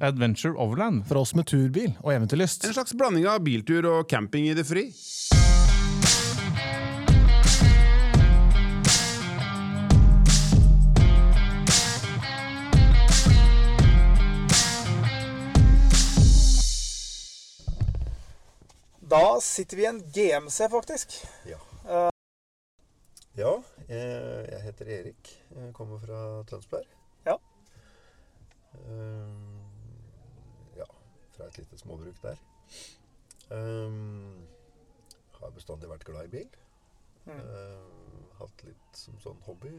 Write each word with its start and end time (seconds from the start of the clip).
Adventure 0.00 0.54
Overland. 0.58 1.06
For 1.08 1.20
oss 1.20 1.34
med 1.34 1.46
turbil 1.46 1.92
og 2.02 2.12
eventyrlyst. 2.14 2.66
En 2.66 2.76
slags 2.76 2.94
blanding 2.96 3.28
av 3.30 3.42
biltur 3.44 3.86
og 3.90 4.08
camping 4.10 4.48
i 4.50 4.56
det 4.56 4.66
fri. 4.68 4.90
Da 19.06 19.40
sitter 19.40 19.76
vi 19.76 19.82
i 19.82 19.86
en 19.86 20.00
GMC, 20.12 20.68
faktisk. 20.70 21.12
Ja. 21.46 21.60
ja, 23.38 23.52
eh, 23.88 24.42
jeg 24.50 24.60
heter 24.64 24.90
Erik. 24.98 25.30
Jeg 25.54 25.74
kommer 25.78 26.02
fra 26.02 26.42
Tønsberg. 26.50 26.88
Ja. 27.24 27.38
Fra 31.36 31.48
et 31.50 31.58
lite 31.60 31.78
småbruk 31.78 32.22
der. 32.22 32.40
Um, 33.50 34.46
har 35.36 35.52
bestandig 35.54 35.90
vært 35.90 36.06
glad 36.08 36.26
i 36.26 36.32
bil. 36.32 36.56
Mm. 37.26 37.36
Uh, 37.36 38.32
hatt 38.40 38.64
litt 38.66 38.98
som 38.98 39.18
sånn 39.22 39.42
hobby. 39.46 39.74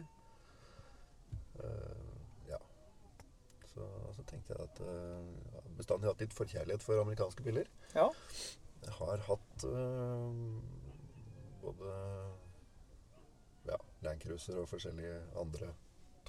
Uh, 1.58 2.14
ja. 2.50 2.62
Så, 3.74 3.88
så 4.16 4.26
tenkte 4.30 4.54
jeg 4.54 4.70
at 4.70 4.82
uh, 4.86 5.64
bestandig 5.78 6.10
hatt 6.10 6.24
litt 6.24 6.38
forkjærlighet 6.38 6.86
for 6.86 7.02
amerikanske 7.02 7.44
biler. 7.46 7.70
Ja. 7.96 8.08
Jeg 8.84 8.94
har 8.94 9.18
hatt 9.28 9.64
øh, 9.66 10.34
både 11.62 11.94
ja, 13.66 13.78
Land 14.06 14.22
Cruiser 14.22 14.60
og 14.62 14.70
forskjellige 14.70 15.18
andre 15.42 15.74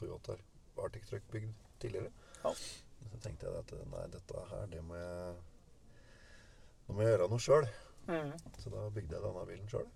Toyotaer 0.00 0.41
Arctic 0.78 1.06
Truck 1.10 1.22
bygd 1.30 1.52
tidligere. 1.80 2.10
Ja. 2.45 2.55
Så 3.11 3.20
tenkte 3.23 3.47
jeg 3.47 3.55
at 3.62 3.73
nei, 3.93 4.07
dette 4.12 4.45
her, 4.51 4.66
det 4.73 4.83
må 4.84 4.95
jeg 4.98 5.36
Nå 6.89 6.95
må 6.97 7.03
jeg 7.05 7.11
gjøre 7.12 7.28
noe 7.28 7.42
sjøl. 7.45 7.67
Mm. 8.09 8.31
Så 8.59 8.70
da 8.72 8.86
bygde 8.95 9.14
jeg 9.19 9.22
denne 9.25 9.47
bilen 9.48 9.69
sjøl. 9.69 9.89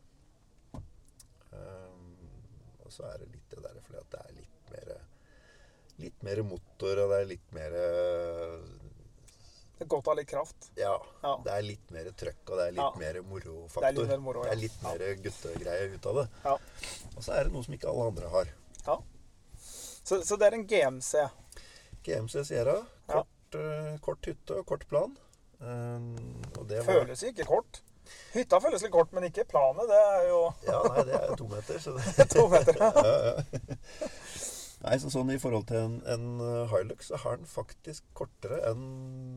og 2.84 2.92
så 2.92 3.06
er 3.08 3.18
det 3.22 3.28
litt 3.32 3.50
det 3.52 3.62
der 3.64 3.78
fordi 3.84 3.98
at 4.02 4.10
det 4.14 4.20
er 4.26 4.32
litt 4.36 4.72
mer 4.74 4.92
Litt 6.02 6.22
mer 6.24 6.40
motor, 6.48 6.98
og 7.04 7.10
det 7.12 7.18
er 7.22 7.26
litt 7.30 7.50
mer 7.54 7.74
Det 9.76 9.84
er 9.84 9.90
godt 9.92 10.08
å 10.08 10.12
ha 10.12 10.16
litt 10.18 10.28
kraft. 10.30 10.68
Ja. 10.78 10.94
Ja. 11.22 11.32
Det 11.44 11.52
er 11.52 11.62
litt 11.66 11.90
mer 11.94 12.08
trøkk, 12.16 12.42
og 12.48 12.56
det 12.60 12.64
er 12.68 12.74
litt 12.76 12.82
Ja. 12.82 12.90
mer 13.02 13.12
Det 13.18 13.22
er 13.22 13.28
morofaktor. 13.28 13.92
litt 13.98 14.08
mer 14.12 14.22
moro, 14.24 14.44
ja. 14.44 14.50
Det 14.50 14.52
er 14.56 14.62
litt 14.62 14.82
mer 14.82 14.98
guttegreie 15.26 15.88
ut 15.94 16.06
av 16.06 16.14
det. 16.20 16.26
Ja. 16.44 16.54
Og 17.16 17.22
så 17.26 17.32
er 17.36 17.44
det 17.44 17.52
noe 17.52 17.64
som 17.66 17.74
ikke 17.74 17.88
alle 17.92 18.06
andre 18.12 18.28
har. 18.36 18.52
ja. 18.86 18.96
Så, 20.04 20.18
så 20.26 20.36
det 20.38 20.46
er 20.48 20.54
en 20.58 20.66
GMC. 20.66 21.28
GMC 22.02 22.44
Sierra. 22.44 22.76
Kort, 23.52 23.60
eh, 23.60 23.96
kort 24.00 24.26
hytte 24.26 24.58
og 24.60 24.66
kort 24.66 24.86
plan. 24.88 25.16
Um, 25.62 26.16
og 26.58 26.68
det 26.68 26.80
var 26.86 27.02
Føles 27.02 27.22
ikke 27.22 27.44
kort. 27.44 27.82
Hytta 28.32 28.58
føles 28.58 28.82
litt 28.82 28.92
kort, 28.92 29.12
men 29.12 29.28
ikke 29.28 29.44
planet. 29.44 29.84
Det 29.90 29.98
er 29.98 30.24
jo 30.28 30.38
Ja, 30.70 30.80
nei, 30.88 31.04
det 31.06 31.18
er 31.18 31.34
to 31.36 31.48
meter. 31.50 31.78
Så 31.78 31.92
det, 31.96 32.28
to 32.34 32.46
meter. 32.50 32.80
ja, 32.80 33.16
ja. 33.28 34.08
Nei, 34.82 34.96
så 34.98 35.12
sånn 35.14 35.30
I 35.30 35.38
forhold 35.38 35.68
til 35.68 35.78
en, 35.78 35.98
en 36.10 36.24
uh, 36.42 36.72
Hilux 36.72 37.12
så 37.12 37.20
har 37.22 37.36
den 37.38 37.46
faktisk 37.46 38.02
kortere 38.18 38.58
enn 38.66 38.86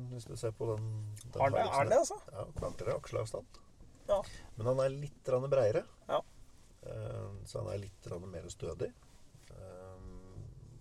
Hvis 0.09 0.25
du 0.25 0.33
ser 0.41 0.55
på 0.57 0.71
den, 0.71 0.87
den 1.27 1.43
Har 1.43 1.53
den 1.53 1.67
er 1.67 1.91
det, 1.91 1.99
altså? 2.01 2.17
Ja, 2.33 2.47
kortere 2.57 2.95
aksjeavstand. 2.97 3.59
Ja. 4.09 4.23
Men 4.55 4.71
han 4.71 4.81
er 4.85 4.95
litt 4.95 5.29
breiere. 5.51 5.83
Ja. 6.09 6.23
Eh, 6.85 7.29
så 7.45 7.61
han 7.61 7.73
er 7.73 7.83
litt 7.83 8.09
mer 8.25 8.47
stødig. 8.53 8.89
Eh, 9.51 10.01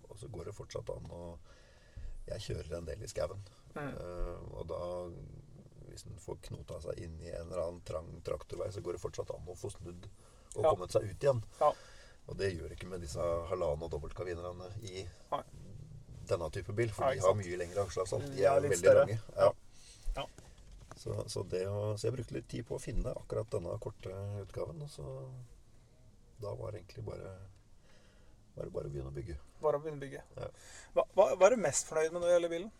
og 0.09 0.17
så 0.17 0.29
går 0.33 0.49
det 0.49 0.57
fortsatt 0.57 0.89
an 0.93 1.13
å 1.13 1.23
Jeg 2.27 2.41
kjører 2.47 2.77
en 2.79 2.85
del 2.89 3.03
i 3.05 3.07
skauen. 3.11 3.41
Mm. 3.75 3.89
Uh, 3.99 4.59
og 4.59 4.67
da 4.71 4.79
Hvis 5.89 6.05
en 6.09 6.17
får 6.19 6.39
knota 6.49 6.79
seg 6.83 6.97
inn 7.05 7.19
i 7.23 7.29
en 7.31 7.45
eller 7.51 7.61
annen 7.67 7.81
trang 7.87 8.07
traktorvei, 8.25 8.71
så 8.73 8.81
går 8.83 8.97
det 8.97 9.01
fortsatt 9.03 9.29
an 9.31 9.45
å 9.47 9.55
få 9.55 9.69
snudd 9.71 10.07
og 10.55 10.63
Ja. 10.63 10.71
kommet 10.73 10.91
seg 10.91 11.03
ut 11.07 11.23
igjen. 11.23 11.43
Ja. 11.61 11.69
Og 12.27 12.37
det 12.39 12.49
gjør 12.55 12.71
ikke 12.73 12.87
med 12.89 13.01
disse 13.05 13.19
halvannen- 13.21 13.83
og 13.85 13.91
dobbeltkavinerne 13.93 14.67
i 14.89 15.05
Nei. 15.31 15.43
denne 16.27 16.49
type 16.51 16.73
bil, 16.75 16.89
for 16.91 17.05
Nei, 17.05 17.15
de 17.15 17.21
har 17.21 17.35
mye 17.37 17.57
lengre 17.61 17.83
aksjeavstand. 17.85 18.25
De 18.35 18.43
er, 18.43 18.55
er 18.57 18.61
veldig 18.65 18.77
større. 18.79 19.05
lange. 19.05 19.19
Ja. 19.37 19.51
Ja. 20.15 20.25
Så, 20.97 21.15
så, 21.29 21.43
det 21.47 21.65
å, 21.67 21.95
så 21.97 22.07
jeg 22.09 22.15
brukte 22.17 22.33
litt 22.39 22.47
tid 22.49 22.65
på 22.67 22.75
å 22.75 22.81
finne 22.81 23.11
akkurat 23.15 23.49
denne 23.51 23.77
korte 23.83 24.11
utgaven. 24.41 24.81
Og 24.81 24.89
så 24.89 25.05
da 26.41 26.55
var 26.55 26.71
det 26.71 26.81
egentlig 26.81 27.05
bare 27.05 27.35
var 28.55 28.67
det 28.67 28.73
bare 28.75 28.89
å 28.89 28.93
begynne 28.93 29.11
å 29.11 29.15
bygge. 29.15 29.37
Bare 29.63 29.79
å 29.79 29.83
begynne 29.83 29.99
å 29.99 30.05
bygge. 30.05 30.23
Ja. 30.39 30.49
Hva, 30.95 31.07
hva, 31.13 31.27
hva 31.35 31.47
er 31.49 31.55
du 31.55 31.63
mest 31.65 31.89
fornøyd 31.91 32.13
med 32.13 32.21
når 32.21 32.27
det 32.27 32.35
gjelder 32.35 32.55
bilen? 32.55 32.71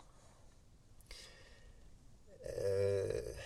Eh, 2.46 3.46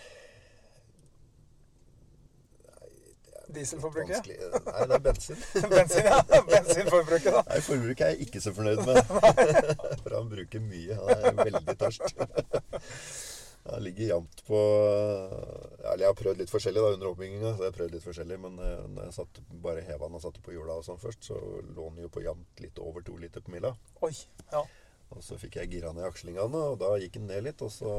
Dieselforbruket? 3.54 4.28
Nei, 4.28 4.86
det 4.88 4.96
er 4.96 5.00
bensin. 5.00 5.36
Bensin, 5.74 6.06
ja. 6.06 6.20
Bensinforbruket, 6.52 7.34
da. 7.34 7.42
Nei, 7.50 7.62
Forbruket 7.66 8.06
er 8.06 8.14
jeg 8.14 8.28
ikke 8.28 8.42
så 8.44 8.54
fornøyd 8.54 8.84
med. 8.86 9.02
For 10.04 10.16
han 10.20 10.30
bruker 10.30 10.62
mye. 10.62 11.00
Han 11.00 11.26
er 11.32 11.44
veldig 11.50 11.78
tørst. 11.82 12.14
Han 13.70 13.84
ligger 13.86 14.14
jevnt 14.16 14.44
på 14.48 14.60
eller 14.60 16.04
Jeg 16.04 16.10
har 16.10 16.18
prøvd 16.18 16.42
litt 16.42 16.52
forskjellig 16.52 16.84
da 16.84 16.92
under 16.96 17.10
oppbygginga. 17.12 17.54
Så 17.58 17.68
jeg 17.68 17.76
prøvd 17.78 17.96
litt 17.96 18.06
forskjellig, 18.06 18.40
Men 18.46 18.60
eh, 18.66 18.84
når 18.96 19.08
jeg 19.08 19.18
satt, 19.20 19.42
bare 19.64 19.86
heva 19.86 20.08
den 20.08 20.20
og 20.20 20.26
satte 20.26 20.44
på 20.46 20.54
hjula 20.56 20.80
og 20.80 20.86
sånn 20.88 21.02
først, 21.02 21.32
så 21.32 21.40
lå 21.40 21.90
den 21.90 22.04
jo 22.06 22.12
på 22.14 22.24
jevnt 22.26 22.64
litt 22.64 22.84
over 22.84 23.06
to 23.06 23.18
liter 23.22 23.46
på 23.46 23.54
mila. 23.56 23.74
Oi. 24.06 24.14
Ja. 24.54 24.64
Og 25.10 25.24
så 25.26 25.40
fikk 25.42 25.58
jeg 25.58 25.72
gira 25.74 25.92
ned 25.96 26.06
akslingene, 26.06 26.66
og 26.72 26.78
da 26.84 26.92
gikk 27.02 27.18
den 27.18 27.30
ned 27.32 27.48
litt. 27.48 27.64
Og 27.66 27.74
så 27.74 27.94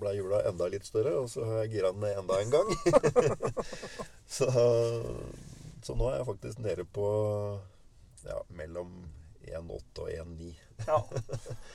ble 0.00 0.12
hjula 0.14 0.44
enda 0.50 0.68
litt 0.70 0.86
større, 0.86 1.16
og 1.22 1.30
så 1.32 1.46
har 1.48 1.64
jeg 1.64 1.78
gira 1.78 1.92
den 1.94 2.04
ned 2.04 2.20
enda 2.22 2.40
en 2.42 2.54
gang. 2.54 2.70
så, 4.36 4.50
så 5.82 5.96
nå 5.98 6.10
er 6.12 6.20
jeg 6.20 6.28
faktisk 6.30 6.62
nede 6.62 6.86
på 6.86 7.08
ja, 8.26 8.38
mellom 8.58 8.92
1,8 9.52 10.02
og 10.02 10.10
1,9. 10.10 10.50
ja. 10.86 10.98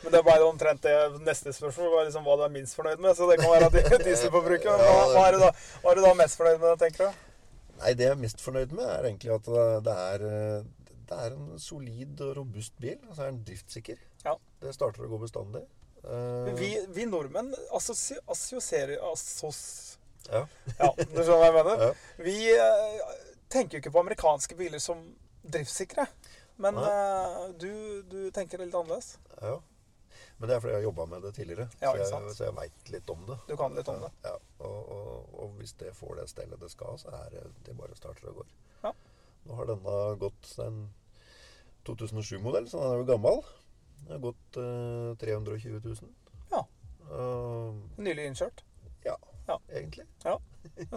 Men 0.04 0.12
det 0.12 0.20
var 0.20 0.26
bare 0.28 0.46
omtrent 0.50 0.82
det 0.86 0.96
neste 1.26 1.54
spørsmål. 1.56 1.90
Var 1.96 2.06
liksom 2.10 2.26
hva 2.28 2.36
du 2.38 2.44
er 2.48 2.54
minst 2.54 2.76
fornøyd 2.78 3.00
med. 3.02 3.16
Så 3.18 3.28
det 3.32 3.40
kan 3.42 3.52
være 3.54 3.70
at 3.72 4.06
dieselforbruket. 4.06 4.70
Hva, 4.82 5.02
hva, 5.16 5.26
er 5.28 5.38
du 5.38 5.44
da, 5.46 5.50
hva 5.84 5.92
er 5.94 6.00
du 6.02 6.06
da 6.06 6.14
mest 6.20 6.38
fornøyd 6.40 6.60
med, 6.62 6.78
tenker 6.84 7.10
du? 7.10 7.28
Nei, 7.82 7.94
det 7.98 8.06
jeg 8.06 8.14
er 8.14 8.22
mest 8.22 8.42
fornøyd 8.46 8.76
med, 8.78 8.86
er 8.86 9.08
egentlig 9.10 9.32
at 9.34 9.48
det- 9.50 9.84
det 9.88 9.96
er, 10.14 10.26
det 11.12 11.18
er 11.26 11.34
en 11.38 11.60
solid 11.60 12.22
og 12.28 12.36
robust 12.38 12.76
bil. 12.80 12.98
Altså 13.10 13.24
er 13.26 13.32
den 13.32 13.42
driftssikker. 13.48 13.98
Ja. 14.26 14.36
Det 14.62 14.74
starter 14.76 15.08
å 15.08 15.10
gå 15.16 15.18
bestandig. 15.24 15.64
Uh, 16.02 16.52
Vi, 16.58 16.72
vi 16.94 17.06
nordmenn 17.10 17.52
assosierer 17.78 19.02
assos... 19.12 19.98
ja. 20.30 20.44
Ja, 20.80 20.92
du 20.98 21.20
skjønner 21.20 21.42
hva 21.42 21.50
jeg 21.50 21.58
mener? 21.58 21.84
Ja. 21.88 21.92
Vi 22.26 22.38
eh, 22.54 23.12
tenker 23.52 23.78
jo 23.78 23.82
ikke 23.84 23.92
på 23.94 24.02
amerikanske 24.06 24.58
biler 24.58 24.82
som 24.82 25.02
driftssikre. 25.42 26.06
Men 26.62 26.78
eh, 26.78 27.44
du, 27.62 27.72
du 28.12 28.20
tenker 28.36 28.62
litt 28.64 28.76
annerledes. 28.78 29.16
ja. 29.42 29.58
Men 30.42 30.50
det 30.50 30.56
er 30.56 30.62
fordi 30.64 30.72
jeg 30.74 30.80
har 30.80 30.86
jobba 30.88 31.04
med 31.06 31.22
det 31.22 31.30
tidligere. 31.38 31.68
Ja, 31.84 31.92
så 31.94 32.18
jeg, 32.18 32.32
så 32.34 32.46
jeg 32.48 32.54
veit 32.58 32.88
litt 32.90 33.10
om 33.14 33.20
det. 33.28 33.36
Du 33.46 33.52
kan 33.60 33.76
litt 33.78 33.88
om 33.92 34.00
det. 34.02 34.08
Ja, 34.26 34.32
og, 34.66 34.78
og, 34.96 35.28
og 35.44 35.52
hvis 35.60 35.74
det 35.78 35.92
får 35.94 36.16
det 36.18 36.24
stellet 36.32 36.64
det 36.64 36.70
skal, 36.74 36.98
så 36.98 37.12
er 37.14 37.28
det, 37.36 37.44
det 37.68 37.76
bare 37.78 37.94
starter 37.98 38.32
og 38.32 38.40
går. 38.40 38.48
Ja. 38.88 38.92
Nå 39.46 39.60
har 39.60 39.70
denne 39.70 39.94
gått 40.24 40.50
en 40.66 40.80
2007-modell, 41.86 42.68
så 42.70 42.82
den 42.82 42.90
er 42.96 43.04
jo 43.04 43.06
gammel. 43.12 43.42
Den 44.02 44.16
har 44.16 44.24
gått 44.26 44.58
uh, 44.58 45.14
320 45.22 45.78
000. 45.86 46.10
Ja. 46.56 46.64
Uh, 47.12 47.78
Nylig 48.02 48.26
innkjørt. 48.32 48.66
ja, 49.06 49.16
Ja. 49.48 49.60
egentlig. 49.70 50.06
Ja, 50.26 50.38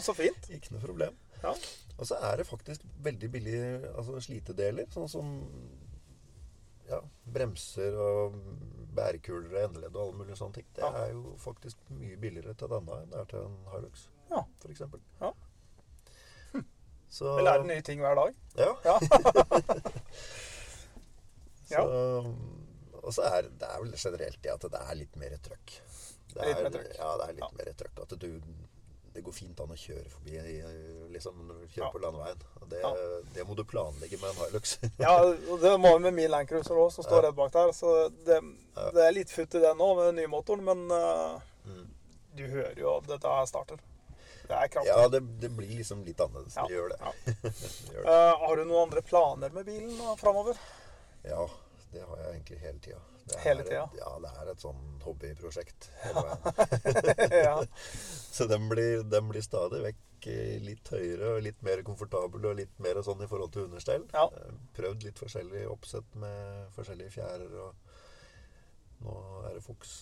Så 0.01 0.17
fint. 0.17 0.49
Ikke 0.57 0.73
noe 0.75 0.83
problem. 0.89 1.21
Ja. 1.45 1.53
Og 1.99 2.09
så 2.09 2.17
er 2.27 2.37
det 2.41 2.47
faktisk 2.49 2.83
veldig 3.07 3.29
billige 3.31 3.67
altså 3.95 4.19
slitedeler, 4.25 4.89
sånn 4.91 5.09
som 5.13 5.29
ja, 6.89 6.99
bremser 7.33 7.95
og 7.97 8.35
bærekuler 8.95 9.53
og 9.55 9.61
endeledd 9.69 9.95
og 9.97 10.03
alle 10.09 10.19
mulige 10.19 10.37
sånne 10.41 10.59
ting. 10.59 10.67
Det 10.77 10.83
Ja. 10.85 10.91
er 11.05 11.13
jo 11.15 11.37
faktisk 11.41 11.77
mye 11.91 12.17
billigere 12.21 12.55
til 12.55 12.69
denne 12.75 12.99
enn 13.03 13.11
det 13.15 13.21
er 13.21 13.31
til 13.31 13.47
en 13.47 13.57
Hilux, 13.73 14.09
Ja. 14.31 14.43
for 14.61 14.69
eksempel. 14.75 15.01
Hm. 15.21 15.33
Så, 17.15 17.37
Vi 17.39 17.43
lærer 17.47 17.65
nye 17.65 17.83
ting 17.87 18.01
hver 18.01 18.15
dag. 18.19 18.35
Ja. 18.59 18.99
Ja. 21.71 21.81
Så, 21.81 22.35
og 23.05 23.13
så 23.17 23.23
er 23.25 23.47
det 23.49 23.69
er 23.69 23.81
vel 23.81 23.95
generelt 23.97 24.37
det 24.45 24.51
at 24.53 24.67
det 24.75 24.81
er 24.81 24.99
litt 24.99 25.17
mer 25.21 25.33
trøkk. 25.45 25.73
Det 26.35 26.45
Litt 26.45 26.59
er, 26.59 26.63
mer 26.67 26.75
trøkk. 26.75 26.91
Ja, 26.99 27.11
det 27.21 27.29
er 27.29 27.33
litt 27.39 27.45
Ja. 27.45 27.49
mer 27.57 27.71
trøkk. 27.81 28.03
At 28.05 28.15
du, 28.21 28.29
det 29.15 29.23
går 29.23 29.33
fint 29.37 29.61
an 29.63 29.71
å 29.71 29.77
kjøre 29.79 30.09
forbi 30.11 30.37
eh, 30.41 31.09
liksom, 31.15 31.41
kjøre 31.71 31.85
Ja. 31.85 31.91
på 31.95 32.01
landeveien. 32.03 32.41
Det, 32.69 32.81
Ja. 32.83 32.91
det 33.35 33.45
må 33.47 33.55
du 33.57 33.63
planlegge 33.65 34.19
med 34.21 34.31
en 34.31 34.41
Hilux. 34.45 34.79
Ja, 34.99 35.13
og 35.23 35.61
det 35.63 35.73
må 35.81 35.93
vi 35.97 36.03
med 36.09 36.15
min 36.15 36.31
Land 36.31 36.49
Cruiser 36.51 36.75
òg, 36.75 36.91
som 36.93 37.05
står 37.07 37.23
Ja. 37.23 37.29
rett 37.29 37.37
bak 37.39 37.53
der. 37.53 37.73
Så 37.73 38.09
det, 38.27 38.41
det 38.95 39.05
er 39.07 39.13
litt 39.15 39.31
futt 39.31 39.55
i 39.55 39.61
den 39.63 39.79
nå, 39.79 39.95
med 39.97 40.07
den 40.11 40.17
nye 40.23 40.33
motoren, 40.33 40.65
men 40.65 40.91
uh, 40.91 41.41
Mm. 41.65 41.87
du 42.37 42.43
hører 42.49 42.77
jo 42.77 42.97
at 42.99 43.07
dette 43.09 43.25
her 43.39 43.47
starter. 43.47 43.79
Det 44.45 44.53
er 44.53 44.69
kraftig. 44.69 44.91
Ja, 44.93 45.09
det, 45.09 45.21
det 45.41 45.49
blir 45.57 45.71
liksom 45.79 46.03
litt 46.05 46.19
annerledes. 46.21 46.55
Det 46.59 46.75
gjør 46.75 46.91
det. 46.93 46.99
Ja. 47.01 47.13
det, 47.43 47.53
gjør 47.95 48.03
det. 48.03 48.11
Uh, 48.11 48.35
har 48.43 48.57
du 48.57 48.65
noen 48.65 48.83
andre 48.91 49.03
planer 49.03 49.55
med 49.55 49.65
bilen 49.65 49.97
framover? 50.21 50.59
Ja, 51.25 51.47
det 51.95 52.03
har 52.05 52.17
jeg 52.19 52.35
egentlig 52.35 52.59
hele 52.61 52.79
tida. 52.85 53.01
Det 53.25 53.37
er 53.39 53.45
Hele 53.47 53.63
tida? 53.65 53.85
Ja, 53.97 54.11
det 54.21 54.31
er 54.43 54.51
et 54.53 54.61
sånn 54.61 54.81
hobbyprosjekt 55.05 55.87
hele 56.03 56.25
veien. 56.27 57.37
ja. 57.47 57.55
Så 58.37 58.45
den 58.51 58.67
blir, 58.69 59.03
den 59.09 59.29
blir 59.31 59.45
stadig 59.47 59.81
vekk 59.85 60.27
eh, 60.33 60.59
litt 60.65 60.91
høyere 60.93 61.31
og 61.37 61.45
litt 61.47 61.61
mer 61.65 61.81
komfortabel 61.87 62.49
og 62.51 62.57
litt 62.59 62.75
mer 62.85 63.01
sånn 63.07 63.23
i 63.25 63.29
forhold 63.31 63.55
til 63.55 63.69
understell. 63.69 64.05
Ja. 64.13 64.27
Eh, 64.29 64.53
Prøvd 64.77 65.07
litt 65.09 65.23
forskjellig 65.23 65.65
oppsett 65.71 66.17
med 66.21 66.69
forskjellige 66.77 67.15
fjærer. 67.17 67.55
og 67.65 69.05
Nå 69.05 69.17
er 69.49 69.57
det 69.57 69.65
Fuchs 69.65 69.95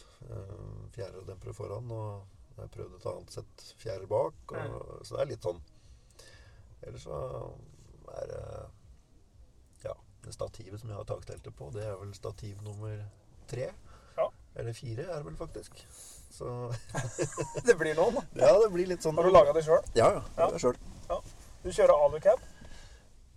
fjæredempere 0.95 1.53
fjærer 1.53 1.55
og 1.55 1.59
foran. 1.61 1.93
Og 1.95 2.57
jeg 2.57 2.63
har 2.65 2.73
prøvd 2.75 2.97
et 2.99 3.09
annet 3.13 3.37
sett 3.39 3.67
fjærer 3.85 4.09
bak. 4.11 4.57
Og, 4.59 4.99
Så 5.07 5.17
det 5.17 5.23
er 5.27 5.31
litt 5.35 5.47
sånn 5.51 5.63
Ellers 6.83 7.05
så 7.07 7.19
er 8.19 8.27
det 8.33 8.45
Ja, 10.23 10.27
det 10.29 10.35
stativet 10.37 10.81
som 10.81 10.89
jeg 10.91 10.97
har 10.97 11.05
takteltet 11.09 11.55
på, 11.59 11.71
det 11.75 11.83
er 11.83 11.97
vel 11.99 12.13
stativ 12.15 12.61
nummer 12.63 12.95
tre. 13.51 13.73
Ja. 14.17 14.29
Eller 14.57 14.73
fire 14.77 15.03
er 15.09 15.17
det 15.19 15.25
vel 15.27 15.37
faktisk. 15.37 15.81
Så 16.33 16.47
Det 17.67 17.75
blir 17.79 17.95
noen. 17.99 18.21
ja, 18.39 18.53
det 18.63 18.71
blir 18.73 18.87
litt 18.87 19.03
sånn 19.03 19.17
Har 19.19 19.27
du 19.27 19.33
laga 19.35 19.53
det 19.53 19.65
sjøl? 19.67 19.83
Ja, 19.99 20.13
ja. 20.15 20.23
Ja. 20.39 20.47
Det 20.49 20.55
er 20.61 20.63
sjøl. 20.63 20.79
Du 21.63 21.69
kjører 21.73 21.95
alucab? 22.07 22.41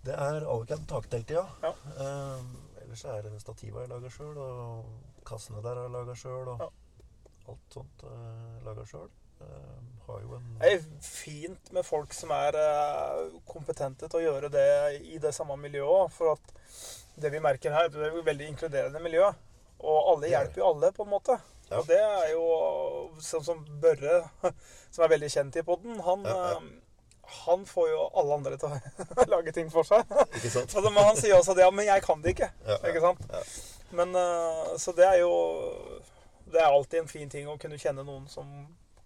Det 0.05 0.13
er 0.13 0.45
alucab 0.45 0.85
taktelt, 0.87 1.29
ja. 1.33 1.43
Ja. 1.65 1.73
Eh, 1.97 2.45
ellers 2.83 3.03
er 3.09 3.21
det 3.25 3.41
stativet 3.41 3.81
jeg 3.81 3.89
lager 3.91 4.13
sjøl, 4.13 4.37
og 4.37 5.23
kassene 5.25 5.61
der 5.65 5.75
har 5.75 5.87
jeg 5.89 5.95
laga 5.97 6.15
sjøl, 6.21 6.47
og 6.53 6.61
Ja. 6.61 6.69
alt 7.49 7.73
sånt 7.73 8.05
uh, 8.05 8.61
laga 8.65 8.85
sjøl. 8.89 9.09
Har 10.05 10.21
jo 10.21 10.35
en 10.37 10.45
Det 10.61 10.71
er 10.75 10.83
fint 11.01 11.71
med 11.73 11.85
folk 11.85 12.13
som 12.13 12.31
er 12.35 12.55
eh, 12.59 13.33
kompetente 13.49 14.07
til 14.09 14.19
å 14.21 14.23
gjøre 14.25 14.51
det 14.53 14.67
i 15.01 15.17
det 15.21 15.33
samme 15.35 15.57
miljøet. 15.59 16.13
For 16.13 16.35
at 16.35 16.53
det 17.21 17.31
vi 17.33 17.41
merker 17.43 17.73
her, 17.73 17.89
det 17.89 18.01
er 18.03 18.13
et 18.19 18.25
veldig 18.27 18.47
inkluderende 18.53 19.01
miljø. 19.03 19.27
Og 19.85 20.11
alle 20.13 20.29
er 20.29 20.35
hjelper 20.35 20.61
jo 20.61 20.69
alle, 20.71 20.91
på 20.95 21.03
en 21.05 21.11
måte. 21.11 21.37
Ja. 21.71 21.79
Og 21.81 21.87
det 21.89 21.97
er 21.97 22.31
jo 22.35 22.45
sånn 23.25 23.45
som 23.45 23.63
Børre, 23.81 24.21
som 24.93 25.05
er 25.05 25.13
veldig 25.15 25.31
kjent 25.33 25.57
i 25.59 25.65
podden, 25.65 25.99
han, 26.05 26.25
Ja, 26.29 26.35
ja. 26.53 26.57
eh, 26.59 26.81
han 27.45 27.63
får 27.65 27.87
jo 27.89 28.03
alle 28.21 28.35
andre 28.37 28.57
til 28.61 28.69
å 28.69 29.25
lage 29.33 29.51
ting 29.55 29.71
for 29.73 29.87
seg. 29.87 30.05
Ikke 30.37 30.51
sant? 30.53 30.75
Men 30.85 31.01
han 31.01 31.17
sier 31.17 31.39
også 31.39 31.55
det, 31.57 31.65
ja, 31.65 31.71
men 31.73 31.87
jeg 31.89 32.03
kan 32.05 32.21
det 32.21 32.35
ikke. 32.35 32.51
Ikke 32.85 33.01
sant? 33.01 33.25
ja. 33.33 33.41
Men 33.95 34.13
eh, 34.17 34.75
Så 34.81 34.91
det 34.97 35.05
er 35.05 35.19
jo 35.21 35.31
Det 36.49 36.57
er 36.61 36.65
alltid 36.73 36.99
en 37.03 37.09
fin 37.09 37.29
ting 37.29 37.45
å 37.49 37.57
kunne 37.61 37.77
kjenne 37.81 38.03
noen 38.05 38.25
som 38.29 38.45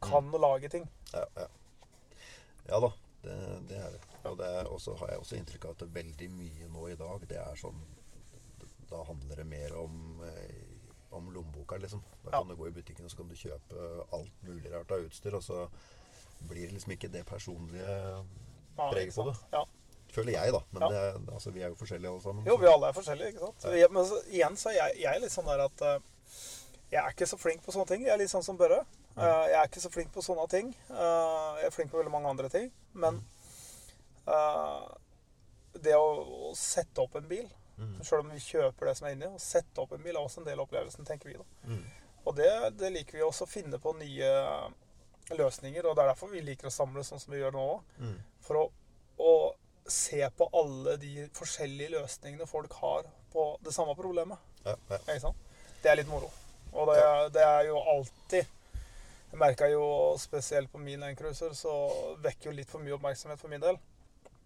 kan 0.02 0.24
Mm. 0.30 0.42
lage 0.42 0.70
ting. 0.70 0.90
Ja, 1.14 1.26
ja. 1.36 1.48
ja 2.70 2.80
da, 2.80 2.92
det, 3.24 3.38
det 3.70 3.78
er 3.78 3.90
det. 3.92 4.02
Og 4.30 4.38
det 4.38 4.46
er 4.48 4.66
også, 4.68 4.96
har 5.00 5.08
jeg 5.14 5.20
også 5.20 5.36
inntrykk 5.40 5.66
av 5.66 5.72
at 5.72 5.80
det 5.80 5.88
er 5.88 6.04
veldig 6.04 6.30
mye 6.32 6.68
nå 6.70 6.88
i 6.92 6.96
dag 7.00 7.22
Det 7.28 7.38
er 7.40 7.56
sånn 7.56 7.78
Da 8.90 9.04
handler 9.08 9.36
det 9.40 9.46
mer 9.48 9.76
om, 9.80 10.22
eh, 10.26 10.66
om 11.16 11.30
lommeboka, 11.34 11.78
liksom. 11.78 12.02
Da 12.26 12.32
Ja. 12.32 12.38
kan 12.40 12.48
du 12.50 12.56
gå 12.56 12.68
i 12.68 12.72
butikken 12.72 13.06
og 13.06 13.12
så 13.12 13.18
kan 13.18 13.28
du 13.30 13.36
kjøpe 13.36 14.06
alt 14.14 14.44
mulig 14.44 14.72
rart 14.74 14.92
av 14.92 15.06
utstyr, 15.06 15.34
og 15.36 15.44
så 15.44 15.70
blir 16.48 16.66
det 16.68 16.74
liksom 16.74 16.92
ikke 16.98 17.12
det 17.12 17.26
personlige 17.26 17.86
Ja, 17.86 18.90
preget 18.92 19.16
på 19.16 19.26
det. 19.30 19.36
Ja. 19.54 19.64
Føler 20.10 20.32
jeg, 20.34 20.54
da. 20.54 20.60
Men 20.72 20.82
Ja. 20.82 20.90
det, 20.90 21.30
altså, 21.34 21.52
vi 21.52 21.62
er 21.62 21.68
jo 21.70 21.76
forskjellige 21.76 22.10
alle 22.12 22.22
sammen. 22.22 22.46
Jo, 22.48 22.56
vi 22.58 22.66
alle 22.66 22.88
er 22.88 22.94
forskjellige, 22.94 23.28
ikke 23.34 23.40
sant. 23.46 23.62
Så, 23.62 23.70
jeg, 23.78 23.92
men 23.92 24.06
så, 24.06 24.22
igjen 24.28 24.56
så 24.58 24.70
er 24.70 24.74
jeg, 24.74 25.02
jeg 25.02 25.16
er 25.16 25.20
litt 25.20 25.32
sånn 25.32 25.46
der 25.46 25.60
at 25.66 25.82
eh, 25.82 26.00
jeg 26.92 27.04
er 27.06 27.10
ikke 27.12 27.28
så 27.28 27.38
flink 27.38 27.62
på 27.64 27.72
sånne 27.72 27.88
ting. 27.88 28.02
Jeg 28.04 28.14
er 28.14 28.18
litt 28.18 28.30
sånn 28.32 28.44
som 28.44 28.58
Børre. 28.58 28.86
Eh, 29.18 29.46
jeg 29.52 29.58
er 29.60 29.68
ikke 29.68 29.84
så 29.84 29.92
flink 29.94 30.12
på 30.14 30.24
sånne 30.24 30.46
ting. 30.52 30.74
Eh, 30.90 31.60
jeg 31.60 31.70
er 31.70 31.76
flink 31.76 31.92
på 31.92 32.00
veldig 32.00 32.14
mange 32.14 32.30
andre 32.32 32.50
ting. 32.54 32.70
Men 32.94 33.22
eh, 34.28 34.90
det 35.84 35.96
å, 35.98 36.52
sette 36.58 37.06
opp 37.06 37.16
en 37.20 37.30
bil, 37.30 37.48
Mm. 37.80 38.04
selv 38.04 38.26
om 38.26 38.32
vi 38.34 38.42
kjøper 38.44 38.90
det 38.90 38.94
som 38.98 39.06
er 39.08 39.14
inni, 39.16 39.28
å 39.32 39.40
sette 39.40 39.80
opp 39.80 39.94
en 39.96 40.02
bil 40.04 40.12
er 40.12 40.20
også 40.20 40.42
en 40.42 40.48
del 40.50 40.60
av 40.60 40.66
opplevelsen, 40.66 41.06
tenker 41.08 41.30
vi 41.30 41.38
da. 41.40 41.46
Mm. 41.64 41.86
Og 42.28 42.34
det, 42.36 42.50
det 42.76 42.90
liker 42.92 43.16
vi 43.16 43.24
også 43.24 43.46
å 43.46 43.48
finne 43.48 43.80
på 43.80 43.94
nye 43.96 44.32
løsninger, 45.32 45.88
og 45.88 45.96
det 45.96 46.04
er 46.04 46.10
derfor 46.12 46.28
vi 46.34 46.42
liker 46.44 46.68
å 46.68 46.74
samle 46.76 47.06
sånn 47.08 47.22
som 47.24 47.32
vi 47.32 47.40
gjør 47.40 47.56
nå 47.56 47.64
òg. 47.78 47.94
Mm. 48.04 48.18
For 48.44 48.60
å, 48.60 48.66
å 49.16 49.32
se 49.88 50.20
på 50.36 50.50
alle 50.60 50.98
de 51.00 51.30
forskjellige 51.40 51.94
løsningene 51.96 52.50
folk 52.52 52.76
har 52.82 53.08
på 53.32 53.48
det 53.64 53.72
samme 53.78 53.96
problemet. 53.96 54.44
Ja, 54.66 54.76
ja. 54.92 55.34
Det 55.80 55.94
er 55.94 56.02
litt 56.02 56.12
moro. 56.12 56.28
Og 56.76 56.92
det, 56.92 57.02
det 57.40 57.48
er 57.48 57.70
jo 57.70 57.80
alltid 57.96 58.52
Jeg 59.30 59.40
merka 59.40 59.68
jo 59.70 59.84
spesielt 60.18 60.72
på 60.72 60.82
min 60.82 61.00
Land 61.00 61.18
Cruiser, 61.18 61.54
så 61.54 61.74
vekker 62.24 62.50
jo 62.50 62.56
litt 62.58 62.70
for 62.70 62.82
mye 62.82 62.96
oppmerksomhet 62.98 63.40
for 63.42 63.52
min 63.52 63.62
del. 63.62 63.78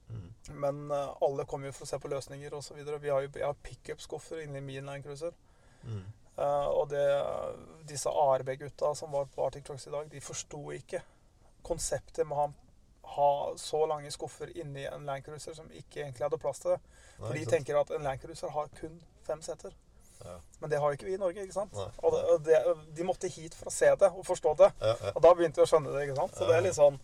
Mm. 0.10 0.34
Men 0.60 0.82
uh, 0.92 1.16
alle 1.24 1.46
kommer 1.48 1.70
jo 1.70 1.76
for 1.78 1.88
å 1.88 1.92
se 1.94 2.00
på 2.04 2.12
løsninger 2.12 2.54
osv. 2.54 2.82
Vi 2.82 3.14
har 3.14 3.24
jo 3.24 3.32
jeg 3.32 3.48
har 3.48 3.64
pickup-skuffer 3.64 4.44
inni 4.44 4.62
min 4.62 4.90
Land 4.90 5.06
Cruiser. 5.06 5.32
Mm. 5.84 6.04
Uh, 6.38 6.68
og 6.74 6.90
det, 6.90 7.06
disse 7.88 8.10
ARB-gutta 8.10 8.92
som 8.98 9.14
var 9.14 9.30
på 9.32 9.46
Arctic 9.46 9.66
Trucks 9.68 9.88
i 9.88 9.94
dag, 9.94 10.10
de 10.12 10.22
forsto 10.22 10.66
ikke 10.76 11.04
konseptet 11.64 12.28
med 12.28 12.36
å 12.36 12.42
ha, 12.42 12.48
ha 13.16 13.32
så 13.62 13.86
lange 13.88 14.12
skuffer 14.12 14.52
inni 14.58 14.84
en 14.90 15.08
Land 15.08 15.24
Cruiser 15.26 15.56
som 15.56 15.72
ikke 15.72 16.04
egentlig 16.04 16.28
hadde 16.28 16.42
plass 16.42 16.60
til 16.64 16.76
det. 16.76 16.82
For 17.22 17.38
de 17.38 17.48
tenker 17.48 17.80
at 17.80 17.94
en 17.94 18.04
Land 18.04 18.24
Cruiser 18.24 18.52
har 18.52 18.72
kun 18.82 19.00
fem 19.24 19.42
seter. 19.46 19.72
Ja. 20.24 20.36
Men 20.64 20.72
det 20.72 20.80
har 20.80 20.92
jo 20.92 20.98
ikke 20.98 21.08
vi 21.10 21.16
i 21.18 21.20
Norge. 21.20 21.44
ikke 21.44 21.56
sant? 21.56 21.74
Nei. 21.76 21.88
Og, 22.04 22.16
det, 22.16 22.38
det, 22.48 22.76
de 22.98 23.08
måtte 23.08 23.30
hit 23.32 23.56
for 23.60 23.72
å 23.72 23.74
se 23.76 23.90
det 24.00 24.10
og 24.10 24.24
forstå 24.28 24.54
det. 24.62 24.70
Ja, 24.80 24.94
ja. 24.96 25.12
Og 25.14 25.22
da 25.26 25.34
begynte 25.36 25.60
vi 25.62 25.66
å 25.66 25.70
skjønne 25.70 25.92
det. 25.96 26.06
ikke 26.08 26.18
sant? 26.22 26.38
Så 26.40 26.48
det 26.50 26.56
er 26.58 26.66
litt 26.68 26.78
sånn, 26.78 27.00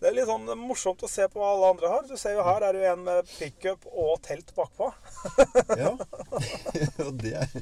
det 0.00 0.10
er 0.10 0.16
litt 0.18 0.30
sånn 0.30 0.46
morsomt 0.62 1.02
å 1.02 1.10
se 1.10 1.26
på 1.32 1.42
hva 1.42 1.50
alle 1.56 1.72
andre 1.74 1.92
har. 1.94 2.06
Du 2.06 2.14
ser 2.20 2.36
jo 2.38 2.46
her 2.46 2.66
er 2.68 2.76
det 2.78 2.84
jo 2.84 2.92
en 2.92 3.04
med 3.08 3.32
pickup 3.34 3.88
og 3.92 4.14
telt 4.26 4.54
bakpå. 4.58 4.92
Ja. 5.82 5.94
Det 7.22 7.32
er, 7.38 7.54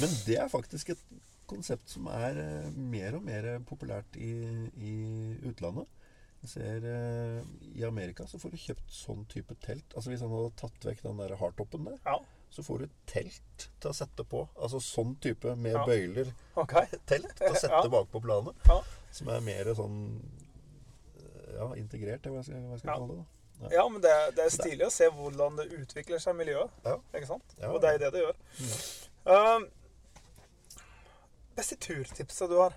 men 0.00 0.12
det 0.26 0.36
er 0.42 0.50
faktisk 0.52 0.92
et 0.94 1.02
konsept 1.50 1.90
som 1.90 2.08
er 2.10 2.38
eh, 2.42 2.70
mer 2.74 3.16
og 3.18 3.24
mer 3.26 3.46
populært 3.66 4.16
i, 4.18 4.32
i 4.82 4.94
utlandet. 5.46 5.86
Jeg 6.44 6.50
ser 6.52 6.84
eh, 6.90 7.38
I 7.78 7.84
Amerika 7.86 8.26
så 8.28 8.38
får 8.38 8.52
du 8.54 8.58
kjøpt 8.60 8.92
sånn 8.94 9.24
type 9.30 9.54
telt. 9.64 9.86
Altså 9.96 10.12
Hvis 10.12 10.22
han 10.22 10.30
hadde 10.34 10.52
tatt 10.60 10.88
vekk 10.90 11.02
den 11.06 11.22
der 11.22 11.36
hardtoppen 11.40 11.88
der, 11.88 11.96
Ja, 12.06 12.18
så 12.50 12.62
får 12.64 12.78
du 12.78 12.88
telt 13.06 13.68
til 13.80 13.90
å 13.90 13.94
sette 13.94 14.24
på. 14.24 14.46
Altså 14.56 14.80
sånn 14.80 15.14
type 15.20 15.54
med 15.56 15.72
Ja. 15.74 15.84
bøyler. 15.86 16.32
Okay. 16.56 16.86
Telt 17.10 17.34
til 17.36 17.48
å 17.52 17.54
sette 17.54 17.82
Ja. 17.84 17.88
bakpå 17.92 18.20
planet. 18.24 18.54
Ja. 18.68 18.80
Som 19.12 19.28
er 19.28 19.40
mer 19.40 19.72
sånn 19.74 19.96
Ja, 21.56 21.70
integrert, 21.74 22.26
hva 22.28 22.42
skal, 22.44 22.60
hva 22.66 22.74
jeg 22.76 22.78
skal 22.82 22.90
kalle 22.94 23.08
det. 23.08 23.24
da. 23.60 23.68
Ja, 23.72 23.88
men 23.88 24.02
det, 24.04 24.12
det 24.36 24.44
er 24.44 24.50
stilig 24.52 24.84
å 24.86 24.90
se 24.92 25.06
hvordan 25.08 25.56
det 25.56 25.70
utvikler 25.72 26.20
seg 26.20 26.34
i 26.34 26.38
miljøet. 26.44 26.70
Ja. 26.84 26.98
Ikke 27.16 27.26
sant? 27.30 27.54
Og 27.70 27.78
det 27.80 27.94
er 27.94 27.98
det 28.02 28.10
det 28.12 28.24
gjør. 28.26 28.36
Um, 29.24 29.64
beste 31.56 31.76
turtipset 31.80 32.50
du 32.52 32.58
har? 32.60 32.74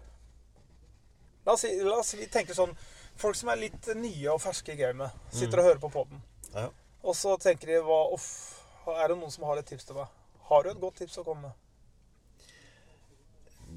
La 1.45 1.53
oss, 1.57 1.65
la 1.67 1.97
oss 1.99 2.13
vi 2.15 2.27
tenker 2.31 2.55
sånn 2.57 2.71
Folk 3.19 3.35
som 3.35 3.49
er 3.51 3.59
litt 3.59 3.87
nye 3.99 4.29
og 4.31 4.39
ferske 4.39 4.71
i 4.71 4.79
gamet, 4.79 5.11
sitter 5.35 5.59
og 5.59 5.65
hører 5.67 5.79
på 5.83 5.89
poden. 5.91 6.21
Ja. 6.53 6.69
Og 7.03 7.15
så 7.19 7.33
tenker 7.43 7.67
de 7.67 7.81
hva, 7.83 7.97
uff, 8.15 8.58
Er 8.97 9.11
det 9.11 9.17
noen 9.19 9.33
som 9.33 9.45
har 9.49 9.61
et 9.61 9.69
tips 9.69 9.87
til 9.89 9.99
meg? 9.99 10.13
Har 10.49 10.65
du 10.65 10.71
et 10.71 10.81
godt 10.81 11.01
tips 11.01 11.19
å 11.21 11.25
komme 11.27 11.49
med? 11.49 11.65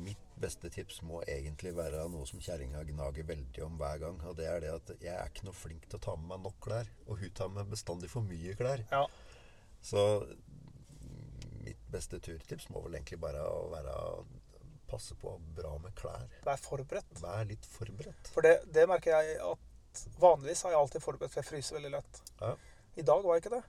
Mitt 0.02 0.28
beste 0.40 0.70
tips 0.72 1.02
må 1.06 1.20
egentlig 1.28 1.74
være 1.76 2.06
noe 2.10 2.26
som 2.26 2.40
kjerringa 2.42 2.82
gnager 2.88 3.26
veldig 3.28 3.64
om 3.66 3.76
hver 3.80 4.00
gang. 4.02 4.22
Og 4.28 4.38
det 4.38 4.48
er 4.48 4.62
det 4.64 4.72
at 4.74 4.94
jeg 4.96 5.12
er 5.14 5.28
ikke 5.28 5.46
noe 5.48 5.56
flink 5.56 5.84
til 5.88 6.00
å 6.00 6.04
ta 6.06 6.16
med 6.18 6.30
meg 6.32 6.46
nok 6.46 6.56
klær. 6.64 6.88
Og 7.06 7.20
hun 7.20 7.34
tar 7.36 7.52
med 7.52 7.70
bestandig 7.70 8.10
for 8.12 8.26
mye 8.26 8.56
klær. 8.58 8.84
Ja. 8.90 9.04
Så 9.82 10.06
mitt 11.62 11.82
beste 11.92 12.18
turtips 12.22 12.70
må 12.72 12.82
vel 12.86 12.96
egentlig 12.98 13.20
bare 13.22 13.42
være 13.72 13.92
å 13.92 14.24
passe 14.90 15.16
på 15.18 15.34
bra 15.56 15.76
med 15.82 15.94
klær. 15.98 16.26
Vær 16.46 16.60
forberedt. 16.60 17.20
Vær 17.22 17.46
litt 17.48 17.68
forberedt. 17.68 18.32
For 18.34 18.44
det, 18.44 18.58
det 18.74 18.88
merker 18.90 19.14
jeg 19.16 19.38
at 19.44 20.02
vanligvis 20.20 20.64
har 20.66 20.74
jeg 20.74 20.80
alltid 20.80 21.04
forberedt, 21.04 21.32
for 21.32 21.42
jeg 21.42 21.48
fryser 21.48 21.78
veldig 21.78 21.92
lett. 21.94 22.20
Ja. 22.40 22.56
I 23.00 23.06
dag 23.08 23.24
var 23.24 23.36
jeg 23.36 23.44
ikke 23.44 23.54
det. 23.56 23.62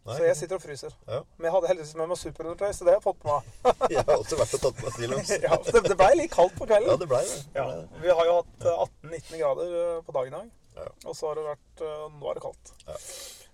Nei, 0.00 0.14
så 0.16 0.24
jeg 0.24 0.36
sitter 0.38 0.56
og 0.56 0.62
fryser. 0.62 0.94
Ja. 1.06 1.18
Men 1.36 1.46
jeg 1.46 1.52
hadde 1.54 1.68
heldigvis 1.70 1.90
med 1.98 2.08
meg 2.08 2.18
superundertøy, 2.20 2.70
så 2.72 2.86
det 2.86 2.92
har 2.92 2.96
jeg 2.96 3.04
fått 3.04 3.18
på 3.20 3.34
meg. 3.34 3.50
Jeg 3.92 4.04
har 4.08 4.14
også 4.14 4.38
vært 4.40 4.54
og 4.56 4.62
tatt 4.62 4.78
på 4.78 4.86
meg 4.86 4.94
stillongs. 4.94 5.32
ja, 5.44 5.58
det, 5.66 5.82
det 5.84 5.96
ble 6.00 6.08
litt 6.16 6.32
kaldt 6.32 6.54
på 6.56 6.68
kvelden. 6.70 6.88
Ja, 6.88 6.96
det 7.02 7.08
blei 7.10 7.20
det. 7.28 7.40
Ja, 7.58 7.66
vi 8.00 8.14
har 8.16 8.30
jo 8.30 8.36
hatt 8.38 8.64
eh, 8.64 8.80
18-19 9.10 9.42
grader 9.42 9.74
eh, 9.82 9.98
på 10.06 10.14
dagen 10.16 10.32
i 10.32 10.38
dag. 10.38 10.48
Ja. 10.78 10.86
Og 11.04 11.18
så 11.18 11.28
har 11.28 11.36
det 11.36 11.44
vært 11.50 11.82
eh, 11.84 12.06
Nå 12.16 12.30
er 12.30 12.38
det 12.38 12.44
kaldt. 12.46 12.72
Ja. 12.86 12.96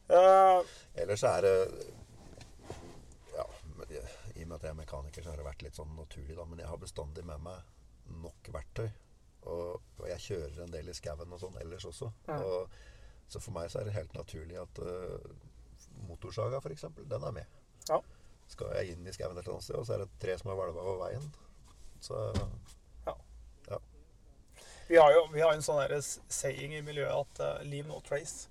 Uh, 0.06 0.74
Ellers 1.02 1.24
er 1.26 1.42
det 1.42 1.54
Ja, 3.34 3.46
i 4.36 4.44
og 4.44 4.46
med 4.46 4.54
at 4.60 4.68
jeg 4.68 4.70
er 4.70 4.78
mekaniker, 4.78 5.24
så 5.24 5.32
har 5.32 5.40
det 5.40 5.48
vært 5.48 5.66
litt 5.66 5.80
sånn 5.80 5.96
naturlig, 5.98 6.36
da. 6.38 6.46
Men 6.46 6.62
jeg 6.62 6.70
har 6.70 6.78
bestandig 6.78 7.26
med 7.26 7.42
meg 7.42 8.14
nok 8.22 8.52
verktøy. 8.54 8.86
Og, 9.50 9.82
og 9.98 10.06
jeg 10.10 10.22
kjører 10.28 10.62
en 10.62 10.74
del 10.74 10.90
i 10.90 10.94
skauen 10.94 11.34
og 11.34 11.42
sånn 11.42 11.58
ellers 11.62 11.88
også. 11.90 12.12
Ja. 12.30 12.38
Og, 12.38 12.78
så 13.26 13.42
for 13.42 13.56
meg 13.56 13.72
så 13.72 13.80
er 13.80 13.88
det 13.88 13.96
helt 13.96 14.14
naturlig 14.14 14.60
at 14.62 14.78
uh, 14.78 15.18
motorsaga, 16.16 16.58
f.eks., 16.64 16.88
den 16.96 17.22
er 17.30 17.36
med. 17.36 17.56
Ja. 17.88 18.00
Skal 18.48 18.74
jeg 18.80 18.94
inn 18.96 19.06
i 19.06 19.12
skauen 19.14 19.36
et 19.36 19.44
eller 19.44 19.58
annet 19.58 19.68
sted, 19.68 19.78
og 19.78 19.86
så 19.86 19.94
er 19.96 20.04
det 20.04 20.10
tre 20.22 20.38
som 20.40 20.50
har 20.50 20.58
hvelva 20.58 20.82
over 20.82 21.04
veien. 21.06 21.30
Så 22.00 22.18
vi 24.88 24.96
har 24.96 25.12
jo 25.12 25.26
vi 25.32 25.40
har 25.42 25.50
en 25.54 25.62
sånn 25.66 26.02
saying 26.30 26.76
i 26.78 26.82
miljøet 26.86 27.10
at 27.10 27.40
uh, 27.42 27.64
'leave 27.66 27.88
no 27.88 27.98
trace'. 28.06 28.46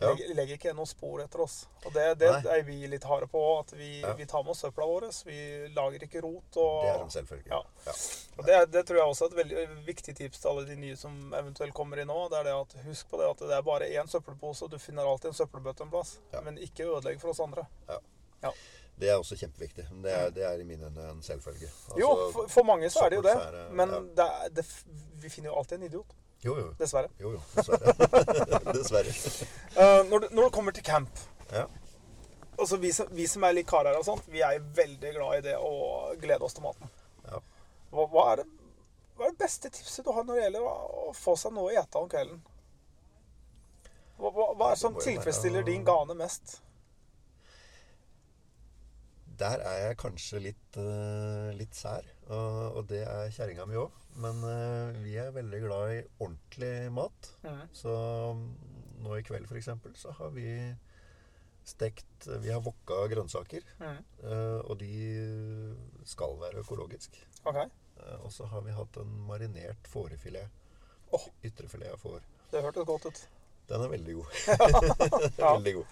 Ja. 0.00 0.08
legger, 0.08 0.34
legger 0.34 0.56
ikke 0.58 0.72
noen 0.74 0.88
spor 0.88 1.20
etter 1.22 1.42
oss. 1.44 1.68
Og 1.84 1.92
det, 1.94 2.06
det 2.18 2.30
er 2.50 2.62
vi 2.66 2.80
litt 2.90 3.04
harde 3.06 3.28
på. 3.30 3.42
At 3.60 3.72
vi, 3.76 4.00
Ja. 4.00 4.14
vi 4.18 4.26
tar 4.26 4.42
med 4.42 4.50
oss 4.50 4.64
søpla 4.64 4.86
vår. 4.88 5.06
Vi 5.28 5.68
lager 5.76 6.02
ikke 6.02 6.22
rot. 6.24 6.56
Og, 6.56 6.82
Det 6.82 6.90
er 6.90 7.02
en 7.04 7.12
selvfølge. 7.14 7.50
Ja. 7.52 7.60
Ja. 8.32 8.40
Og 8.40 8.46
det, 8.46 8.58
det 8.72 8.82
tror 8.88 8.98
jeg 8.98 9.12
også 9.12 9.24
er 9.24 9.32
et 9.32 9.36
veldig 9.36 9.64
viktig 9.86 10.14
tips 10.16 10.40
til 10.40 10.50
alle 10.50 10.66
de 10.68 10.76
nye 10.80 10.96
som 10.96 11.34
eventuelt 11.36 11.74
kommer 11.76 12.00
inn 12.00 12.08
nå. 12.08 12.20
Det 12.32 12.38
er 12.40 12.48
det 12.48 12.54
at 12.56 12.76
Husk 12.86 13.10
på 13.10 13.20
det 13.20 13.28
at 13.28 13.42
det 13.44 13.56
er 13.56 13.66
bare 13.66 13.90
én 13.92 14.08
søppelpose, 14.08 14.64
og 14.64 14.72
du 14.72 14.78
finner 14.80 15.08
alltid 15.08 15.32
en 15.32 15.40
søppelbøtte 15.42 15.84
en 15.84 15.92
plass. 15.92 16.14
Ja. 16.32 16.40
Men 16.46 16.56
ikke 16.58 16.88
ødelegg 16.88 17.20
for 17.20 17.34
oss 17.34 17.42
andre. 17.44 17.66
Det 19.02 19.10
er 19.10 19.18
også 19.18 19.36
kjempeviktig. 19.36 19.84
Det 20.02 20.12
er, 20.12 20.30
det 20.30 20.44
er 20.46 20.60
i 20.60 20.64
mine 20.64 20.86
øyne 20.86 21.10
en 21.10 21.22
selvfølge. 21.22 21.68
Altså, 21.68 22.00
jo, 22.00 22.08
for, 22.32 22.48
for 22.48 22.62
mange 22.62 22.90
så 22.90 23.04
er 23.04 23.08
det 23.08 23.16
jo 23.16 23.22
det. 23.22 23.36
er 23.36 23.70
Men 23.72 23.90
ja. 23.90 24.00
det 24.16 24.26
er, 24.26 24.48
det, 24.56 24.66
vi 25.22 25.30
finner 25.30 25.50
jo 25.50 25.58
alltid 25.58 25.78
en 25.78 25.86
idiot. 25.88 26.16
Jo, 26.44 26.56
jo. 26.58 26.72
Dessverre. 26.78 27.08
Jo, 27.20 27.32
jo. 27.32 27.40
Dessverre. 27.56 27.94
Dessverre. 28.78 29.14
Uh, 29.76 30.10
når, 30.10 30.18
det, 30.18 30.32
når 30.32 30.42
det 30.42 30.52
kommer 30.52 30.72
til 30.72 30.84
camp 30.84 31.24
Ja. 31.52 31.66
Altså 32.58 32.76
vi 32.76 32.92
som, 32.92 33.06
vi 33.10 33.26
som 33.26 33.42
er 33.42 33.54
litt 33.56 33.66
karer 33.66 33.96
og 33.98 34.04
sånt, 34.04 34.26
vi 34.30 34.42
er 34.44 34.60
veldig 34.76 35.12
glad 35.16 35.38
i 35.38 35.44
det 35.48 35.54
å 35.56 36.12
glede 36.20 36.44
oss 36.44 36.54
til 36.54 36.66
maten. 36.66 36.90
Hva, 37.92 38.08
hva, 38.08 38.24
er 38.32 38.40
det, 38.40 38.48
hva 39.16 39.28
er 39.28 39.34
det 39.34 39.42
beste 39.42 39.70
tipset 39.72 40.06
du 40.06 40.12
har 40.16 40.24
når 40.24 40.38
det 40.38 40.44
gjelder 40.46 40.66
å, 40.66 41.12
få 41.16 41.36
seg 41.36 41.52
noe 41.52 41.68
å 41.68 41.78
ete 41.82 42.00
om 42.00 42.10
kvelden? 42.10 42.42
Hva, 44.16 44.30
hva, 44.32 44.68
er 44.70 44.76
det 44.76 44.80
som 44.80 44.96
tilfredsstiller 44.96 45.66
din 45.66 45.84
gane 45.84 46.16
mest? 46.16 46.60
Der 49.42 49.60
er 49.66 49.78
jeg 49.86 49.98
kanskje 50.00 50.40
litt, 50.44 50.78
eh, 50.78 51.50
litt 51.58 51.74
sær, 51.74 52.06
og, 52.28 52.78
og 52.78 52.88
det 52.92 53.02
er 53.08 53.32
kjerringa 53.34 53.66
mi 53.68 53.80
òg. 53.80 53.98
Men 54.22 54.40
eh, 54.46 55.02
vi 55.02 55.16
er 55.20 55.34
veldig 55.34 55.60
glad 55.64 55.92
i 55.96 56.00
ordentlig 56.20 56.72
mat. 56.94 57.30
Mm. 57.42 57.60
Så 57.76 57.92
mm, 58.38 58.48
nå 59.04 59.18
i 59.18 59.26
kveld 59.26 59.48
f.eks. 59.48 59.70
så 59.98 60.14
har 60.20 60.32
vi 60.36 60.48
stekt 61.64 62.26
Vi 62.42 62.50
har 62.50 62.62
wokka 62.62 63.04
grønnsaker. 63.12 63.64
Mm. 63.80 64.00
eh, 64.24 64.60
og 64.62 64.78
de 64.80 64.92
skal 66.08 66.38
være 66.40 66.62
økologisk. 66.64 67.18
OK. 67.48 67.64
Eh, 68.06 68.18
og 68.24 68.32
så 68.34 68.48
har 68.50 68.64
vi 68.66 68.74
hatt 68.76 68.96
en 69.02 69.14
marinert 69.28 69.88
fårefilet. 69.90 70.48
Oh. 71.12 71.26
Ytrefilet 71.44 71.92
av 71.92 72.00
får. 72.02 72.20
Det 72.52 72.62
hørtes 72.64 72.88
godt 72.88 73.06
ut. 73.10 73.22
Den 73.68 73.84
er 73.84 73.92
veldig 73.92 74.14
god. 74.18 74.26
Veldig 75.38 75.74
god. 75.78 75.86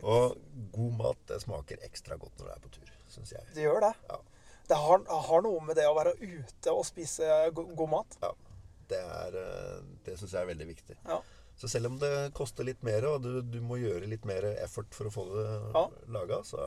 Og 0.00 0.36
god 0.72 0.92
mat 0.96 1.24
det 1.28 1.40
smaker 1.42 1.82
ekstra 1.84 2.16
godt 2.20 2.38
når 2.40 2.46
du 2.46 2.52
er 2.54 2.62
på 2.64 2.70
tur, 2.76 2.92
syns 3.12 3.32
jeg. 3.34 3.48
Det 3.56 3.66
gjør 3.66 3.82
det. 3.84 3.92
Ja. 4.08 4.20
Det 4.70 4.78
har, 4.78 5.02
har 5.26 5.42
noe 5.44 5.60
med 5.66 5.76
det 5.76 5.84
å 5.90 5.96
være 5.96 6.14
ute 6.20 6.72
og 6.72 6.84
spise 6.86 7.26
go 7.56 7.64
god 7.76 7.90
mat. 7.96 8.16
Ja, 8.22 8.30
det, 8.92 9.00
er, 9.02 9.36
eh, 9.42 9.76
det 10.06 10.16
syns 10.20 10.34
jeg 10.36 10.44
er 10.44 10.50
veldig 10.52 10.68
viktig. 10.70 10.96
Ja. 11.08 11.18
Så 11.60 11.68
selv 11.68 11.90
om 11.90 11.98
det 12.00 12.30
koster 12.38 12.64
litt 12.64 12.80
mer, 12.86 13.04
og 13.10 13.20
du, 13.26 13.42
du 13.44 13.58
må 13.60 13.76
gjøre 13.76 14.08
litt 14.08 14.24
mer 14.28 14.46
effort 14.54 14.94
for 14.96 15.10
å 15.10 15.12
få 15.12 15.26
det 15.34 15.46
Ja. 15.74 15.82
laga, 16.08 16.40
så 16.46 16.62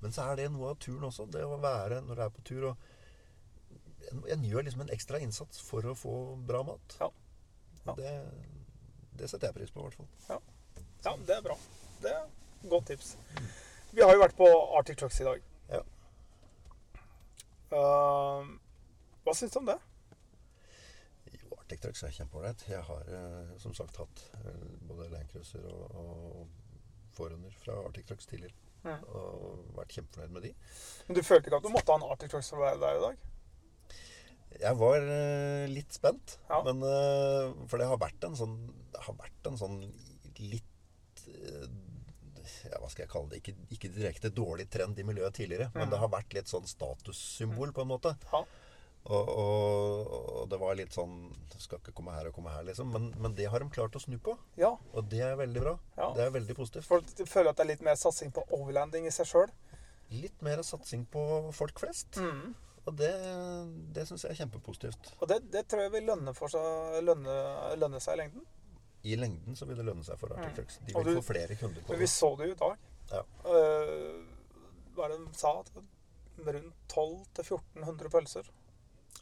Men 0.00 0.12
så 0.14 0.24
er 0.30 0.36
det 0.38 0.48
noe 0.54 0.70
av 0.70 0.78
turen 0.78 1.08
også. 1.08 1.26
Det 1.30 1.42
å 1.42 1.58
være 1.58 2.00
når 2.06 2.14
du 2.14 2.22
er 2.22 2.34
på 2.34 2.42
tur 2.46 2.66
og 2.70 2.87
En, 4.12 4.22
en 4.34 4.44
gjør 4.44 4.64
liksom 4.66 4.84
en 4.84 4.92
ekstra 4.94 5.20
innsats 5.22 5.60
for 5.64 5.84
å 5.86 5.94
få 5.98 6.14
bra 6.48 6.62
mat. 6.66 6.96
Ja. 7.00 7.10
Ja. 7.84 7.94
Det, 7.98 8.12
det 9.20 9.28
setter 9.30 9.50
jeg 9.50 9.58
pris 9.58 9.72
på, 9.74 9.80
i 9.80 9.88
hvert 9.88 9.98
fall. 9.98 10.40
Ja, 11.04 11.14
det 11.26 11.36
er 11.36 11.44
bra. 11.44 11.56
Det 12.02 12.12
er 12.12 12.68
godt 12.68 12.90
tips. 12.90 13.14
Vi 13.90 14.02
har 14.04 14.12
jo 14.14 14.22
vært 14.22 14.36
på 14.36 14.48
Arctic 14.78 14.98
Trucks 15.00 15.20
i 15.22 15.26
dag. 15.28 15.44
Ja. 15.72 15.82
Uh, 17.72 18.48
hva 19.24 19.34
syns 19.36 19.54
du 19.54 19.60
om 19.62 19.68
det? 19.68 19.78
Jo, 21.32 21.56
Arctic 21.58 21.82
Trucks 21.84 22.04
er 22.04 22.14
kjempeålreit. 22.16 22.64
Jeg 22.68 22.84
har 22.88 23.12
uh, 23.12 23.54
som 23.62 23.76
sagt 23.76 24.00
hatt 24.00 24.24
uh, 24.42 24.64
både 24.88 25.08
Landcruiser 25.12 25.64
og, 25.72 25.96
og 26.02 27.12
Forerunner 27.16 27.54
fra 27.62 27.78
Arctic 27.86 28.08
Trucks 28.08 28.28
tidligere. 28.28 28.56
Mm. 28.84 29.02
Og 29.10 29.72
vært 29.76 29.96
kjempefornøyd 29.96 30.36
med 30.36 30.46
de. 30.48 30.52
Men 31.08 31.18
du 31.18 31.24
følte 31.26 31.50
ikke 31.50 31.58
at 31.58 31.66
du 31.66 31.72
måtte 31.74 31.94
ha 31.94 31.98
en 32.00 32.06
Arctic 32.12 32.30
Trucks 32.32 32.52
for 32.52 32.60
å 32.60 32.66
være 32.68 32.82
der 32.84 33.00
i 33.00 33.04
dag? 33.08 33.26
Jeg 34.60 34.74
var 34.80 34.96
eh, 35.04 35.66
litt 35.70 35.92
spent, 35.92 36.38
Ja. 36.48 36.62
men, 36.64 36.80
eh, 36.82 37.52
for 37.68 37.78
det 37.78 37.86
har 37.86 37.98
vært 38.00 38.24
en 38.24 38.34
sånn 38.34 38.54
Det 38.92 39.02
har 39.04 39.14
vært 39.14 39.46
en 39.46 39.58
sånn 39.60 39.76
litt 40.40 41.26
eh, 41.28 41.68
ja, 42.70 42.78
Hva 42.80 42.88
skal 42.90 43.04
jeg 43.04 43.10
kalle 43.12 43.28
det? 43.30 43.42
Ikke, 43.42 43.54
ikke 43.76 43.90
direkte 43.94 44.30
dårlig 44.34 44.68
trend 44.72 44.98
i 44.98 45.04
miljøet 45.06 45.34
tidligere, 45.36 45.70
men 45.74 45.86
Mhm. 45.86 45.90
det 45.90 45.98
har 45.98 46.08
vært 46.08 46.32
litt 46.34 46.46
sånn 46.48 46.66
statussymbol, 46.66 47.72
på 47.72 47.82
en 47.82 47.88
måte. 47.88 48.16
Ja. 48.32 48.44
Og, 49.08 49.28
og, 49.28 50.08
og 50.42 50.48
det 50.50 50.58
var 50.60 50.74
litt 50.74 50.90
sånn 50.92 51.32
Skal 51.58 51.78
ikke 51.78 51.94
komme 51.94 52.12
her 52.14 52.26
og 52.28 52.34
komme 52.34 52.50
her, 52.50 52.62
liksom. 52.64 52.90
Men, 52.92 53.12
men 53.18 53.32
det 53.34 53.46
har 53.50 53.58
de 53.60 53.68
klart 53.70 53.94
å 53.96 54.00
snu 54.00 54.18
på, 54.22 54.36
Ja. 54.56 54.76
og 54.94 55.08
det 55.10 55.20
er 55.20 55.36
veldig 55.36 55.60
bra. 55.60 55.78
Ja. 55.96 56.12
Det 56.14 56.22
er 56.26 56.30
veldig 56.30 56.54
positivt. 56.54 56.84
Folk 56.86 57.04
føler 57.26 57.50
at 57.50 57.56
det 57.56 57.64
er 57.64 57.70
litt 57.72 57.82
mer 57.82 57.94
satsing 57.96 58.30
på 58.32 58.44
overlanding 58.54 59.06
i 59.06 59.10
seg 59.10 59.26
sjøl. 59.26 59.50
Litt 60.10 60.40
mer 60.40 60.58
satsing 60.62 61.04
på 61.10 61.52
folk 61.52 61.78
flest. 61.80 62.12
Mm. 62.16 62.54
Og 62.88 62.94
det, 62.96 63.10
det 63.96 64.06
syns 64.08 64.24
jeg 64.24 64.32
er 64.34 64.38
kjempepositivt. 64.42 65.10
Og 65.18 65.28
det, 65.30 65.42
det 65.52 65.64
tror 65.68 65.82
jeg 65.84 65.92
vil 65.98 66.06
lønne, 66.08 66.32
for 66.36 66.48
seg, 66.52 66.98
lønne, 67.04 67.34
lønne 67.80 68.00
seg 68.00 68.16
i 68.16 68.20
lengden. 68.22 68.46
I 69.08 69.14
lengden 69.20 69.56
så 69.58 69.68
vil 69.68 69.78
det 69.78 69.84
lønne 69.86 70.04
seg 70.06 70.18
for 70.20 70.32
Arctic 70.34 70.78
Mm. 70.80 70.86
De 70.88 70.94
vil 70.96 71.04
du- 71.14 71.20
få 71.20 71.26
flere 71.32 71.56
kunder 71.60 71.84
på 71.84 71.92
det. 71.94 71.98
vi 72.00 72.06
så 72.10 72.30
det 72.38 72.48
jo 72.48 72.56
i 72.56 72.60
dag. 72.64 72.78
Ja. 73.12 73.22
Uh, 73.44 74.24
hva 74.96 75.04
er 75.06 75.14
det 75.14 75.20
de 75.26 75.38
sa? 75.38 75.54
At 75.60 75.70
Rundt 76.38 76.74
1200-1400 76.94 78.10
pølser. 78.12 78.46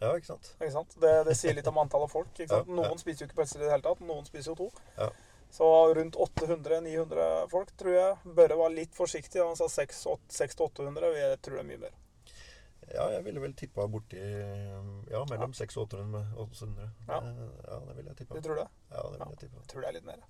Ja, 0.02 0.10
ikke 0.18 0.26
sant? 0.28 0.50
Ikke 0.60 0.72
sant? 0.74 0.96
Det, 1.00 1.12
det 1.24 1.34
sier 1.38 1.54
litt 1.56 1.68
om 1.70 1.78
antallet 1.80 2.10
folk. 2.12 2.28
Ikke 2.36 2.50
sant? 2.50 2.68
Ja, 2.68 2.74
ja. 2.74 2.80
Noen 2.82 3.00
spiser 3.00 3.24
jo 3.24 3.28
ikke 3.30 3.38
pølser 3.40 3.62
i 3.62 3.64
det 3.64 3.70
hele 3.72 3.86
tatt. 3.86 4.02
Noen 4.04 4.26
spiser 4.28 4.52
jo 4.52 4.56
to. 4.58 4.66
Ja. 4.98 5.08
Så 5.56 5.68
rundt 5.96 6.18
800-900 6.20 7.48
folk, 7.48 7.70
tror 7.80 7.94
jeg. 7.96 8.34
Børre 8.36 8.58
var 8.60 8.74
litt 8.74 8.92
forsiktig. 8.98 9.40
Han 9.40 9.56
sa 9.56 9.68
600-800. 9.72 11.08
Jeg 11.16 11.40
tror 11.40 11.56
det 11.56 11.62
er 11.64 11.70
mye 11.70 11.82
mer. 11.86 11.96
Ja, 12.94 13.08
jeg 13.10 13.24
ville 13.26 13.40
vel 13.42 13.54
tippa 13.58 13.86
borti 13.90 14.20
Ja, 15.10 15.22
mellom 15.30 15.54
600 15.54 16.22
og 16.36 16.42
800. 16.52 16.90
Ja. 17.08 17.18
Eh, 17.18 17.44
ja, 17.66 17.78
det 17.88 17.96
ville 17.96 18.10
jeg 18.12 18.16
tippa. 18.20 18.34
Du 18.38 18.46
tror 18.46 18.60
det? 18.62 18.66
Ja, 18.92 19.02
det 19.02 19.18
ville 19.18 19.30
jeg 19.32 19.40
tippa. 19.44 19.62
Jeg 19.62 19.70
tror 19.72 19.80
det 19.84 19.88
er 19.88 19.96
litt 19.98 20.06
mer. 20.06 20.20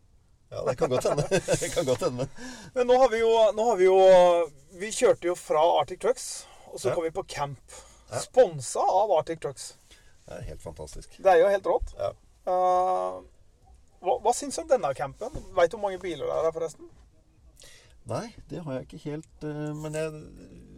Ja, 0.50 0.62
det 0.68 0.76
kan 0.78 0.90
godt 0.90 1.08
hende. 1.10 1.26
det 1.62 1.70
kan 1.74 1.86
godt 1.88 2.04
hende. 2.06 2.28
Men 2.74 2.86
nå 2.86 2.98
har 3.02 3.12
vi 3.12 3.20
jo, 3.20 3.30
nå 3.56 3.68
har 3.70 3.80
vi, 3.80 3.88
jo 3.90 3.96
vi 4.80 4.92
kjørte 4.94 5.28
jo 5.30 5.36
fra 5.38 5.62
Arctic 5.80 6.00
Trucks, 6.04 6.28
og 6.72 6.80
så 6.80 6.90
Ja. 6.90 6.94
kom 6.94 7.04
vi 7.04 7.10
på 7.10 7.26
camp. 7.28 7.78
Ja. 8.10 8.20
Sponsa 8.22 8.80
av 8.80 9.12
Arctic 9.18 9.40
Trucks. 9.42 9.72
Det 10.26 10.36
er 10.38 10.46
helt 10.50 10.62
fantastisk. 10.62 11.18
Det 11.18 11.32
er 11.32 11.42
jo 11.42 11.50
helt 11.50 11.66
rått. 11.66 11.92
Ja. 11.98 12.12
Uh, 12.46 13.24
hva, 14.06 14.16
hva 14.22 14.32
syns 14.34 14.56
du 14.56 14.62
om 14.62 14.70
denne 14.70 14.92
campen? 14.94 15.34
Veit 15.56 15.72
du 15.72 15.76
hvor 15.76 15.88
mange 15.88 15.98
biler 16.02 16.26
det 16.26 16.34
er 16.34 16.46
her, 16.46 16.54
forresten? 16.54 16.88
Nei, 18.06 18.28
det 18.50 18.62
har 18.62 18.76
jeg 18.76 18.86
ikke 18.86 18.98
helt 19.02 19.44
eh, 19.48 19.70
Men 19.74 19.96
jeg 19.98 20.10
60? 20.14 20.75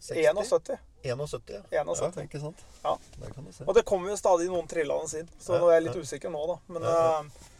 71. 0.00 0.78
71, 1.02 1.50
ja. 1.70 1.82
71. 1.84 2.16
ja. 2.16 2.22
Ikke 2.24 2.40
sant? 2.42 2.64
Ja. 2.82 2.96
Der 3.20 3.30
kan 3.34 3.44
du 3.46 3.52
se. 3.52 3.64
Og 3.66 3.74
det 3.74 3.84
kommer 3.88 4.10
jo 4.10 4.16
stadig 4.20 4.48
noen 4.50 4.68
trillende 4.70 5.20
inn, 5.22 5.28
så 5.40 5.58
nå 5.60 5.68
er 5.70 5.78
jeg 5.80 5.86
litt 5.88 6.00
usikker 6.02 6.32
nå, 6.34 6.42
da. 6.50 6.56
Men, 6.74 6.82
Ja, 6.82 6.96
ja. 6.96 7.20
eh, 7.20 7.52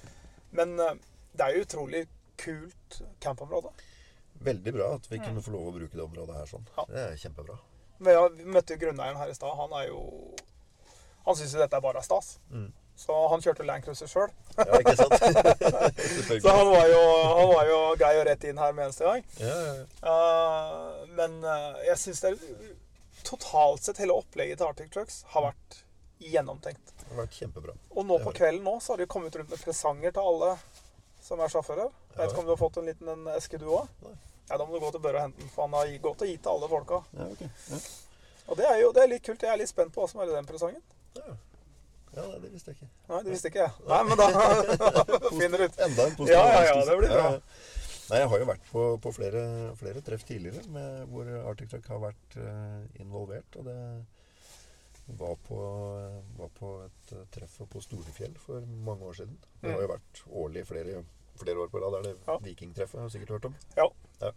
men 0.56 0.80
eh, 0.80 0.94
det 1.36 1.46
er 1.46 1.56
jo 1.56 1.66
utrolig 1.66 2.06
kult 2.40 3.00
campområde. 3.20 3.70
Veldig 4.46 4.72
bra 4.76 4.90
at 4.98 5.06
vi 5.10 5.18
kunne 5.18 5.40
få 5.42 5.54
lov 5.54 5.68
å 5.70 5.74
bruke 5.78 5.96
det 5.96 6.04
området 6.04 6.36
her 6.36 6.46
sånn. 6.50 6.66
Ja. 6.76 6.84
Det 6.90 7.04
er 7.06 7.16
kjempebra. 7.22 7.56
Men 7.98 8.12
ja, 8.18 8.26
vi 8.28 8.44
møtte 8.44 8.74
jo 8.76 8.82
grunneieren 8.82 9.16
her 9.16 9.30
i 9.32 9.34
stad. 9.34 9.54
Han 9.56 9.72
er 9.80 9.86
jo 9.88 10.02
Han 11.24 11.34
syns 11.38 11.54
jo 11.56 11.58
dette 11.62 11.74
er 11.76 11.80
bare 11.82 12.02
stas. 12.04 12.36
Mm. 12.52 12.68
Så 12.96 13.16
han 13.28 13.42
kjørte 13.44 13.66
Landcruiser 13.68 14.08
sjøl. 14.08 14.30
Ja, 14.56 14.78
ikke 14.80 14.94
sant? 14.96 15.12
Så 16.42 16.48
han 16.48 16.70
var, 16.70 16.86
jo, 16.88 17.02
han 17.28 17.50
var 17.50 17.68
jo 17.68 17.80
grei 18.00 18.14
og 18.20 18.24
rett 18.28 18.46
inn 18.48 18.60
her 18.60 18.72
med 18.72 18.86
eneste 18.86 19.04
gang. 19.04 19.26
Ja, 19.42 19.52
ja, 19.52 19.74
ja. 19.82 19.84
Uh, 20.06 21.02
men 21.18 21.36
uh, 21.44 21.76
jeg 21.84 22.00
syns 22.00 22.24
det 22.24 22.32
er 22.32 22.72
Totalt 23.26 23.82
sett, 23.82 23.98
hele 23.98 24.14
opplegget 24.14 24.60
til 24.60 24.68
Arctic 24.68 24.90
Trucks 24.94 25.24
har 25.32 25.48
vært 25.48 25.80
gjennomtenkt. 26.22 26.92
Det 27.00 27.08
har 27.10 27.24
vært 27.24 27.38
kjempebra. 27.40 27.74
Og 27.90 28.06
nå 28.06 28.20
på 28.22 28.32
kvelden 28.36 28.62
nå 28.62 28.76
så 28.80 28.94
har 28.94 29.02
de 29.02 29.08
kommet 29.10 29.34
rundt 29.34 29.50
med 29.50 29.62
presanger 29.66 30.14
til 30.14 30.28
alle 30.30 30.52
som 31.26 31.42
er 31.42 31.50
sjåfører. 31.50 31.90
Jeg 32.12 32.20
vet 32.20 32.32
ikke 32.32 32.44
om 32.44 32.46
du 32.46 32.52
har 32.54 32.60
fått 32.60 32.78
en 32.78 32.86
liten 32.86 33.10
en 33.10 33.26
eske, 33.34 33.58
du 33.58 33.66
òg? 33.66 33.90
Ja, 34.46 34.60
da 34.60 34.62
må 34.62 34.76
du 34.76 34.84
gå 34.84 34.92
til 34.94 35.02
Børre 35.02 35.18
og 35.18 35.26
hente 35.26 35.42
den, 35.42 35.50
for 35.50 35.66
han 35.66 35.74
har 35.74 35.90
gått 36.04 36.22
og 36.22 36.30
gitt 36.30 36.44
til 36.44 36.52
alle 36.52 36.70
folka. 36.70 37.00
Ja, 37.18 37.26
ok. 37.34 37.42
Ja. 37.72 37.80
Og 38.46 38.60
det 38.60 38.68
er 38.70 38.78
jo 38.84 38.92
det 38.94 39.02
er 39.02 39.10
litt 39.10 39.26
kult. 39.26 39.42
Jeg 39.42 39.50
er 39.50 39.58
litt 39.58 39.72
spent 39.72 39.94
på 39.94 40.04
hva 40.04 40.10
som 40.12 40.22
er 40.22 40.30
i 40.30 40.36
den 40.36 40.46
presangen. 40.46 40.82
Ja. 41.18 41.34
Ja, 42.16 42.26
nei, 42.26 42.36
det 42.42 42.50
visste 42.52 42.72
jeg 42.72 42.78
ikke. 42.80 42.90
Nei, 43.10 43.22
det 43.26 43.32
visste 43.34 43.50
ikke 43.52 43.64
jeg. 43.64 43.72
Nei, 43.92 44.02
men 44.08 44.20
da 44.20 44.26
finner 45.40 45.60
du 45.60 45.64
ut. 45.66 45.80
Enda 45.86 46.06
en 46.08 46.14
positiv 46.18 46.34
Ja, 46.34 46.44
ja, 46.52 46.62
ja, 46.70 46.84
det 46.88 46.98
blir 47.00 47.12
bra. 47.12 47.30
Nei, 48.06 48.20
jeg 48.22 48.28
har 48.30 48.38
jo 48.42 48.46
vært 48.46 48.68
på, 48.70 48.82
på 49.02 49.10
flere, 49.16 49.40
flere 49.80 50.02
treff 50.06 50.22
tidligere 50.26 50.62
med, 50.70 51.00
hvor 51.10 51.30
Arctic 51.50 51.72
Truck 51.72 51.88
har 51.90 51.98
vært 52.04 52.36
uh, 52.38 52.84
involvert. 53.02 53.58
Og 53.58 53.66
det 53.66 53.78
var 55.18 55.34
på, 55.48 55.58
var 56.38 56.52
på 56.54 56.70
et 56.84 57.12
eh, 57.14 57.26
treff 57.34 57.60
på 57.70 57.82
Storefjell 57.82 58.32
for 58.42 58.64
mange 58.86 59.06
år 59.06 59.20
siden. 59.20 59.36
Det 59.62 59.70
har 59.74 59.84
jo 59.84 59.90
vært 59.92 60.22
årlig 60.42 60.64
flere, 60.66 61.02
flere 61.38 61.62
år 61.62 61.70
på 61.70 61.82
rad. 61.82 61.94
Det 61.94 62.00
er 62.00 62.08
det 62.08 62.14
Mm. 62.16 62.24
Ja. 62.30 62.38
Vikingtreffet, 62.46 63.00
har 63.00 63.06
du 63.06 63.14
sikkert 63.14 63.34
hørt 63.36 63.50
om. 63.50 63.54
Ja. 63.76 64.32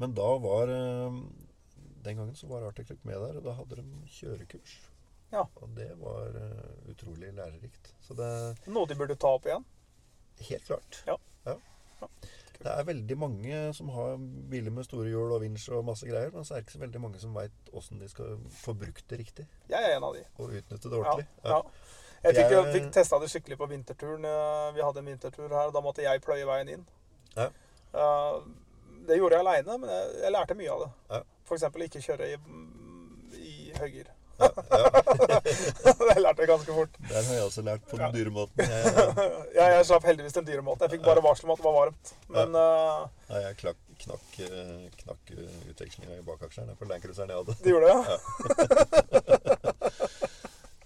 Men 0.00 0.16
da 0.16 0.28
var 0.40 0.68
uh, 0.72 1.20
Den 2.04 2.16
gangen 2.16 2.36
så 2.36 2.48
var 2.48 2.64
Arctic 2.64 2.88
Truck 2.88 3.04
med 3.04 3.20
der, 3.20 3.36
og 3.40 3.44
da 3.44 3.56
hadde 3.56 3.76
de 3.76 3.84
kjørekurs. 4.08 4.78
Ja. 5.32 5.44
Og 5.62 5.68
det 5.76 5.88
var 6.00 6.26
eh, 6.40 6.90
utrolig 6.90 7.32
lærerikt. 7.36 7.92
Så 8.02 8.16
det 8.18 8.30
Noe 8.66 8.86
de 8.90 8.96
burde 8.98 9.16
ta 9.16 9.28
opp 9.36 9.46
igjen. 9.46 9.64
Helt 10.48 10.64
klart. 10.66 11.02
Ja. 11.06 11.16
ja. 11.46 11.56
Det 12.60 12.68
er 12.74 12.84
veldig 12.84 13.16
mange 13.16 13.60
som 13.76 13.88
har 13.94 14.16
biler 14.50 14.70
med 14.74 14.84
store 14.84 15.08
hjul 15.08 15.32
og 15.32 15.40
vinsj 15.44 15.70
og 15.78 15.84
masse 15.88 16.04
greier, 16.08 16.32
men 16.34 16.44
så 16.44 16.54
er 16.54 16.60
det 16.60 16.66
ikke 16.66 16.74
så 16.78 16.82
veldig 16.82 17.00
mange 17.00 17.20
som 17.22 17.32
veit 17.36 17.70
åssen 17.76 18.00
de 18.02 18.08
skal 18.10 18.34
få 18.52 18.74
brukt 18.76 19.06
det 19.08 19.18
riktig 19.22 19.46
Jeg 19.70 19.80
er 19.80 19.96
en 19.96 20.04
av 20.04 20.12
de. 20.16 20.24
og 20.38 20.50
utnytte 20.58 20.90
det 20.92 20.98
ordentlig. 20.98 21.26
ja. 21.44 21.62
Jeg 22.22 22.34
fikk, 22.36 22.50
Jeg- 22.52 22.72
fikk 22.74 22.90
testa 22.92 23.18
det 23.18 23.30
skikkelig 23.32 23.56
på 23.56 23.66
vinterturen. 23.70 24.24
eh, 24.28 24.72
Vi 24.76 24.82
hadde 24.84 24.98
en 25.00 25.06
vintertur 25.08 25.48
her. 25.48 25.66
og 25.68 25.72
Da 25.72 25.80
måtte 25.80 26.02
jeg 26.02 26.20
pløye 26.20 26.44
veien 26.46 26.68
inn. 26.68 26.86
Ja. 27.36 27.46
Eh, 27.94 28.42
Det 29.08 29.16
gjorde 29.16 29.38
jeg 29.38 29.46
aleine, 29.46 29.78
men 29.78 29.88
jeg, 29.90 30.10
jeg 30.22 30.32
lærte 30.32 30.54
mye 30.54 30.70
av 30.70 30.80
det. 30.84 30.90
Ja. 31.10 31.22
F.eks. 31.46 31.62
ikke 31.62 32.02
kjøre 32.04 32.26
i, 32.28 32.36
i 33.40 33.72
høygir. 33.78 34.06
Ja, 34.40 34.48
ja. 34.70 35.40
det 36.14 36.16
lærte 36.22 36.42
jeg 36.44 36.50
ganske 36.50 36.76
fort. 36.76 36.96
Den 37.08 37.24
har 37.28 37.34
jeg 37.34 37.44
også 37.44 37.64
lært 37.66 37.84
på 37.90 38.00
den 38.00 38.14
dyre 38.16 38.32
måten. 38.34 38.64
Ja, 39.58 39.66
jeg 39.74 39.86
slapp 39.88 40.06
heldigvis 40.08 40.36
den 40.38 40.46
dyre 40.48 40.64
måten. 40.64 40.86
Jeg 40.86 40.96
fikk 40.96 41.04
bare 41.06 41.22
varsel 41.24 41.48
om 41.48 41.54
at 41.54 41.60
det 41.60 41.68
var 41.68 41.76
varmt. 41.76 42.12
Men 42.32 42.56
eh, 42.62 43.02
nei, 43.30 43.42
jeg 43.44 43.58
klakk, 43.60 43.80
knakk, 44.04 44.28
eh, 44.46 44.86
knakk 45.02 45.34
eh, 45.36 45.60
utvekslinga 45.74 46.16
i 46.16 46.24
bakaksjeren 46.26 46.78
på 46.78 46.88
Landcruiseren 46.88 47.34
jeg 47.34 47.42
hadde. 47.42 47.58
det 47.60 47.74
gjorde 47.74 47.92
det. 47.92 48.00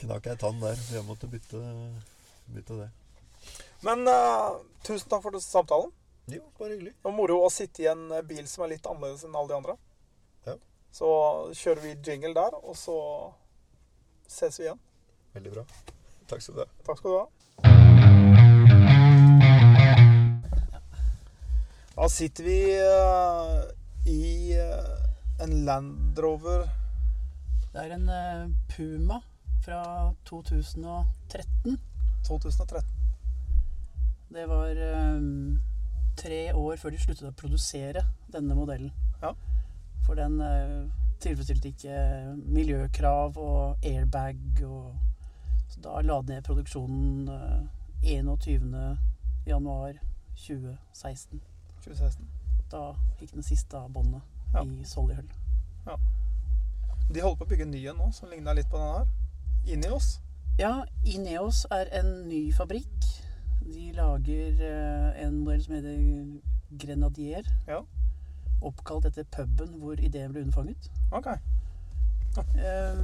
Knakk 0.04 0.26
ei 0.28 0.36
tann 0.36 0.58
der, 0.60 0.76
så 0.76 0.98
jeg 0.98 1.04
måtte 1.06 1.28
bytte, 1.32 1.60
bytte 2.52 2.74
det. 2.82 2.90
Men 3.84 4.08
uh, 4.08 4.58
tusen 4.84 5.08
takk 5.08 5.22
for 5.24 5.38
samtalen. 5.40 5.92
Jo, 6.32 6.42
bare 6.58 6.74
hyggelig. 6.74 6.94
Og 7.04 7.14
moro 7.16 7.38
å 7.44 7.50
sitte 7.52 7.84
i 7.84 7.88
en 7.90 8.06
eh, 8.12 8.24
bil 8.24 8.46
som 8.48 8.64
er 8.64 8.74
litt 8.74 8.86
annerledes 8.88 9.26
enn 9.26 9.34
alle 9.36 9.50
de 9.50 9.56
andre. 9.58 9.74
Ja. 10.46 10.54
Så 10.92 11.08
kjører 11.52 11.82
vi 11.84 11.96
jingle 11.98 12.32
der, 12.36 12.56
og 12.64 12.78
så 12.80 12.96
ses 14.28 14.60
vi 14.60 14.64
igjen. 14.68 14.80
Veldig 15.34 15.52
bra. 15.56 15.64
Takk 16.30 16.42
skal 16.42 16.54
du 16.54 16.60
ha. 16.62 16.68
Takk 16.86 16.98
skal 17.00 17.10
du 17.10 17.18
ha. 17.18 17.26
Da 21.94 22.08
sitter 22.10 22.44
vi 22.44 22.58
uh, 22.74 23.60
i 24.10 24.54
uh, 24.58 25.44
en 25.44 25.52
Land 25.64 26.18
Rover 26.18 26.66
Det 27.72 27.84
er 27.84 27.94
en 27.94 28.08
uh, 28.10 28.50
Puma 28.68 29.20
fra 29.64 30.10
2013. 30.26 31.78
2013. 32.26 32.82
Det 34.34 34.48
var 34.50 34.82
um, 35.14 35.62
tre 36.18 36.52
år 36.54 36.76
før 36.82 36.90
de 36.94 37.00
sluttet 37.00 37.30
å 37.30 37.36
produsere 37.38 38.02
denne 38.34 38.56
modellen. 38.58 38.90
Ja. 39.22 39.32
For 40.04 40.18
den 40.18 40.36
tilfredsstilte 41.20 41.68
ikke 41.68 41.98
miljøkrav 42.54 43.38
og 43.38 43.84
airbag. 43.86 44.38
Og, 44.66 44.94
så 45.68 45.80
da 45.84 46.00
la 46.04 46.20
de 46.22 46.34
ned 46.34 46.42
produksjonen 46.46 47.28
eh, 47.28 48.18
21. 48.18 48.98
januar 49.46 49.92
2016. 50.36 51.40
2016. 51.84 52.28
Da 52.72 52.84
gikk 53.20 53.34
den 53.36 53.42
siste 53.46 53.78
av 53.78 53.90
båndet 53.92 54.22
Ja. 54.54 54.62
i 54.62 54.84
Sollyhull. 54.86 55.28
De 57.12 57.20
holder 57.20 57.36
på 57.36 57.44
å 57.44 57.48
bygge 57.50 57.66
en 57.66 57.70
ny 57.74 57.82
en 57.90 57.98
nå, 58.00 58.06
som 58.16 58.30
ligner 58.30 58.54
litt 58.56 58.70
på 58.72 58.78
den 58.80 58.92
her. 58.94 59.08
Ineos. 59.74 60.06
Ja, 60.58 60.84
Ineos 61.04 61.64
er 61.74 61.90
en 62.00 62.28
ny 62.28 62.46
fabrikk. 62.56 63.08
De 63.64 63.90
lager 63.96 64.60
eh, 64.64 65.24
en 65.26 65.40
modell 65.44 65.62
som 65.64 65.74
heter 65.74 66.78
Grenadier. 66.80 67.48
Ja. 67.68 67.82
Oppkalt 68.62 69.06
etter 69.10 69.24
puben 69.24 69.78
hvor 69.80 70.00
ideen 70.00 70.32
ble 70.32 70.44
unnfanget. 70.44 70.90
Ok. 71.12 71.26
Eh, 72.38 73.02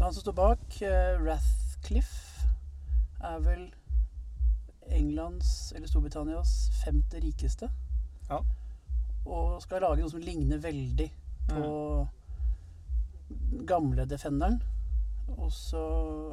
han 0.00 0.12
som 0.12 0.20
står 0.20 0.32
bak, 0.32 0.82
eh, 0.82 1.18
Rathcliffe, 1.22 2.48
er 3.20 3.38
vel 3.42 3.74
Englands 4.90 5.72
eller 5.76 5.86
Storbritannias 5.86 6.70
femte 6.84 7.20
rikeste. 7.20 7.70
Ja. 8.28 8.42
Og 9.26 9.62
skal 9.62 9.82
lage 9.82 10.00
noe 10.00 10.10
som 10.10 10.22
ligner 10.22 10.58
veldig 10.62 11.10
på 11.48 12.08
gamle 13.68 14.06
Defenderen. 14.08 14.60
Og 15.36 15.52
så 15.52 15.82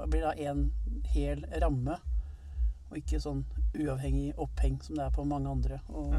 blir 0.07 0.22
det 0.22 0.29
da 0.29 0.51
en 0.51 0.72
hel 1.12 1.43
ramme, 1.62 1.97
og 2.89 2.97
ikke 2.99 3.19
sånn 3.19 3.43
uavhengig 3.75 4.36
oppheng 4.39 4.78
som 4.84 4.95
det 4.95 5.04
er 5.08 5.15
på 5.15 5.25
mange 5.28 5.51
andre. 5.51 5.82
Og 5.89 6.13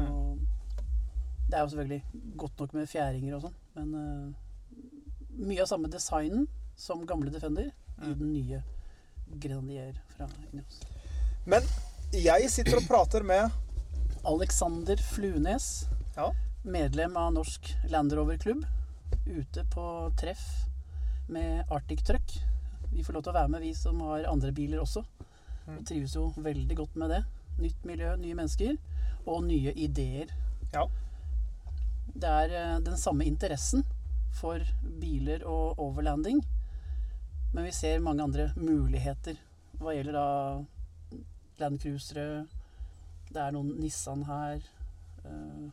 det 1.47 1.55
er 1.55 1.63
jo 1.63 1.71
selvfølgelig 1.71 2.35
godt 2.37 2.59
nok 2.59 2.73
med 2.75 2.89
fjæringer 2.91 3.35
og 3.37 3.45
sånn, 3.47 3.57
men 3.77 3.93
uh, 3.95 5.45
mye 5.47 5.61
av 5.63 5.69
samme 5.69 5.89
designen 5.91 6.47
som 6.77 7.05
gamle 7.07 7.31
Defender 7.33 7.69
i 8.03 8.11
den 8.13 8.33
nye 8.33 8.61
Grenadier 9.41 9.95
fra 10.15 10.27
Ineos. 10.51 10.81
Men 11.47 11.63
jeg 12.13 12.49
sitter 12.51 12.77
og 12.81 12.87
prater 12.87 13.23
med 13.27 13.49
Alexander 14.27 14.99
Flunes, 15.13 15.87
Ja. 16.17 16.31
medlem 16.63 17.15
av 17.17 17.31
Norsk 17.33 17.71
Land 17.89 18.13
Rover-klubb, 18.13 18.65
ute 19.25 19.63
på 19.71 19.85
treff 20.19 20.43
med 21.29 21.63
Arctic 21.71 22.03
Truck. 22.03 22.37
Vi 22.91 23.03
får 23.03 23.13
lov 23.13 23.23
til 23.23 23.31
å 23.33 23.39
være 23.39 23.51
med, 23.53 23.61
vi 23.61 23.73
som 23.75 23.99
har 24.01 24.27
andre 24.27 24.51
biler 24.51 24.79
også. 24.83 25.03
Og 25.67 25.81
trives 25.85 26.15
jo 26.15 26.29
veldig 26.37 26.75
godt 26.79 26.95
med 26.95 27.11
det. 27.11 27.23
Nytt 27.59 27.83
miljø, 27.85 28.13
nye 28.19 28.35
mennesker 28.37 28.77
og 29.27 29.43
nye 29.43 29.73
ideer. 29.75 30.31
Ja. 30.73 30.85
Det 32.15 32.29
er 32.29 32.53
eh, 32.57 32.79
den 32.85 32.97
samme 32.97 33.25
interessen 33.25 33.83
for 34.37 34.61
biler 35.01 35.43
og 35.49 35.79
overlanding, 35.81 36.43
men 37.53 37.63
vi 37.65 37.71
ser 37.73 37.99
mange 38.03 38.23
andre 38.23 38.51
muligheter 38.55 39.37
hva 39.79 39.93
gjelder 39.95 40.13
da 40.17 40.27
landcruisere. 41.61 42.45
Det 43.31 43.41
er 43.41 43.53
noen 43.55 43.73
Nissan 43.81 44.23
her. 44.27 44.61
Uh, 45.25 45.67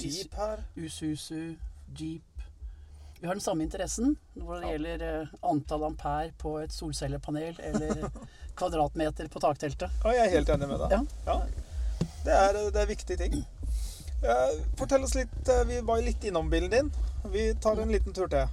Jeep 0.00 0.34
her. 0.38 0.62
Usuzu, 0.78 1.56
Jeep. 1.98 2.22
Vi 3.20 3.26
har 3.28 3.34
den 3.36 3.44
samme 3.44 3.64
interessen 3.64 4.16
når 4.36 4.54
det 4.60 4.62
Ja. 4.66 4.70
gjelder 4.74 5.04
eh, 5.22 5.34
antall 5.48 5.84
ampere 5.86 6.32
på 6.38 6.58
et 6.62 6.72
solcellepanel 6.72 7.56
eller 7.62 8.08
kvadratmeter 8.58 9.28
på 9.32 9.40
takteltet. 9.40 9.90
Ja, 10.04 10.10
jeg 10.18 10.26
er 10.26 10.34
helt 10.38 10.48
enig 10.54 10.68
med 10.68 10.82
deg. 10.84 11.06
Ja. 11.26 11.38
Det, 12.24 12.34
er, 12.34 12.58
det 12.72 12.82
er 12.82 12.86
viktige 12.90 13.16
ting. 13.20 13.38
Eh, 14.24 14.52
fortell 14.78 15.02
oss 15.04 15.14
litt 15.18 15.48
eh, 15.52 15.64
Vi 15.68 15.80
var 15.84 16.00
litt 16.00 16.24
innom 16.24 16.48
bilen 16.50 16.70
din. 16.70 16.86
Vi 17.32 17.54
tar 17.60 17.76
en 17.76 17.90
liten 17.92 18.14
tur 18.16 18.28
til. 18.32 18.48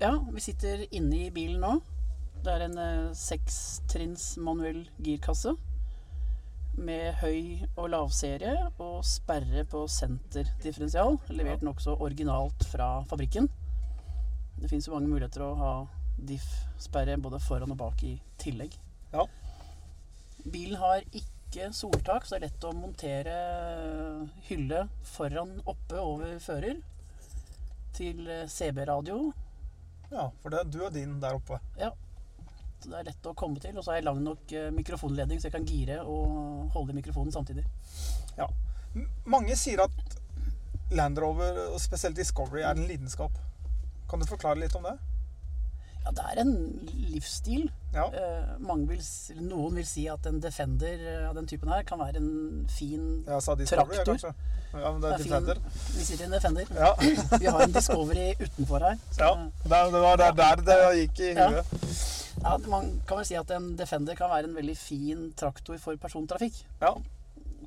Ja, 0.00 0.16
vi 0.34 0.42
sitter 0.42 0.82
inne 0.90 1.26
i 1.26 1.30
bilen 1.30 1.60
nå. 1.62 1.76
Det 2.42 2.56
er 2.56 2.64
en 2.66 2.74
eh, 2.82 3.12
sekstrinns 3.14 4.32
manuell 4.42 4.80
girkasse 4.98 5.54
med 6.78 7.14
høy- 7.22 7.68
og 7.76 7.88
lavserie 7.94 8.56
og 8.82 9.06
sperre 9.06 9.62
på 9.70 9.84
senterdifferensial. 9.94 11.20
Levert 11.30 11.62
nokså 11.66 11.94
originalt 11.94 12.66
fra 12.72 12.90
fabrikken. 13.10 13.46
Det 14.58 14.70
fins 14.70 14.90
jo 14.90 14.96
mange 14.96 15.10
muligheter 15.10 15.46
å 15.46 15.54
ha 15.62 15.72
diff-sperre 16.18 17.14
både 17.22 17.38
foran 17.46 17.74
og 17.74 17.78
bak 17.86 18.02
i 18.06 18.16
tillegg. 18.42 18.74
Ja. 19.14 19.26
Bilen 20.42 20.78
har 20.82 21.06
ikke 21.12 21.37
soltak, 21.74 22.24
så 22.26 22.36
det 22.36 22.38
er 22.40 22.46
lett 22.48 22.64
å 22.68 22.72
montere 22.76 23.34
hylle 24.48 24.84
foran 25.06 25.56
oppe 25.68 26.00
over 26.00 26.38
fører 26.42 26.80
til 27.96 28.22
CB-radio. 28.48 29.32
Ja, 30.12 30.28
for 30.42 30.54
det, 30.54 30.64
du 30.72 30.78
og 30.86 30.92
din 30.94 31.18
der 31.20 31.36
oppe. 31.36 31.58
Ja. 31.80 31.90
Så 32.78 32.92
det 32.92 32.98
er 33.00 33.08
lett 33.10 33.26
å 33.26 33.34
komme 33.36 33.58
til. 33.60 33.74
Og 33.76 33.82
så 33.84 33.90
har 33.92 33.98
jeg 33.98 34.06
lang 34.06 34.20
nok 34.22 34.52
eh, 34.54 34.68
mikrofonledning, 34.74 35.40
så 35.42 35.48
jeg 35.50 35.56
kan 35.56 35.66
gire 35.66 35.98
og 36.06 36.68
holde 36.76 36.94
i 36.94 36.98
mikrofonen 37.00 37.34
samtidig. 37.34 37.64
M- 38.38 39.08
Mange 39.28 39.56
sier 39.58 39.82
at 39.84 39.98
Land 40.94 41.18
Rover, 41.20 41.58
og 41.74 41.80
spesielt 41.82 42.16
Discovery, 42.16 42.62
er 42.64 42.78
en 42.78 42.86
lidenskap. 42.88 43.34
Kan 44.08 44.22
du 44.22 44.28
forklare 44.30 44.62
litt 44.62 44.76
om 44.78 44.86
det? 44.88 44.94
Ja, 46.08 46.12
det 46.16 46.24
er 46.24 46.38
en 46.40 46.52
livsstil. 47.12 47.66
Ja. 47.92 48.06
Eh, 48.16 48.52
mange 48.64 48.86
vil, 48.88 49.00
eller 49.34 49.42
noen 49.44 49.74
vil 49.76 49.84
si 49.88 50.06
at 50.08 50.24
en 50.28 50.38
Defender 50.40 51.02
eh, 51.04 51.26
av 51.28 51.34
den 51.36 51.48
typen 51.50 51.68
her 51.72 51.82
kan 51.88 52.00
være 52.00 52.20
en 52.22 52.64
fin 52.72 53.24
ja, 53.26 53.40
sa 53.44 53.56
Traktor. 53.58 54.04
kanskje. 54.08 54.32
Ja, 54.72 54.92
men 54.92 55.02
det 55.02 55.10
Det 55.10 55.12
er 55.12 55.18
er 55.18 55.24
Defender. 55.24 55.60
Vi 55.96 56.04
sitter 56.06 56.24
i 56.24 56.28
en 56.28 56.36
Defender. 56.38 56.72
Ja. 56.78 56.94
Vi 57.42 57.46
har 57.52 57.60
en 57.66 57.72
Discovery 57.76 58.30
utenfor 58.40 58.78
her. 58.86 58.96
ja. 59.18 59.30
Det, 59.64 59.82
det 59.92 60.02
var 60.06 60.16
der, 60.16 60.32
der 60.32 60.64
det 60.64 60.80
gikk 61.02 61.20
i 61.20 61.30
huet. 61.36 61.76
Ja, 62.42 62.56
Man 62.68 62.90
kan 63.06 63.18
vel 63.20 63.26
si 63.28 63.34
at 63.36 63.50
en 63.50 63.76
Defender 63.76 64.14
kan 64.14 64.30
være 64.30 64.48
en 64.48 64.56
veldig 64.56 64.76
fin 64.78 65.32
traktor 65.36 65.76
for 65.78 65.96
persontrafikk. 66.00 66.64
Ja. 66.80 66.94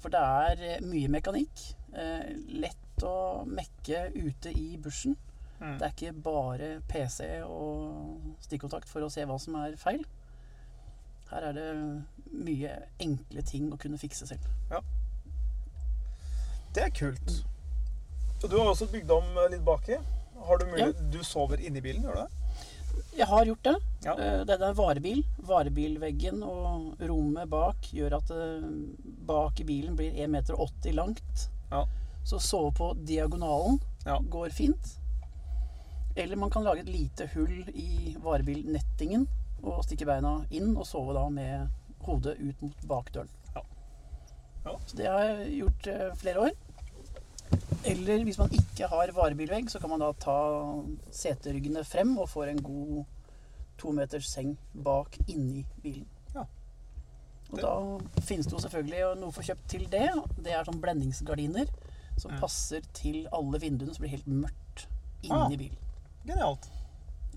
For 0.02 0.10
det 0.10 0.22
er 0.22 0.64
eh, 0.78 0.86
mye 0.86 1.10
mekanikk. 1.14 1.68
Eh, 1.94 2.32
lett 2.58 3.06
å 3.06 3.44
mekke 3.46 4.08
ute 4.16 4.50
i 4.54 4.78
bushen. 4.82 5.18
Mm. 5.62 5.76
Det 5.78 5.86
er 5.88 5.94
ikke 5.94 6.14
bare 6.26 6.70
PC 6.90 7.28
og 7.46 8.36
stikkontakt 8.42 8.90
for 8.90 9.06
å 9.06 9.12
se 9.14 9.26
hva 9.30 9.38
som 9.40 9.56
er 9.62 9.76
feil. 9.78 10.02
Her 11.32 11.46
er 11.52 11.54
det 11.56 11.68
mye 12.34 12.74
enkle 13.00 13.44
ting 13.48 13.70
å 13.72 13.78
kunne 13.80 14.00
fikse 14.02 14.26
selv. 14.28 14.48
Det 16.74 16.84
er 16.86 16.92
kult. 16.96 17.38
Og 18.42 18.50
du 18.50 18.58
har 18.58 18.70
også 18.72 18.88
bygd 18.92 19.12
om 19.14 19.26
eh, 19.38 19.50
litt 19.54 19.64
baki. 19.68 19.98
Har 20.48 20.58
du 20.58 20.66
mulighet 20.72 21.02
Du 21.14 21.20
sover 21.28 21.62
inni 21.62 21.82
bilen, 21.84 22.06
gjør 22.08 22.16
du 22.16 22.22
det? 22.24 22.30
Jeg 23.20 23.28
har 23.28 23.46
gjort 23.46 23.64
det. 23.68 23.74
Ja. 24.06 24.14
Eh, 24.16 24.44
Det 24.48 24.56
er 24.58 24.74
varebil. 24.78 25.20
Varebilveggen 25.48 26.42
og 26.48 26.96
rommet 27.12 27.50
bak 27.52 27.92
gjør 27.94 28.18
at 28.22 28.32
eh, 28.34 28.66
bak 29.28 29.60
i 29.62 29.68
bilen 29.68 29.98
blir 30.00 30.16
1,80 30.16 30.32
meter 30.32 30.96
langt. 30.98 31.46
Ja. 31.72 31.84
Så 32.28 32.40
sove 32.40 32.72
på 32.78 32.94
diagonalen 33.06 33.80
Ja. 34.06 34.18
går 34.20 34.50
fint. 34.56 34.96
Eller 36.16 36.36
man 36.36 36.50
kan 36.52 36.64
lage 36.64 36.84
et 36.84 36.90
lite 36.92 37.28
hull 37.36 37.70
i 37.74 38.16
varebilnettingen 38.20 39.28
og 39.64 39.84
stikke 39.86 40.08
beina 40.10 40.42
inn 40.52 40.74
og 40.76 40.86
sove 40.90 41.14
da 41.16 41.28
med 41.30 41.70
hodet 42.06 42.38
ut 42.42 42.62
mot 42.66 42.86
bakdøren. 42.90 43.30
Ja. 43.56 43.62
Ja. 44.66 44.76
Så 44.86 44.98
det 44.98 45.08
har 45.08 45.24
jeg 45.24 45.54
gjort 45.62 45.88
eh, 45.88 46.08
flere 46.18 46.48
år. 46.48 46.52
Eller 47.86 48.24
hvis 48.24 48.38
man 48.38 48.52
ikke 48.54 48.88
har 48.92 49.12
varebilvegg, 49.16 49.70
så 49.72 49.80
kan 49.82 49.90
man 49.90 50.02
da 50.04 50.12
ta 50.22 50.38
seteryggene 51.14 51.84
frem 51.88 52.14
og 52.22 52.30
får 52.30 52.52
en 52.52 52.62
god 52.64 53.04
to 53.82 53.94
meters 53.98 54.28
seng 54.30 54.56
bak 54.86 55.16
inni 55.28 55.64
bilen. 55.82 56.06
Ja. 56.36 56.44
Og 57.52 57.62
da 57.64 57.72
finnes 58.22 58.46
det 58.50 58.54
jo 58.58 58.62
selvfølgelig 58.66 59.16
noe 59.22 59.34
for 59.36 59.46
kjøpt 59.48 59.66
til 59.74 59.88
det. 59.92 60.10
Det 60.38 60.54
er 60.54 60.68
sånn 60.68 60.82
blendingsgardiner 60.84 61.72
som 62.22 62.36
passer 62.42 62.86
til 62.94 63.24
alle 63.34 63.58
vinduene, 63.64 63.94
så 63.96 64.04
blir 64.04 64.12
det 64.12 64.20
helt 64.20 64.34
mørkt 64.44 64.88
Ah. 65.30 65.46
inni 65.46 65.58
bilen. 65.58 65.78
Genialt. 66.24 66.70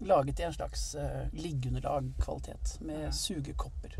Laget 0.00 0.40
i 0.40 0.42
en 0.42 0.52
slags 0.54 0.94
uh, 0.94 1.26
liggeunderlag-kvalitet 1.32 2.80
med 2.80 3.14
sugekopper 3.14 3.94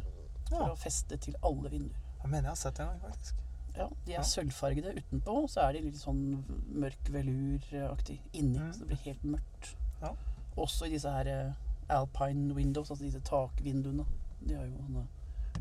for 0.50 0.72
å 0.72 0.76
feste 0.76 1.16
til 1.22 1.36
alle 1.46 1.70
vinduer. 1.72 2.00
Jeg 2.24 2.30
mener 2.30 2.48
jeg 2.48 2.50
har 2.50 2.60
sett 2.60 2.76
det 2.78 2.84
en 2.84 2.90
gang, 2.92 3.00
faktisk. 3.14 3.40
Ja, 3.74 3.88
De 4.06 4.12
er 4.12 4.16
Ja. 4.18 4.22
sølvfargede 4.22 4.92
utenpå, 4.98 5.36
så 5.50 5.60
er 5.64 5.72
de 5.72 5.80
litt 5.86 5.98
sånn 5.98 6.44
mørk 6.74 7.08
veluraktig 7.10 8.20
inni. 8.32 8.58
Mm. 8.58 8.72
Så 8.72 8.78
det 8.84 8.86
blir 8.88 9.02
helt 9.08 9.24
mørkt. 9.24 9.74
Ja. 10.02 10.12
Også 10.56 10.86
i 10.86 10.92
disse 10.94 11.10
her 11.10 11.26
eh, 11.26 11.52
Alpine 11.90 12.54
windows, 12.54 12.90
altså 12.90 13.04
disse 13.04 13.20
takvinduene. 13.26 14.04
De 14.40 14.54
har 14.54 14.64
jo 14.68 14.76
sånne 14.84 15.06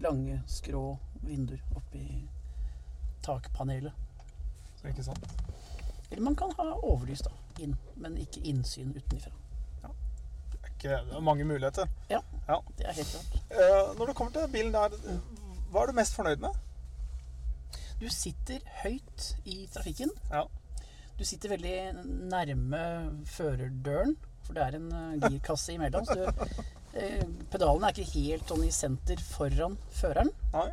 lange, 0.03 0.41
skrå 0.47 0.83
vinduer 1.23 1.61
oppi 1.75 2.05
takpanelet. 3.23 3.93
Ikke 4.83 5.03
sant? 5.05 5.25
Eller 6.11 6.21
man 6.25 6.35
kan 6.35 6.51
ha 6.57 6.73
overlys 6.83 7.23
da, 7.25 7.31
inn, 7.59 7.75
men 7.95 8.17
ikke 8.17 8.41
innsyn 8.49 8.93
utenfra. 8.95 9.31
Det 9.83 10.59
er, 10.59 10.69
ikke, 10.73 10.97
det 11.09 11.17
er 11.17 11.23
mange 11.23 11.45
muligheter. 11.45 11.89
Det 12.77 12.87
er 12.87 12.97
helt 12.97 13.13
klart. 13.13 13.39
Eh, 13.51 13.93
når 13.97 14.05
det 14.09 14.15
kommer 14.15 14.31
til 14.35 14.51
bilen 14.53 14.73
der, 14.73 14.97
hva 15.71 15.83
er 15.83 15.91
du 15.91 15.97
mest 15.97 16.15
fornøyd 16.17 16.43
med? 16.43 16.59
Du 18.01 18.09
sitter 18.11 18.59
høyt 18.83 19.29
i 19.45 19.63
trafikken. 19.73 20.11
Ja. 20.31 20.43
Du 21.19 21.23
sitter 21.27 21.53
veldig 21.53 21.75
nærme 22.31 22.83
førerdøren, 23.29 24.15
for 24.43 24.57
det 24.57 24.63
er 24.65 24.79
en 24.79 24.89
eh, 24.91 25.19
girkasse 25.23 25.75
imellom. 25.77 26.05
Så 26.09 26.17
du, 26.17 26.55
eh, 26.99 27.23
pedalene 27.53 27.87
er 27.89 27.95
ikke 27.95 28.15
helt 28.17 28.49
sånn 28.49 28.65
i 28.65 28.71
senter 28.73 29.21
foran 29.23 29.77
føreren. 29.93 30.33
Nei? 30.55 30.71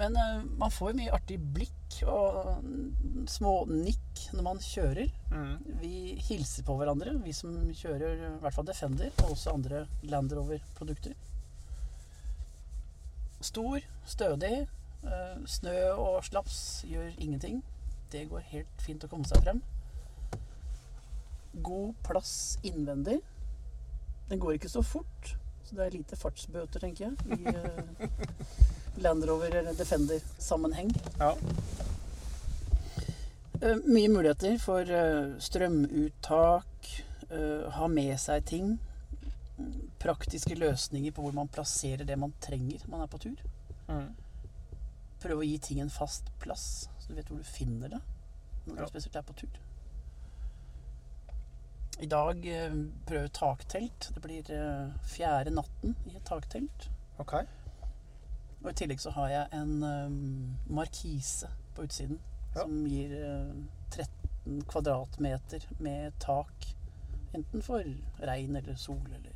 Men 0.00 0.16
eh, 0.16 0.42
man 0.58 0.72
får 0.72 0.94
mye 0.96 1.12
artig 1.12 1.36
blikk 1.54 1.98
og 2.08 2.62
mm, 2.64 3.26
små 3.28 3.52
nikk 3.68 4.22
når 4.32 4.46
man 4.46 4.62
kjører. 4.64 5.10
Mm. 5.32 5.56
Vi 5.82 5.94
hilser 6.28 6.64
på 6.64 6.76
hverandre, 6.80 7.12
vi 7.24 7.34
som 7.36 7.52
kjører 7.76 8.22
i 8.30 8.30
hvert 8.40 8.56
fall 8.56 8.68
Defender, 8.70 9.10
og 9.20 9.34
også 9.34 9.52
andre 9.52 9.82
Land 10.08 10.32
Rover-produkter. 10.36 11.12
Stor, 13.44 13.80
stødig. 14.08 14.66
eh, 15.04 15.36
Snø 15.48 15.76
og 15.92 16.24
slaps 16.24 16.84
gjør 16.88 17.12
ingenting. 17.18 17.60
Det 18.12 18.24
går 18.30 18.48
helt 18.54 18.82
fint 18.84 19.04
å 19.04 19.08
komme 19.12 19.28
seg 19.28 19.44
frem. 19.44 19.60
God 21.66 21.94
plass 22.06 22.58
innvendig. 22.66 23.20
Den 24.30 24.38
går 24.40 24.56
ikke 24.56 24.68
så 24.70 24.82
fort, 24.86 25.32
så 25.66 25.76
det 25.76 25.86
er 25.86 25.96
lite 25.96 26.16
fartsbøter, 26.16 26.80
tenker 26.84 27.10
jeg, 27.10 27.16
i 27.34 27.40
Land 29.00 29.24
Rover 29.24 29.74
Defender-sammenheng. 29.78 30.90
Ja. 31.18 31.36
Eh, 33.62 33.76
mye 33.84 34.08
muligheter 34.08 34.58
for 34.58 34.80
eh, 34.90 35.38
strømuttak, 35.38 37.02
eh, 37.30 37.70
ha 37.72 37.88
med 37.88 38.20
seg 38.20 38.44
ting. 38.48 38.78
Praktiske 40.00 40.56
løsninger 40.56 41.12
på 41.12 41.24
hvor 41.24 41.36
man 41.36 41.48
plasserer 41.52 42.04
det 42.08 42.16
man 42.16 42.32
trenger 42.40 42.80
når 42.84 42.92
man 42.92 43.04
er 43.04 43.10
på 43.12 43.20
tur. 43.20 43.42
Mm. 43.88 44.06
Prøve 45.20 45.42
å 45.42 45.48
gi 45.48 45.58
ting 45.60 45.80
en 45.80 45.92
fast 45.92 46.28
plass, 46.40 46.88
så 47.00 47.10
du 47.10 47.18
vet 47.18 47.28
hvor 47.28 47.40
du 47.40 47.44
finner 47.44 47.92
det 47.96 48.00
når 48.66 48.76
du 48.76 48.82
Ja. 48.82 48.88
spesielt 48.88 49.16
er 49.16 49.28
på 49.28 49.36
tur. 49.36 49.60
I 52.00 52.06
dag 52.08 52.40
prøve 53.04 53.28
taktelt. 53.28 54.08
Det 54.14 54.22
blir 54.24 54.42
fjerde 55.04 55.52
natten 55.52 55.96
i 56.08 56.16
et 56.16 56.24
taktelt. 56.24 56.88
Ok. 57.18 57.34
Og 58.64 58.70
i 58.70 58.76
tillegg 58.76 59.00
så 59.00 59.10
har 59.16 59.28
jeg 59.32 59.46
en 59.56 59.70
um, 59.82 60.56
markise 60.68 61.48
på 61.76 61.86
utsiden 61.88 62.18
Ja. 62.54 62.64
som 62.64 62.80
gir 62.86 63.12
uh, 63.14 63.54
13 63.94 64.62
kvadratmeter 64.68 65.64
med 65.78 66.12
tak. 66.20 66.66
Enten 67.34 67.62
for 67.62 67.84
regn 68.26 68.56
eller 68.58 68.76
sol 68.76 69.00
eller 69.06 69.30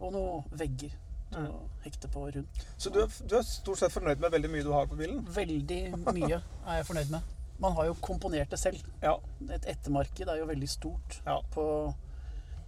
Og 0.00 0.12
noen 0.14 0.46
vegger 0.58 0.94
til 1.32 1.46
å 1.48 1.60
hekte 1.84 2.08
på 2.12 2.24
rundt. 2.34 2.64
Så 2.80 2.90
du 2.92 2.98
er, 3.02 3.12
du 3.28 3.36
er 3.38 3.44
stort 3.46 3.78
sett 3.78 3.92
fornøyd 3.94 4.20
med 4.20 4.32
veldig 4.34 4.50
mye 4.52 4.64
du 4.66 4.72
har 4.72 4.88
på 4.90 4.96
bilen? 4.98 5.20
Veldig 5.32 5.78
mye 6.08 6.40
er 6.40 6.80
jeg 6.80 6.86
fornøyd 6.88 7.12
med. 7.14 7.30
Man 7.62 7.76
har 7.76 7.86
jo 7.86 7.94
komponert 8.02 8.50
det 8.50 8.58
selv. 8.58 8.80
Ja. 9.02 9.14
Et 9.54 9.68
ettermarked 9.70 10.28
er 10.28 10.40
jo 10.40 10.48
veldig 10.50 10.68
stort 10.68 11.20
Ja. 11.26 11.38
på 11.54 11.94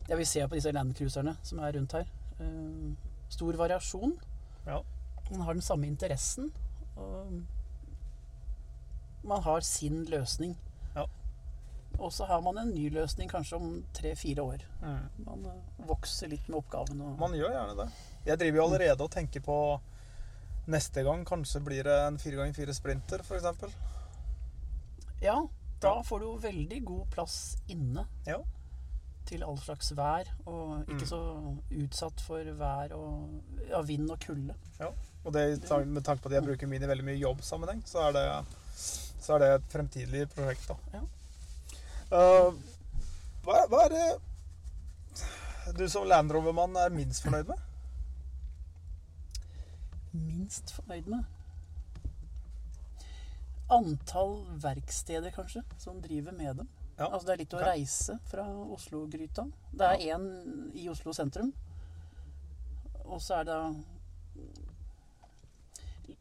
Jeg 0.08 0.18
vil 0.20 0.26
se 0.28 0.46
på 0.48 0.54
disse 0.54 0.72
landcruiserne 0.72 1.36
som 1.42 1.58
er 1.64 1.72
rundt 1.78 1.92
her. 1.96 2.04
Uh, 2.40 2.92
stor 3.32 3.56
variasjon. 3.56 4.12
Ja. 4.66 4.82
Man 5.30 5.40
har 5.40 5.54
den 5.54 5.62
samme 5.62 5.86
interessen. 5.86 6.52
Og 6.96 7.42
man 9.24 9.42
har 9.42 9.60
sin 9.60 10.04
løsning. 10.04 10.56
Ja. 10.94 11.06
Og 11.98 12.12
så 12.12 12.24
har 12.28 12.40
man 12.44 12.58
en 12.58 12.74
ny 12.74 12.90
løsning 12.92 13.30
kanskje 13.30 13.56
om 13.56 13.84
tre-fire 13.96 14.42
år. 14.42 14.64
Mm. 14.82 15.24
Man 15.26 15.46
eh, 15.46 15.86
vokser 15.88 16.28
litt 16.28 16.48
med 16.48 16.58
oppgaven. 16.60 17.00
Og, 17.00 17.18
Man 17.18 17.32
gjør 17.38 17.50
gjerne 17.54 17.76
det. 17.84 17.88
Jeg 18.26 18.38
driver 18.40 18.56
jo 18.60 18.64
allerede 18.68 19.04
og 19.06 19.10
tenker 19.14 19.40
på 19.44 19.56
neste 20.66 21.02
gang 21.04 21.24
kanskje 21.28 21.60
blir 21.60 21.84
det 21.84 21.96
en 22.06 22.16
4x4 22.18 22.72
Sprinter, 22.72 23.20
f.eks. 23.20 23.74
ja, 25.20 25.34
da 25.82 25.90
får 26.02 26.20
du 26.20 26.24
jo 26.26 26.36
veldig 26.40 26.78
god 26.88 27.02
plass 27.12 27.56
inne. 27.68 28.06
Ja. 28.26 28.38
til 29.24 29.40
all 29.42 29.56
slags 29.56 29.88
vær, 29.96 30.28
og 30.44 30.82
ikke 30.84 31.00
Mm. 31.00 31.08
så 31.08 31.18
utsatt 31.80 32.20
for 32.20 32.44
vær 32.58 32.92
og 32.92 33.40
ja, 33.70 33.80
vind 33.80 34.10
og 34.10 34.18
kulde. 34.20 34.52
Og 35.24 35.32
det, 35.32 35.44
med 35.88 36.04
tanke 36.04 36.22
på 36.22 36.28
at 36.28 36.36
jeg 36.36 36.44
bruker 36.44 36.68
min 36.68 36.84
i 36.84 36.88
veldig 36.88 37.06
mye 37.06 37.20
jobbsammenheng, 37.22 37.82
så 37.88 38.08
er 38.08 38.16
det, 38.16 38.24
så 38.76 39.34
er 39.34 39.42
det 39.42 39.50
et 39.54 39.68
fremtidig 39.72 40.26
prosjekt. 40.34 40.68
da. 40.68 40.76
Ja. 40.98 41.02
Uh, 42.14 42.50
hva, 43.44 43.62
hva 43.72 43.86
er 43.86 43.94
det 43.94 44.08
du 45.78 45.86
som 45.88 46.04
Land 46.08 46.32
Rover-mann 46.32 46.76
er 46.76 46.92
minst 46.92 47.24
fornøyd 47.24 47.48
med? 47.48 47.62
Minst 50.12 50.74
fornøyd 50.76 51.08
med 51.10 51.24
Antall 53.72 54.36
verksteder, 54.60 55.32
kanskje, 55.32 55.62
som 55.80 56.02
driver 56.04 56.32
med 56.36 56.60
dem. 56.60 56.68
Ja, 56.98 57.08
Altså 57.08 57.26
Det 57.26 57.32
er 57.32 57.40
litt 57.40 57.54
å 57.56 57.62
reise 57.64 58.18
fra 58.28 58.44
Oslo-gryta. 58.76 59.46
Det 59.72 59.88
er 59.88 60.14
én 60.14 60.26
i 60.76 60.84
Oslo 60.92 61.14
sentrum. 61.16 61.50
Og 63.04 63.22
så 63.24 63.40
er 63.40 63.48
det 63.48 63.58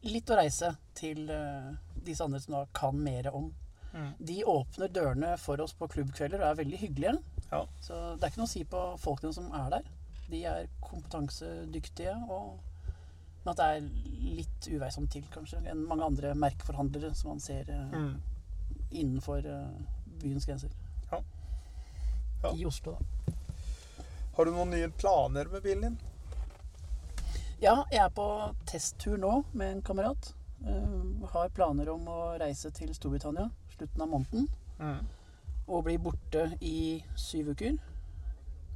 litt 0.03 0.29
å 0.31 0.37
reise 0.39 0.73
til 0.97 1.29
eh, 1.31 1.71
disse 2.05 2.23
andre 2.25 2.39
som 2.43 2.55
da 2.57 2.63
kan 2.75 2.97
mer 3.03 3.29
om. 3.35 3.51
Mm. 3.93 4.11
De 4.25 4.39
åpner 4.49 4.89
dørene 4.89 5.35
for 5.37 5.61
oss 5.61 5.73
på 5.77 5.87
klubbkvelder 5.93 6.41
og 6.41 6.47
er 6.51 6.59
veldig 6.63 6.79
hyggelige. 6.81 7.17
Ja. 7.51 7.59
Så 7.83 7.97
det 8.17 8.25
er 8.25 8.31
ikke 8.33 8.41
noe 8.41 8.49
å 8.49 8.53
si 8.55 8.63
på 8.65 8.83
folkene 9.01 9.33
som 9.35 9.51
er 9.53 9.69
der. 9.75 9.89
De 10.31 10.39
er 10.49 10.69
kompetansedyktige, 10.81 12.13
og, 12.31 12.57
men 13.43 13.51
at 13.51 13.59
det 13.59 13.67
er 13.69 14.37
litt 14.39 14.69
uveisomt 14.71 15.11
til, 15.13 15.25
kanskje, 15.33 15.59
enn 15.69 15.83
mange 15.89 16.07
andre 16.07 16.31
merkeforhandlere 16.39 17.11
som 17.15 17.33
man 17.35 17.43
ser 17.43 17.69
eh, 17.69 17.91
Mm. 17.93 18.15
innenfor 18.91 19.45
eh, 19.45 19.83
byens 20.23 20.45
grenser. 20.49 20.71
Ja. 21.11 21.19
Ja. 22.43 22.51
I 22.55 22.65
Oslo, 22.65 22.95
da. 22.97 23.33
Har 24.35 24.45
du 24.45 24.51
noen 24.55 24.71
nye 24.73 24.89
planer 24.89 25.45
med 25.53 25.61
bilen 25.61 25.81
din? 25.85 25.97
Ja, 27.63 27.85
jeg 27.87 28.01
er 28.03 28.09
på 28.11 28.23
testtur 28.67 29.13
nå 29.15 29.37
med 29.55 29.69
en 29.71 29.81
kamerat. 29.87 30.33
Uh, 30.67 31.23
har 31.31 31.51
planer 31.55 31.87
om 31.93 32.09
å 32.11 32.33
reise 32.41 32.67
til 32.75 32.89
Storbritannia 32.91 33.45
slutten 33.77 34.03
av 34.03 34.09
måneden. 34.11 34.49
Mm. 34.81 35.05
Og 35.71 35.85
bli 35.85 35.95
borte 35.95 36.41
i 36.59 36.99
syv 37.15 37.53
uker. 37.53 37.77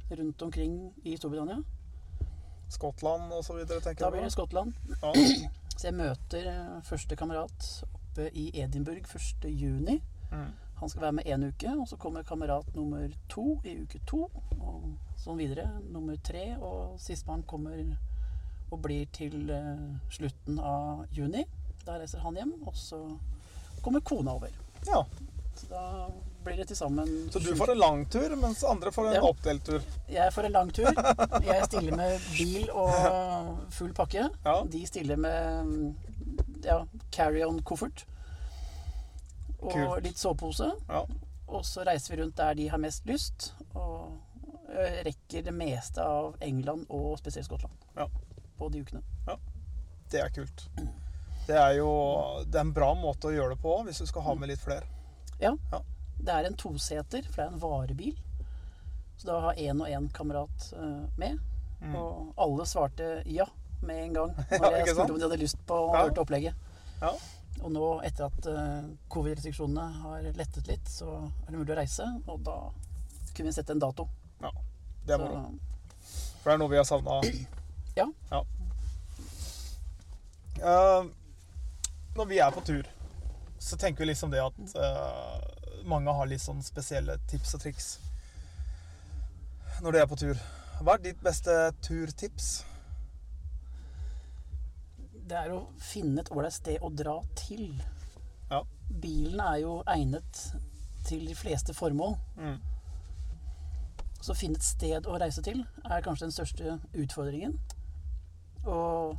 Rundt 0.08 0.46
omkring 0.46 0.78
i 1.04 1.18
Storbritannia. 1.20 1.60
Skottland 2.72 3.28
og 3.28 3.44
så 3.44 3.58
videre, 3.58 3.84
tenker 3.84 4.06
Da 4.06 4.10
blir 4.14 4.24
det? 4.24 4.32
Skottland. 4.32 4.72
Ja. 5.02 5.12
Så 5.78 5.90
jeg 5.90 5.94
møter 5.94 6.48
eh, 6.50 6.80
første 6.88 7.14
kamerat 7.14 7.68
oppe 7.92 8.32
i 8.32 8.48
Edinburgh 8.56 9.04
1. 9.04 9.44
juni. 9.52 10.00
Mm. 10.32 10.48
Han 10.80 10.90
skal 10.90 11.10
være 11.10 11.18
med 11.20 11.28
én 11.28 11.44
uke, 11.44 11.76
og 11.76 11.84
så 11.88 11.96
kommer 12.00 12.24
kamerat 12.26 12.74
nummer 12.74 13.04
to 13.28 13.60
i 13.68 13.76
uke 13.84 14.00
to. 14.08 14.24
Og 14.58 14.88
sånn 15.20 15.38
videre. 15.38 15.68
Nummer 15.92 16.16
tre, 16.24 16.54
og 16.56 16.96
sistemann 17.04 17.44
kommer 17.46 17.94
og 18.70 18.80
blir 18.84 19.06
til 19.12 19.50
eh, 19.50 19.84
slutten 20.12 20.58
av 20.60 21.06
juni. 21.14 21.44
Da 21.86 21.98
reiser 21.98 22.18
han 22.24 22.36
hjem, 22.36 22.52
og 22.66 22.74
så 22.76 22.98
kommer 23.82 24.00
kona 24.04 24.34
over. 24.36 24.50
Ja. 24.86 25.04
Så 25.58 25.66
da 25.70 26.08
blir 26.44 26.56
det 26.60 26.68
til 26.70 26.76
sammen 26.78 27.08
Så 27.32 27.40
du 27.42 27.48
får 27.58 27.72
en 27.72 27.78
lang 27.80 28.04
tur, 28.12 28.34
mens 28.38 28.60
andre 28.64 28.92
får 28.94 29.08
en 29.08 29.14
Ja. 29.18 29.22
oppdelt 29.26 29.64
tur. 29.66 29.82
Jeg 30.08 30.32
får 30.32 30.44
en 30.46 30.52
lang 30.52 30.70
tur. 30.72 30.86
Jeg 31.42 31.64
stiller 31.66 31.96
med 31.96 32.20
bil 32.36 32.68
og 32.70 33.58
full 33.74 33.92
pakke. 33.94 34.28
Ja. 34.44 34.62
De 34.64 34.84
stiller 34.86 35.16
med 35.16 35.94
ja, 36.64 36.78
carry-on-koffert. 37.10 38.04
Og 39.60 39.72
Kult. 39.72 40.04
litt 40.04 40.18
sovepose. 40.18 40.70
Ja. 40.88 41.02
Og 41.48 41.64
så 41.66 41.82
reiser 41.88 42.14
vi 42.14 42.22
rundt 42.22 42.36
der 42.38 42.54
de 42.54 42.68
har 42.70 42.78
mest 42.78 43.06
lyst. 43.08 43.52
Og 43.74 44.18
eh, 44.70 45.02
rekker 45.08 45.42
det 45.48 45.54
meste 45.54 46.04
av 46.04 46.36
England 46.44 46.86
og 46.90 47.16
spesielt 47.18 47.46
Skottland 47.48 47.74
Ja. 47.96 48.06
På 48.58 48.68
de 48.74 48.82
ukene. 48.84 49.02
Det 50.10 50.20
er 50.24 50.30
kult. 50.32 50.62
Det 51.48 51.56
er 51.56 51.74
jo 51.78 51.88
det 52.48 52.56
er 52.56 52.64
en 52.64 52.72
bra 52.76 52.90
måte 52.96 53.28
å 53.28 53.32
gjøre 53.34 53.54
det 53.54 53.60
på 53.62 53.74
hvis 53.86 53.98
du 54.02 54.06
skal 54.08 54.24
ha 54.24 54.34
med 54.40 54.48
litt 54.52 54.60
flere. 54.62 54.86
Ja. 55.40 55.52
Ja. 55.72 55.80
Det 56.18 56.32
er 56.34 56.48
en 56.48 56.56
toseter, 56.58 57.22
for 57.28 57.36
det 57.42 57.44
er 57.46 57.52
en 57.52 57.60
varebil. 57.62 58.16
Så 59.18 59.28
da 59.28 59.36
har 59.48 59.58
én 59.60 59.80
og 59.82 59.88
én 59.90 60.08
kamerat 60.14 60.68
eh, 60.76 61.04
med. 61.20 61.38
Mm. 61.82 61.94
Og 61.94 62.32
alle 62.40 62.66
svarte 62.66 63.08
ja 63.30 63.46
med 63.86 64.00
en 64.08 64.14
gang 64.16 64.32
Ja, 64.50 64.70
jeg 64.74 64.88
spurte 64.90 65.12
om 65.14 65.18
de 65.20 65.26
hadde 65.28 65.36
lyst 65.38 65.60
på 65.68 65.76
å 65.78 65.92
Ja. 65.94 66.00
høre 66.06 66.24
opplegget. 66.24 66.54
Ja. 67.02 67.12
Og 67.62 67.70
nå, 67.74 67.84
etter 68.06 68.26
at 68.30 68.48
eh, 68.50 68.88
covid-restriksjonene 69.12 69.86
har 70.02 70.26
lettet 70.38 70.66
litt, 70.70 70.88
så 70.90 71.12
er 71.46 71.52
det 71.52 71.58
mulig 71.60 71.74
å 71.76 71.78
reise. 71.78 72.06
Og 72.26 72.40
da 72.46 72.56
kunne 73.34 73.50
vi 73.52 73.54
sette 73.60 73.76
en 73.76 73.82
dato. 73.84 74.08
ja. 74.42 74.50
Det 75.08 75.14
er 75.14 75.22
moro. 75.22 75.44
For 76.42 76.50
det 76.50 76.54
er 76.54 76.58
noe 76.60 76.68
vi 76.72 76.76
har 76.76 76.84
savna. 76.84 77.20
Ja. 78.06 78.40
Eh, 80.58 81.10
når 82.18 82.30
vi 82.30 82.40
er 82.42 82.54
på 82.54 82.62
tur, 82.66 82.86
så 83.58 83.78
tenker 83.78 84.04
vi 84.04 84.12
liksom 84.12 84.30
det 84.30 84.42
at 84.42 84.58
uh, 84.78 85.82
mange 85.86 86.14
har 86.14 86.30
litt 86.30 86.42
sånn 86.42 86.62
spesielle 86.62 87.18
tips 87.30 87.56
og 87.58 87.62
triks 87.62 87.88
når 89.82 89.94
de 89.94 90.00
er 90.02 90.08
på 90.10 90.18
tur. 90.18 90.40
Hva 90.82 90.94
er 90.94 91.04
ditt 91.04 91.22
beste 91.22 91.54
turtips? 91.82 92.60
det 95.28 95.36
er 95.36 95.52
å 95.52 95.62
finne 95.82 96.22
et 96.22 96.30
ålreit 96.32 96.56
sted 96.56 96.82
å 96.84 96.90
dra 96.94 97.18
til. 97.36 97.70
Ja. 98.48 98.62
Bilen 98.88 99.40
er 99.44 99.60
jo 99.62 99.78
egnet 99.90 100.42
til 101.08 101.26
de 101.28 101.36
fleste 101.36 101.74
formål. 101.76 102.16
Mm. 102.38 102.56
Så 104.18 104.32
å 104.32 104.38
finne 104.38 104.58
et 104.58 104.66
sted 104.66 105.06
å 105.06 105.18
reise 105.20 105.44
til 105.44 105.60
er 105.84 106.04
kanskje 106.04 106.28
den 106.28 106.36
største 106.36 106.78
utfordringen. 106.96 107.58
Og 108.66 109.18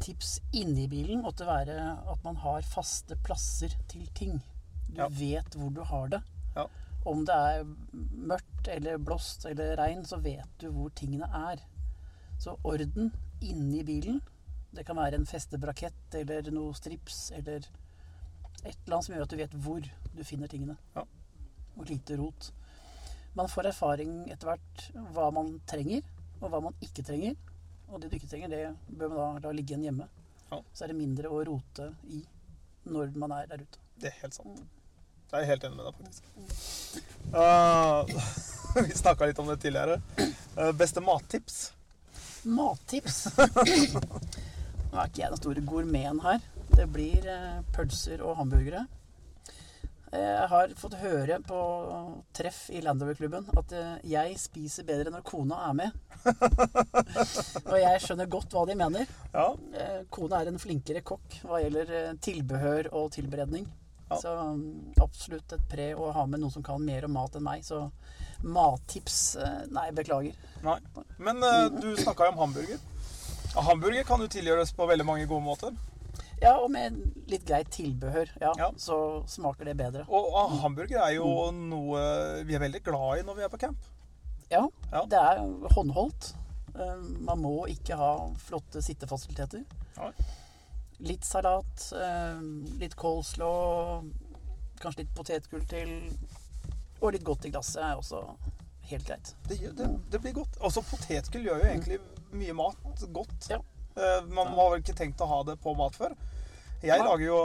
tips 0.00 0.38
inni 0.56 0.86
bilen 0.88 1.22
måtte 1.22 1.46
være 1.46 1.76
at 2.08 2.22
man 2.24 2.36
har 2.40 2.62
faste 2.62 3.16
plasser 3.24 3.74
til 3.88 4.06
ting. 4.14 4.40
Du 4.88 4.96
Ja. 5.02 5.08
vet 5.08 5.54
hvor 5.54 5.70
du 5.74 5.82
har 5.84 6.08
det. 6.08 6.22
Ja. 6.56 6.66
Om 7.06 7.24
det 7.24 7.34
er 7.34 7.64
mørkt 8.16 8.68
eller 8.68 8.98
blåst 8.98 9.44
eller 9.46 9.76
regn, 9.76 10.04
så 10.04 10.16
vet 10.20 10.48
du 10.58 10.70
hvor 10.72 10.90
tingene 10.90 11.24
er. 11.32 11.60
Så 12.38 12.56
orden 12.64 13.12
inni 13.42 13.82
bilen. 13.84 14.20
Det 14.74 14.86
kan 14.86 14.96
være 14.96 15.14
en 15.14 15.26
festebrakett 15.26 16.14
eller 16.14 16.50
noe 16.50 16.72
strips 16.74 17.30
eller 17.32 17.56
et 18.64 18.76
eller 18.86 18.96
annet 18.96 19.04
som 19.04 19.14
gjør 19.14 19.22
at 19.22 19.30
du 19.30 19.36
vet 19.36 19.50
hvor 19.54 19.80
du 20.16 20.24
finner 20.24 20.46
tingene. 20.48 20.76
Ja. 20.96 21.04
Og 21.76 21.86
lite 21.86 22.16
rot. 22.18 22.52
Man 23.34 23.46
får 23.48 23.66
erfaring 23.70 24.30
etter 24.30 24.46
hvert 24.50 24.90
hva 25.14 25.30
man 25.32 25.60
trenger, 25.66 26.02
og 26.40 26.50
hva 26.50 26.60
man 26.62 26.74
ikke 26.82 27.04
trenger. 27.06 27.36
Og 27.90 28.00
det 28.00 28.10
du 28.10 28.16
ikke 28.16 28.30
trenger, 28.30 28.52
det 28.52 28.98
bør 28.98 29.14
man 29.14 29.40
da 29.40 29.50
la 29.50 29.56
ligge 29.56 29.74
igjen 29.74 29.88
hjemme. 29.88 30.06
Ja. 30.50 30.60
Så 30.74 30.84
er 30.84 30.92
det 30.92 30.98
mindre 30.98 31.30
å 31.30 31.40
rote 31.46 31.92
i 32.10 32.20
når 32.90 33.16
man 33.18 33.34
er 33.36 33.48
der 33.50 33.64
ute. 33.64 33.82
Det 34.00 34.10
er 34.10 34.16
helt 34.22 34.36
sant. 34.36 34.62
Det 35.30 35.38
er 35.38 35.44
jeg 35.44 35.50
helt 35.52 35.66
enig 35.68 35.76
med 35.78 35.86
deg, 35.86 35.98
faktisk. 35.98 36.22
Uh, 37.30 38.82
vi 38.88 38.96
snakka 38.98 39.28
litt 39.30 39.42
om 39.42 39.50
det 39.50 39.60
tidligere. 39.62 40.00
Uh, 40.56 40.70
beste 40.74 41.02
mattips? 41.04 41.58
Mattips. 42.50 43.20
Nå 44.90 44.96
er 44.98 45.06
ikke 45.06 45.22
jeg 45.22 45.30
den 45.30 45.42
store 45.42 45.62
gourmeten 45.66 46.22
her. 46.24 46.40
Det 46.72 46.88
blir 46.90 47.28
uh, 47.30 47.60
pølser 47.76 48.24
og 48.26 48.40
hamburgere. 48.40 48.86
Jeg 50.10 50.46
har 50.50 50.72
fått 50.74 50.96
høre 50.98 51.36
på 51.46 51.58
treff 52.34 52.64
i 52.74 52.80
Landover-klubben 52.82 53.44
at 53.60 53.74
eh, 53.78 53.92
jeg 54.10 54.38
spiser 54.42 54.86
bedre 54.88 55.12
når 55.14 55.22
kona 55.26 55.60
er 55.68 55.76
med. 55.78 55.98
og 57.70 57.76
jeg 57.78 58.00
skjønner 58.02 58.30
godt 58.30 58.56
hva 58.56 58.64
de 58.66 58.74
mener. 58.78 59.12
Ja. 59.30 59.52
Eh, 59.70 60.00
Kona 60.10 60.40
er 60.42 60.50
en 60.50 60.58
flinkere 60.58 61.04
kokk 61.06 61.38
hva 61.46 61.60
gjelder 61.62 61.92
eh, 61.94 62.16
tilbehør 62.26 62.90
og 62.90 63.12
tilberedning. 63.14 63.68
Ja. 64.10 64.18
Så 64.18 64.34
mm, 64.34 64.96
absolutt 64.98 65.54
et 65.54 65.68
pre 65.70 65.92
å 65.94 66.10
ha 66.16 66.26
med 66.26 66.42
noen 66.42 66.56
som 66.56 66.66
kan 66.66 66.82
mer 66.82 67.06
om 67.06 67.14
mat 67.14 67.38
enn 67.38 67.46
meg. 67.46 67.62
Så 67.62 67.84
mattips 68.42 69.36
eh, 69.38 69.60
Nei, 69.70 69.90
beklager. 69.94 70.34
Nei. 70.66 70.80
Men 71.22 71.38
eh, 71.46 71.68
du 71.78 71.92
snakka 71.94 72.26
jo 72.26 72.34
om 72.34 72.42
hamburger. 72.42 72.82
Hamburger 73.54 74.06
kan 74.06 74.22
jo 74.22 74.30
tilgjøres 74.30 74.74
på 74.74 74.90
veldig 74.90 75.06
mange 75.06 75.30
gode 75.30 75.46
måter. 75.46 75.78
Ja, 76.40 76.54
og 76.56 76.70
med 76.72 76.96
litt 77.28 77.44
greit 77.44 77.68
tilbehør, 77.74 78.30
ja, 78.40 78.52
Ja. 78.56 78.70
så 78.80 79.22
smaker 79.28 79.64
det 79.68 79.76
bedre. 79.76 80.06
Og 80.08 80.54
hamburger 80.62 81.02
er 81.04 81.14
jo 81.18 81.50
noe 81.52 82.42
vi 82.48 82.54
er 82.56 82.62
veldig 82.62 82.82
glad 82.86 83.18
i 83.20 83.22
når 83.26 83.36
vi 83.36 83.42
er 83.44 83.48
på 83.52 83.58
camp. 83.60 83.78
Ja, 84.50 84.62
Ja. 84.92 85.04
det 85.04 85.18
er 85.18 85.42
håndholdt. 85.74 86.34
Eh, 86.74 86.96
Man 87.20 87.38
må 87.42 87.66
ikke 87.68 87.96
ha 87.96 88.28
flotte 88.38 88.80
sittefasiliteter. 88.82 89.64
Litt 91.00 91.24
salat, 91.24 91.92
eh, 91.96 92.40
litt 92.78 92.94
coleslaw, 92.96 94.02
kanskje 94.80 94.98
litt 95.04 95.14
potetgull 95.14 95.64
til, 95.68 96.16
og 97.02 97.12
litt 97.12 97.24
godt 97.24 97.44
i 97.46 97.50
glasset 97.50 97.82
er 97.82 97.96
også 97.96 98.36
helt 98.90 99.06
greit. 99.06 99.34
Det, 99.48 99.58
det, 99.76 99.88
det 100.10 100.20
blir 100.20 100.32
godt. 100.34 100.58
Også 100.60 100.82
potetgull 100.82 101.44
gjør 101.44 101.62
jo 101.62 101.70
egentlig 101.70 102.00
mye 102.32 102.52
mat 102.54 102.76
godt. 103.12 103.48
Ja. 103.50 103.58
Eh, 103.96 104.20
Man 104.30 104.46
har 104.56 104.70
vel 104.70 104.80
ikke 104.82 104.94
tenkt 104.96 105.20
å 105.20 105.26
ha 105.30 105.42
det 105.44 105.58
på 105.60 105.74
mat 105.76 105.94
før. 105.98 106.14
Jeg 106.82 106.98
lager 107.04 107.26
jo 107.26 107.38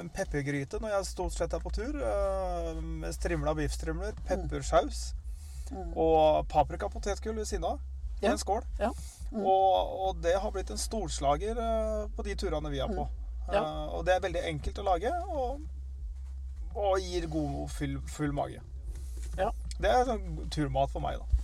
en 0.00 0.10
peppergryte 0.12 0.78
når 0.82 0.90
jeg 0.98 1.06
stort 1.08 1.32
sett 1.32 1.54
er 1.56 1.62
på 1.64 1.70
tur. 1.72 1.94
eh, 1.96 2.80
Med 2.82 3.14
strimla 3.14 3.54
biffstrimler, 3.54 4.12
peppersaus 4.28 5.14
Mm. 5.72 5.94
og 5.96 6.46
paprikapotetgull 6.52 7.36
ved 7.36 7.46
siden 7.48 7.64
av. 7.64 7.78
I 8.20 8.26
en 8.26 8.36
skål. 8.38 8.62
Ja. 8.78 8.90
Mm. 9.32 9.46
Og, 9.46 10.08
og 10.08 10.18
det 10.20 10.34
har 10.38 10.50
blitt 10.52 10.68
en 10.70 10.76
storslager 10.76 11.56
eh, 11.56 12.08
på 12.14 12.22
de 12.26 12.34
turene 12.36 12.68
vi 12.70 12.78
er 12.84 12.88
på. 12.92 13.06
Mm. 13.08 13.54
Ja. 13.54 13.62
Eh, 13.62 13.94
Og 13.96 14.04
det 14.04 14.14
er 14.14 14.20
veldig 14.20 14.42
enkelt 14.50 14.78
å 14.78 14.84
lage, 14.84 15.12
og, 15.32 15.62
og 16.76 17.00
gir 17.00 17.24
god, 17.32 17.70
full, 17.70 17.96
full 18.06 18.32
mage. 18.36 18.60
Ja. 19.38 19.48
Det 19.80 19.88
er 19.90 20.04
sånn 20.04 20.50
turmat 20.52 20.90
for 20.92 21.00
meg, 21.00 21.16
da. 21.18 21.41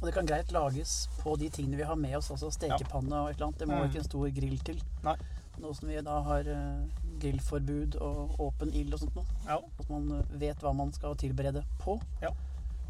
Og 0.00 0.06
det 0.08 0.14
kan 0.16 0.26
greit 0.26 0.52
lages 0.52 1.08
på 1.20 1.34
de 1.38 1.50
tingene 1.52 1.76
vi 1.76 1.84
har 1.84 1.96
med 2.00 2.16
oss, 2.16 2.30
altså 2.32 2.48
stekepanne 2.54 3.12
og 3.20 3.28
et 3.30 3.36
eller 3.36 3.46
annet. 3.50 3.58
Det 3.58 3.68
må 3.68 3.76
Mm. 3.82 3.88
ikke 3.90 3.98
en 4.00 4.04
stor 4.08 4.30
grill 4.40 4.58
til. 4.64 4.80
Nei. 5.04 5.16
Nå 5.60 5.74
som 5.76 5.88
vi 5.88 6.00
da 6.00 6.20
har 6.24 6.40
eh, 6.48 6.84
grillforbud 7.20 7.96
og 8.00 8.40
åpen 8.40 8.72
ild 8.74 8.94
og 8.94 9.00
sånt 9.02 9.14
noe. 9.18 9.26
Ja. 9.46 9.58
At 9.78 9.90
man 9.90 10.06
eh, 10.20 10.38
vet 10.40 10.62
hva 10.64 10.72
man 10.74 10.92
skal 10.96 11.16
tilberede 11.20 11.64
på. 11.82 11.98
Ja. 12.22 12.30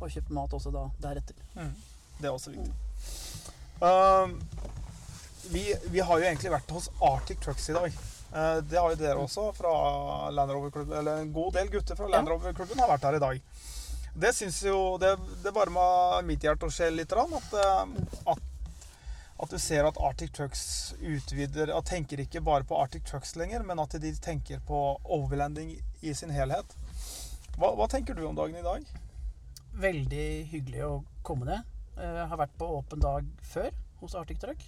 Og 0.00 0.08
kjøpe 0.14 0.32
mat 0.32 0.54
også 0.54 0.70
da 0.72 0.84
deretter. 1.02 1.34
Mm. 1.56 1.74
Det 2.20 2.28
er 2.28 2.32
også 2.36 2.50
viktig. 2.54 2.72
Um, 3.80 4.36
vi, 5.50 5.64
vi 5.90 6.00
har 6.04 6.18
jo 6.20 6.24
egentlig 6.28 6.52
vært 6.52 6.70
hos 6.70 6.90
Arctic 7.02 7.40
Trucks 7.42 7.68
i 7.72 7.74
dag. 7.74 7.92
Eh, 8.30 8.60
det 8.70 8.78
har 8.78 8.92
jo 8.92 9.00
dere 9.00 9.18
også 9.24 9.48
fra 9.56 10.30
Land 10.30 10.52
Rover-klubben. 10.54 10.94
Eller 11.00 11.24
en 11.24 11.32
god 11.34 11.52
del 11.58 11.68
gutter 11.74 11.96
fra 11.98 12.06
Land 12.12 12.28
Rover-klubben 12.30 12.78
har 12.78 12.88
vært 12.92 13.08
her 13.08 13.18
i 13.18 13.22
dag. 13.24 13.40
Det 14.14 14.32
syns 14.34 14.62
jo 14.66 14.96
Det, 14.98 15.16
det 15.44 15.52
varma 15.54 16.20
mitt 16.26 16.42
hjerte 16.42 16.66
og 16.66 16.72
sjel 16.74 16.94
litt. 16.98 17.12
At, 17.12 17.52
eh, 17.54 18.32
at, 18.32 18.40
at 19.40 19.50
du 19.54 19.58
ser 19.58 19.86
at 19.88 19.98
Arctic 20.02 20.32
Trucks 20.36 20.94
utvider 21.00 21.70
og 21.76 21.84
tenker 21.88 22.20
ikke 22.20 22.42
bare 22.44 22.64
på 22.64 22.76
Arctic 22.80 23.04
Trucks 23.08 23.36
lenger, 23.36 23.62
men 23.62 23.78
at 23.80 23.94
de 24.02 24.12
tenker 24.20 24.60
på 24.66 24.80
overlanding 25.04 25.76
i 26.02 26.12
sin 26.14 26.30
helhet. 26.34 26.74
Hva, 27.56 27.74
hva 27.76 27.86
tenker 27.88 28.14
du 28.18 28.24
om 28.26 28.34
dagen 28.36 28.56
i 28.56 28.64
dag? 28.66 28.84
Veldig 29.80 30.26
hyggelig 30.50 30.82
å 30.86 30.92
komme 31.22 31.46
ned. 31.46 31.62
Eh, 31.96 32.16
Jeg 32.20 32.28
har 32.32 32.40
vært 32.42 32.58
på 32.58 32.68
åpen 32.80 33.00
dag 33.00 33.26
før 33.46 33.70
hos 34.00 34.14
Arctic 34.18 34.40
Truck. 34.42 34.62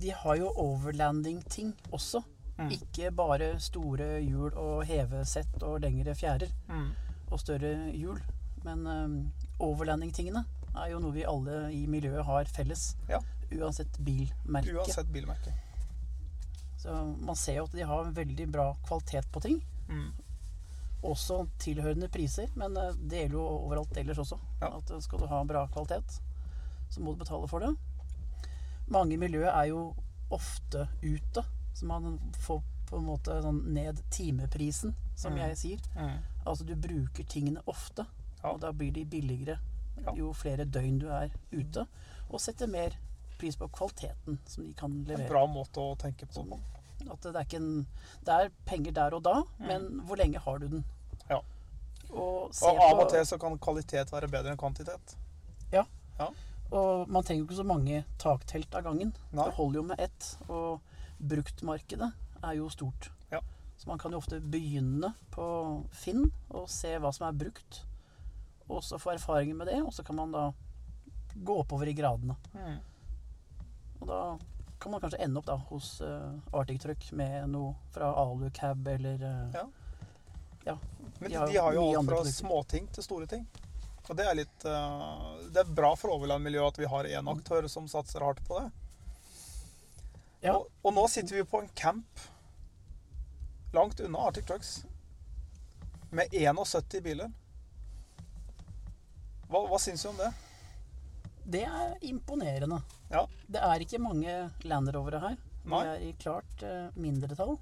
De 0.00 0.10
har 0.16 0.36
jo 0.40 0.52
overlanding-ting 0.56 1.72
også. 1.92 2.22
Mm. 2.60 2.70
Ikke 2.76 3.10
bare 3.16 3.54
store 3.60 4.18
hjul 4.20 4.52
og 4.58 4.84
hevesett 4.88 5.62
og 5.64 5.80
lengre 5.84 6.14
fjærer 6.14 6.50
Mm. 6.68 6.90
og 7.30 7.40
større 7.40 7.90
hjul. 7.96 8.20
Men 8.64 8.86
um, 8.86 9.14
overlanding-tingene 9.58 10.44
er 10.76 10.90
jo 10.92 11.00
noe 11.02 11.12
vi 11.14 11.24
alle 11.26 11.70
i 11.74 11.86
miljøet 11.90 12.24
har 12.28 12.44
felles. 12.52 12.94
Ja. 13.08 13.18
Uansett 13.50 13.98
bilmerke. 13.98 14.74
Uansett 14.76 15.08
bilmerke. 15.10 15.52
Så 16.80 16.92
man 17.20 17.36
ser 17.36 17.58
jo 17.60 17.64
at 17.68 17.72
de 17.76 17.82
har 17.84 18.12
veldig 18.16 18.46
bra 18.52 18.70
kvalitet 18.86 19.26
på 19.32 19.40
ting. 19.44 19.62
Mm. 19.90 20.12
også 21.02 21.46
tilhørende 21.58 22.10
priser, 22.12 22.50
men 22.60 22.74
eh, 22.76 22.90
det 23.08 23.22
gjelder 23.22 23.38
jo 23.38 23.44
overalt 23.64 23.96
ellers 23.96 24.18
også. 24.20 24.36
Ja. 24.60 24.68
At 24.76 24.90
eh, 24.92 25.00
skal 25.00 25.18
du 25.22 25.26
ha 25.30 25.38
bra 25.48 25.62
kvalitet, 25.72 26.18
så 26.92 27.00
må 27.00 27.14
du 27.14 27.22
betale 27.24 27.48
for 27.48 27.64
det. 27.64 27.70
Mange 28.92 29.16
miljøer 29.16 29.48
er 29.54 29.70
jo 29.70 29.94
ofte 30.30 30.84
ute, 31.02 31.42
så 31.74 31.88
man 31.88 32.18
får 32.44 32.60
på 32.90 32.98
en 33.00 33.06
måte 33.08 33.38
sånn 33.42 33.62
ned 33.72 34.02
timeprisen, 34.12 34.92
som 35.16 35.32
Mm. 35.32 35.38
jeg 35.48 35.56
sier. 35.56 36.20
Altså 36.44 36.64
du 36.68 36.74
bruker 36.76 37.24
tingene 37.24 37.62
ofte, 37.66 38.04
Ja. 38.42 38.52
og 38.54 38.60
da 38.62 38.72
blir 38.72 38.92
de 38.92 39.04
billigere 39.04 39.58
jo 40.16 40.32
flere 40.32 40.64
døgn 40.64 40.98
du 41.02 41.08
er 41.12 41.30
ute, 41.52 41.86
og 42.30 42.40
setter 42.40 42.70
mer 42.70 42.94
pris 43.40 43.56
på 43.56 43.68
kvaliteten 43.72 44.38
som 44.48 44.64
de 44.64 44.72
kan 44.76 44.94
levere. 45.04 45.26
En 45.26 45.32
bra 45.32 45.46
måte 45.48 45.82
å 45.82 45.96
tenke 46.00 46.28
på. 46.30 46.44
At 47.10 47.22
det 47.24 47.32
er 47.32 47.46
ikke 47.46 47.56
en 47.60 47.86
Det 48.26 48.34
er 48.34 48.50
penger 48.68 48.92
der 48.92 49.14
og 49.16 49.22
da, 49.24 49.42
men 49.58 50.02
hvor 50.04 50.20
lenge 50.20 50.38
har 50.44 50.58
du 50.60 50.68
den? 50.68 50.84
Ja. 51.30 51.40
Og, 52.10 52.50
Og 52.62 52.80
av 52.82 52.98
og 52.98 53.08
til 53.12 53.24
så 53.26 53.38
kan 53.40 53.58
kvalitet 53.58 54.12
være 54.12 54.28
bedre 54.28 54.52
enn 54.52 54.60
kvantitet. 54.60 55.16
ja 55.72 55.84
Og 56.70 57.08
man 57.08 57.24
trenger 57.24 57.42
jo 57.42 57.48
ikke 57.48 57.60
så 57.62 57.66
mange 57.66 58.04
taktelt 58.18 58.74
av 58.74 58.84
gangen. 58.84 59.14
Nei. 59.32 59.44
Det 59.44 59.54
holder 59.56 59.80
jo 59.80 59.86
med 59.88 60.00
ett. 60.00 60.36
Og 60.48 60.80
bruktmarkedet 61.18 62.12
er 62.42 62.52
jo 62.58 62.68
stort. 62.70 63.10
Ja. 63.32 63.40
Så 63.76 63.88
man 63.88 63.98
kan 63.98 64.12
jo 64.12 64.18
ofte 64.18 64.40
begynne 64.40 65.14
på 65.32 65.46
Finn 65.90 66.30
og 66.50 66.68
se 66.70 66.96
hva 66.98 67.10
som 67.14 67.26
er 67.26 67.32
brukt. 67.32 67.82
Og 68.70 68.84
så 68.86 68.98
få 69.02 69.14
erfaringer 69.16 69.58
med 69.58 69.70
det, 69.70 69.80
og 69.82 69.92
så 69.94 70.04
kan 70.06 70.18
man 70.18 70.32
da 70.34 70.44
gå 71.34 71.56
oppover 71.62 71.90
i 71.90 71.94
gradene. 71.96 72.36
Og 74.00 74.08
da 74.08 74.20
kan 74.80 74.92
man 74.94 75.00
kanskje 75.02 75.18
ende 75.24 75.40
opp 75.40 75.46
da 75.46 75.56
hos 75.68 76.00
uh, 76.00 76.32
Arctic 76.56 76.80
Truck 76.82 77.10
med 77.12 77.50
noe 77.52 77.74
fra 77.92 78.14
Alucab 78.16 78.88
eller 78.88 79.22
uh, 79.22 79.54
Ja. 79.54 79.66
ja. 80.64 80.76
Men 81.18 81.28
De 81.28 81.34
de, 81.34 81.36
har 81.36 81.50
de 81.50 81.58
har 81.58 81.74
jo 81.76 81.82
alt 81.98 82.08
fra 82.08 82.24
småting 82.24 82.88
til 82.94 83.04
store 83.04 83.28
ting. 83.28 83.44
Og 84.08 84.16
det 84.16 84.24
er 84.26 84.38
litt 84.38 84.64
uh, 84.64 85.36
Det 85.52 85.60
er 85.62 85.74
bra 85.76 85.92
for 86.00 86.16
overlandmiljøet 86.16 86.72
at 86.72 86.80
vi 86.80 86.88
har 86.88 87.08
én 87.20 87.28
aktør 87.30 87.68
som 87.68 87.88
satser 87.88 88.24
hardt 88.24 88.40
på 88.48 88.62
det. 88.62 88.70
Ja. 90.40 90.56
Og, 90.56 90.70
og 90.80 90.96
nå 90.96 91.04
sitter 91.12 91.36
vi 91.36 91.44
på 91.44 91.60
en 91.60 91.68
camp 91.76 92.24
langt 93.76 94.00
unna 94.00 94.24
Arctic 94.30 94.48
Trucks 94.48 94.72
med 96.10 96.32
71 96.32 97.02
biler. 97.04 97.28
Hva, 99.50 99.64
hva 99.66 99.78
syns 99.82 100.04
du 100.06 100.12
om 100.12 100.20
det? 100.20 100.30
Det 101.50 101.64
er 101.66 101.94
imponerende. 102.06 102.78
Ja. 103.10 103.24
Det 103.50 103.62
er 103.66 103.82
ikke 103.82 103.98
mange 104.02 104.34
Land 104.70 104.92
Rovere 104.94 105.22
her. 105.24 105.40
Nei. 105.70 105.80
er 105.86 106.04
i 106.06 106.12
klart 106.18 106.62
eh, 106.64 106.92
mindretall. 107.00 107.56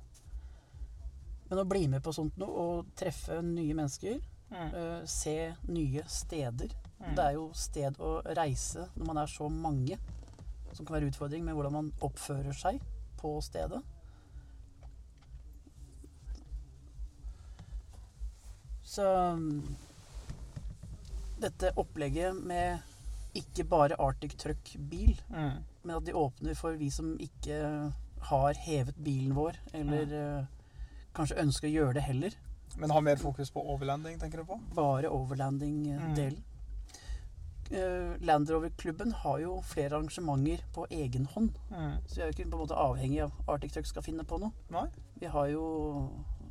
Men 1.48 1.62
å 1.62 1.66
bli 1.68 1.86
med 1.88 2.04
på 2.04 2.12
sånt 2.12 2.36
noe 2.40 2.64
og 2.64 2.90
treffe 2.98 3.40
nye 3.42 3.74
mennesker, 3.74 4.20
eh, 4.52 5.00
se 5.08 5.36
nye 5.68 6.04
steder 6.08 6.74
Det 6.98 7.24
er 7.24 7.34
jo 7.36 7.48
sted 7.54 7.98
å 8.02 8.18
reise 8.36 8.88
når 8.96 9.06
man 9.06 9.20
er 9.22 9.30
så 9.30 9.48
mange, 9.48 9.96
som 10.74 10.84
kan 10.84 10.98
være 10.98 11.08
utfordring 11.12 11.44
med 11.46 11.56
hvordan 11.56 11.76
man 11.78 11.92
oppfører 12.04 12.56
seg 12.58 12.82
på 13.20 13.32
stedet. 13.42 13.80
Så 18.88 19.04
mm, 19.38 19.62
dette 21.42 21.72
opplegget 21.78 22.36
med 22.36 22.78
ikke 23.38 23.64
bare 23.68 23.98
Arctic 24.02 24.34
Truck-bil, 24.40 25.18
men 25.30 25.94
at 25.94 26.06
de 26.06 26.14
åpner 26.16 26.56
for 26.58 26.78
vi 26.80 26.88
som 26.90 27.12
ikke 27.22 27.58
har 28.30 28.60
hevet 28.64 28.96
bilen 29.04 29.34
vår, 29.36 29.58
eller 29.78 30.14
eh, 30.18 30.44
kanskje 31.14 31.38
ønsker 31.44 31.68
å 31.68 31.74
gjøre 31.76 31.98
det 31.98 32.06
heller. 32.08 32.38
Men 32.78 32.90
har 32.90 33.04
mer 33.04 33.16
fokus 33.20 33.50
på 33.50 33.62
overlanding, 33.74 34.18
tenker 34.20 34.42
du 34.42 34.48
på? 34.48 34.58
Bare 34.74 35.10
overlanding-delen. 35.10 36.44
Uh, 37.68 38.14
Land 38.24 38.48
Rover-klubben 38.48 39.12
har 39.12 39.38
jo 39.42 39.58
flere 39.60 39.98
arrangementer 39.98 40.62
på 40.72 40.86
egen 40.90 41.26
hånd. 41.34 41.50
Så 42.06 42.16
vi 42.16 42.22
er 42.22 42.30
jo 42.30 42.36
ikke 42.36 42.46
på 42.48 42.56
en 42.56 42.62
måte 42.62 42.78
avhengig 42.80 43.20
av 43.26 43.34
Arctic 43.46 43.74
Truck 43.74 43.90
skal 43.90 44.06
finne 44.06 44.24
på 44.24 44.38
noe. 44.40 44.54
Nei? 44.72 44.86
Vi 45.20 45.28
har 45.28 45.50
jo 45.52 45.64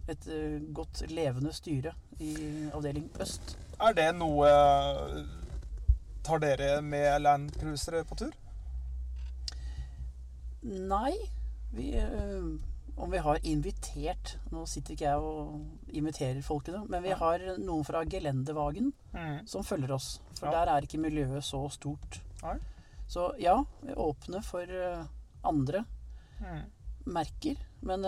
et 0.10 0.28
eh, 0.32 0.60
godt 0.74 1.04
levende 1.12 1.52
styre 1.54 1.91
i 2.20 2.34
avdeling 2.74 3.10
øst. 3.22 3.58
Er 3.80 3.93
det 3.93 4.08
noe 4.17 4.48
Tar 6.28 6.39
dere 6.43 6.82
med 6.82 7.22
landcruisere 7.22 8.02
på 8.10 8.15
tur? 8.20 8.34
Nei, 10.67 11.13
vi, 11.72 11.91
eh, 11.96 12.48
om 12.98 13.12
vi 13.13 13.22
har 13.22 13.38
invitert 13.48 14.34
Nå 14.52 14.65
sitter 14.67 14.96
ikke 14.96 15.06
jeg 15.06 15.17
og 15.22 15.93
inviterer 15.96 16.41
folkene, 16.43 16.82
men 16.89 17.04
vi 17.06 17.13
har 17.15 17.43
noen 17.62 17.86
fra 17.88 18.02
Gelendevagen 18.10 18.91
som 19.46 19.63
følger 19.63 19.93
oss. 19.96 20.20
For 20.39 20.48
Ja. 20.52 20.65
der 20.65 20.72
er 20.74 20.82
ikke 20.82 21.00
miljøet 21.02 21.43
så 21.43 21.62
stort. 21.70 22.20
Nei. 22.43 22.58
Så 23.08 23.32
ja, 23.39 23.63
vi 23.82 23.93
åpner 23.93 24.41
for 24.43 24.65
andre. 25.43 25.86
andre 26.41 26.65
merker. 27.08 27.60
Men 27.82 28.04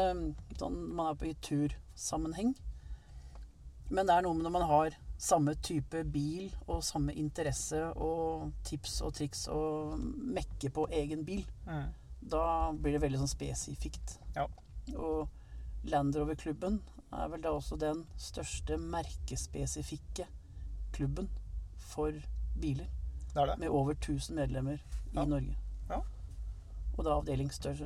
sånn 0.59 0.79
man 0.95 1.11
er 1.11 1.19
på 1.19 1.29
i 1.29 1.35
tursammenheng. 1.45 2.55
Men 3.89 4.05
det 4.05 4.15
er 4.15 4.25
noe 4.25 4.37
med 4.37 4.45
når 4.45 4.53
man 4.53 4.67
har 4.69 4.97
samme 5.19 5.55
type 5.65 6.03
bil 6.13 6.45
og 6.69 6.83
samme 6.85 7.11
interesse 7.19 7.79
og 7.99 8.51
tips 8.67 8.99
og 9.03 9.15
triks 9.17 9.47
og 9.51 9.97
mekke 9.99 10.69
på 10.75 10.85
egen 10.95 11.25
bil, 11.27 11.43
da 12.21 12.43
blir 12.71 12.95
det 12.95 13.01
veldig 13.03 13.19
sånn 13.23 13.31
spesifikt. 13.33 14.17
Ja. 14.37 14.45
Og 14.95 15.27
Land 15.89 16.15
Rover-klubben 16.15 16.79
er 17.15 17.29
vel 17.31 17.41
da 17.43 17.51
også 17.55 17.77
den 17.79 18.05
største 18.19 18.77
merkespesifikke 18.77 20.27
klubben 20.95 21.29
for 21.89 22.13
biler. 22.59 22.87
Det 23.33 23.45
det. 23.47 23.57
Med 23.61 23.69
over 23.69 23.93
1000 23.93 24.35
medlemmer 24.35 24.79
Ja. 25.13 25.23
i 25.23 25.25
Norge. 25.25 25.55
Og 26.99 27.05
da 27.07 27.15
stør, 27.55 27.79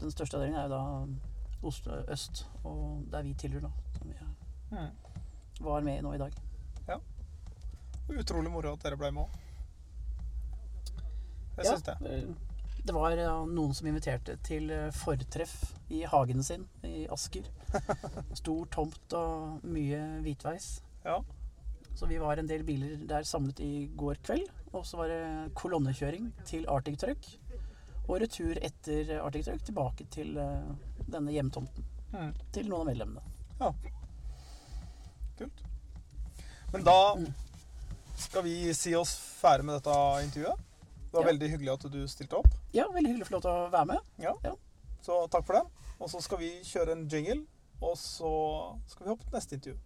den 0.00 0.10
største 0.10 0.34
avdelingen 0.36 0.58
er 0.58 0.66
jo 0.66 0.74
da 0.74 1.66
Oslo 1.68 2.00
øst, 2.10 2.44
og 2.66 3.04
der 3.12 3.22
vi 3.22 3.34
tilhører, 3.38 3.68
da. 3.68 3.98
Som 3.98 4.10
vi 4.10 4.14
er- 4.76 4.90
var 5.60 5.80
med 5.82 6.02
nå 6.02 6.12
i 6.14 6.18
dag. 6.18 6.32
Ja. 6.88 6.96
Utrolig 8.08 8.50
moro 8.50 8.72
at 8.72 8.82
dere 8.82 8.96
ble 8.96 9.10
med 9.12 9.22
òg. 9.22 9.38
Jeg 11.58 11.64
Ja, 11.66 11.72
syns 11.74 11.82
det. 11.82 11.96
eh, 12.06 12.34
Det 12.86 12.94
var 12.94 13.10
ja, 13.10 13.44
noen 13.44 13.74
som 13.74 13.86
inviterte 13.90 14.36
til 14.42 14.70
eh, 14.70 14.90
fortreff 14.90 15.74
i 15.90 16.02
hagen 16.04 16.42
sin 16.42 16.66
i 16.84 17.06
Asker. 17.10 17.42
Stor 18.34 18.66
tomt 18.66 19.12
og 19.12 19.60
mye 19.64 19.98
hvitveis. 20.22 20.80
Ja. 21.04 21.18
Så 21.94 22.06
vi 22.08 22.18
var 22.18 22.38
en 22.38 22.46
del 22.46 22.62
biler 22.64 22.96
der 23.06 23.22
samlet 23.24 23.60
i 23.60 23.88
går 23.96 24.14
kveld. 24.22 24.48
Og 24.72 24.84
så 24.86 24.96
var 24.96 25.08
det 25.08 25.54
kolonnekjøring 25.54 26.32
til 26.46 26.66
Arctic 26.68 26.98
Truck. 26.98 27.26
Og 28.08 28.20
retur 28.22 28.56
etter 28.64 29.10
Arctic 29.20 29.44
Truck 29.44 29.64
tilbake 29.68 30.06
til 30.10 30.36
eh, 30.40 30.70
denne 31.12 31.32
hjemtomten. 31.34 31.84
Mm. 32.14 32.30
Til 32.56 32.68
noen 32.70 32.80
av 32.80 32.88
medlemmene. 32.88 33.20
Kult. 35.38 35.60
Men 36.72 36.84
da 36.86 36.96
skal 38.18 38.42
vi 38.46 38.72
si 38.74 38.94
oss 38.98 39.12
ferdig 39.38 39.64
med 39.68 39.76
dette 39.78 39.98
intervjuet. 40.24 40.64
Det 41.08 41.12
var 41.16 41.22
Ja. 41.22 41.28
veldig 41.30 41.50
hyggelig 41.52 41.72
at 41.72 41.84
du 41.92 42.00
stilte 42.08 42.36
opp. 42.40 42.48
Ja, 42.72 42.88
veldig 42.92 43.12
hyggelig 43.12 43.26
å 43.26 43.28
få 43.28 43.36
lov 43.36 43.42
til 43.42 43.50
å 43.50 43.70
være 43.72 43.86
med. 43.92 44.00
Ja. 44.18 44.34
Ja. 44.44 44.54
Så 45.04 45.20
takk 45.32 45.46
for 45.46 45.54
det. 45.60 45.62
Og 46.00 46.10
så 46.10 46.20
skal 46.22 46.38
vi 46.38 46.50
kjøre 46.64 46.92
en 46.92 47.06
jingle, 47.08 47.44
og 47.80 47.96
så 47.96 48.32
skal 48.88 49.04
vi 49.06 49.10
hoppe 49.12 49.24
til 49.24 49.38
neste 49.38 49.54
intervju. 49.58 49.78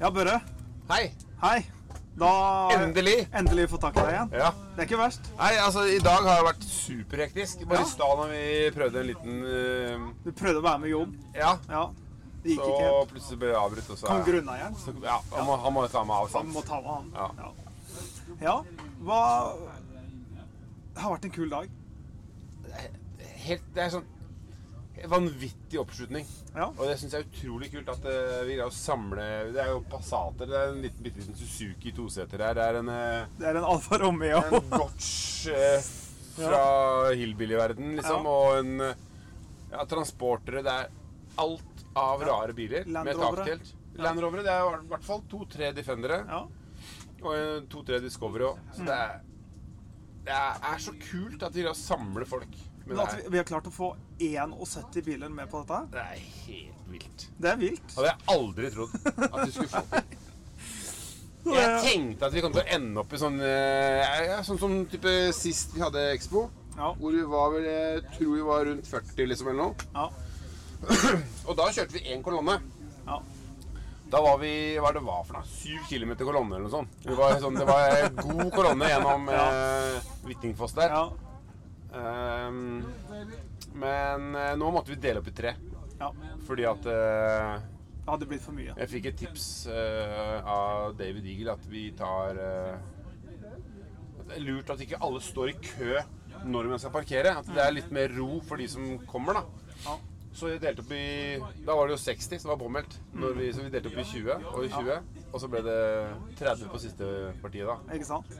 Ja, 0.00 0.10
Børre. 0.10 0.40
Hei! 0.88 1.12
Hei. 1.42 1.58
Da 2.20 2.68
Endelig! 2.76 3.28
endelig 3.32 3.64
få 3.72 3.78
tak 3.80 3.96
i 3.96 4.02
deg 4.04 4.10
igjen. 4.12 4.32
Ja. 4.36 4.50
Det 4.76 4.82
er 4.82 4.88
ikke 4.90 4.98
verst. 5.00 5.30
Nei, 5.38 5.50
altså, 5.64 5.86
I 5.88 5.98
dag 6.04 6.26
har 6.26 6.36
det 6.42 6.46
vært 6.50 6.66
superhektisk. 6.68 7.62
Bare 7.70 7.80
Ja. 7.80 7.86
i 7.86 7.90
stad 7.94 8.12
når 8.20 8.28
vi 8.34 8.42
prøvde 8.76 9.00
en 9.00 9.08
liten 9.08 9.38
uh... 9.46 10.04
Du 10.26 10.30
prøvde 10.36 10.60
å 10.60 10.64
være 10.66 10.82
med 10.84 10.92
Jon. 10.92 11.14
Ja, 11.34 11.54
Ja. 11.70 11.86
Det 12.42 12.54
gikk 12.54 12.60
så 12.62 12.68
ikke 12.72 12.84
helt. 12.84 13.10
plutselig 13.12 13.38
ble 13.40 13.48
det 13.50 13.56
avbrutt. 13.60 13.88
Og 13.92 13.98
så, 14.00 14.06
Kan 14.08 14.22
grunneieren. 14.24 14.76
så, 14.80 14.94
ja, 15.04 15.16
han, 15.32 15.44
må, 15.48 15.56
han 15.60 15.74
må 15.76 15.82
ta 15.92 16.04
meg 16.08 16.16
av, 16.16 16.30
Han 16.36 16.52
må 16.54 16.62
ta 16.64 16.78
med 16.80 16.90
han. 16.90 17.10
Ja. 17.16 17.26
Ja. 17.40 17.50
ja. 18.46 18.54
Hva 19.04 19.18
Det 20.94 21.02
har 21.04 21.12
vært 21.16 21.24
en 21.28 21.34
kul 21.34 21.50
dag. 21.52 21.68
Helt, 23.44 23.62
det 23.74 23.82
er 23.86 23.92
sånn 23.96 24.08
vanvittig 25.08 25.80
oppslutning. 25.80 26.26
Ja. 26.54 26.66
Og 26.68 26.82
det 26.88 26.98
syns 27.00 27.14
jeg 27.14 27.24
er 27.24 27.28
utrolig 27.30 27.70
kult 27.72 27.88
at 27.92 28.04
uh, 28.04 28.42
vi 28.44 28.56
greier 28.56 28.68
å 28.68 28.74
samle 28.74 29.24
Det 29.54 29.62
er 29.62 29.70
jo 29.72 29.80
Passater. 29.90 30.50
Det 30.50 30.58
er 30.58 30.72
en 30.74 30.82
liten, 30.84 31.02
bitte 31.04 31.22
liten 31.22 31.38
Suzuki 31.38 31.92
toseter 31.96 32.42
her. 32.44 32.54
Det 32.58 32.66
er 32.66 32.78
en, 32.80 32.90
uh, 32.90 33.38
Det 33.38 33.48
er 33.48 33.60
en 33.60 33.68
Alfa 33.70 34.00
Romeo. 34.02 34.42
en 34.50 34.70
Gotch 34.74 35.48
uh, 35.54 35.90
fra 36.36 36.64
hillbilly-verden, 37.16 37.96
liksom. 37.98 38.26
Ja. 38.26 38.36
Og 38.36 38.58
en 38.60 38.84
ja, 39.70 39.84
transportere. 39.88 40.64
Det 40.66 40.76
er 40.76 40.90
alt 41.40 41.84
av 41.94 42.22
Ja. 42.22 42.28
rare 42.32 42.54
biler 42.56 42.86
med 42.86 43.16
taktelt. 43.16 43.74
Ja. 43.96 44.04
Land 44.04 44.20
Rovere. 44.22 44.42
Det 44.46 44.52
er 44.52 44.78
i 44.80 44.88
hvert 44.92 45.04
fall 45.04 45.22
to-tre 45.30 45.72
Defendere 45.76 46.22
Ja. 46.28 46.44
og 47.22 47.68
to-tre 47.72 48.00
Discovery 48.00 48.46
òg. 48.48 48.58
Så 48.76 48.86
det 48.86 48.96
er, 48.96 49.20
det 50.24 50.36
er 50.36 50.78
så 50.78 50.94
kult 51.10 51.42
at 51.42 51.54
vi 51.54 51.64
greier 51.64 51.74
å 51.74 51.78
samle 51.78 52.26
folk 52.28 52.54
Men 52.90 52.98
det 52.98 53.04
at 53.06 53.18
vi, 53.20 53.28
vi 53.30 53.38
har 53.38 53.46
klart 53.46 53.68
å 53.70 53.72
få 53.74 53.92
71 54.18 55.04
biler 55.06 55.30
med 55.30 55.50
på 55.50 55.62
dette, 55.62 55.80
det 55.94 56.02
er 56.02 56.24
helt 56.48 56.88
vilt. 56.90 57.26
det 57.38 57.52
er 57.52 57.60
vilt. 57.60 57.94
Hadde 57.94 58.10
jeg 58.10 58.26
aldri 58.34 58.70
trodd 58.74 58.96
at 59.06 59.38
du 59.46 59.52
skulle 59.54 59.70
få 59.70 59.84
til. 59.94 60.18
Jeg 61.50 61.76
tenkte 61.80 62.26
at 62.28 62.34
vi 62.36 62.42
kom 62.44 62.52
til 62.52 62.60
å 62.60 62.72
ende 62.76 63.00
opp 63.00 63.14
i 63.16 63.18
sånn 63.18 63.38
eh, 63.40 64.26
ja, 64.28 64.42
Sånn 64.44 64.58
som 64.60 64.74
type 64.92 65.12
sist 65.32 65.72
vi 65.72 65.80
hadde 65.80 66.02
Expo. 66.12 66.42
Ja. 66.76 66.90
Hvor 66.98 67.14
vi 67.16 67.22
var 67.32 67.54
vel 67.54 67.64
Jeg 67.64 68.02
tror 68.18 68.34
vi 68.34 68.42
var 68.44 68.66
rundt 68.68 68.90
40, 68.90 69.30
liksom, 69.30 69.48
eller 69.48 69.62
noe. 69.62 69.88
Ja. 69.94 70.10
Og 71.48 71.56
da 71.56 71.70
kjørte 71.72 71.96
vi 71.96 72.04
én 72.12 72.20
kolonne. 72.26 72.58
Ja. 73.06 73.16
Da 74.12 74.20
var 74.26 74.36
vi 74.42 74.52
Hva 74.82 74.92
det 74.92 75.02
var 75.06 75.24
for 75.24 75.38
noe? 75.38 75.48
Syv 75.48 75.80
kilometer 75.88 76.28
kolonne 76.28 76.58
eller 76.58 76.68
noe 76.68 76.76
sånt. 76.76 77.00
Det 77.06 77.16
var, 77.16 77.38
sånn, 77.40 77.56
det 77.56 77.66
var 77.68 78.06
god 78.20 78.52
kolonne 78.54 78.92
gjennom 78.92 79.28
eh, 79.38 80.14
Hvittingfoss 80.28 80.76
der. 80.76 80.92
Ja. 80.92 81.29
Ehm, 81.94 82.84
men 83.74 84.34
eh, 84.34 84.54
nå 84.58 84.70
måtte 84.70 84.92
vi 84.92 85.00
dele 85.02 85.22
opp 85.22 85.28
i 85.30 85.34
tre. 85.34 85.54
ja. 85.98 86.10
Fordi 86.46 86.64
at 86.66 86.86
uh, 86.86 87.58
Det 88.00 88.08
hadde 88.08 88.28
blitt 88.30 88.42
for 88.42 88.56
mye. 88.56 88.74
Jeg 88.74 88.90
fikk 88.90 89.10
et 89.10 89.18
tips 89.20 89.44
uh, 89.70 90.38
av 90.48 90.94
David 90.98 91.26
Eagle 91.30 91.54
at 91.54 91.66
vi 91.70 91.90
tar 91.98 92.38
uh, 92.40 92.78
at 94.20 94.30
Det 94.30 94.38
er 94.38 94.46
lurt 94.46 94.72
at 94.72 94.82
ikke 94.82 95.00
alle 95.02 95.20
står 95.22 95.52
i 95.52 95.58
kø 95.62 96.00
når 96.46 96.70
man 96.72 96.80
skal 96.80 96.94
parkere. 96.94 97.34
At 97.42 97.50
det 97.50 97.62
er 97.62 97.74
litt 97.74 97.90
mer 97.94 98.12
ro 98.16 98.40
for 98.46 98.60
de 98.60 98.68
som 98.70 98.96
kommer, 99.10 99.40
da. 99.42 99.74
Ja. 99.84 99.98
Så 100.32 100.46
vi 100.46 100.58
delte 100.62 100.84
opp 100.84 100.92
i 100.94 101.04
Da 101.66 101.74
var 101.74 101.88
det 101.88 101.96
jo 101.96 102.02
60 102.04 102.38
som 102.38 102.52
var 102.52 102.58
påmeldt. 102.60 102.98
Vi, 103.12 103.52
så 103.52 103.64
vi 103.64 103.72
delte 103.74 103.90
opp 103.90 103.98
i 103.98 104.06
20 104.06 104.50
og 104.54 104.64
i 104.64 104.70
20. 104.72 105.22
Og 105.30 105.40
så 105.42 105.50
ble 105.50 105.62
det 105.66 105.80
30 106.38 106.70
på 106.70 106.82
siste 106.82 107.08
partiet, 107.42 107.66
da. 107.66 107.78
Ikke 107.94 108.08
sant? 108.08 108.38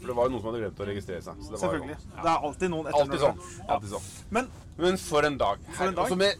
For 0.00 0.06
det 0.06 0.16
var 0.16 0.24
jo 0.24 0.30
noen 0.30 0.40
som 0.42 0.48
hadde 0.50 0.60
glemt 0.64 0.80
å 0.80 0.86
registrere 0.90 1.22
seg. 1.22 1.34
Så 1.40 1.50
det 1.50 1.50
var 1.50 1.60
Selvfølgelig. 1.62 1.96
jo 2.00 2.22
Det 2.22 2.30
er 2.30 2.46
alltid 2.48 2.70
noen 2.70 2.86
etter 2.86 3.00
alltid 3.00 3.20
sånn. 3.20 3.40
Alltid 3.68 3.90
sånn. 3.94 4.08
Men 4.30 4.48
Men 4.80 4.96
for 4.96 5.22
en 5.28 5.36
dag. 5.38 5.58
For 5.76 5.84
en 5.86 5.94
dag. 5.94 6.04
Altså 6.04 6.16
med 6.16 6.34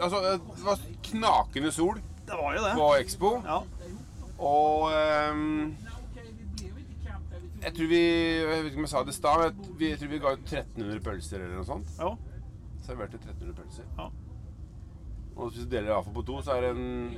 altså, 0.00 0.20
Det 0.56 0.64
var 0.64 0.78
knakende 1.02 1.72
sol 1.72 2.00
det 2.26 2.36
var 2.40 2.54
jo 2.56 2.62
det. 2.64 2.74
på 2.78 2.86
Expo. 3.00 3.30
Ja. 3.44 3.58
Og 4.38 4.92
um, 5.32 5.76
Jeg 7.62 7.74
tror 7.74 7.86
vi 7.88 8.00
Jeg 8.00 8.48
vet 8.48 8.64
ikke 8.70 8.76
om 8.82 8.86
jeg 8.86 8.88
sa 8.92 9.02
det 9.04 9.14
i 9.14 9.16
stad, 9.16 9.38
men 9.38 9.46
jeg- 9.46 9.78
vi, 9.78 9.96
tror 9.96 10.08
vi 10.08 10.18
ga 10.18 10.32
ut 10.32 10.44
1300 10.44 11.00
pølser 11.00 11.36
eller 11.40 11.56
noe 11.56 11.64
sånt. 11.64 11.88
ja. 11.98 12.14
Serverte 12.84 13.16
1300 13.16 13.54
pølser. 13.56 13.84
Ja. 13.98 14.08
Og 15.36 15.50
hvis 15.50 15.64
du 15.64 15.70
deler 15.70 15.94
det 16.04 16.14
på 16.14 16.22
to, 16.26 16.42
så 16.42 16.52
er 16.56 16.60
det 16.60 16.70
en 16.76 17.16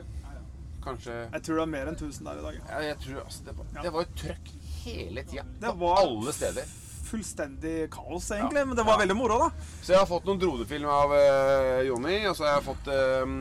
Kanskje 0.86 1.12
Jeg 1.32 1.42
tror 1.42 1.54
det 1.56 1.62
er 1.62 1.66
mer 1.66 1.86
enn 1.90 1.96
1000 1.96 2.24
der 2.24 2.38
i 2.38 2.42
dag. 2.42 2.60
ja, 2.68 2.78
Jeg 2.78 2.96
tror 3.00 3.20
altså 3.24 3.44
Det 3.44 3.56
var, 3.58 3.64
Ja. 3.74 3.82
det 3.82 3.92
var 3.92 4.00
jo 4.04 4.08
trøkk 4.16 4.52
hele 4.86 5.24
tida. 5.28 5.44
På 5.76 5.92
alle 5.98 6.32
steder. 6.34 6.74
Fullstendig 7.06 7.76
kaos, 7.94 8.30
egentlig. 8.34 8.62
Ja. 8.62 8.66
Men 8.66 8.76
det 8.78 8.82
var 8.86 8.96
Ja. 8.96 9.02
veldig 9.04 9.16
moro, 9.18 9.36
da. 9.44 9.50
Så 9.82 9.92
jeg 9.94 10.00
har 10.00 10.08
fått 10.10 10.24
noen 10.26 10.40
dronefilm 10.42 10.88
av 10.90 11.12
uh, 11.14 11.82
Jonny, 11.86 12.16
og 12.26 12.34
så 12.38 12.48
har 12.48 12.56
jeg 12.56 12.64
fått 12.66 12.88
uh, 12.90 13.36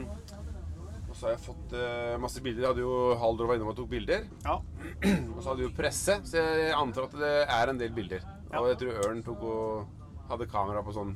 Og 1.09 1.15
så 1.15 1.25
har 1.29 1.33
jeg 1.33 1.43
fått 1.47 1.73
uh, 1.73 2.17
masse 2.21 2.43
bilder. 2.43 2.61
Jeg 2.65 2.69
hadde 2.73 2.83
jo 2.83 3.15
Haldor 3.21 3.47
var 3.49 3.57
innom 3.57 3.71
og 3.71 3.77
tok 3.79 3.89
bilder. 3.93 4.27
Ja. 4.45 4.59
Og 4.59 5.39
så 5.39 5.47
hadde 5.49 5.61
vi 5.63 5.67
jo 5.69 5.73
presse, 5.77 6.19
så 6.27 6.43
jeg 6.43 6.75
antar 6.77 7.07
at 7.07 7.17
det 7.21 7.33
er 7.57 7.71
en 7.73 7.79
del 7.81 7.95
bilder. 7.95 8.21
Ja. 8.51 8.59
Og 8.61 8.69
jeg 8.73 8.81
tror 8.83 9.01
Ørn 9.07 9.23
tok 9.25 9.41
og 9.49 10.29
hadde 10.29 10.47
kamera 10.51 10.83
på 10.85 10.93
sånn 10.95 11.15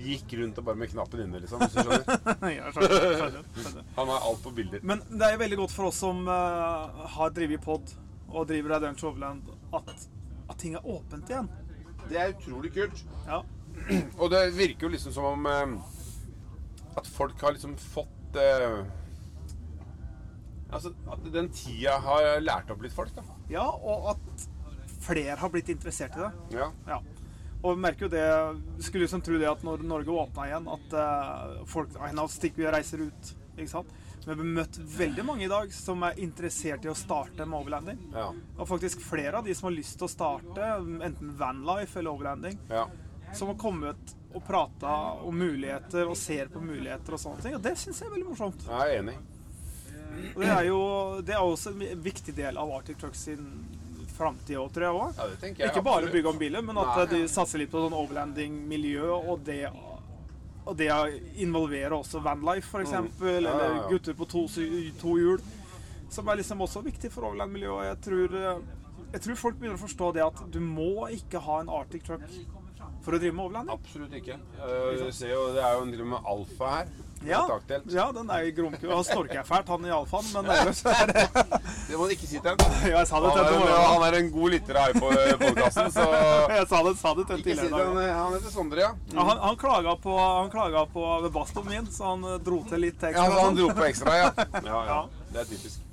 Gikk 0.00 0.32
rundt 0.38 0.56
og 0.56 0.64
bare 0.64 0.78
med 0.80 0.88
knappen 0.88 1.20
inne, 1.26 1.40
liksom. 1.42 1.60
Hvis 1.60 1.74
du 1.76 1.80
skjønner. 1.84 2.52
ja, 2.56 2.70
skjønner, 2.72 3.02
skjønner, 3.20 3.42
skjønner. 3.52 3.88
Han 3.98 4.12
har 4.14 4.22
alt 4.30 4.40
på 4.46 4.52
bilder. 4.56 4.80
Men 4.86 5.02
det 5.10 5.26
er 5.26 5.34
jo 5.34 5.40
veldig 5.42 5.58
godt 5.60 5.74
for 5.74 5.88
oss 5.90 5.98
som 6.00 6.22
uh, 6.24 7.02
har 7.18 7.34
drevet 7.36 7.60
pod 7.60 7.92
og 8.30 8.46
driver 8.50 8.76
Adventure 8.76 9.10
Overland, 9.10 9.48
at, 9.76 9.90
at 10.50 10.58
ting 10.60 10.76
er 10.78 10.86
åpent 10.86 11.30
igjen. 11.30 11.48
Det 12.10 12.18
er 12.20 12.32
utrolig 12.34 12.72
kult. 12.74 13.02
Ja. 13.26 13.42
Og 14.18 14.30
det 14.32 14.40
virker 14.56 14.88
jo 14.88 14.92
liksom 14.94 15.12
som 15.14 15.28
om 15.30 15.46
eh, 15.46 15.74
at 16.98 17.06
folk 17.06 17.38
har 17.40 17.54
liksom 17.54 17.76
fått 17.78 18.36
eh, 18.40 18.80
Altså 20.70 20.92
at 21.10 21.24
den 21.34 21.48
tida 21.50 21.96
har 21.98 22.26
lært 22.42 22.68
opp 22.70 22.82
litt 22.84 22.94
folk, 22.94 23.10
da. 23.16 23.24
ja, 23.50 23.64
og 23.66 24.12
at 24.12 24.44
flere 25.02 25.34
har 25.40 25.50
blitt 25.50 25.70
interessert 25.72 26.14
i 26.14 26.22
det. 26.22 26.60
Ja. 26.60 26.68
Ja. 26.86 27.00
Og 27.60 27.74
vi 27.74 27.82
merker 27.82 28.06
jo 28.06 28.10
det 28.12 28.84
Skulle 28.86 29.04
liksom 29.04 29.20
tro 29.24 29.36
det 29.40 29.48
at 29.50 29.64
når 29.66 29.82
Norge 29.84 30.14
åpna 30.14 30.46
igjen, 30.48 30.68
at 30.70 30.94
eh, 30.96 31.56
folk 31.68 31.92
Nei, 31.98 32.12
nå 32.16 32.26
stikker 32.30 32.62
vi 32.62 32.68
og 32.68 32.74
reiser 32.76 33.02
ut. 33.08 33.32
Ikke 33.56 33.72
sant? 33.72 33.90
Vi 34.30 34.36
har 34.36 34.44
møtt 34.44 34.76
veldig 34.78 35.24
mange 35.26 35.44
i 35.44 35.48
dag 35.50 35.72
som 35.74 36.04
er 36.06 36.18
interessert 36.22 36.84
i 36.86 36.90
å 36.90 36.94
starte 36.94 37.42
med 37.42 37.58
overlanding. 37.58 37.98
Ja. 38.14 38.28
Og 38.58 38.68
faktisk 38.70 39.02
flere 39.02 39.40
av 39.40 39.48
de 39.48 39.56
som 39.58 39.66
har 39.66 39.74
lyst 39.74 39.96
til 39.98 40.06
å 40.06 40.10
starte, 40.12 40.68
enten 41.02 41.32
vanlife 41.40 41.98
eller 41.98 42.14
overlanding, 42.14 42.60
ja. 42.70 42.84
som 43.34 43.50
har 43.50 43.58
kommet 43.58 44.14
og 44.30 44.44
prata 44.46 44.94
om 45.26 45.34
muligheter 45.34 46.06
og 46.06 46.14
ser 46.18 46.46
på 46.46 46.62
muligheter 46.62 47.18
og 47.18 47.22
sånne 47.24 47.42
ting. 47.42 47.58
Og 47.58 47.66
det 47.66 47.74
syns 47.82 48.04
jeg 48.04 48.06
er 48.06 48.14
veldig 48.14 48.28
morsomt. 48.28 48.62
Jeg 48.70 48.94
er 48.94 49.00
enig. 49.00 49.18
Og 50.36 50.40
det 50.44 50.54
er 50.54 50.70
jo 50.70 50.80
det 51.26 51.34
er 51.34 51.42
også 51.42 51.74
en 51.74 51.84
viktig 52.06 52.38
del 52.38 52.62
av 52.62 52.70
Arctic 52.78 53.02
Trucks 53.02 53.26
sin 53.26 53.50
framtid 54.14 54.60
òg, 54.60 54.70
tror 54.74 54.86
jeg 54.86 55.00
òg. 55.00 55.18
Ja, 55.18 55.70
Ikke 55.72 55.82
bare 55.82 56.04
absolutt. 56.04 56.14
bygge 56.20 56.36
om 56.36 56.38
biler, 56.38 56.62
men 56.70 56.78
at 56.78 56.96
Nei, 57.00 57.06
de 57.16 57.28
satser 57.34 57.64
litt 57.64 57.70
på 57.72 57.82
sånn 57.82 57.98
overlanding-miljø, 57.98 59.10
og 59.10 59.42
det 59.46 59.64
og 60.66 60.76
det 60.76 60.90
å 60.92 61.06
involvere 61.40 61.96
også 61.96 62.20
vanlife, 62.24 62.68
f.eks., 62.68 62.92
Mm. 62.92 63.08
Ja, 63.20 63.30
ja, 63.30 63.36
eller 63.36 63.74
ja. 63.76 63.88
gutter 63.88 64.14
på 64.14 64.28
to, 64.28 64.46
to 65.00 65.16
hjul. 65.18 65.40
Som 66.10 66.28
er 66.28 66.40
liksom 66.40 66.60
også 66.60 66.82
viktig 66.82 67.10
for 67.14 67.28
overland-miljøet. 67.28 67.86
Jeg 67.86 67.98
tror, 68.06 68.34
eh, 68.34 69.04
jeg 69.12 69.20
tror 69.26 69.36
folk 69.38 69.60
begynner 69.60 69.78
å 69.78 69.84
forstå 69.84 70.12
det 70.16 70.24
at 70.26 70.40
du 70.50 70.58
må 70.60 71.06
ikke 71.14 71.38
ha 71.44 71.60
en 71.62 71.70
Arctic 71.70 72.02
Truck 72.06 72.26
for 73.04 73.14
å 73.14 73.20
drive 73.20 73.32
med 73.36 73.44
overlanding. 73.46 73.78
Absolutt 73.78 74.16
ikke. 74.18 74.36
Uh, 74.58 75.06
du 75.06 75.12
ser 75.14 75.32
jo, 75.32 75.46
det 75.54 75.62
er 75.64 75.78
jo 75.78 75.86
en 75.86 75.94
driver 75.94 76.10
med 76.16 76.28
alfa 76.34 76.72
her. 76.74 76.90
Ja, 77.26 77.40
ja, 77.92 78.06
den 78.16 78.30
er 78.32 78.46
i 78.48 78.52
gromku. 78.56 78.86
Han 78.88 79.04
snorker 79.04 79.42
fælt, 79.44 79.68
han 79.68 79.82
i 79.84 79.90
alfaen, 79.92 80.28
men 80.32 80.46
ellers 80.54 80.78
er 80.88 81.10
det 81.10 81.24
Det 81.90 81.98
må 81.98 82.06
du 82.08 82.14
ikke 82.14 82.28
si 82.30 82.38
til 82.38 82.48
ham. 82.48 82.62
Ja, 82.86 82.94
jeg 82.94 83.08
sa 83.10 83.20
det 83.20 83.32
Han, 83.34 83.50
er 83.66 83.74
han 83.90 84.04
er 84.06 84.16
en 84.22 84.30
god 84.32 84.54
lytter 84.54 84.78
her 84.80 84.94
på 84.96 85.10
podkasten, 85.42 85.90
så 85.92 86.06
Jeg 86.56 86.68
sa 86.70 86.80
det, 86.86 86.94
sa 87.02 87.12
det 87.18 87.26
til 87.28 87.42
ikke 87.42 87.56
si 87.58 87.66
tidligere. 87.66 87.92
det. 87.98 88.06
Han 88.14 88.32
heter 88.38 88.54
Sondre, 88.54 88.80
ja. 88.86 88.94
Ja, 89.12 89.26
han, 89.28 89.42
han 89.44 89.60
klaga 89.60 89.96
på, 90.00 90.16
han 90.22 90.48
klaga 90.54 90.86
på 90.94 91.04
bastoen 91.34 91.68
min, 91.68 91.92
så 91.92 92.14
han 92.14 92.24
eh, 92.24 92.40
dro 92.46 92.62
til 92.72 92.84
litt 92.86 93.04
ekstra. 93.10 93.26
Ja, 93.28 93.44
han 93.44 93.60
dro 93.60 93.68
på 93.76 93.84
ekstra, 93.90 94.16
ja. 94.22 94.32
Ja, 94.64 94.80
ja. 94.88 94.98
Det 95.34 95.44
er 95.44 95.52
typisk. 95.52 95.84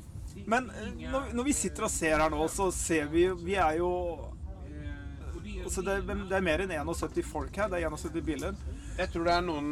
Men 0.48 0.72
eh, 0.80 0.96
når, 1.12 1.28
når 1.36 1.50
vi 1.52 1.58
sitter 1.60 1.90
og 1.90 1.92
ser 1.92 2.16
her 2.24 2.32
nå, 2.32 2.48
så 2.54 2.72
ser 2.72 3.12
vi 3.12 3.28
Vi 3.44 3.60
er 3.60 3.82
jo 3.82 3.92
altså 5.68 5.82
det, 5.84 6.00
det 6.08 6.36
er 6.38 6.44
mer 6.46 6.62
enn 6.64 6.72
71 6.72 7.20
folk 7.28 7.56
her. 7.60 7.68
Det 7.72 7.82
er 7.82 7.92
71 7.92 8.24
biler. 8.24 8.56
Jeg 8.98 9.12
tror 9.12 9.28
det 9.28 9.34
er 9.36 9.44
noen 9.46 9.68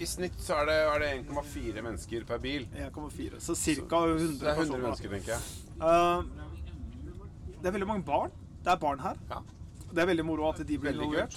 I 0.00 0.06
snitt 0.06 0.38
så 0.42 0.56
er 0.62 0.66
det, 0.66 0.76
det 1.00 1.10
1,4 1.30 1.82
mennesker 1.84 2.24
per 2.26 2.38
bil. 2.42 2.64
1,4. 2.74 3.38
Så 3.40 3.54
ca. 3.54 3.84
Så 3.88 4.00
100 4.16 4.40
det 4.40 4.48
er 4.50 4.62
100 4.62 4.78
mennesker, 4.82 5.08
tenker 5.14 5.34
jeg. 5.36 5.40
Uh, 5.78 6.24
det 7.62 7.68
er 7.70 7.76
veldig 7.76 7.88
mange 7.88 8.04
barn. 8.04 8.32
Det 8.64 8.72
er 8.72 8.80
barn 8.80 9.00
her. 9.04 9.20
Ja, 9.30 9.42
Det 9.94 10.02
er 10.02 10.06
veldig 10.10 10.24
moro 10.26 10.48
at 10.50 10.58
de 10.66 10.78
blir 10.78 10.92
involvert. 10.96 11.36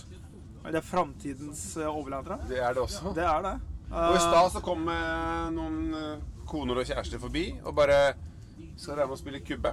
Det 0.67 0.75
er 0.75 0.83
framtidens 0.83 1.61
eh, 1.77 1.87
overlevere. 1.87 2.39
Det 2.49 2.57
er 2.59 2.73
det 2.73 2.81
også. 2.81 3.13
Det 3.15 3.23
er 3.23 3.43
det. 3.45 3.53
Og 3.91 4.15
i 4.15 4.17
Eh, 4.17 4.23
stad 4.25 4.49
så 4.51 4.59
kom 4.65 4.87
eh, 4.91 5.43
noen 5.55 5.77
eh, 5.95 6.23
koner 6.49 6.81
og 6.81 6.89
kjærester 6.89 7.21
forbi 7.21 7.45
og 7.63 7.75
bare 7.77 7.99
skal 8.75 8.97
være 8.97 9.05
med 9.07 9.15
og 9.15 9.21
spille 9.21 9.39
kubbe. 9.47 9.71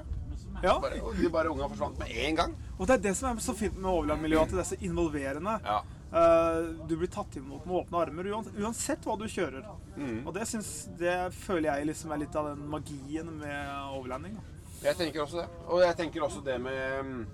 ja. 0.62 0.76
Bare, 0.78 1.00
og 1.02 1.16
de 1.18 1.30
bare 1.30 1.50
unga 1.50 1.66
forsvant 1.72 1.98
med 1.98 2.12
en 2.14 2.36
gang. 2.36 2.54
Og 2.78 2.86
det 2.86 2.94
er 2.98 3.02
det 3.08 3.16
som 3.16 3.32
er 3.36 3.40
så 3.42 3.54
fint 3.58 3.74
med 3.78 3.90
overlandmiljøet, 3.90 4.42
at 4.46 4.50
det 4.54 4.62
er 4.62 4.68
så 4.70 4.78
involverende. 4.86 5.56
Ja. 5.64 5.80
Eh, 6.14 6.86
du 6.88 6.96
blir 6.96 7.08
tatt 7.10 7.36
imot 7.36 7.64
med 7.66 7.76
åpne 7.76 7.98
armer 7.98 8.28
uansett 8.62 9.02
hva 9.06 9.16
du 9.18 9.24
kjører. 9.26 9.64
Mm. 9.96 10.20
Og 10.22 10.34
det, 10.36 10.44
synes, 10.46 10.68
det 10.98 11.14
føler 11.34 11.72
jeg 11.72 11.88
liksom 11.90 12.14
er 12.14 12.20
litt 12.22 12.36
av 12.38 12.52
den 12.52 12.68
magien 12.70 13.32
med 13.40 13.72
overlanding. 13.96 14.36
da. 14.38 14.68
Jeg 14.84 15.00
tenker 15.00 15.24
også 15.24 15.40
det. 15.40 15.48
Og 15.66 15.82
jeg 15.82 15.96
tenker 15.98 16.26
også 16.26 16.42
det 16.44 16.58
med 16.60 17.08
mm, 17.08 17.24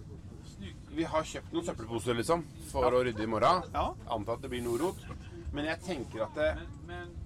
Vi 0.96 1.04
har 1.12 1.26
kjøpt 1.26 1.52
noen 1.52 1.66
søppelposer, 1.66 2.16
liksom, 2.22 2.46
for 2.70 2.96
å 2.96 3.02
rydde 3.04 3.26
i 3.26 3.28
morgen. 3.28 3.68
Ja. 3.74 3.84
Antar 4.16 4.38
at 4.38 4.46
det 4.46 4.52
blir 4.54 4.64
noe 4.64 4.80
rot. 4.80 5.04
Men 5.52 5.66
jeg 5.66 5.82
tenker 5.84 6.24
at 6.24 6.36
det, 6.38 6.50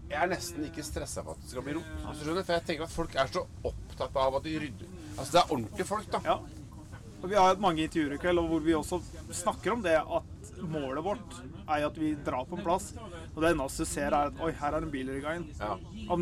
jeg 0.08 0.18
er 0.18 0.30
nesten 0.32 0.66
ikke 0.66 0.82
stressa 0.86 1.22
for 1.22 1.36
at 1.36 1.44
det 1.44 1.52
skal 1.52 1.66
bli 1.66 1.78
rot. 1.78 1.88
For 2.18 2.34
jeg 2.56 2.66
tenker 2.66 2.88
at 2.88 2.98
folk 2.98 3.14
er 3.20 3.30
så 3.30 3.46
opptatt 3.70 4.22
av 4.26 4.40
at 4.40 4.48
de 4.48 4.58
rydder. 4.64 5.00
Altså, 5.14 5.30
det 5.36 5.42
er 5.44 5.50
ordentlige 5.52 5.86
folk, 5.86 6.10
da. 6.10 6.24
Ja. 6.26 6.38
Og 7.22 7.30
vi 7.30 7.38
har 7.38 7.52
hatt 7.52 7.62
mange 7.62 7.86
intervjuer 7.86 8.18
i 8.18 8.20
kveld 8.20 8.42
hvor 8.50 8.64
vi 8.64 8.74
også 8.76 8.98
snakker 9.44 9.78
om 9.78 9.84
det 9.84 10.00
at 10.02 10.33
målet 10.62 11.04
vårt 11.04 11.34
er 11.68 11.84
at 11.86 11.96
vi 11.98 12.14
drar 12.24 12.44
på 12.46 12.56
en 12.58 12.64
plass, 12.64 12.94
og 13.34 13.42
det 13.42 13.50
eneste 13.54 13.78
du 13.84 13.88
ser, 13.90 14.06
er 14.12 14.26
at 14.30 14.40
oi, 14.40 14.52
her 14.52 14.72
er 14.72 14.76
en 14.82 14.90
bil 14.90 15.08
i 15.10 15.20
gangen. 15.20 15.48
Ja. 15.60 15.76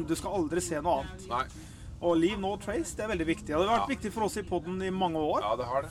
Du 0.09 0.15
skal 0.17 0.33
aldri 0.41 0.61
se 0.61 0.81
noe 0.81 0.99
annet. 1.03 1.29
Nei. 1.29 1.45
Og 2.03 2.17
leave 2.19 2.39
no 2.41 2.57
trace, 2.57 2.97
det 2.97 3.05
er 3.05 3.09
veldig 3.13 3.27
viktig. 3.27 3.47
Det 3.47 3.55
har 3.55 3.61
vært 3.69 3.89
Ja. 3.89 3.95
viktig 3.95 4.13
for 4.13 4.23
oss 4.25 4.37
i 4.37 4.43
poden 4.43 4.83
i 4.83 4.91
mange 4.91 5.17
år, 5.19 5.41
Ja, 5.43 5.57
det 5.57 5.65
har 5.67 5.83
det. 5.83 5.91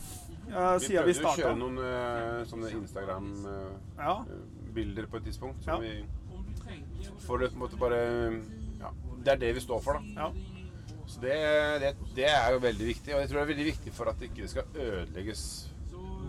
eh, 0.49 0.77
Vi 0.79 0.87
vi 0.87 0.95
prøvde 0.97 1.21
jo 1.21 1.27
å 1.27 1.35
kjøre 1.37 1.57
noen 1.57 1.77
eh, 1.79 2.45
sånne 2.45 2.71
Instagram-bilder 2.81 5.01
Ja. 5.03 5.07
på 5.09 5.15
et 5.17 5.23
tidspunkt. 5.25 5.65
Ja. 5.67 5.77
Vi 5.77 6.05
For 7.25 7.37
på 7.39 7.45
en 7.45 7.59
måte 7.59 7.77
bare 7.79 8.31
ja, 8.79 8.89
Det 9.23 9.31
er 9.33 9.37
det 9.37 9.53
vi 9.55 9.59
står 9.61 9.79
for, 9.81 9.93
da. 9.93 9.99
Ja. 10.15 10.31
Så 11.07 11.19
det, 11.21 11.33
det, 11.81 11.95
det 12.15 12.25
er 12.25 12.51
jo 12.53 12.59
veldig 12.59 12.85
viktig. 12.87 13.13
Og 13.13 13.19
jeg 13.21 13.29
tror 13.29 13.39
det 13.39 13.43
er 13.49 13.53
veldig 13.55 13.65
viktig 13.73 13.93
for 13.93 14.05
at 14.09 14.19
det 14.19 14.29
ikke 14.31 14.47
skal 14.47 14.63
ødelegges 14.75 15.67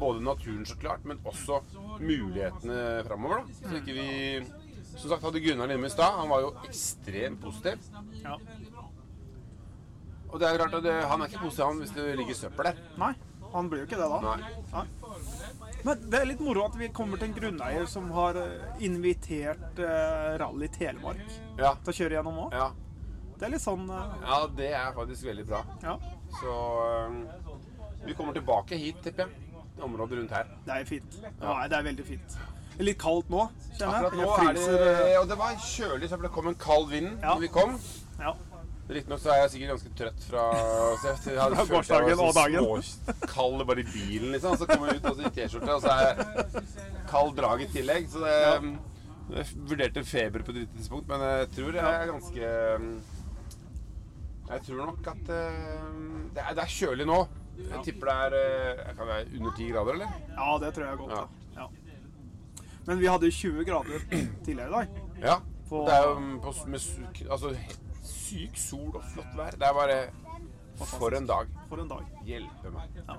både 0.03 0.23
naturen, 0.27 0.67
så 0.69 0.77
klart, 0.83 1.05
men 1.09 1.23
også 1.29 1.61
mulighetene 2.03 3.03
framover. 3.09 3.47
Så 3.63 3.79
ikke 3.81 3.97
vi 3.97 4.09
Som 4.93 5.09
sagt, 5.09 5.23
hadde 5.25 5.41
Gunnar 5.41 5.71
inne 5.73 5.89
i 5.89 5.91
stad. 5.93 6.19
Han 6.19 6.29
var 6.29 6.43
jo 6.45 6.51
ekstremt 6.69 7.41
positiv. 7.41 7.81
Ja. 8.21 8.35
Og 10.33 10.41
det 10.41 10.49
er 10.49 10.59
klart 10.61 10.75
at 10.79 10.85
det, 10.85 10.93
han 11.09 11.21
er 11.25 11.29
ikke 11.31 11.43
positiv 11.47 11.65
han 11.69 11.81
hvis 11.83 11.95
det 11.97 12.05
ligger 12.21 12.37
søppel 12.39 12.69
der. 12.71 12.79
Nei, 13.01 13.11
han 13.53 13.69
blir 13.73 13.83
jo 13.83 13.89
ikke 13.89 13.99
det 14.01 14.09
da. 14.13 14.21
Nei. 14.25 14.53
Nei. 14.73 14.85
Men 15.85 16.05
det 16.13 16.21
er 16.21 16.29
litt 16.31 16.41
moro 16.45 16.63
at 16.69 16.77
vi 16.79 16.89
kommer 16.95 17.21
til 17.21 17.31
en 17.31 17.35
grunneier 17.37 17.89
som 17.91 18.07
har 18.15 18.39
eh, 18.39 18.77
invitert 18.87 19.81
eh, 19.83 20.29
Rally 20.41 20.69
Telemark 20.73 21.25
Ja. 21.59 21.73
til 21.83 21.93
å 21.93 21.97
kjøre 21.99 22.19
gjennom 22.19 22.39
òg. 22.47 22.55
Ja. 22.57 22.69
Det 23.37 23.49
er 23.49 23.55
litt 23.57 23.65
sånn 23.65 23.89
eh, 23.91 24.13
ja, 24.23 24.39
det 24.61 24.69
er 24.79 24.93
faktisk 24.97 25.27
veldig 25.27 25.47
bra. 25.49 25.63
Ja, 25.83 25.97
Så 26.39 26.55
øhm, 26.87 27.19
vi 28.07 28.15
kommer 28.19 28.37
tilbake 28.37 28.79
hit, 28.79 29.03
tipper 29.05 29.27
jeg. 29.27 29.52
Det 29.77 29.83
Området 29.87 30.19
rundt 30.19 30.31
her. 30.37 30.47
det 30.67 30.75
er 30.81 30.85
fint. 30.85 31.15
Ja, 31.41 31.55
det 31.69 31.77
er 31.79 31.83
veldig 31.89 32.05
fint. 32.07 32.39
Det 32.77 32.87
litt 32.89 32.99
kaldt 33.01 33.29
nå, 33.33 33.47
kjenner 33.79 34.07
Akkurat 34.07 34.13
jeg. 34.13 34.23
nå 34.23 34.49
er 34.49 34.55
det 34.57 35.13
eh, 35.13 35.19
Og 35.21 35.29
det 35.29 35.37
var 35.39 35.57
kjølig, 35.61 36.09
så 36.09 36.17
det 36.23 36.31
kom 36.33 36.47
en 36.49 36.55
kald 36.61 36.89
vind 36.91 37.11
Ja. 37.23 37.35
når 37.35 37.41
vi 37.41 37.49
kom. 37.53 37.75
Ja. 38.21 38.33
Riktignok 38.93 39.21
så 39.23 39.31
er 39.33 39.39
jeg 39.43 39.51
sikkert 39.53 39.71
ganske 39.73 39.91
trøtt 39.97 40.25
fra 40.29 40.43
jeg, 40.53 41.39
hadde 41.39 41.57
Fra 41.57 41.67
gårsdagen 41.71 42.21
og 42.21 42.35
dagen. 42.37 42.83
Kald 43.31 43.63
bare 43.69 43.81
i 43.81 43.87
bilen, 43.89 44.33
liksom. 44.35 44.57
Så 44.61 44.67
kommer 44.69 44.91
jeg 44.91 45.01
ut 45.01 45.07
også 45.13 45.23
i 45.29 45.31
T-skjorte, 45.37 45.77
og 45.77 45.85
så 45.85 45.93
er 45.93 46.01
jeg 46.09 46.65
kald 47.09 47.37
drag 47.39 47.63
i 47.65 47.69
tillegg. 47.73 48.09
Så 48.13 48.25
det, 48.25 48.35
jeg 49.33 49.47
vurderte 49.71 50.05
feber 50.05 50.43
på 50.45 50.53
et 50.53 50.59
lite 50.65 50.77
tidspunkt, 50.77 51.09
men 51.09 51.23
jeg 51.25 51.49
tror 51.57 51.79
jeg 51.79 51.85
er 52.03 52.11
ganske 52.11 52.51
Jeg 54.53 54.61
tror 54.67 54.87
nok 54.91 55.07
at 55.15 55.31
eh, 55.33 55.63
det 56.35 56.43
er, 56.43 56.55
det 56.59 56.65
er 56.67 56.75
kjølig 56.75 57.07
nå. 57.09 57.21
Jeg 57.71 57.85
tipper 57.87 58.11
det 58.11 58.41
er 58.41 58.83
eh, 58.89 58.93
kan 58.99 59.07
være 59.09 59.27
under 59.39 59.55
10 59.57 59.69
grader, 59.73 59.93
eller? 59.99 60.19
ja, 60.37 60.59
det 60.63 60.75
tror 60.75 60.87
jeg 60.87 60.99
godt. 60.99 61.13
Ja. 61.17 61.63
Ja. 61.63 61.69
Men 62.87 62.99
vi 62.99 63.07
hadde 63.07 63.31
20 63.31 63.65
grader 63.65 64.07
tidligere 64.45 64.69
i 64.69 64.73
dag. 64.73 65.03
Ja. 65.23 65.37
På- 65.69 65.85
Det 65.87 65.95
er 65.95 66.09
jo 66.09 66.19
mm, 66.19 66.41
på, 66.43 66.55
med 66.67 67.31
altså, 67.31 67.55
syk 68.05 68.57
sol 68.59 68.97
og 68.97 69.05
flott 69.15 69.37
vær. 69.39 69.51
Det 69.57 69.69
er 69.69 69.73
bare 69.73 70.01
For 70.83 71.15
en 71.15 71.27
dag. 71.27 71.47
For 71.69 71.79
en 71.81 71.89
dag. 71.89 72.03
Hjelpe 72.27 72.71
meg. 72.75 72.91
Ja. 73.09 73.17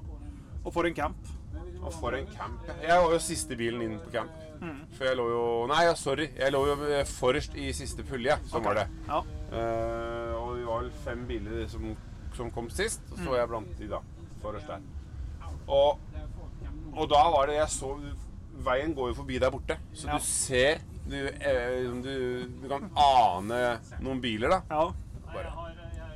Og 0.65 0.73
for 0.73 0.83
en 0.87 0.93
camp. 0.95 1.17
Og 1.83 1.93
for 1.93 2.15
en 2.15 2.27
camp. 2.27 2.63
Jeg 2.81 2.97
var 3.03 3.11
jo 3.13 3.19
siste 3.19 3.55
bilen 3.55 3.81
inn 3.81 3.99
på 3.99 4.11
camp. 4.11 4.31
For 4.95 5.07
jeg 5.07 5.17
lå 5.19 5.25
jo 5.29 5.43
Nei, 5.71 5.83
ja, 5.87 5.93
sorry. 5.99 6.29
Jeg 6.39 6.53
lå 6.53 6.61
jo 6.69 6.75
eh, 6.87 7.03
forrest 7.07 7.55
i 7.59 7.71
siste 7.75 8.03
pulje. 8.07 8.37
Sånn 8.51 8.63
var 8.63 8.79
det. 8.81 8.87
Ja. 9.07 9.21
Uh, 9.53 10.31
og 10.39 10.53
vi 10.57 10.63
var 10.65 10.81
vel 10.81 10.91
fem 11.03 11.25
biler 11.29 11.67
som, 11.69 11.91
som 12.37 12.51
kom 12.51 12.69
sist. 12.73 13.03
Og 13.11 13.19
så 13.19 13.29
var 13.31 13.43
jeg 13.43 13.51
blant 13.51 13.73
de, 13.79 13.89
da. 13.91 13.99
Forrest 14.43 14.67
der. 14.67 14.81
Og, 15.67 15.99
og 16.93 17.09
da 17.09 17.21
var 17.33 17.47
det 17.49 17.55
Jeg 17.61 17.69
så 17.71 17.93
Veien 18.63 18.93
går 18.95 19.09
jo 19.09 19.15
forbi 19.17 19.39
der 19.41 19.49
borte. 19.51 19.77
Så 19.97 20.07
Ja. 20.07 20.17
du 20.19 20.23
ser 20.27 20.83
du, 21.09 21.15
eh, 21.27 21.87
du, 22.03 22.45
du 22.61 22.67
kan 22.69 22.85
ane 22.95 23.79
noen 23.99 24.21
biler, 24.23 24.49
da. 24.53 24.59
ja. 24.69 24.85
Bare 25.33 25.49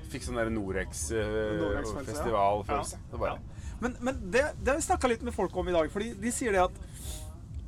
fikk 0.08 0.24
sånn 0.24 0.38
der 0.40 0.48
Norex-følelse, 0.54 1.18
Uh, 1.18 1.58
Norex-festivalfølelse. 1.64 3.00
Det 3.12 3.20
Ja. 3.26 3.34
Men, 3.82 3.98
men 4.00 4.22
det, 4.32 4.44
det 4.64 4.72
har 4.72 4.78
vi 4.80 4.86
snakka 4.86 5.08
litt 5.12 5.22
med 5.28 5.34
folk 5.36 5.56
om 5.58 5.68
i 5.68 5.74
dag. 5.76 5.90
Fordi 5.92 6.14
de 6.22 6.32
sier 6.32 6.52
det 6.56 6.62
at 6.64 6.78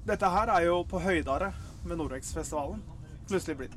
dette 0.08 0.30
her 0.32 0.48
er 0.56 0.64
jo 0.70 0.84
på 0.88 1.02
høydare 1.04 1.52
med 1.84 1.98
Norex-festivalen. 2.00 2.80
Plutselig 3.28 3.58
blitt. 3.60 3.76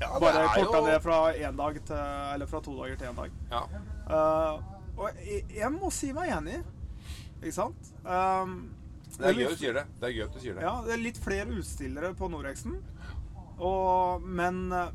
Ja, 0.00 0.10
det 0.18 0.20
Bare 0.20 0.48
korta 0.56 0.80
jo- 0.80 0.86
ned 0.88 1.00
fra 1.04 1.18
en 1.32 1.56
dag 1.56 1.78
til 1.86 1.96
Eller 2.34 2.46
fra 2.50 2.60
to 2.60 2.74
dager 2.82 2.96
til 2.96 3.06
én 3.12 3.16
dag. 3.16 3.30
Ja. 3.52 3.62
Eh, 4.10 4.58
og 4.96 5.20
jeg, 5.24 5.44
jeg 5.56 5.70
må 5.74 5.90
si 5.92 6.12
meg 6.16 6.30
enig. 6.36 6.60
Ikke 7.42 7.52
sant? 7.56 7.92
Um, 8.04 8.56
Det 9.18 9.26
er 9.30 9.34
gøy 9.38 9.44
at 9.46 9.54
du 9.56 9.60
sier 9.62 9.74
det. 9.78 9.86
Det 10.00 10.08
er 10.08 10.14
gøy 10.16 10.24
at 10.26 10.34
du 10.36 10.40
sier 10.42 10.54
det. 10.58 10.62
Ja, 10.66 10.74
det 10.86 10.92
er 10.96 11.02
litt 11.02 11.18
flere 11.22 11.46
utstillere 11.58 12.14
på 12.18 12.28
Norexen. 12.32 12.78
Og, 13.62 14.22
men 14.26 14.64
eh, 14.74 14.88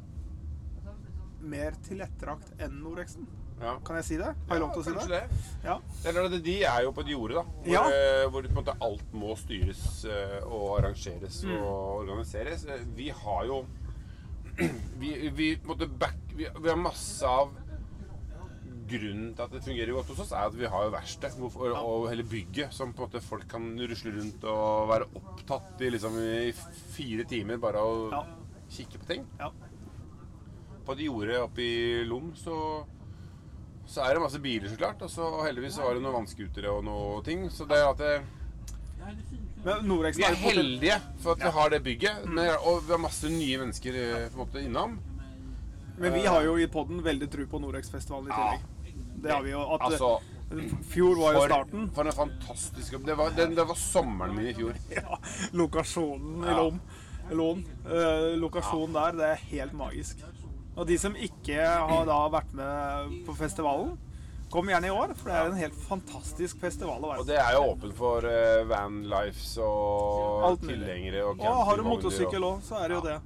mer 1.39 1.77
tilrettelagt 1.85 2.49
enn 2.59 2.81
Norexen. 2.83 3.27
Ja. 3.59 3.73
Kan 3.83 3.97
jeg 3.99 4.05
si 4.07 4.17
det? 4.19 4.29
Har 4.47 4.55
jeg 4.55 4.63
lov 4.63 4.71
til 4.73 4.81
å 4.81 4.85
si 4.87 4.91
kanskje 4.95 5.17
det? 5.17 5.39
Ja. 5.65 5.73
Eller, 6.07 6.27
er 6.31 6.43
De 6.43 6.55
er 6.63 6.83
jo 6.85 6.91
på 6.95 7.03
et 7.03 7.11
jorde, 7.11 7.41
da. 7.41 7.43
Hvor, 7.63 7.73
Ja. 7.73 7.81
eh, 7.91 8.25
hvor 8.31 8.49
måte 8.55 8.75
alt 8.87 9.13
må 9.19 9.35
styres 9.39 9.81
eh, 10.07 10.39
og 10.47 10.77
arrangeres 10.79 11.41
Mm. 11.43 11.57
og 11.59 12.05
organiseres. 12.05 12.63
Vi 12.95 13.09
har 13.09 13.45
jo 13.51 13.65
Vi, 14.99 15.29
vi, 15.31 15.49
måte 15.63 15.87
back, 15.87 16.17
vi, 16.35 16.47
vi 16.59 16.69
har 16.69 16.75
masse 16.79 17.23
av 17.27 17.53
Grunnen 18.89 19.31
til 19.35 19.45
at 19.45 19.53
det 19.53 19.63
fungerer 19.65 19.93
godt 19.93 20.11
hos 20.13 20.21
oss, 20.25 20.31
er 20.33 20.49
at 20.49 20.55
vi 20.57 20.69
har 20.71 20.85
jo 20.87 20.93
verksted 20.95 21.39
og, 21.39 22.09
hele 22.09 22.23
bygget 22.25 22.73
som 22.73 22.93
på 22.93 23.03
en 23.03 23.09
måte 23.09 23.21
folk 23.23 23.47
kan 23.51 23.71
rusle 23.79 24.13
rundt 24.15 24.45
og 24.49 24.89
være 24.89 25.09
opptatt 25.19 25.83
i 25.85 25.91
liksom 25.93 26.17
i 26.21 26.51
fire 26.95 27.25
timer 27.29 27.57
bare 27.61 27.83
å 27.83 28.11
Ja. 28.11 28.23
kikke 28.69 28.99
på 28.99 29.05
ting. 29.07 29.27
Ja. 29.39 29.51
På 30.85 30.93
et 30.93 31.05
jorde 31.05 31.43
oppe 31.43 31.61
i 31.61 32.03
Lom 32.05 32.33
så 32.35 32.85
så 33.89 34.03
er 34.05 34.13
det 34.13 34.21
masse 34.21 34.39
biler, 34.41 34.69
så 34.69 34.77
klart. 34.77 35.01
Og 35.01 35.09
så 35.09 35.27
heldigvis 35.47 35.73
så 35.79 35.81
var 35.81 35.95
det 35.97 36.03
noen 36.03 36.19
vannskutere 36.19 36.69
og 36.69 36.83
noe 36.85 37.23
ting. 37.25 37.47
Så 37.49 37.65
det 37.65 37.77
er 37.79 37.87
at 37.89 37.97
det, 37.97 38.23
Men 39.65 40.13
vi 40.13 40.23
er 40.23 40.35
heldige 40.35 41.01
for 41.23 41.33
at 41.33 41.41
vi 41.43 41.51
har 41.57 41.69
det 41.73 41.83
bygget. 41.83 42.25
Men, 42.29 42.51
og 42.61 42.83
vi 42.85 42.93
har 42.93 43.01
masse 43.01 43.29
nye 43.33 43.57
mennesker 43.57 43.97
eh, 43.97 44.27
på 44.29 44.37
en 44.37 44.43
måte 44.43 44.61
innom. 44.63 44.99
Men 45.99 46.13
vi 46.13 46.21
har 46.25 46.45
jo 46.45 46.53
i 46.55 46.67
podden 46.71 47.01
veldig 47.03 47.27
tro 47.31 47.45
på 47.49 47.59
Norex-festivalen 47.59 48.29
i 48.29 48.35
tillegg. 48.37 48.67
Det 49.23 49.31
har 49.33 49.43
vi 49.45 49.51
jo. 49.55 49.63
At 49.75 49.87
Altså, 49.89 50.11
Fjor 50.89 51.19
var 51.19 51.35
jo 51.35 51.43
starten. 51.45 51.89
for 51.93 52.09
en 52.09 52.15
fantastisk 52.17 52.93
jobb. 52.93 53.05
Det 53.05 53.15
var, 53.19 53.29
det, 53.37 53.45
det 53.55 53.65
var 53.69 53.77
sommeren 53.77 54.35
min 54.35 54.49
i 54.49 54.53
fjor. 54.57 54.73
Ja, 54.97 55.19
lokasjonen 55.53 56.43
i. 56.43 56.55
Lom. 56.57 56.81
Lån. 57.29 57.65
Eh, 57.85 58.37
lokasjonen 58.41 58.95
der, 58.95 59.17
det 59.19 59.31
er 59.35 59.43
helt 59.51 59.73
magisk. 59.77 60.23
Og 60.75 60.87
de 60.87 60.97
som 60.97 61.13
ikke 61.13 61.59
har 61.61 62.05
da 62.07 62.19
vært 62.33 62.53
med 62.57 63.19
på 63.27 63.35
festivalen, 63.37 63.97
kom 64.49 64.69
gjerne 64.71 64.89
i 64.89 64.93
år, 64.93 65.11
for 65.19 65.29
det 65.29 65.35
er 65.37 65.51
en 65.51 65.59
helt 65.59 65.75
fantastisk 65.85 66.57
festival 66.57 67.03
å 67.03 67.11
være 67.11 67.21
Og 67.21 67.27
det 67.29 67.35
er 67.37 67.51
jo 67.53 67.65
åpent 67.69 67.93
for 67.93 68.25
uh, 68.25 68.63
vanlifes 68.65 69.51
og 69.61 70.47
Alt 70.47 70.63
tilhengere 70.65 71.21
og 71.27 71.43
Og 71.43 71.59
har 71.67 71.77
du 71.77 71.85
motorsykkel 71.85 72.47
òg, 72.47 72.63
så 72.65 72.79
er 72.79 72.89
det 72.89 72.97
jo 72.97 73.03
det. 73.05 73.19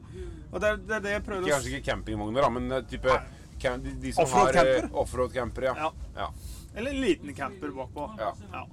Og 0.52 0.60
det 0.60 0.74
er 0.74 0.82
det, 0.82 1.00
det 1.06 1.14
jeg 1.16 1.24
prøver 1.30 1.48
Kanskje 1.54 1.72
ikke 1.78 1.88
campingvogner, 1.94 2.44
da, 2.44 2.52
men 2.58 2.76
type 2.92 3.08
type 3.08 3.16
cam, 3.64 3.82
de, 3.84 3.96
de 4.04 4.14
som 4.14 4.28
Offroad 4.28 4.56
har 4.56 4.66
eh, 4.66 4.82
camper? 4.82 5.00
offroad-camper. 5.04 5.68
Ja. 5.72 5.92
Ja. 6.16 6.30
Eller 6.76 6.92
en 6.92 7.02
liten 7.02 7.34
camper 7.34 7.74
bakpå. 7.78 8.10
Ja. 8.20 8.34
Ja. 8.52 8.68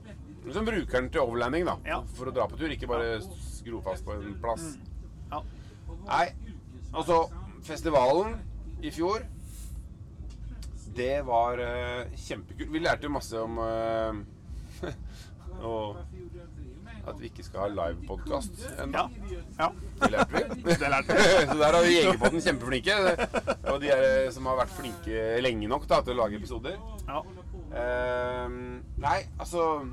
Som 0.53 0.65
bruker 0.65 1.01
den 1.01 1.11
til 1.13 1.21
overlanding, 1.23 1.67
da. 1.69 1.77
Ja. 1.87 2.01
For 2.17 2.31
å 2.31 2.35
dra 2.35 2.47
på 2.51 2.59
tur, 2.61 2.73
ikke 2.73 2.89
bare 2.91 3.19
skro 3.25 3.83
fast 3.85 4.07
på 4.07 4.17
en 4.17 4.35
plass. 4.43 4.73
Ja. 5.31 5.43
Nei, 6.07 6.25
altså 6.97 7.23
Festivalen 7.67 8.39
i 8.81 8.91
fjor 8.95 9.27
Det 10.97 11.21
var 11.27 11.61
uh, 11.61 12.15
kjempekult. 12.17 12.71
Vi 12.73 12.81
lærte 12.81 13.07
jo 13.07 13.13
masse 13.15 13.43
om 13.43 13.59
uh, 13.65 14.17
og 15.61 16.01
at 17.11 17.21
vi 17.21 17.31
ikke 17.31 17.45
skal 17.47 17.65
ha 17.65 17.69
livepodkast 17.75 18.65
ennå. 18.85 19.05
Ja. 19.31 19.43
ja. 19.59 19.69
Det 20.01 20.11
lærte 20.15 20.35
vi. 20.37 20.63
Det 20.83 20.91
lærte 20.95 21.19
vi. 21.19 21.29
Så 21.51 21.59
der 21.61 21.77
har 21.77 21.85
vi 21.85 21.95
Jegerpodden 21.97 22.45
kjempeflinke. 22.47 22.99
Og 23.73 23.81
de 23.83 23.93
er, 23.95 24.05
eh, 24.25 24.33
som 24.35 24.49
har 24.51 24.59
vært 24.63 24.75
flinke 24.79 25.29
lenge 25.45 25.71
nok 25.71 25.87
da, 25.91 26.01
til 26.07 26.17
å 26.17 26.25
lage 26.25 26.41
episoder. 26.41 26.81
ja. 27.09 27.23
Ehm, 27.71 28.81
nei, 28.99 29.19
altså 29.39 29.87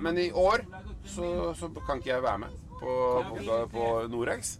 Men 0.00 0.18
i 0.18 0.28
år 0.30 0.62
så, 1.02 1.54
så 1.58 1.66
kan 1.82 1.98
ikke 1.98 2.12
jeg 2.12 2.22
være 2.22 2.38
med 2.44 2.52
på, 2.78 2.92
på, 3.32 3.56
på 3.72 3.86
Norex. 4.12 4.58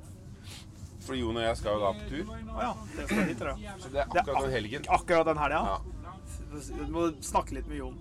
For 1.06 1.16
Jon 1.16 1.38
og 1.38 1.44
jeg 1.44 1.56
skal 1.60 1.78
jo 1.78 1.84
da 1.84 1.92
på 1.96 2.08
tur. 2.10 2.32
Å 2.34 2.64
ja. 2.64 2.72
Det 2.96 3.06
skal 3.06 3.22
hit, 3.30 3.38
tror 3.38 3.62
jeg. 3.62 3.76
Så 3.80 3.92
det 3.94 4.02
er 4.02 4.10
akkurat 4.10 4.44
den 4.44 4.52
helgen. 4.52 4.88
Akkurat 4.98 5.30
den 5.30 5.40
helga. 5.40 5.62
Ja. 5.70 5.78
Du 6.74 6.82
må 6.92 7.06
snakke 7.24 7.56
litt 7.56 7.68
med 7.70 7.80
Jon. 7.80 7.96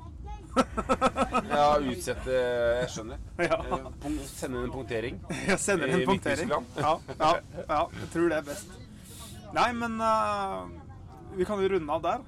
Ja, 1.49 1.67
utsette 1.81 2.37
Jeg 2.37 2.89
skjønner. 2.93 3.21
Ja. 3.41 3.59
Eh, 4.07 4.17
Sende 4.29 4.63
en 4.63 4.71
punktering. 4.73 5.19
Ja, 5.47 5.57
sender 5.61 5.91
en 5.93 6.05
punktering. 6.07 6.49
Ja, 6.49 6.93
ja, 7.17 7.31
ja, 7.67 7.81
jeg 8.01 8.09
tror 8.13 8.29
det 8.31 8.39
er 8.41 8.47
best. 8.47 8.73
Nei, 9.55 9.69
men 9.77 9.95
uh, 10.01 10.65
vi 11.37 11.45
kan 11.47 11.61
jo 11.63 11.69
runde 11.75 11.93
av 11.99 12.03
der. 12.03 12.25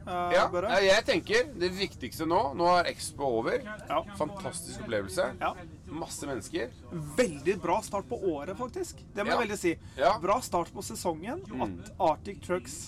Uh, 0.00 0.30
Ja, 0.32 0.46
bare. 0.52 0.70
jeg 0.82 1.04
tenker 1.04 1.50
det 1.60 1.68
viktigste 1.76 2.24
nå 2.28 2.38
Nå 2.56 2.66
er 2.78 2.88
Expo 2.90 3.26
over. 3.40 3.60
Ja. 3.88 4.00
Fantastisk 4.18 4.80
opplevelse. 4.84 5.26
Ja. 5.40 5.52
Masse 5.92 6.26
mennesker. 6.28 6.70
Veldig 7.18 7.58
bra 7.62 7.80
start 7.84 8.08
på 8.08 8.16
året, 8.32 8.56
faktisk. 8.58 9.02
Det 9.14 9.24
må 9.24 9.32
Ja. 9.32 9.36
jeg 9.36 9.42
veldig 9.44 9.58
si. 9.60 9.74
Mm. 9.98 10.20
Bra 10.24 10.38
start 10.40 10.72
på 10.72 10.82
sesongen. 10.86 11.44
At 11.60 11.92
Arctic 12.00 12.40
Trucks 12.46 12.78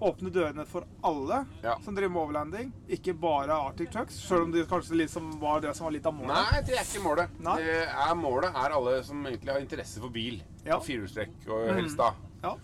åpner 0.00 0.30
dørene 0.30 0.66
for 0.66 0.84
alle 1.04 1.46
Ja. 1.62 1.76
som 1.84 1.94
driver 1.94 2.10
med 2.12 2.22
overlanding. 2.22 2.72
Ikke 2.88 3.14
bare 3.18 3.50
Arctic 3.52 3.90
Trucks, 3.90 4.14
selv 4.28 4.42
om 4.42 4.52
det 4.52 4.66
kanskje 4.68 4.96
liksom 4.96 5.38
var 5.40 5.60
det 5.60 5.74
som 5.76 5.84
var 5.86 5.92
litt 5.92 6.06
av 6.06 6.14
målet. 6.14 6.28
Nei, 6.52 6.60
det 6.62 6.74
er 6.78 6.84
ikke 6.84 7.02
målet. 7.04 7.28
Er 7.46 8.14
målet 8.14 8.54
er 8.54 8.70
alle 8.76 9.02
som 9.04 9.24
egentlig 9.26 9.52
har 9.52 9.60
interesse 9.60 10.00
for 10.00 10.08
bil. 10.10 10.42
Ja. 10.64 10.78
Firehjulstrekk 10.78 11.48
og 11.48 11.74
helst 11.74 11.96
da. 11.96 12.12
Ja. 12.42 12.56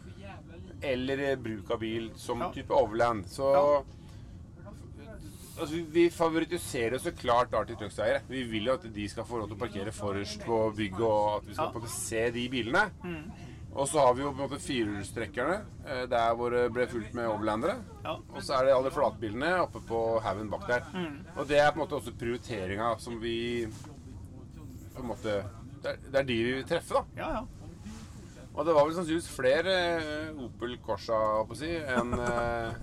Eller 0.82 1.36
bruk 1.36 1.70
av 1.70 1.78
bil 1.80 2.10
som 2.16 2.40
Ja. 2.40 2.50
type 2.50 2.70
overland. 2.74 3.24
Så 3.26 3.84
altså, 5.58 5.84
vi- 5.92 6.10
favoritiserer 6.10 6.98
så 6.98 7.12
klart 7.16 7.52
Arctic 7.54 7.78
Trucks-eiere. 7.78 8.20
Vi 8.28 8.42
vil 8.44 8.64
jo 8.66 8.72
at 8.74 8.82
de 8.92 9.08
skal 9.08 9.24
få 9.24 9.38
lov 9.38 9.48
til 9.48 9.56
å 9.56 9.60
parkere 9.60 9.92
forrest 9.92 10.40
på 10.44 10.74
bygget, 10.76 11.00
og 11.00 11.36
at 11.42 11.46
vi 11.48 11.54
skal 11.54 11.72
måte 11.72 11.88
se 11.88 12.30
de 12.30 12.48
bilene. 12.48 12.90
Og 13.72 13.88
så 13.88 14.02
har 14.04 14.12
vi 14.14 14.20
jo 14.20 14.32
på 14.34 14.36
en 14.42 14.44
måte 14.50 14.60
firehjulstrekkerne, 14.60 15.54
eh, 15.86 16.02
der 16.10 16.34
hvor 16.36 16.52
det 16.52 16.66
ble 16.74 16.84
fulgt 16.90 17.14
med 17.16 17.30
overlandere. 17.30 17.78
Ja. 18.04 18.18
Og 18.34 18.44
så 18.44 18.58
er 18.58 18.68
det 18.68 18.74
alle 18.76 18.92
flatbilene 18.92 19.54
oppe 19.62 19.80
på 19.88 20.00
haugen 20.24 20.50
bak 20.52 20.66
der. 20.68 20.84
Og 21.38 21.48
det 21.48 21.56
er 21.62 21.72
på 21.72 21.80
en 21.80 21.84
måte 21.86 21.96
også 21.96 22.12
prioriteringa 22.20 22.92
som 23.00 23.16
vi 23.22 23.66
på 24.92 25.00
en 25.00 25.08
måte 25.08 25.40
det 25.82 25.90
er, 25.90 26.02
det 26.12 26.18
er 26.20 26.26
de 26.28 26.34
vi 26.36 26.52
vil 26.58 26.66
treffe, 26.68 26.94
da. 26.94 27.02
Ja, 27.18 27.28
ja. 27.40 27.62
Og 28.52 28.66
det 28.68 28.74
var 28.76 28.84
vel 28.84 28.94
sannsynligvis 28.94 29.30
flere 29.32 29.74
eh, 29.96 30.42
Opel 30.44 30.76
Corsa 30.84 31.16
på 31.48 31.56
å 31.56 31.58
si, 31.58 31.70
enn 31.72 32.12
eh, 32.20 32.82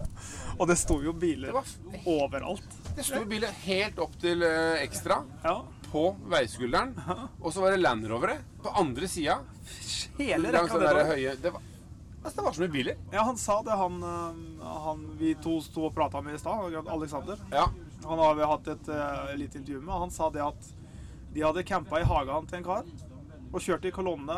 Og 0.58 0.66
det 0.68 0.80
sto 0.82 0.98
jo 1.06 1.14
Det 1.14 1.54
var 1.54 1.70
overalt. 2.10 2.80
Det 2.98 3.06
sto 3.06 3.22
biler 3.30 3.54
helt 3.68 4.02
opp 4.02 4.18
til 4.20 4.42
Ekstra 4.44 5.22
Ja. 5.46 5.60
på 5.92 6.10
veiskulderen. 6.34 6.98
Og 7.40 7.54
så 7.54 7.62
var 7.62 7.72
det 7.78 7.84
Land 7.86 8.10
Rovere 8.10 8.40
på 8.64 8.74
andre 8.82 9.08
sida. 9.08 9.38
Hele 10.20 10.52
Langs 10.52 10.72
rekka 10.74 10.80
den 10.84 10.98
der 11.00 11.12
høye 11.14 11.36
det 11.42 11.52
var, 11.56 11.62
altså, 12.24 12.36
det 12.40 12.46
var 12.46 12.58
så 12.58 12.64
mye 12.66 12.74
biler. 12.74 12.98
Ja, 13.14 13.24
han 13.24 13.38
sa 13.40 13.60
det, 13.64 13.78
han, 13.80 14.00
eh, 14.04 14.66
han 14.86 15.06
vi 15.20 15.34
to 15.44 15.60
sto 15.64 15.88
og 15.90 15.96
prata 15.96 16.22
med 16.22 16.36
i 16.36 16.42
stad, 16.42 16.76
Alexander. 16.88 17.40
Ja. 17.54 17.70
Han 18.06 18.20
har 18.20 18.36
vi 18.36 18.48
hatt 18.48 18.68
et 18.72 18.90
uh, 18.90 19.36
lite 19.36 19.58
intervju 19.60 19.82
med. 19.82 19.94
Han 20.06 20.12
sa 20.12 20.30
det 20.32 20.44
at 20.44 20.70
de 21.34 21.42
hadde 21.44 21.64
campa 21.68 22.00
i 22.00 22.06
hagen 22.08 22.48
til 22.48 22.58
en 22.62 22.64
kar 22.64 22.88
og 23.50 23.62
kjørt 23.62 23.86
i 23.86 23.92
kolonne 23.92 24.38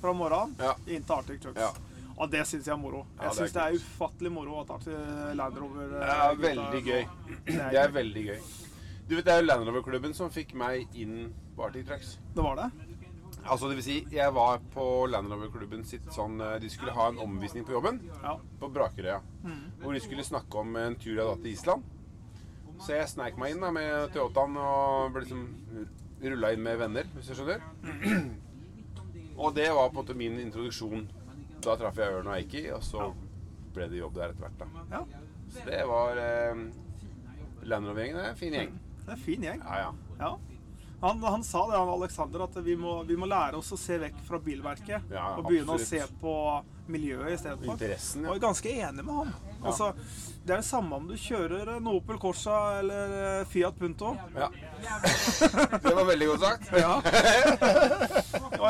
fra 0.00 0.12
morgenen 0.16 0.54
Ja. 0.58 0.74
inn 0.86 1.04
til 1.04 1.14
Arctic 1.16 1.42
Trucks. 1.42 1.60
Ja. 1.60 1.70
Og 2.20 2.30
det 2.32 2.42
syns 2.48 2.66
jeg 2.68 2.72
er 2.74 2.80
moro. 2.80 3.04
Jeg 3.18 3.28
er 3.30 3.36
syns 3.36 3.52
det 3.56 3.62
er 3.62 3.76
ufattelig 3.80 4.32
moro 4.32 4.58
at 4.60 4.72
Arctic 4.74 5.36
Land 5.36 5.58
Rover 5.60 5.94
eh, 5.96 6.00
Det 6.00 6.16
er 6.16 6.34
gutta 6.34 6.46
veldig 6.46 6.82
gøy. 6.84 7.04
Det 7.46 7.54
er, 7.56 7.70
Det 7.70 7.80
er 7.82 7.94
veldig 7.94 8.24
gøy. 8.26 8.40
Du 9.08 9.14
vet, 9.16 9.24
Det 9.24 9.32
er 9.34 9.40
jo 9.40 9.46
Land 9.46 9.68
Rover-klubben 9.68 10.14
som 10.16 10.30
fikk 10.32 10.52
meg 10.54 10.88
inn 10.94 11.30
på 11.56 11.64
Arctic 11.68 11.86
Trucks. 11.88 12.16
Det 12.36 12.44
var 12.44 12.60
det? 12.60 12.89
Altså, 13.50 13.68
det 13.68 13.76
vil 13.80 13.84
si, 13.84 13.96
jeg 14.14 14.32
var 14.36 14.60
på 14.74 14.84
Land 15.10 15.26
Rover-klubben 15.32 15.80
sitt 15.88 16.06
sånn 16.14 16.36
eh, 16.44 16.58
De 16.62 16.68
skulle 16.70 16.92
ha 16.94 17.08
en 17.10 17.18
omvisning 17.24 17.64
på 17.66 17.74
jobben. 17.74 17.98
Ja. 18.22 18.36
På 18.60 18.68
Brakerøya. 18.70 19.16
Hvor 19.82 19.96
de 19.96 20.02
skulle 20.04 20.22
snakke 20.26 20.60
om 20.62 20.76
en 20.78 20.94
tur 21.00 21.12
jeg 21.16 21.18
hadde 21.24 21.32
hatt 21.34 21.42
til 21.46 21.56
Island. 21.56 21.88
Så 22.80 22.94
jeg 22.94 23.08
sneik 23.10 23.36
meg 23.40 23.52
inn 23.56 23.64
da 23.64 23.72
med 23.74 24.12
Toyotaen 24.14 24.54
og 24.56 25.10
ble 25.12 25.24
liksom 25.26 25.42
rulla 26.22 26.52
inn 26.54 26.62
med 26.64 26.78
venner, 26.80 27.08
hvis 27.16 27.28
du 27.28 27.34
skjønner. 27.36 27.64
Og 29.40 29.54
det 29.56 29.66
var 29.72 29.88
på 29.88 29.94
en 29.94 29.98
måte 30.02 30.16
min 30.16 30.38
introduksjon. 30.40 31.06
Da 31.64 31.74
traff 31.80 31.98
jeg 32.00 32.12
Ørn 32.16 32.28
og 32.30 32.36
Eiki, 32.38 32.62
og 32.72 32.82
så 32.84 33.10
ble 33.74 33.88
det 33.90 34.00
jobb 34.00 34.14
der 34.16 34.32
etter 34.32 34.46
hvert. 34.46 34.62
da. 34.62 34.86
ja. 34.94 35.02
Så 35.50 35.64
det 35.66 35.80
var 35.90 36.20
eh, 36.22 36.62
Land 37.68 37.88
Rover-gjengen. 37.90 38.20
Er 38.22 38.38
fin 38.38 38.54
gjeng. 38.56 38.72
Det 39.00 39.08
er 39.08 39.16
en 39.16 39.22
fin 39.26 39.44
gjeng. 39.48 39.62
Ja, 39.66 39.80
ja. 39.88 39.90
Ja. 40.20 40.32
Han, 41.00 41.22
han 41.24 41.44
sa 41.44 41.62
det, 41.70 41.76
han 41.78 41.88
Alexander, 41.88 42.44
at 42.44 42.56
vi 42.64 42.74
må, 42.76 43.02
vi 43.08 43.16
må 43.16 43.28
lære 43.28 43.56
oss 43.56 43.72
å 43.72 43.78
se 43.80 43.96
vekk 44.02 44.18
fra 44.26 44.40
bilverket. 44.44 45.06
Ja, 45.12 45.30
og 45.38 45.46
begynne 45.48 45.72
absolutt. 45.72 46.04
å 46.04 46.08
se 46.10 46.20
på 46.20 46.34
miljøet 46.90 47.38
istedenfor. 47.38 47.72
Interessen, 47.72 48.26
Og 48.26 48.26
ja. 48.26 48.34
jeg 48.34 48.40
er 48.40 48.44
ganske 48.44 48.74
enig 48.74 49.06
med 49.06 49.14
han. 49.20 49.32
Altså, 49.60 49.90
det 50.44 50.54
er 50.54 50.60
det 50.60 50.66
samme 50.68 50.96
om 50.96 51.08
du 51.08 51.16
kjører 51.20 51.72
en 51.76 51.88
Opel 51.92 52.18
Corsa 52.20 52.58
eller 52.80 53.16
eh, 53.20 53.46
Fiat 53.48 53.78
Punto. 53.78 54.12
ja. 54.36 54.50
Det 55.84 55.92
var 55.94 56.06
veldig 56.08 56.26
godt 56.30 56.44
sagt. 56.46 56.70
Ja. 56.72 56.94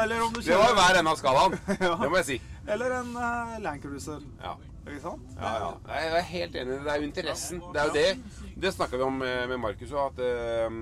eller 0.02 0.22
om 0.24 0.32
du 0.34 0.40
Det 0.40 0.54
var 0.54 0.66
kjører 0.66 0.74
hver 0.80 0.98
ende 1.02 1.14
av 1.14 1.20
skalaen. 1.20 1.58
Ja. 1.80 1.94
Det 2.02 2.10
må 2.10 2.18
jeg 2.20 2.28
si. 2.30 2.40
Eller 2.70 2.98
en 3.00 3.14
uh, 3.16 3.56
Land 3.62 3.82
Cruiser. 3.82 4.22
Ja. 4.42 4.56
Ikke 4.86 5.00
sant? 5.02 5.32
Ja, 5.38 5.50
ja. 5.60 5.70
Jeg 5.94 6.12
er 6.18 6.26
helt 6.30 6.56
enig. 6.56 6.78
Det 6.84 6.92
er 6.92 7.02
jo 7.02 7.08
interessen. 7.08 7.62
Det 7.74 7.80
er 7.80 7.90
jo 7.90 7.94
det. 7.94 8.50
Det 8.60 8.72
snakka 8.74 8.98
vi 8.98 9.04
om 9.06 9.22
eh, 9.22 9.44
med 9.48 9.60
Markus 9.62 9.92
òg, 9.92 10.10
at 10.10 10.22
eh, 10.24 10.78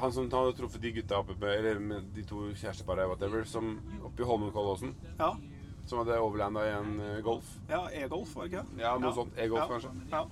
Han 0.00 0.12
som 0.12 0.30
hadde 0.30 0.54
truffet 0.58 0.80
de 0.82 0.90
gutta 0.96 1.18
oppe 1.20 1.34
med, 1.38 1.52
eller 1.58 1.78
med 1.80 2.08
de 2.14 2.22
to 2.26 2.48
kjæresteparene 2.58 3.08
whatever, 3.10 3.44
som 3.44 3.76
oppe 4.04 4.22
i 4.22 4.26
Holmenkollåsen, 4.26 4.94
Ja. 5.18 5.32
som 5.86 5.98
hadde 6.02 6.18
overlanda 6.20 6.64
i 6.66 6.72
en 6.74 7.00
eh, 7.00 7.20
Golf. 7.22 7.52
ja 7.68 7.84
E-Golf, 7.92 8.34
var 8.36 8.46
det 8.48 8.52
ikke? 8.52 8.80
Ja, 8.82 8.96
noe 8.98 9.12
sånt. 9.14 9.36
E-Golf, 9.38 9.62
ja. 9.62 9.68
kanskje. 9.68 9.90
Ja. 10.10 10.24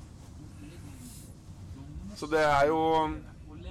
Så 2.15 2.27
det 2.31 2.43
er 2.47 2.67
jo 2.71 2.81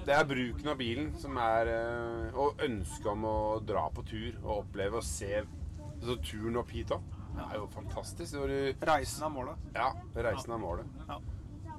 Det 0.04 0.12
er 0.12 0.24
bruken 0.28 0.68
av 0.68 0.76
bilen 0.76 1.14
som 1.16 1.36
er 1.40 1.68
eh, 1.72 2.34
Og 2.36 2.58
ønsket 2.66 3.06
om 3.08 3.24
å 3.24 3.36
dra 3.64 3.86
på 3.94 4.02
tur 4.04 4.34
og 4.42 4.58
oppleve 4.58 4.98
og 5.00 5.06
se 5.06 5.30
altså, 5.40 6.16
turen 6.20 6.58
opp 6.60 6.68
hit 6.76 6.90
òg. 6.92 7.00
Det 7.34 7.44
er 7.50 7.56
jo 7.56 7.66
fantastisk. 7.72 8.34
Du 8.36 8.84
Reisen 8.86 9.24
er 9.26 9.32
målet. 9.32 9.62
Ja, 9.74 9.88
reisen 10.14 10.52
er 10.54 10.60
målet. 10.60 10.86
Ja. 11.08 11.16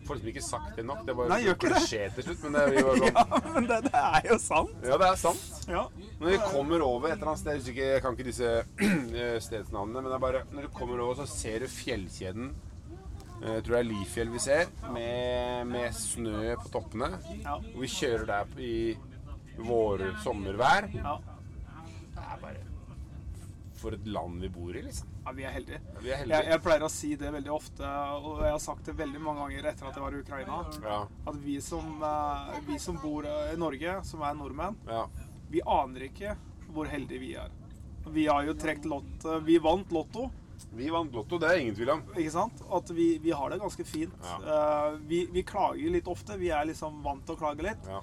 Får 0.05 0.15
liksom 0.19 0.29
ikke 0.31 0.43
sagt 0.45 0.75
det 0.77 0.83
nok. 0.85 0.99
Det 1.05 1.13
er 1.13 1.17
bare 1.17 1.29
Nei, 1.31 1.39
gjør 1.45 1.55
ikke 1.57 1.69
det. 1.71 1.79
klisjé 1.81 2.01
til 2.15 2.23
slutt, 2.27 2.43
men 2.43 2.53
det 2.53 2.83
bare 2.85 2.97
sånn. 2.99 3.15
Ja, 3.15 3.39
men 3.55 3.67
det, 3.71 3.79
det 3.87 4.01
er 4.01 4.27
jo 4.29 4.37
sant. 4.43 4.75
Ja, 4.85 4.97
det 5.01 5.07
er 5.09 5.15
sant. 5.23 5.47
Ja. 5.71 5.83
Når 6.19 6.29
vi 6.29 6.37
kommer 6.51 6.85
over 6.85 7.07
et 7.09 7.15
eller 7.17 7.31
annet 7.33 7.41
sted, 7.41 7.71
ikke- 7.73 7.89
jeg 7.95 8.01
kan 8.05 8.13
ikke 8.19 8.27
disse 8.29 8.51
eh, 9.23 9.39
stedsnavnene, 9.41 10.01
men 10.05 10.11
det 10.11 10.17
er 10.19 10.23
bare 10.27 10.43
Når 10.53 10.61
du 10.69 10.73
kommer 10.77 11.01
over, 11.01 11.15
så 11.23 11.25
ser 11.31 11.59
du 11.65 11.67
fjellkjeden. 11.73 12.53
Eh, 13.41 13.53
Jeg 13.57 13.63
tror 13.65 13.75
det 13.75 13.79
er 13.81 13.89
Lifjell 13.89 14.29
vi 14.31 14.39
ser, 14.39 14.69
med, 14.93 15.65
med 15.73 15.93
snø 15.97 16.55
på 16.61 16.69
toppene. 16.77 17.09
Ja. 17.43 17.57
Og 17.57 17.81
vi 17.81 17.87
kjører 17.91 18.25
der 18.29 18.61
i 18.61 18.75
vår-sommervær. 19.65 20.89
Ja. 20.95 21.17
For 23.75 23.91
et 23.97 24.05
land 24.07 24.39
vi 24.41 24.47
bor 24.49 24.75
i, 24.77 24.81
liksom. 24.85 25.09
ja, 25.25 25.31
vi 25.35 25.43
er 25.43 25.51
heldige. 25.51 25.79
Vi 25.99 26.07
er 26.07 26.11
Jeg, 26.13 26.17
heldige. 26.21 26.43
jeg 26.53 26.61
pleier 26.63 26.83
å 26.85 26.89
si 26.93 27.09
det 27.19 27.31
veldig 27.35 27.51
ofte, 27.51 27.89
og 28.21 28.39
jeg 28.45 28.51
har 28.55 28.61
sagt 28.63 28.85
det 28.87 28.95
veldig 28.95 29.19
mange 29.21 29.41
ganger 29.43 29.67
etter 29.73 29.89
at 29.89 29.97
jeg 29.99 30.03
var 30.05 30.15
i 30.15 30.21
Ukraina, 30.23 30.59
Ja, 30.85 30.99
at 31.27 31.35
vi 31.43 31.57
som, 31.61 31.89
eh, 32.03 32.55
vi 32.69 32.79
som 32.79 32.95
bor 33.03 33.27
eh, 33.27 33.51
i 33.53 33.57
Norge, 33.59 33.97
som 34.07 34.23
er 34.23 34.33
nordmenn, 34.39 34.77
ja. 34.87 35.03
vi 35.51 35.61
aner 35.65 36.07
ikke 36.07 36.37
hvor 36.71 36.87
heldige 36.87 37.19
vi 37.19 37.33
er. 37.35 37.51
Vi 38.07 38.27
har 38.27 38.43
jo 38.45 38.53
trukket 38.53 38.85
lott 38.85 39.23
Vi 39.47 39.57
vant 39.57 39.91
Lotto, 39.91 40.29
Vi 40.77 40.89
vant 40.93 41.11
Lotto, 41.13 41.37
det 41.41 41.47
er 41.51 41.59
ingen 41.59 41.75
tvil 41.75 41.89
om. 41.89 42.01
ikke 42.15 42.31
sant? 42.31 42.61
At 42.71 42.89
vi, 42.95 43.17
vi 43.19 43.31
har 43.31 43.49
det 43.49 43.59
ganske 43.59 43.83
fint. 43.83 44.13
Ja. 44.23 44.37
Eh, 44.55 44.97
vi, 45.09 45.25
vi 45.31 45.43
klager 45.43 45.89
litt 45.91 46.07
ofte. 46.07 46.37
Vi 46.39 46.49
er 46.53 46.65
liksom 46.69 47.01
vant 47.03 47.25
til 47.25 47.35
å 47.35 47.39
klage 47.39 47.63
litt. 47.65 47.87
Ja. 47.89 47.99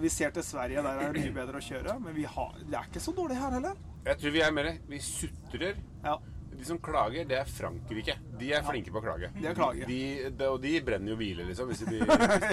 Vi 0.00 0.08
ser 0.08 0.30
til 0.32 0.42
Sverige, 0.46 0.80
der 0.82 1.00
er 1.02 1.12
det 1.12 1.20
mye 1.20 1.34
bedre 1.36 1.58
å 1.60 1.64
kjøre. 1.64 1.98
Men 2.00 2.14
vi 2.16 2.24
har, 2.24 2.54
det 2.64 2.78
er 2.78 2.86
ikke 2.88 3.02
så 3.04 3.12
dårlig 3.12 3.36
her 3.36 3.50
heller. 3.58 3.76
Jeg 4.04 4.18
tror 4.18 4.34
vi 4.34 4.40
er 4.42 4.54
mer 4.54 4.70
Vi 4.88 4.98
sutrer. 5.02 5.76
Ja. 6.02 6.18
De 6.52 6.66
som 6.68 6.78
klager, 6.78 7.24
det 7.26 7.36
er 7.40 7.48
Frankrike. 7.48 8.14
De 8.38 8.50
er 8.54 8.62
flinke 8.62 8.92
på 8.92 9.00
å 9.00 9.02
klage. 9.02 9.30
De 9.34 9.46
er 9.50 9.54
klager. 9.56 9.86
De, 9.88 10.00
de, 10.30 10.46
og 10.46 10.60
de 10.62 10.72
brenner 10.84 11.10
jo 11.10 11.16
biler, 11.18 11.46
liksom, 11.48 11.70
hvis 11.72 11.80
de 11.82 11.86
blir 11.90 12.02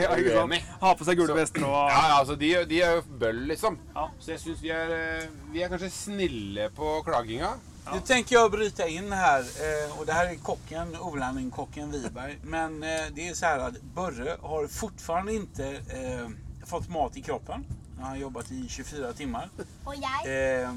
ja, 0.01 0.13
uenige. 0.15 0.63
Ha 0.81 0.93
på 0.97 1.05
seg 1.05 1.19
gule 1.19 1.35
vester 1.37 1.65
og 1.67 1.75
Ja, 1.75 1.89
ja, 1.91 2.15
altså, 2.21 2.37
de, 2.39 2.49
de 2.69 2.79
er 2.85 2.95
jo 2.97 3.03
bøll, 3.21 3.43
liksom. 3.51 3.77
Ja. 3.93 4.07
Så 4.17 4.31
jeg 4.33 4.41
syns 4.45 4.63
vi, 4.63 4.71
er, 4.73 4.93
eh, 4.95 5.27
vi 5.53 5.61
er 5.61 5.69
kanskje 5.73 5.91
snille 5.93 6.69
på 6.77 6.95
klaginga. 7.05 7.51
Nu 7.93 7.99
tänker 8.05 8.35
jag 8.35 8.51
bryta 8.51 8.87
in 8.87 9.11
här 9.11 9.43
her, 9.43 9.99
och 9.99 10.05
det 10.05 10.13
här 10.13 10.25
är 10.25 10.35
kocken, 10.35 10.95
Olanen-kocken 10.95 11.91
Wiberg. 11.91 12.39
Men 12.43 12.83
eh, 12.83 12.89
det 13.13 13.27
är 13.29 13.33
så 13.33 13.45
här 13.45 13.59
att 13.59 13.81
Börre 13.81 14.37
har 14.41 14.67
fortfarande 14.67 15.33
inte 15.33 15.67
eh, 15.69 16.29
fått 16.65 16.89
mat 16.89 17.17
i 17.17 17.21
kroppen. 17.21 17.65
Han 17.99 18.09
har 18.09 18.15
jobbat 18.17 18.51
i 18.51 18.65
24 18.69 19.13
timmar. 19.13 19.49
Og 19.85 19.95
jeg 19.95 20.63
Eh, 20.63 20.69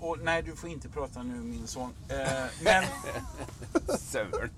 och 0.00 0.18
nej, 0.22 0.42
du 0.42 0.56
får 0.56 0.68
inte 0.70 0.88
prata 0.88 1.22
nu 1.22 1.34
min 1.34 1.66
son. 1.66 1.94
Eh, 2.08 2.16
men 2.62 2.84
Søren. 3.98 4.50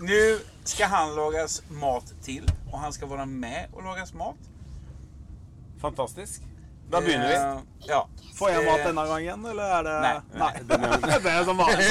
nu 0.00 0.40
ska 0.64 0.86
han 0.86 1.14
lagas 1.14 1.62
mat 1.68 2.14
till 2.22 2.50
och 2.72 2.78
han 2.78 2.92
ska 2.92 3.06
vara 3.06 3.26
med 3.26 3.66
och 3.72 3.82
lagas 3.84 4.12
mat. 4.14 4.36
Fantastisk. 5.80 6.42
Da 6.90 7.00
begynner 7.00 7.28
vi. 7.28 7.34
Eh, 7.34 7.58
ja. 7.78 8.08
Får 8.34 8.50
jeg 8.50 8.64
mat 8.64 8.80
Eh, 8.80 8.86
denne 8.86 9.06
gangen, 9.06 9.44
eller 9.46 9.62
er 9.78 9.82
det 9.82 10.00
Nei. 10.00 10.20
Nei. 10.38 10.52
det 11.22 11.30
er 11.32 11.44
som 11.44 11.56
vanlig. 11.56 11.86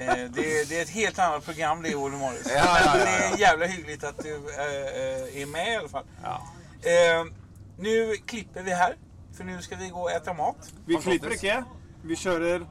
Eh, 0.00 0.30
det, 0.34 0.68
det 0.68 0.78
är 0.78 0.82
ett 0.82 0.88
helt 0.90 1.18
annat 1.18 1.44
program 1.44 1.82
det, 1.82 1.94
Olle 1.94 2.16
Morris. 2.16 2.46
Ja, 2.46 2.54
ja, 2.54 2.80
ja, 2.84 2.98
ja. 2.98 3.04
Det 3.04 3.10
är 3.34 3.38
jävla 3.38 3.66
hyggligt 3.66 4.04
att 4.04 4.18
du 4.18 4.34
eh, 4.34 4.86
eh, 5.02 5.42
är 5.42 5.46
med 5.46 5.72
i 5.72 5.76
alla 5.76 5.88
fall. 5.88 6.04
Ja. 6.22 6.42
Eh, 6.82 7.24
nu 7.78 8.14
klipper 8.26 8.62
vi 8.62 8.74
här, 8.74 8.96
för 9.38 9.44
nu 9.44 9.62
ska 9.62 9.76
vi 9.76 9.88
gå 9.88 10.00
och 10.00 10.10
äta 10.10 10.32
mat. 10.32 10.72
Vi 10.86 10.96
klipper 10.96 11.30
ikke. 11.32 11.64
Vi 12.02 12.16
kjører 12.16 12.66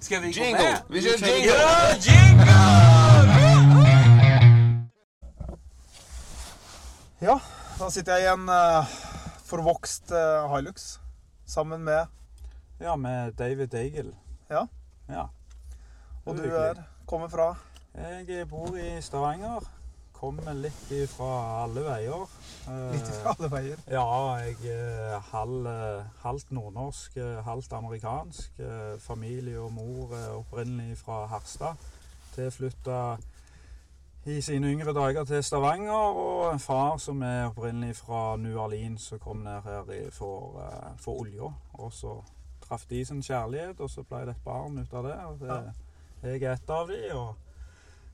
Ska 0.00 0.18
vi 0.20 0.32
gå 0.32 0.40
med? 0.52 0.82
Vi 0.90 1.00
kjører 1.04 1.26
jingle! 1.30 1.52
Ja, 1.54 1.94
jingle! 2.06 2.56
Ja, 7.20 7.38
da 7.78 7.90
sitter 7.90 8.18
jeg 8.18 8.26
i 8.26 8.32
en 8.32 8.50
eh, 8.50 8.96
forvokst 9.46 10.10
eh, 10.10 10.48
Hilux 10.56 10.98
sammen 11.46 11.84
med 11.86 12.06
Ja, 12.80 12.96
med 12.96 13.32
David 13.38 13.74
Eigel. 13.74 14.10
Ja. 14.50 14.66
Ja. 15.08 15.28
Og 16.26 16.36
du 16.36 16.50
er, 16.50 16.82
kommer 17.06 17.28
fra 17.28 17.54
Jeg 17.94 18.48
bor 18.50 18.74
i 18.76 18.98
Stavanger. 19.02 19.75
Kommer 20.16 20.54
litt 20.56 20.90
ifra 20.96 21.28
alle 21.62 21.82
veier. 21.84 22.22
Eh, 22.66 22.92
litt 22.94 23.08
fra 23.18 23.34
alle 23.36 23.50
veier. 23.52 23.80
Ja, 23.92 24.06
jeg 24.40 24.56
er 24.72 25.18
halv, 25.30 25.66
eh, 25.68 26.04
halvt 26.22 26.52
nordnorsk, 26.56 27.16
eh, 27.20 27.42
halvt 27.44 27.72
amerikansk. 27.72 28.60
Eh, 28.60 28.98
Familie 29.00 29.60
og 29.60 29.72
mor 29.72 30.14
er 30.16 30.30
opprinnelig 30.38 30.96
fra 30.98 31.26
Harstad. 31.26 31.76
Tilflytta 32.34 33.16
i 34.26 34.40
sine 34.40 34.72
yngre 34.72 34.92
dager 34.92 35.24
til 35.24 35.42
Stavanger, 35.42 35.92
og 35.92 36.52
en 36.52 36.58
far 36.58 36.96
som 36.98 37.22
er 37.22 37.44
opprinnelig 37.46 37.96
fra 37.96 38.36
New 38.36 38.58
Orleans, 38.58 39.02
som 39.02 39.18
kom 39.18 39.36
ned 39.36 39.62
her 39.62 40.10
for, 40.12 40.60
eh, 40.64 40.96
for 40.98 41.20
olja. 41.20 41.52
Og 41.74 41.92
så 41.92 42.22
traff 42.68 42.86
de 42.90 43.04
sin 43.04 43.22
kjærlighet, 43.22 43.80
og 43.80 43.90
så 43.90 44.02
ble 44.02 44.26
det 44.26 44.28
et 44.28 44.44
barn 44.44 44.78
ut 44.78 44.94
av 44.94 45.04
det. 45.04 45.18
og 45.24 45.40
det 45.40 45.72
Jeg 46.22 46.42
er 46.42 46.52
et 46.52 46.70
av 46.70 46.88
de, 46.88 47.14
og 47.14 47.34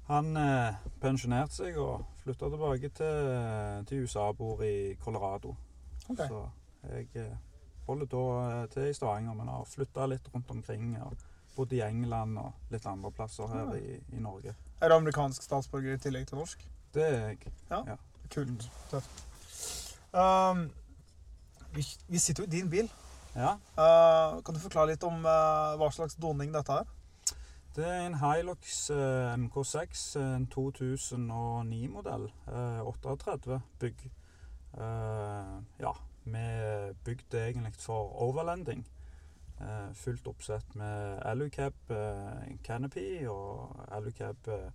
han 0.09 0.37
eh, 0.37 0.81
pensjonerte 1.01 1.55
seg 1.55 1.79
og 1.81 2.03
flytta 2.23 2.51
tilbake 2.51 2.91
til, 2.97 3.31
til 3.89 4.05
USA, 4.07 4.29
bor 4.37 4.63
i 4.67 4.95
Colorado. 5.03 5.55
Okay. 6.09 6.29
Så 6.29 6.43
jeg 6.91 7.09
eh, 7.15 7.37
holder 7.87 8.11
da 8.11 8.25
eh, 8.63 8.69
til 8.73 8.89
i 8.91 8.97
Stavanger, 8.97 9.37
men 9.39 9.51
har 9.53 9.69
flytta 9.69 10.07
litt 10.11 10.29
rundt 10.35 10.51
omkring. 10.51 10.97
og 11.03 11.15
Bodd 11.57 11.73
i 11.77 11.83
England 11.85 12.39
og 12.41 12.73
litt 12.73 12.87
andre 12.89 13.11
plasser 13.13 13.51
her 13.53 13.75
i, 13.77 13.99
i 14.17 14.21
Norge. 14.25 14.55
Er 14.81 14.89
du 14.89 14.95
amerikansk 14.97 15.45
statsborger 15.45 15.99
i 15.99 16.01
tillegg 16.01 16.25
til 16.29 16.41
norsk? 16.41 16.65
Det 16.95 17.05
er 17.05 17.27
jeg. 17.29 17.53
ja. 17.71 17.97
Kult. 18.33 18.65
Tøft. 18.91 19.27
Um, 20.13 20.71
vi, 21.77 21.85
vi 22.09 22.19
sitter 22.19 22.45
jo 22.45 22.49
i 22.49 22.55
din 22.57 22.71
bil. 22.73 22.89
Ja. 23.37 23.55
Uh, 23.77 24.41
kan 24.45 24.57
du 24.57 24.61
forklare 24.61 24.93
litt 24.93 25.05
om 25.05 25.25
uh, 25.25 25.77
hva 25.81 25.91
slags 25.93 26.17
doning 26.21 26.53
dette 26.57 26.81
er? 26.81 26.89
Det 27.77 27.85
er 27.89 28.03
en 28.07 28.19
Hilux 28.21 28.91
eh, 28.91 29.35
MK6, 29.35 30.19
en 30.21 30.49
2009-modell. 30.55 32.27
Eh, 32.49 32.81
38 32.87 33.61
bygg. 33.81 34.03
Eh, 34.75 35.55
ja, 35.81 35.93
vi 36.25 36.43
bygde 37.05 37.47
egentlig 37.49 37.75
for 37.75 38.13
overlanding. 38.23 38.85
Eh, 39.61 39.95
fullt 39.95 40.27
oppsett 40.27 40.75
med 40.75 41.23
alucab 41.25 41.73
eh, 41.91 42.59
canopy 42.65 43.27
og 43.27 43.87
alucab 43.89 44.49
eh, 44.49 44.69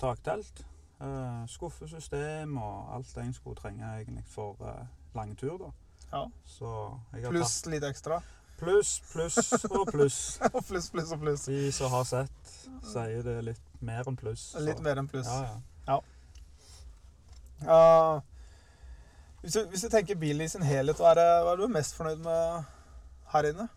taktelt. 0.00 0.64
Eh, 1.00 1.44
skuffesystem 1.46 2.56
og 2.56 2.94
alt 2.96 3.16
en 3.20 3.34
skulle 3.36 3.56
trenge 3.60 3.84
egentlig 3.98 4.24
for 4.24 4.56
eh, 4.64 4.86
lang 5.14 5.36
tur. 5.38 5.58
da. 5.58 5.70
Ja. 6.12 6.24
Så 6.46 6.98
jeg 7.12 7.24
har 7.26 7.30
Pluss 7.36 7.66
litt 7.66 7.84
ekstra. 7.84 8.22
Pluss, 8.60 9.00
pluss 9.12 9.38
og 9.70 9.86
pluss. 9.90 10.18
og 10.54 10.62
pluss, 10.68 10.90
pluss 10.92 11.12
og 11.14 11.20
pluss. 11.22 11.46
De 11.50 11.72
som 11.72 11.90
har 11.92 12.06
sett, 12.08 12.54
sier 12.92 13.22
det 13.26 13.36
litt 13.50 13.82
mer 13.84 14.08
enn 14.08 14.16
pluss. 14.18 14.52
så- 14.52 14.64
Litt 14.64 14.80
mer 14.84 15.02
enn 15.02 15.08
pluss. 15.10 15.28
Ja, 15.28 15.58
ja. 15.88 16.00
Uh, 17.66 18.20
hvis, 19.40 19.52
du, 19.56 19.62
hvis 19.72 19.84
du 19.86 19.88
tenker 19.88 20.18
bilen 20.20 20.44
i 20.44 20.48
sin 20.52 20.64
helhet, 20.66 20.98
hva 21.00 21.14
er, 21.14 21.20
det, 21.20 21.28
hva 21.44 21.54
er 21.54 21.62
du 21.62 21.68
mest 21.72 21.96
fornøyd 21.96 22.20
med 22.24 22.66
her 23.32 23.48
inne? 23.52 23.68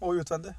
Og 0.00 0.20
utvendig? 0.20 0.52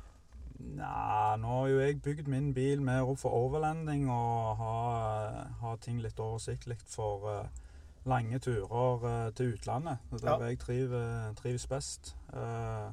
Nei, 0.62 1.38
nå 1.42 1.52
har 1.56 1.68
jo 1.72 1.80
jeg 1.82 2.02
bygd 2.06 2.28
min 2.30 2.52
bil 2.54 2.82
mer 2.86 3.08
opp 3.10 3.20
for 3.24 3.34
overlanding 3.34 4.06
og 4.14 4.58
har, 4.60 5.38
har 5.62 5.80
ting 5.82 6.02
litt 6.04 6.20
oversiktlig 6.22 6.78
for 6.86 7.26
eh, 7.32 7.62
lange 8.06 8.40
turer 8.40 9.06
eh, 9.28 9.32
til 9.38 9.54
utlandet. 9.54 9.98
Det 10.12 10.24
er 10.24 10.26
der 10.28 10.44
Ja. 10.46 10.48
jeg 10.50 10.60
trives, 10.60 11.36
trives 11.38 11.68
best. 11.68 12.16
Eh, 12.34 12.92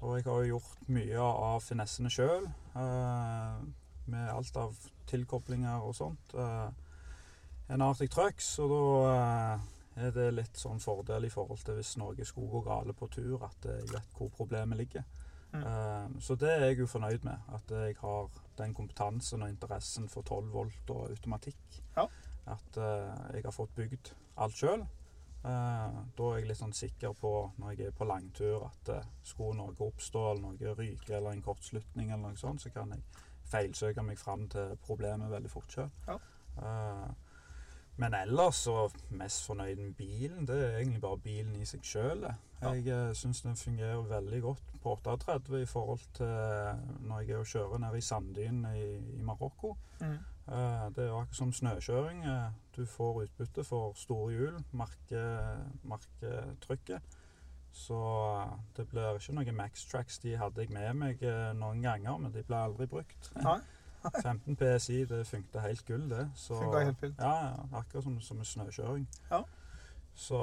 og 0.00 0.16
jeg 0.16 0.24
har 0.24 0.42
jo 0.42 0.58
gjort 0.58 0.88
mye 0.88 1.18
av 1.20 1.60
finessene 1.60 2.08
sjøl, 2.10 2.46
med 4.06 4.28
alt 4.32 4.56
av 4.56 4.76
tilkoblinger 5.10 5.82
og 5.84 5.94
sånt. 5.94 6.34
Eh, 6.34 6.70
en 7.70 7.82
Arctic 7.82 8.10
Trucks, 8.10 8.58
og 8.58 8.70
da 8.72 9.12
eh, 9.14 10.06
er 10.06 10.10
det 10.16 10.28
litt 10.34 10.56
sånn 10.58 10.80
fordel 10.82 11.26
i 11.28 11.30
forhold 11.32 11.62
til 11.66 11.76
hvis 11.78 11.96
noe 12.00 12.24
skulle 12.26 12.50
gå 12.50 12.62
gale 12.66 12.94
på 12.96 13.08
tur, 13.12 13.44
at 13.46 13.68
jeg 13.68 13.90
vet 13.92 14.16
hvor 14.16 14.30
problemet 14.36 14.78
ligger. 14.80 15.04
Mm. 15.52 15.62
Eh, 15.66 16.08
Så 16.22 16.36
det 16.38 16.48
er 16.56 16.64
jeg 16.70 16.78
jo 16.78 16.86
fornøyd 16.86 17.24
med. 17.26 17.38
At 17.54 17.70
jeg 17.70 17.96
har 18.00 18.28
den 18.58 18.74
kompetansen 18.74 19.42
og 19.42 19.48
interessen 19.50 20.08
for 20.08 20.22
12 20.22 20.52
volt 20.52 20.90
og 20.94 21.10
automatikk. 21.10 21.80
Ja. 21.96 22.06
At 22.48 22.76
eh, 22.76 23.36
jeg 23.36 23.44
har 23.44 23.54
fått 23.54 23.74
bygd 23.76 24.12
alt 24.40 24.56
sjøl. 24.56 24.86
da 25.42 26.26
er 26.28 26.34
jeg 26.36 26.48
litt 26.50 26.58
sånn 26.58 26.74
sikker 26.76 27.14
på 27.16 27.30
når 27.56 27.72
jeg 27.72 27.86
er 27.88 27.94
på 27.96 28.04
langtur 28.04 28.66
at 28.66 28.90
eh, 28.92 29.06
skulle 29.24 29.56
noe 29.56 29.72
oppstå, 29.86 30.24
eller 30.30 30.42
noe 30.42 30.74
ryke, 30.76 31.14
eller 31.16 31.32
en 31.32 31.42
kortslutning, 31.42 32.10
eller 32.10 32.34
noe 32.34 32.40
sånt, 32.40 32.60
så 32.60 32.72
kan 32.74 32.92
jeg 32.92 33.24
feilsøke 33.48 34.04
meg 34.04 34.20
fram 34.20 34.46
til 34.52 34.76
problemet 34.84 35.32
veldig 35.32 35.50
fort 35.50 35.72
sjøl. 35.72 35.90
Ja. 36.06 36.18
men 37.96 38.14
ellers 38.14 38.62
så 38.66 38.74
mest 39.16 39.46
fornøyd 39.46 39.80
med 39.80 39.94
bilen. 39.96 40.46
Det 40.46 40.56
er 40.56 40.78
egentlig 40.78 41.00
bare 41.00 41.18
bilen 41.24 41.56
i 41.56 41.66
seg 41.68 41.84
sjøl. 41.84 42.26
Jeg 42.60 42.84
ja. 42.86 43.00
syns 43.16 43.42
den 43.42 43.56
fungerer 43.56 44.04
veldig 44.08 44.40
godt 44.42 44.74
på 44.82 44.92
38 44.92 45.62
i 45.62 45.66
forhold 45.68 46.04
til 46.16 47.06
når 47.08 47.20
jeg 47.20 47.30
er 47.30 47.40
og 47.40 47.48
kjører 47.48 47.82
nede 47.82 47.98
i 47.98 48.04
sanddynene 48.04 48.74
i, 48.76 48.90
i 49.18 49.24
Marokko. 49.24 49.74
Mm. 50.00 50.18
Eh, 50.48 50.86
det 50.96 51.04
er 51.04 51.08
jo 51.08 51.18
akkurat 51.20 51.36
som 51.36 51.52
snøkjøring. 51.52 52.24
Eh, 52.26 52.50
Du 52.76 52.86
får 52.86 53.22
utbytte 53.24 53.64
for 53.64 53.92
store 53.94 54.32
hjul, 54.32 54.64
merke- 54.72 55.66
merketrykket. 55.84 57.02
Så 57.72 57.94
eh, 58.42 58.54
det 58.76 58.88
blir 58.88 59.18
ikke 59.18 59.34
noen 59.36 59.54
Max 59.56 59.84
Tracks. 59.86 60.18
De 60.18 60.36
hadde 60.36 60.60
jeg 60.64 60.70
med 60.74 60.94
meg 60.94 61.20
noen 61.58 61.82
ganger, 61.82 62.16
men 62.18 62.32
de 62.32 62.42
ble 62.42 62.56
aldri 62.56 62.86
brukt. 62.86 63.30
Nei. 63.46 63.58
15 64.22 64.56
PSI, 64.56 65.02
det 65.04 65.26
funket 65.28 65.60
helt 65.62 65.84
gull, 65.86 66.06
det. 66.10 66.30
Så, 66.34 66.56
helt 66.78 66.98
fint. 66.98 67.18
Ja, 67.20 67.52
akkurat 67.76 68.04
som, 68.04 68.20
som 68.24 68.40
snøkjøring. 68.44 69.04
Ja. 69.30 69.42
Så 70.16 70.38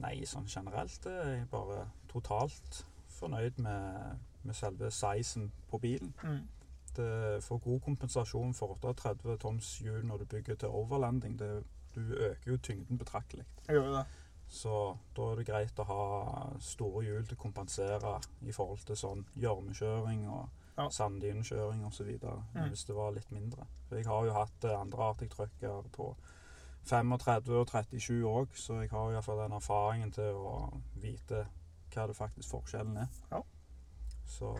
nei, 0.00 0.20
sånn 0.26 0.46
generelt 0.48 1.06
er 1.06 1.26
jeg 1.34 1.48
bare 1.50 1.88
totalt 2.08 2.84
fornøyd 3.18 3.58
med, 3.62 4.16
med 4.46 4.54
selve 4.54 4.90
sizen 4.94 5.50
på 5.70 5.78
bilen. 5.82 6.14
Mm. 6.22 6.46
Det 6.96 7.42
får 7.44 7.58
god 7.64 7.80
kompensasjon 7.80 8.54
for 8.54 8.74
38 8.82 9.36
toms 9.42 9.68
hjul 9.84 10.02
når 10.06 10.18
du 10.18 10.24
bygger 10.36 10.54
til 10.56 10.68
overlanding. 10.68 11.36
Det, 11.38 11.50
du 11.94 12.00
øker 12.14 12.50
jo 12.52 12.56
tyngden 12.58 12.98
betraktelig. 12.98 13.44
Jeg 13.68 13.76
gjør 13.76 13.92
det. 13.98 14.04
Så 14.50 14.96
da 15.16 15.22
er 15.30 15.36
det 15.38 15.46
greit 15.46 15.78
å 15.78 15.84
ha 15.86 16.04
store 16.60 17.04
hjul 17.06 17.26
til 17.26 17.36
å 17.38 17.42
kompensere 17.44 18.16
i 18.42 18.52
forhold 18.52 18.82
til 18.88 18.96
sånn 18.98 19.26
gjørmekjøring 19.38 20.24
og 20.28 20.48
Ja. 20.78 20.88
sanddynekjøring 20.90 21.84
osv. 21.86 22.08
Mm. 22.54 22.68
Hvis 22.70 22.84
det 22.88 22.94
var 22.96 23.10
litt 23.12 23.30
mindre. 23.30 23.66
For 23.88 23.96
jeg 23.96 24.06
har 24.06 24.24
jo 24.24 24.32
hatt 24.32 24.64
eh, 24.64 24.80
andre 24.80 25.02
Arctic 25.02 25.30
Trucker 25.30 25.82
på 25.92 26.16
35 26.84 27.50
og 27.60 27.66
37 27.68 28.22
òg, 28.24 28.54
så 28.56 28.80
jeg 28.80 28.90
har 28.90 29.12
iallfall 29.12 29.42
den 29.42 29.52
erfaringen 29.52 30.12
til 30.12 30.34
å 30.40 30.80
vite 31.02 31.44
hva 31.94 32.06
det 32.06 32.16
faktisk 32.16 32.50
forskjellen 32.54 32.96
er. 32.96 33.08
Ja. 33.30 33.42
Så 34.30 34.50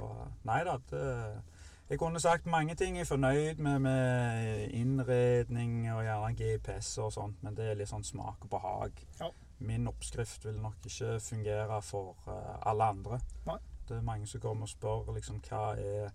nei 0.45 0.61
da, 0.67 0.77
det 0.91 1.43
Jeg 1.91 1.99
kunne 1.99 2.21
sagt 2.21 2.47
mange 2.47 2.75
ting 2.75 2.97
jeg 2.97 3.03
er 3.03 3.09
fornøyd 3.09 3.55
med, 3.59 3.79
med 3.79 4.69
innredning 4.71 5.93
og 5.93 6.05
gjerne 6.05 6.37
GPS 6.39 6.99
og 7.03 7.13
sånt, 7.13 7.43
men 7.43 7.57
det 7.59 7.67
er 7.67 7.81
litt 7.81 7.91
sånn 7.91 8.07
smak 8.07 8.45
og 8.47 8.51
behag. 8.53 9.03
Ja. 9.19 9.27
Min 9.59 9.91
oppskrift 9.91 10.47
vil 10.47 10.61
nok 10.63 10.87
ikke 10.87 11.17
fungere 11.21 11.81
for 11.83 12.15
eh, 12.31 12.55
alle 12.71 12.87
andre. 12.95 13.19
Nei. 13.49 13.59
Det 13.89 13.99
er 13.99 14.07
mange 14.07 14.31
som 14.31 14.41
kommer 14.41 14.69
og 14.69 14.71
spør 14.71 15.11
liksom 15.17 15.43
hva 15.49 15.65
er 15.75 16.13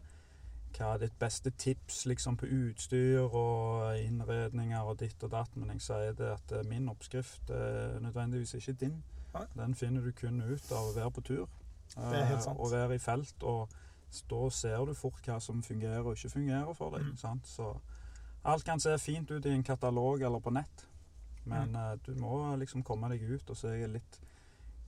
hva 0.76 0.93
er 0.93 1.03
ditt 1.05 1.19
beste 1.19 1.51
tips 1.51 2.05
liksom 2.07 2.38
på 2.39 2.47
utstyr 2.51 3.28
og 3.28 3.99
innredninger 3.99 4.80
og 4.80 4.99
ditt 4.99 5.23
og 5.23 5.32
datt, 5.32 5.53
men 5.55 5.76
jeg 5.76 5.84
sier 5.89 6.15
det 6.15 6.32
at 6.38 6.55
eh, 6.55 6.67
min 6.71 6.88
oppskrift 6.91 7.51
er 7.51 7.99
nødvendigvis 8.03 8.55
ikke 8.61 8.80
din. 8.86 9.01
Nei. 9.36 9.43
Den 9.59 9.76
finner 9.76 10.07
du 10.07 10.15
kun 10.15 10.39
ut 10.39 10.71
av 10.71 10.93
å 10.93 10.95
være 10.95 11.11
på 11.11 11.30
tur. 11.34 11.49
Eh. 11.99 12.38
Og 12.55 12.71
være 12.71 12.95
i 12.95 13.03
felt. 13.11 13.43
og 13.43 13.67
da 14.30 14.49
ser 14.49 14.86
du 14.86 14.93
fort 14.93 15.22
hva 15.28 15.39
som 15.41 15.61
fungerer 15.63 16.05
og 16.05 16.16
ikke 16.16 16.30
fungerer 16.38 16.74
for 16.78 16.89
deg. 16.95 17.03
Mm. 17.11 17.18
Sant? 17.18 17.47
Så 17.47 17.72
alt 18.45 18.63
kan 18.66 18.80
se 18.80 18.97
fint 19.01 19.32
ut 19.32 19.45
i 19.45 19.49
en 19.55 19.63
katalog 19.63 20.22
eller 20.22 20.39
på 20.39 20.53
nett, 20.53 20.86
men 21.45 21.72
Mm. 21.72 21.76
uh, 21.76 21.95
du 22.05 22.13
må 22.22 22.55
liksom 22.57 22.84
komme 22.84 23.09
deg 23.09 23.22
ut 23.30 23.49
og 23.49 23.57
se 23.57 23.74
litt 23.88 24.20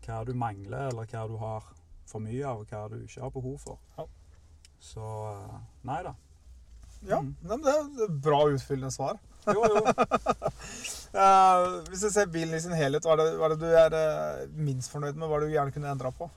hva 0.05 0.23
du 0.25 0.33
mangler, 0.33 0.87
eller 0.91 1.05
hva 1.05 1.27
du 1.27 1.37
har 1.37 1.63
for 2.05 2.19
mye 2.23 2.45
av, 2.47 2.59
og 2.61 2.67
hva 2.71 2.87
du 2.89 2.95
ikke 3.03 3.21
har 3.21 3.29
behov 3.33 3.57
for. 3.59 3.77
Ja. 3.97 4.05
Så 4.79 5.01
uh, 5.01 5.59
nei 5.83 6.03
da. 6.03 6.13
Ja, 7.07 7.19
Mm. 7.21 7.35
men 7.41 7.61
det 7.61 7.73
er 7.75 8.03
et 8.05 8.21
bra 8.21 8.39
utfyllende 8.49 8.91
svar. 8.91 9.17
Jo, 9.47 9.61
jo. 9.63 9.81
uh, 11.13 11.83
hvis 11.89 12.01
du 12.01 12.09
ser 12.09 12.25
bilen 12.33 12.55
i 12.57 12.59
sin 12.59 12.73
helhet, 12.73 13.05
hva 13.05 13.13
er 13.17 13.37
er 13.37 13.53
det 13.53 13.59
du 13.59 13.65
er 13.99 14.47
minst 14.55 14.91
fornøyd 14.91 15.13
med? 15.15 15.27
Hva 15.29 15.35
er 15.37 15.39
det 15.45 15.49
du 15.49 15.53
gjerne 15.55 15.71
kunne 15.75 15.91
endra 15.93 16.09
på? 16.11 16.29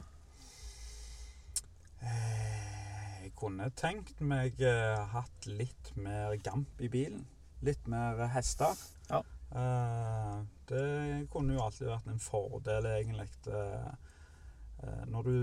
Eh, 2.02 2.39
kunne 3.40 3.70
tenkt 3.78 4.20
meg 4.20 4.60
uh, 4.62 5.02
hatt 5.16 5.48
litt 5.48 5.92
mer 5.96 6.36
gamp 6.44 6.80
i 6.80 6.92
bilen. 6.92 7.26
Litt 7.64 7.88
mer 7.90 8.20
hester. 8.34 8.78
Ja. 9.10 9.24
Uh, 9.50 10.40
det 10.70 11.26
kunne 11.32 11.56
jo 11.56 11.64
alltid 11.64 11.88
vært 11.90 12.06
en 12.10 12.22
fordel, 12.22 12.86
egentlig. 12.86 13.26
Eh, 13.50 13.90
eh, 14.84 15.02
når 15.10 15.26
du 15.26 15.34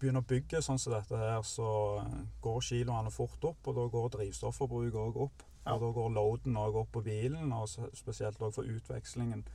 begynner 0.00 0.20
å 0.20 0.28
bygge 0.28 0.60
sånn 0.64 0.80
som 0.80 0.92
dette 0.92 1.16
her, 1.16 1.40
så 1.48 1.68
eh, 2.02 2.18
går 2.44 2.60
kiloene 2.68 3.12
fort 3.14 3.48
opp, 3.48 3.64
og 3.64 3.78
da 3.78 3.86
går 3.94 4.12
drivstofforbruket 4.18 5.00
òg 5.00 5.20
opp. 5.24 5.44
Ja. 5.64 5.76
Og 5.76 5.86
da 5.86 5.92
går 5.96 6.12
loaden 6.18 6.60
òg 6.60 6.80
opp 6.82 6.92
på 6.92 7.04
bilen, 7.06 7.52
og 7.56 7.70
spesielt 7.96 8.42
òg 8.44 8.52
for 8.58 8.68
utvekslingen. 8.68 9.46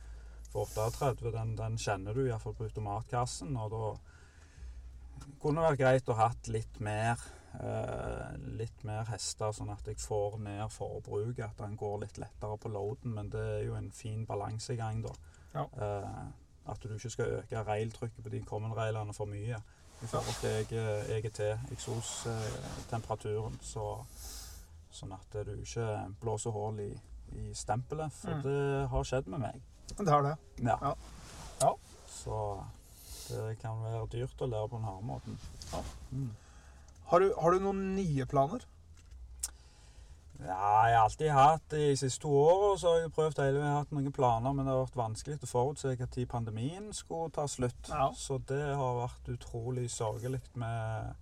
For 0.50 0.66
38, 0.66 1.30
den, 1.30 1.54
den 1.58 1.78
kjenner 1.78 2.16
du 2.16 2.24
iallfall 2.24 2.56
på 2.58 2.66
automatkassen, 2.66 3.54
og 3.54 3.70
da 3.76 5.28
kunne 5.38 5.60
det 5.60 5.68
vært 5.68 5.84
greit 5.84 6.10
å 6.10 6.18
hatt 6.18 6.50
litt 6.50 6.82
mer 6.82 7.22
Eh, 7.22 7.39
litt 8.60 8.84
mer 8.84 9.04
hester, 9.10 9.52
sånn 9.52 9.70
at 9.74 9.86
jeg 9.90 9.98
får 9.98 10.38
ned 10.38 10.70
forbruket. 10.70 11.44
At 11.50 11.58
den 11.58 11.76
går 11.76 11.98
litt 12.04 12.18
lettere 12.18 12.56
på 12.58 12.68
loaden. 12.72 13.14
Men 13.14 13.28
det 13.32 13.40
er 13.40 13.64
jo 13.66 13.74
en 13.78 13.90
fin 13.92 14.24
balansegang, 14.26 15.02
da. 15.02 15.12
Ja. 15.54 15.64
Eh, 15.82 16.24
at 16.70 16.82
du 16.82 16.92
ikke 16.94 17.10
skal 17.10 17.32
øke 17.40 17.62
railtrykket 17.66 18.22
på 18.24 18.30
de 18.30 18.40
common-railene 18.46 19.14
for 19.16 19.26
mye 19.26 19.56
i 20.02 20.06
forhold 20.08 20.36
til 20.40 20.78
EGT, 21.16 21.40
eksostemperaturen. 21.74 23.58
Så, 23.62 23.86
sånn 24.92 25.12
at 25.16 25.36
du 25.46 25.54
ikke 25.60 25.86
blåser 26.22 26.54
hull 26.54 26.78
i, 26.80 26.90
i 27.36 27.50
stempelet. 27.54 28.12
For 28.12 28.34
Mm. 28.34 28.42
det 28.42 28.88
har 28.90 29.04
skjedd 29.04 29.26
med 29.28 29.40
meg. 29.40 29.60
Det 29.98 30.08
har 30.08 30.22
det. 30.22 30.36
Ja. 30.62 30.78
Ja. 30.82 30.94
Ja. 31.60 31.74
Så 32.08 32.64
det 33.30 33.58
kan 33.60 33.82
være 33.82 34.06
dyrt 34.10 34.40
å 34.42 34.46
lære 34.50 34.68
på 34.68 34.78
denne 34.78 35.02
måten. 35.02 35.38
Ja. 35.72 35.82
Mm. 36.12 36.30
Har 37.10 37.20
du, 37.20 37.32
har 37.42 37.50
du 37.50 37.64
noen 37.64 37.80
nye 37.96 38.26
planer? 38.30 38.62
Ja, 40.40 40.88
jeg 40.88 40.96
har 40.96 41.04
alltid 41.04 41.30
hatt 41.36 41.64
De 41.70 41.96
siste 41.98 42.22
to 42.22 42.30
årene 42.32 42.78
så 42.80 42.92
har 42.94 43.02
jeg 43.02 43.12
prøvd 43.12 43.40
hele 43.44 43.64
har 43.64 43.82
hatt 43.82 43.90
noen 43.92 44.12
planer, 44.14 44.54
men 44.54 44.64
det 44.64 44.72
har 44.72 44.84
vært 44.86 45.00
vanskelig 45.00 45.40
å 45.44 45.50
forutse 45.50 45.92
når 45.92 46.28
pandemien 46.30 46.86
skulle 46.96 47.32
ta 47.34 47.46
slutt. 47.50 47.90
Ja. 47.90 48.08
Så 48.16 48.38
det 48.48 48.62
har 48.62 49.02
vært 49.02 49.32
utrolig 49.34 49.88
sørgelig 49.92 50.40
med, 50.54 51.12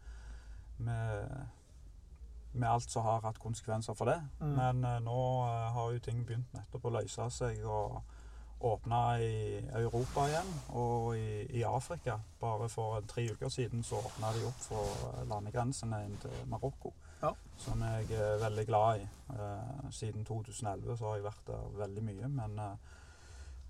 med, 0.77 1.35
med 2.53 2.69
alt 2.69 2.91
som 2.93 3.09
har 3.09 3.25
hatt 3.27 3.41
konsekvenser 3.43 3.97
for 3.99 4.13
det. 4.13 4.21
Mm. 4.39 4.55
Men 4.61 4.87
uh, 4.87 4.95
nå 5.03 5.19
uh, 5.49 5.67
har 5.75 5.93
jo 5.97 6.05
ting 6.05 6.23
begynt 6.27 6.55
nettopp 6.55 6.87
å 6.87 6.97
løse 7.01 7.31
seg 7.35 7.65
og 7.67 7.99
åpne 8.61 9.23
i 9.23 9.59
Europa 9.79 10.27
igjen 10.29 10.49
og 10.69 11.17
i, 11.17 11.47
i 11.59 11.63
Afrika. 11.63 12.19
Bare 12.41 12.69
for 12.69 13.01
tre 13.07 13.29
uker 13.33 13.49
siden 13.49 13.83
så 13.87 14.01
åpna 14.03 14.33
de 14.35 14.47
opp 14.49 14.65
for 14.65 15.25
landegrensene 15.31 16.03
inn 16.07 16.17
til 16.23 16.35
Marokko. 16.51 16.93
Ja. 17.23 17.33
Som 17.59 17.83
jeg 17.83 18.11
er 18.15 18.39
veldig 18.43 18.67
glad 18.67 19.01
i. 19.03 19.09
Eh, 19.35 19.91
siden 19.91 20.25
2011 20.25 20.97
så 20.97 21.07
har 21.09 21.17
jeg 21.17 21.25
vært 21.25 21.47
der 21.47 21.71
veldig 21.79 22.05
mye. 22.11 22.29
Men, 22.29 22.59
eh, 22.59 22.77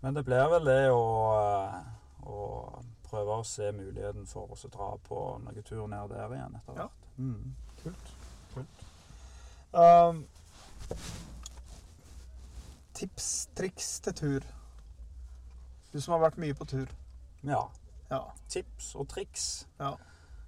men 0.01 0.14
det 0.14 0.24
blir 0.24 0.49
vel 0.53 0.64
det 0.64 0.82
å, 0.91 1.05
eh, 1.36 2.28
å 2.28 2.82
prøve 3.09 3.39
å 3.39 3.45
se 3.45 3.72
muligheten 3.72 4.26
for 4.26 4.53
oss 4.53 4.64
å 4.64 4.72
dra 4.72 4.91
på 5.09 5.22
noen 5.45 5.62
tur 5.62 5.86
ned 5.86 6.11
der 6.11 6.36
igjen 6.36 6.61
etter 6.61 6.82
Ja. 6.82 6.89
Mm. 7.18 7.55
Kult. 7.82 8.12
Kult. 8.55 8.84
Um, 9.72 10.26
tips, 12.95 13.49
triks 13.55 14.01
til 14.01 14.12
tur. 14.12 14.41
Du 15.93 16.01
som 16.01 16.12
har 16.16 16.20
vært 16.26 16.39
mye 16.39 16.55
på 16.55 16.66
tur. 16.68 16.91
Ja. 17.47 17.62
Ja, 18.11 18.22
Tips 18.49 18.95
og 18.97 19.09
triks. 19.09 19.68
Ja. 19.80 19.95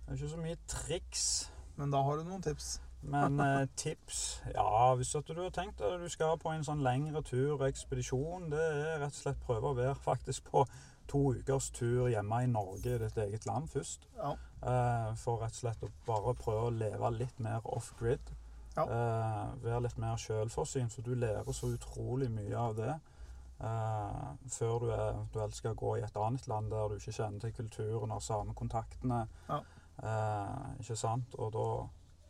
Det 0.06 0.14
er 0.14 0.18
ikke 0.18 0.28
så 0.32 0.40
mye 0.40 0.56
triks. 0.68 1.24
men 1.76 1.92
da 1.92 2.02
har 2.02 2.16
du 2.16 2.24
noen 2.24 2.42
tips. 2.42 2.80
Men 3.02 3.40
eh, 3.40 3.66
tips 3.76 4.42
Ja, 4.52 4.94
hvis 4.94 5.14
at 5.16 5.24
du 5.28 5.38
har 5.38 5.50
tenkt 5.56 5.80
at 5.80 6.00
du 6.02 6.08
skal 6.12 6.34
på 6.36 6.50
en 6.52 6.64
sånn 6.66 6.82
lengre 6.84 7.22
tur, 7.24 7.54
og 7.54 7.62
ekspedisjon, 7.64 8.50
det 8.52 8.60
er 8.60 8.98
rett 9.00 9.14
og 9.14 9.20
slett 9.22 9.40
prøve 9.46 9.70
å 9.70 9.78
være 9.78 9.94
faktisk 9.96 10.50
på 10.50 10.66
to 11.08 11.22
ukers 11.38 11.70
tur 11.72 12.10
hjemme 12.12 12.42
i 12.44 12.50
Norge, 12.50 12.92
i 12.92 12.98
ditt 13.00 13.16
eget 13.18 13.46
land 13.48 13.70
først. 13.72 14.04
Ja. 14.18 14.34
Eh, 14.60 15.14
for 15.16 15.40
rett 15.40 15.56
og 15.56 15.62
slett 15.62 15.86
å 15.86 15.90
bare 16.06 16.34
prøve 16.36 16.68
å 16.68 16.74
leve 16.76 17.10
litt 17.16 17.40
mer 17.40 17.64
off-grid. 17.64 18.34
Ja. 18.76 18.84
Eh, 18.84 19.46
være 19.64 19.80
litt 19.86 19.96
mer 19.98 20.20
sjølforsynt, 20.20 20.92
for 20.92 21.02
du 21.08 21.16
lærer 21.16 21.56
så 21.56 21.72
utrolig 21.72 22.28
mye 22.30 22.56
av 22.56 22.76
det. 22.76 22.98
Eh, 23.60 24.30
før 24.48 24.78
du 24.78 24.86
eventuelt 24.92 25.56
skal 25.56 25.74
gå 25.74 25.96
i 25.96 26.04
et 26.04 26.16
annet 26.16 26.48
land 26.48 26.70
der 26.70 26.88
du 26.88 26.94
ikke 26.94 27.12
kjenner 27.12 27.40
til 27.40 27.52
kulturen 27.52 28.10
og 28.10 28.22
samme 28.22 28.54
kontaktene. 28.54 29.26
Ja. 29.48 29.60
Uh, 30.00 30.80
ikke 30.80 30.96
sant? 30.96 31.34
Og 31.34 31.52
da 31.52 31.64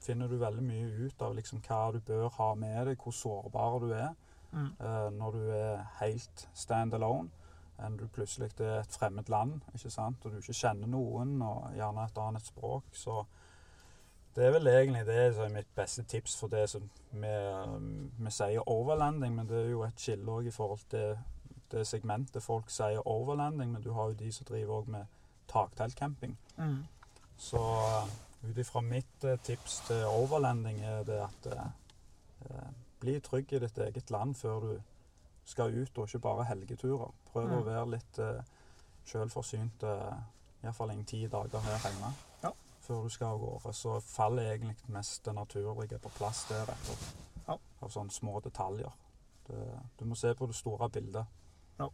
finner 0.03 0.26
du 0.26 0.41
veldig 0.41 0.62
mye 0.64 1.07
ut 1.07 1.22
av 1.22 1.37
liksom 1.37 1.61
hva 1.62 1.93
du 1.95 2.01
bør 2.01 2.28
ha 2.35 2.55
med 2.59 2.87
deg, 2.89 2.97
hvor 2.99 3.14
sårbar 3.14 3.78
du 3.81 3.93
er 3.93 4.11
Mm. 4.53 4.72
uh, 4.81 5.11
når 5.14 5.31
du 5.31 5.51
er 5.55 5.85
helt 6.01 6.49
stand 6.55 6.95
alone. 6.95 7.31
Enn 7.78 7.97
du 7.97 8.09
plutselig 8.09 8.51
er 8.61 8.81
et 8.81 8.97
fremmed 8.99 9.28
land, 9.28 9.61
ikke 9.74 9.91
sant? 9.91 10.24
og 10.24 10.33
du 10.33 10.37
ikke 10.41 10.53
kjenner 10.53 10.91
noen, 10.91 11.37
og 11.43 11.70
gjerne 11.76 12.05
et 12.05 12.18
annet 12.18 12.47
språk. 12.47 12.85
Så 12.93 13.24
det 14.41 14.47
er 14.49 14.55
vel 14.55 14.68
egentlig 14.72 15.03
det 15.07 15.34
som 15.36 15.45
er 15.45 15.53
mitt 15.59 15.68
beste 15.76 16.03
tips 16.09 16.36
for 16.41 16.49
det 16.53 16.62
som 16.72 16.86
vi, 17.12 17.32
vi 18.24 18.30
sier 18.32 18.64
overlanding, 18.72 19.34
men 19.36 19.49
det 19.51 19.59
er 19.59 19.70
jo 19.74 19.82
et 19.84 20.01
skille 20.01 20.32
òg 20.32 20.49
i 20.49 20.55
forhold 20.55 20.84
til 20.93 21.18
det 21.70 21.82
segmentet 21.86 22.43
folk 22.43 22.70
sier 22.72 23.05
overlanding, 23.07 23.72
men 23.74 23.82
du 23.84 23.93
har 23.95 24.09
jo 24.11 24.16
de 24.18 24.30
som 24.32 24.49
driver 24.49 24.80
òg 24.80 24.88
med 24.91 25.05
takteltcamping. 25.53 26.32
Mm. 26.57 26.78
Så 27.38 27.61
ut 28.43 28.59
ifra 28.59 28.80
mitt 28.80 29.24
eh, 29.28 29.36
tips 29.45 29.80
til 29.91 30.07
overlanding 30.09 30.80
er 30.88 31.05
det 31.05 31.20
at 31.26 31.51
eh, 31.53 31.68
eh, 32.49 32.70
bli 33.01 33.18
trygg 33.20 33.53
i 33.53 33.61
ditt 33.62 33.78
eget 33.78 34.11
land 34.11 34.34
før 34.41 34.61
du 34.64 34.72
skal 35.45 35.74
ut, 35.82 35.99
og 35.99 36.09
ikke 36.09 36.22
bare 36.24 36.49
helgeturer. 36.49 37.12
Prøv 37.32 37.45
å 37.53 37.61
Mm. 37.61 37.66
være 37.66 37.86
litt 37.91 38.18
eh, 38.18 38.43
sjølforsynt, 39.07 39.82
eh, 39.82 40.18
iallfall 40.64 40.91
en 40.97 41.05
ti 41.05 41.26
dager 41.26 41.61
her 41.68 41.78
hjemme. 41.84 42.12
Ja. 42.91 42.97
Før 42.97 43.03
du 43.07 43.11
skal 43.14 43.26
av 43.36 43.38
gårde. 43.41 43.72
Så 43.74 44.01
faller 44.03 44.51
egentlig 44.57 44.76
mest 44.91 45.24
det 45.24 45.34
naturlige 45.34 45.99
på 46.03 46.11
plass 46.16 46.45
der 46.49 46.62
etter. 46.72 47.05
Ja. 47.47 47.57
Av 47.82 47.88
sånne 47.95 48.11
små 48.11 48.41
detaljer. 48.43 48.91
Det, 49.47 49.61
du 49.99 50.05
må 50.11 50.16
se 50.18 50.34
på 50.34 50.47
det 50.51 50.55
store 50.59 50.88
bildet. 50.91 51.26
Ja. 51.78 51.86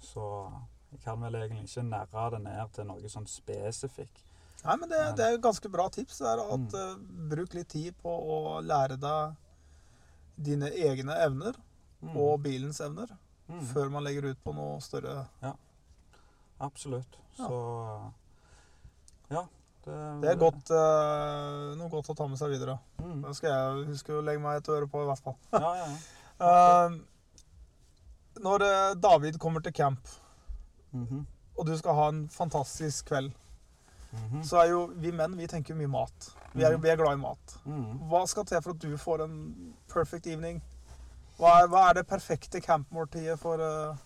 Så 0.00 0.52
jeg 0.92 1.00
kan 1.02 1.20
vel 1.20 1.34
egentlig 1.34 1.64
ikke 1.68 1.82
nære 1.90 2.30
det 2.36 2.40
ned 2.44 2.72
til 2.72 2.86
noe 2.86 3.08
sånn 3.10 3.26
spesifikk. 3.26 4.22
Nei, 4.64 4.76
men 4.80 4.88
det, 4.88 5.00
det 5.18 5.24
er 5.26 5.34
jo 5.36 5.42
ganske 5.44 5.68
bra 5.70 5.88
tips. 5.90 6.18
Det 6.18 6.26
er 6.26 6.40
at 6.42 6.58
Mm. 6.58 6.74
uh, 6.74 7.28
Bruk 7.30 7.54
litt 7.54 7.68
tid 7.68 7.94
på 8.02 8.08
å 8.10 8.60
lære 8.62 8.96
deg 8.98 9.34
dine 10.36 10.70
egne 10.70 11.14
evner 11.26 11.54
Mm. 12.02 12.16
og 12.16 12.42
bilens 12.42 12.80
evner 12.80 13.08
Mm. 13.48 13.60
før 13.72 13.88
man 13.90 14.04
legger 14.04 14.24
ut 14.30 14.42
på 14.44 14.52
noe 14.54 14.80
større. 14.80 15.26
Absolutt. 16.60 17.16
Ja. 17.38 17.46
Så 17.48 18.12
ja. 19.30 19.46
Det, 19.86 19.96
Det 20.22 20.30
er 20.32 20.38
godt, 20.40 20.70
uh, 20.74 21.74
noe 21.78 21.88
godt 21.92 22.08
å 22.10 22.14
ta 22.18 22.26
med 22.26 22.38
seg 22.40 22.50
videre. 22.50 22.74
Mm. 22.98 23.20
Da 23.22 23.32
skal 23.38 23.52
jeg 23.52 23.86
huske 23.92 24.16
å 24.18 24.22
legge 24.26 24.42
meg 24.42 24.56
et 24.58 24.70
øre 24.74 24.88
på, 24.90 25.02
i 25.04 25.06
hvert 25.06 25.22
fall. 25.22 25.36
Ja, 25.54 25.74
ja, 25.78 25.86
ja. 26.40 26.86
uh, 26.90 26.96
når 28.46 28.64
eh, 28.66 28.94
David 29.00 29.38
kommer 29.40 29.62
til 29.64 29.72
camp, 29.72 30.08
Mhm. 30.92 31.26
og 31.58 31.66
du 31.66 31.76
skal 31.78 31.94
ha 31.94 32.08
en 32.08 32.28
fantastisk 32.28 33.06
kveld, 33.08 33.32
Mhm. 34.12 34.42
så 34.44 34.58
er 34.62 34.68
jo 34.70 34.86
vi 34.96 35.10
menn 35.12 35.36
vi 35.36 35.46
tenker 35.46 35.74
mye 35.74 35.88
mat. 35.88 36.30
Vi 36.54 36.62
er, 36.64 36.72
Mhm. 36.76 36.82
vi 36.82 36.88
er 36.90 36.96
glad 36.96 37.12
i 37.14 37.20
mat. 37.22 37.54
Mhm. 37.64 38.08
Hva 38.10 38.26
skal 38.28 38.44
til 38.44 38.60
for 38.62 38.70
at 38.70 38.78
du 38.78 38.96
får 38.96 39.22
en 39.24 39.74
perfect 39.88 40.26
evening? 40.26 40.60
Hva 41.38 41.62
er, 41.62 41.66
hva 41.68 41.88
er 41.90 41.94
det 41.94 42.06
perfekte 42.08 42.60
campmåltidet 42.60 43.38
for, 43.38 43.54
eh, 43.60 43.96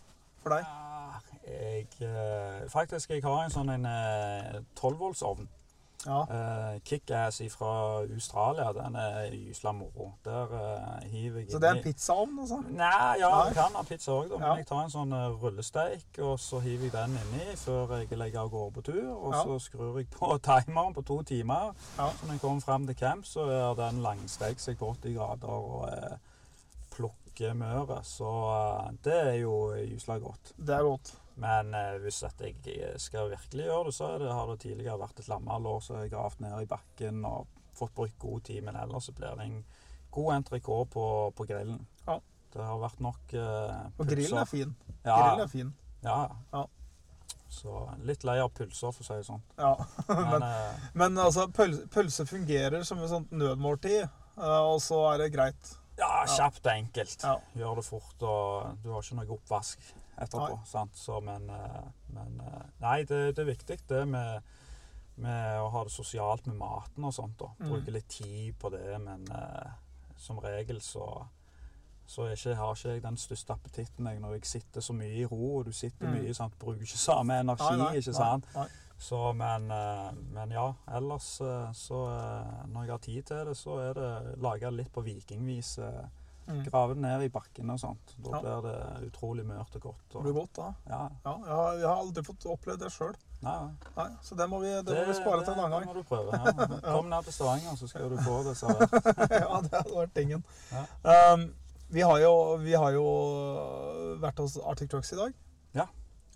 for 0.43 0.51
deg? 0.51 0.65
Ja, 0.65 1.21
jeg 1.47 1.87
eh, 2.01 2.69
Faktisk, 2.69 3.09
jeg 3.11 3.23
har 3.23 3.45
en 3.45 3.51
sånn 3.51 3.67
tolvvoltsovn. 3.67 3.87
eh, 3.87 4.61
12-voltsovn. 4.77 5.49
Ja. 6.07 6.21
Uh, 6.23 6.81
Kickass 6.85 7.43
fra 7.53 8.01
Australia. 8.15 8.73
Den 8.73 8.95
er 8.97 9.31
gysla 9.35 9.73
moro. 9.73 10.13
Der 10.25 10.47
uh, 10.53 11.11
hiver 11.11 11.41
jeg 11.41 11.51
Så 11.53 11.59
det 11.61 11.69
er 11.69 11.75
en 11.77 11.83
pizzaovn, 11.83 12.39
altså? 12.41 12.61
Nei, 12.71 12.87
ja, 13.21 13.29
Nei. 13.29 13.45
jeg 13.51 13.55
kan 13.59 13.77
ha 13.77 13.83
pizza 13.83 14.13
òg, 14.13 14.31
men 14.33 14.47
Ja. 14.47 14.55
jeg 14.57 14.67
tar 14.71 14.81
en 14.85 14.91
sånn 14.95 15.13
uh, 15.13 15.43
rullesteik, 15.43 16.19
og 16.25 16.39
så 16.41 16.61
hiver 16.65 16.89
jeg 16.89 16.93
den 16.97 17.19
inni 17.21 17.57
før 17.57 17.97
jeg 17.99 18.19
legger 18.19 18.41
av 18.41 18.51
gårde 18.51 18.73
på 18.79 18.83
tur. 18.89 19.11
Og 19.13 19.35
Ja. 19.35 19.43
så 19.45 19.59
skrur 19.67 19.99
jeg 20.01 20.09
på 20.11 20.39
timeren 20.49 20.95
på 20.95 21.03
to 21.05 21.23
timer. 21.23 21.75
Ja. 21.99 22.09
Så 22.17 22.27
når 22.27 22.33
jeg 22.33 22.41
kommer 22.41 22.61
frem 22.61 22.87
til 22.87 22.97
camp, 22.97 23.25
så 23.29 23.45
er 23.51 23.75
den 23.75 24.01
langstekt 24.03 24.61
seg 24.61 24.79
på 24.79 24.95
80 24.95 25.15
grader 25.19 25.49
og 25.49 25.89
plukker 26.91 27.55
møret. 27.55 28.05
Så 28.07 28.29
eh, 28.51 28.91
det 29.05 29.15
er 29.21 29.37
jo 29.45 29.55
gysla 29.77 30.19
godt. 30.19 30.53
Det 30.59 30.75
er 30.75 30.83
godt. 30.83 31.13
Men 31.41 31.75
eh, 31.75 31.95
hvis 32.05 32.23
jeg 32.23 32.97
skal 33.01 33.31
virkelig 33.33 33.65
gjøre 33.69 33.85
det, 33.89 33.95
så 33.97 34.11
er 34.15 34.19
det, 34.25 34.33
har 34.37 34.51
det 34.51 34.59
tidligere 34.67 34.99
vært 35.01 35.23
et 35.23 35.31
lammelår 35.33 35.81
som 35.85 35.97
har 36.01 36.11
gravd 36.13 36.43
ned 36.45 36.65
i 36.67 36.69
bakken 36.69 37.23
og 37.29 37.47
fått 37.79 37.95
brukt 37.97 38.19
god 38.21 38.43
tid. 38.51 38.61
Men 38.67 38.77
ellers 38.77 39.09
så 39.09 39.15
blir 39.17 39.39
det 39.39 39.47
en 39.49 39.63
god 40.13 40.35
entrecôte 40.37 40.91
på, 40.93 41.07
på 41.39 41.47
grillen. 41.49 41.81
Ja. 42.07 42.19
Det 42.51 42.67
har 42.67 42.81
vært 42.83 43.01
nok 43.01 43.23
pulser. 43.31 43.97
Og 44.03 44.09
grillen 44.11 44.39
er 44.43 44.49
fin. 44.51 44.77
Ja, 45.07 45.17
Grillen 45.17 45.45
er 45.47 45.51
fin. 45.53 45.73
ja. 46.05 46.19
Ja. 46.53 46.67
Så 47.51 47.73
litt 48.07 48.23
lei 48.23 48.37
av 48.39 48.53
pølser, 48.55 48.93
for 48.95 49.03
å 49.03 49.07
si 49.09 49.15
det 49.19 49.25
sånn. 49.27 49.41
Ja. 49.59 49.73
Men 50.07 50.29
Men, 50.31 50.45
eh, 50.47 50.83
men 50.95 51.17
altså, 51.19 51.49
pøl, 51.51 51.73
pølse 51.91 52.23
fungerer 52.29 52.85
som 52.87 53.01
et 53.03 53.11
sånt 53.11 53.33
nødmåltid, 53.35 54.05
eh, 54.05 54.61
og 54.71 54.77
så 54.85 55.01
er 55.15 55.25
det 55.25 55.33
greit. 55.35 55.73
ja, 55.99 56.11
kjapt 56.31 56.63
og 56.63 56.71
enkelt. 56.73 57.25
Ja. 57.27 57.33
Gjør 57.59 57.81
det 57.81 57.85
fort, 57.89 58.23
og 58.23 58.79
du 58.85 58.93
har 58.95 59.03
ikke 59.03 59.19
noe 59.19 59.35
oppvask 59.35 59.83
etterpå. 60.21 60.87
Så, 60.95 61.21
men 61.25 61.51
eh, 61.51 61.89
men 62.15 62.41
eh, 62.41 62.63
nei, 62.83 62.99
det, 63.05 63.21
det 63.37 63.45
er 63.45 63.51
viktig 63.53 63.79
det 63.89 64.05
med, 64.09 64.43
med 65.17 65.61
å 65.61 65.69
ha 65.71 65.85
det 65.85 65.93
sosialt 65.95 66.47
med 66.47 66.57
maten 66.61 67.05
og 67.05 67.15
sånt. 67.15 67.39
da. 67.39 67.51
Mm. 67.61 67.69
Bruke 67.71 67.95
litt 67.95 68.09
tid 68.09 68.55
på 68.59 68.71
det, 68.75 68.99
men 69.01 69.27
eh, 69.31 69.71
som 70.17 70.39
regel 70.43 70.81
så 70.85 71.27
så 72.11 72.25
ikke, 72.27 72.57
har 72.59 72.73
ikke 72.75 72.91
jeg 72.97 73.03
den 73.05 73.17
største 73.17 73.55
appetitten 73.55 74.07
jeg, 74.11 74.19
når 74.19 74.33
jeg 74.35 74.47
sitter 74.51 74.83
så 74.83 74.93
mye 74.99 75.13
i 75.15 75.27
ro, 75.31 75.59
og 75.61 75.69
du 75.69 75.73
sitter 75.73 76.09
Mm. 76.09 76.17
mye, 76.17 76.33
sant? 76.35 76.57
bruker 76.59 76.83
ikke 76.83 76.99
samme 76.99 77.37
energi. 77.39 77.69
Nei, 77.71 77.77
nei, 77.85 78.01
ikke 78.01 78.15
sant? 78.17 78.49
nei. 78.57 78.65
Så, 78.99 79.21
men, 79.33 79.69
men 80.35 80.51
ja, 80.51 80.73
ellers 80.93 81.29
så 81.79 82.01
Når 82.67 82.83
jeg 82.83 82.91
har 82.91 82.99
tid 82.99 83.23
til 83.23 83.47
det, 83.47 83.55
så 83.57 83.79
er 83.79 83.95
det 83.95 84.11
laga 84.43 84.71
litt 84.75 84.91
på 84.93 85.05
vikingvis. 85.07 85.79
eh, 85.79 86.09
Mm. 86.51 86.63
Grave 86.67 86.95
det 86.97 87.03
ned 87.05 87.23
i 87.23 87.29
bakken 87.33 87.71
og 87.71 87.79
sånt. 87.81 88.15
Da 88.19 88.31
Ja. 88.35 88.41
blir 88.43 88.63
det 88.67 89.09
utrolig 89.13 89.45
mørt 89.47 89.75
og 89.79 89.83
godt. 89.89 90.01
Det 90.13 90.23
blir 90.25 90.33
godt, 90.35 90.53
da. 90.57 90.69
ja, 90.89 91.03
Ja, 91.25 91.35
jeg 91.47 91.55
har, 91.55 91.73
jeg 91.79 91.87
har 91.89 91.97
aldri 92.03 92.25
fått 92.27 92.47
opplevd 92.47 92.81
det 92.85 92.91
sjøl. 92.93 93.15
så 94.23 94.35
det 94.37 94.49
må 94.51 94.59
vi, 94.61 94.73
det 94.83 94.97
må 94.99 95.05
vi 95.07 95.15
spare 95.15 95.45
til 95.45 95.53
en 95.55 95.61
annen 95.65 95.71
gang. 95.71 95.87
Det 95.87 95.95
må 95.95 95.95
du 95.95 96.03
prøve. 96.03 96.33
Ja. 96.35 96.93
Kom 96.97 97.09
ned 97.09 97.25
til 97.25 97.33
Stavanger, 97.33 97.77
så 97.79 97.89
skal 97.89 98.11
du 98.11 98.19
få 98.27 98.43
det 98.49 98.57
servert. 98.59 98.91
ja, 99.45 99.61
det 99.63 99.73
hadde 99.79 99.97
vært 99.97 100.15
tingen. 100.15 100.45
Um, 101.07 101.47
vi, 101.89 102.01
har 102.03 102.19
jo, 102.19 102.35
vi 102.67 102.75
har 102.77 102.93
jo 102.99 103.07
vært 104.21 104.43
hos 104.43 104.59
Arctic 104.63 104.91
Trucks 104.93 105.13
i 105.15 105.19
dag. 105.21 105.35
Ja. 105.77 105.87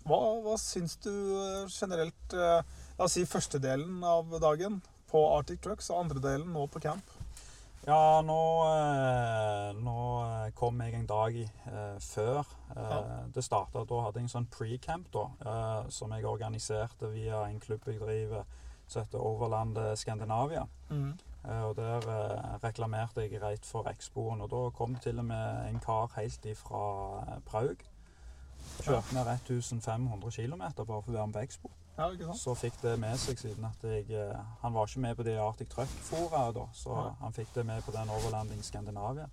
Hva, 0.05 0.19
hva 0.45 0.55
syns 0.61 0.97
du 1.01 1.09
eh, 1.11 1.63
generelt 1.73 2.35
eh, 2.37 2.59
La 2.95 3.07
oss 3.07 3.15
si 3.17 3.23
første 3.27 3.57
delen 3.59 4.03
av 4.05 4.29
dagen 4.39 4.77
på 5.09 5.21
Arctic 5.35 5.59
Trucks 5.65 5.89
og 5.91 6.03
andre 6.05 6.21
delen 6.23 6.53
nå 6.53 6.67
på 6.71 6.79
camp? 6.83 7.14
Ja, 7.85 8.21
nå, 8.25 8.37
eh, 8.65 9.75
nå 9.77 9.95
eh, 10.25 10.47
kom 10.57 10.79
jeg 10.81 10.95
en 10.97 11.05
dag 11.09 11.35
eh, 11.37 11.97
før 12.01 12.41
Ja. 12.75 13.01
det 13.33 13.43
starta. 13.45 13.83
Da 13.85 13.99
hadde 14.01 14.19
jeg 14.19 14.25
en 14.25 14.31
sånn 14.33 14.47
pre-camp 14.49 15.11
da, 15.13 15.25
eh, 15.45 15.89
som 15.93 16.11
jeg 16.15 16.25
organiserte 16.25 17.11
via 17.13 17.43
en 17.45 17.59
klubb 17.59 17.85
jeg 17.85 17.99
driver 18.01 18.43
som 18.87 19.03
heter 19.03 19.21
Overland 19.21 19.77
Skandinavia. 19.97 20.65
Eh, 21.45 21.61
og 21.61 21.75
Der 21.75 22.01
reklamerte 22.63 23.21
jeg 23.21 23.41
rett 23.41 23.65
for 23.65 23.85
Expoen, 23.89 24.41
og 24.41 24.49
da 24.49 24.69
kom 24.73 24.95
til 24.95 25.19
og 25.19 25.25
med 25.25 25.67
en 25.69 25.79
kar 25.79 26.09
helt 26.15 26.41
ifra 26.45 27.39
Praug. 27.45 27.77
Kjørte 28.81 29.13
ned 29.13 29.27
1500 29.29 30.31
km 30.31 30.61
bare 30.73 31.01
for 31.03 31.11
å 31.11 31.13
være 31.13 31.27
med 31.27 31.35
på 31.35 31.43
Expo. 31.45 31.69
Ja. 31.95 32.33
Så 32.35 32.55
fikk 32.59 32.75
det 32.81 32.97
med 32.99 33.15
seg 33.19 33.39
siden 33.39 33.65
at 33.69 33.83
jeg 33.87 34.09
eh, 34.11 34.39
Han 34.61 34.73
var 34.75 34.87
ikke 34.87 35.03
med 35.05 35.15
på 35.15 35.23
det 35.23 35.37
Arctic 35.39 35.69
Truck-fora 35.71 36.49
da, 36.55 36.65
så 36.75 36.91
ja. 36.91 37.11
han 37.21 37.35
fikk 37.35 37.53
det 37.55 37.63
med 37.65 37.83
på 37.85 37.93
den 37.95 38.11
Overlanding 38.11 38.63
Skandinavia. 38.63 39.29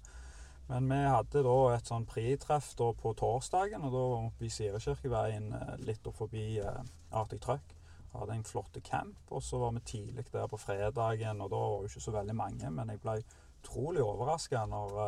Men 0.68 0.86
vi 0.86 1.00
hadde 1.02 1.42
da 1.42 1.56
et 1.74 1.90
sånn 1.90 2.06
pre-treff 2.06 2.70
da 2.78 2.92
på 2.94 3.14
torsdagen, 3.18 3.82
og 3.82 3.90
da 3.90 4.02
var 4.04 4.20
vi 4.20 4.30
oppe 4.30 4.46
i 4.46 4.52
Sirekirkeveien 4.54 5.50
eh, 5.58 5.74
litt 5.88 6.06
opp 6.06 6.20
forbi 6.22 6.46
eh, 6.62 6.82
Arctic 7.10 7.42
Truck. 7.42 7.74
Hadde 8.12 8.38
en 8.38 8.46
flott 8.46 8.78
camp, 8.86 9.18
og 9.32 9.42
så 9.42 9.58
var 9.58 9.74
vi 9.74 9.82
tidlig 9.88 10.28
der 10.30 10.46
på 10.46 10.60
fredagen, 10.60 11.42
og 11.42 11.50
da 11.50 11.58
var 11.64 11.78
det 11.80 11.88
jo 11.88 11.96
ikke 11.96 12.06
så 12.06 12.14
veldig 12.14 12.36
mange, 12.36 12.70
men 12.70 12.94
jeg 12.94 13.02
ble 13.02 13.18
utrolig 13.62 14.04
overraska 14.04 14.66
når 14.68 14.98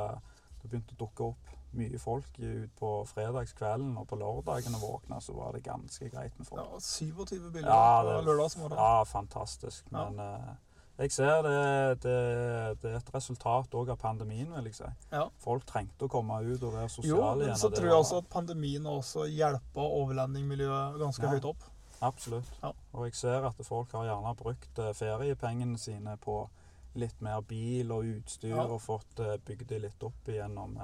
det 0.62 0.70
begynte 0.70 0.96
å 0.96 1.02
dukke 1.04 1.28
opp 1.30 1.53
mye 1.76 1.98
folk 1.98 2.38
ut 2.38 2.70
på 2.78 2.90
fredagskvelden, 3.06 3.96
og 3.98 4.06
på 4.08 4.16
lørdagen 4.16 4.74
og 4.74 4.80
våkna, 4.82 5.20
så 5.20 5.32
var 5.36 5.52
det 5.52 5.62
ganske 5.64 6.08
greit 6.10 6.36
med 6.38 6.46
folk. 6.46 6.62
Ja, 6.62 6.78
27 6.80 7.50
bilder 7.52 7.70
Ja, 7.70 8.02
på 8.02 8.08
det- 8.18 8.24
lørdagsmorgen. 8.26 8.76
Ja, 8.78 9.02
fantastisk. 9.04 9.84
Ja. 9.92 10.08
Men 10.10 10.20
eh, 10.20 10.54
jeg 10.98 11.12
ser 11.12 11.42
det, 11.42 12.02
det, 12.02 12.82
det 12.82 12.90
er 12.92 12.96
et 13.00 13.14
resultat 13.14 13.70
òg 13.74 13.90
av 13.90 13.96
pandemien, 13.98 14.52
vil 14.54 14.64
jeg 14.70 14.74
si. 14.74 14.90
Ja. 15.12 15.28
Folk 15.38 15.64
trengte 15.66 16.06
å 16.06 16.08
komme 16.08 16.40
ut 16.44 16.62
og 16.62 16.72
være 16.72 16.88
sosiale. 16.88 17.16
Jo, 17.18 17.34
men 17.34 17.46
igjen. 17.48 17.56
så 17.58 17.70
tror 17.70 17.84
jeg 17.88 17.90
var- 17.96 18.00
også 18.04 18.18
at 18.22 18.28
pandemien 18.30 18.86
også 18.86 19.26
hjelpa 19.28 19.80
overlendingmiljøet 20.02 20.98
ganske 21.00 21.22
Ja. 21.22 21.30
høyt 21.30 21.44
opp. 21.44 21.62
Absolutt. 22.02 22.44
Ja. 22.62 22.72
Og 22.92 23.04
jeg 23.06 23.14
ser 23.14 23.44
at 23.46 23.54
folk 23.66 23.92
har 23.92 24.04
gjerne 24.04 24.36
brukt 24.36 24.78
eh, 24.78 24.92
feriepengene 24.92 25.78
sine 25.78 26.16
på 26.16 26.48
litt 26.94 27.20
mer 27.20 27.40
bil 27.40 27.90
og 27.90 28.04
utstyr, 28.04 28.50
Ja. 28.54 28.62
og 28.66 28.80
fått 28.80 29.18
eh, 29.18 29.36
bygd 29.38 29.66
det 29.68 29.80
litt 29.82 30.02
opp 30.02 30.28
igjennom 30.28 30.76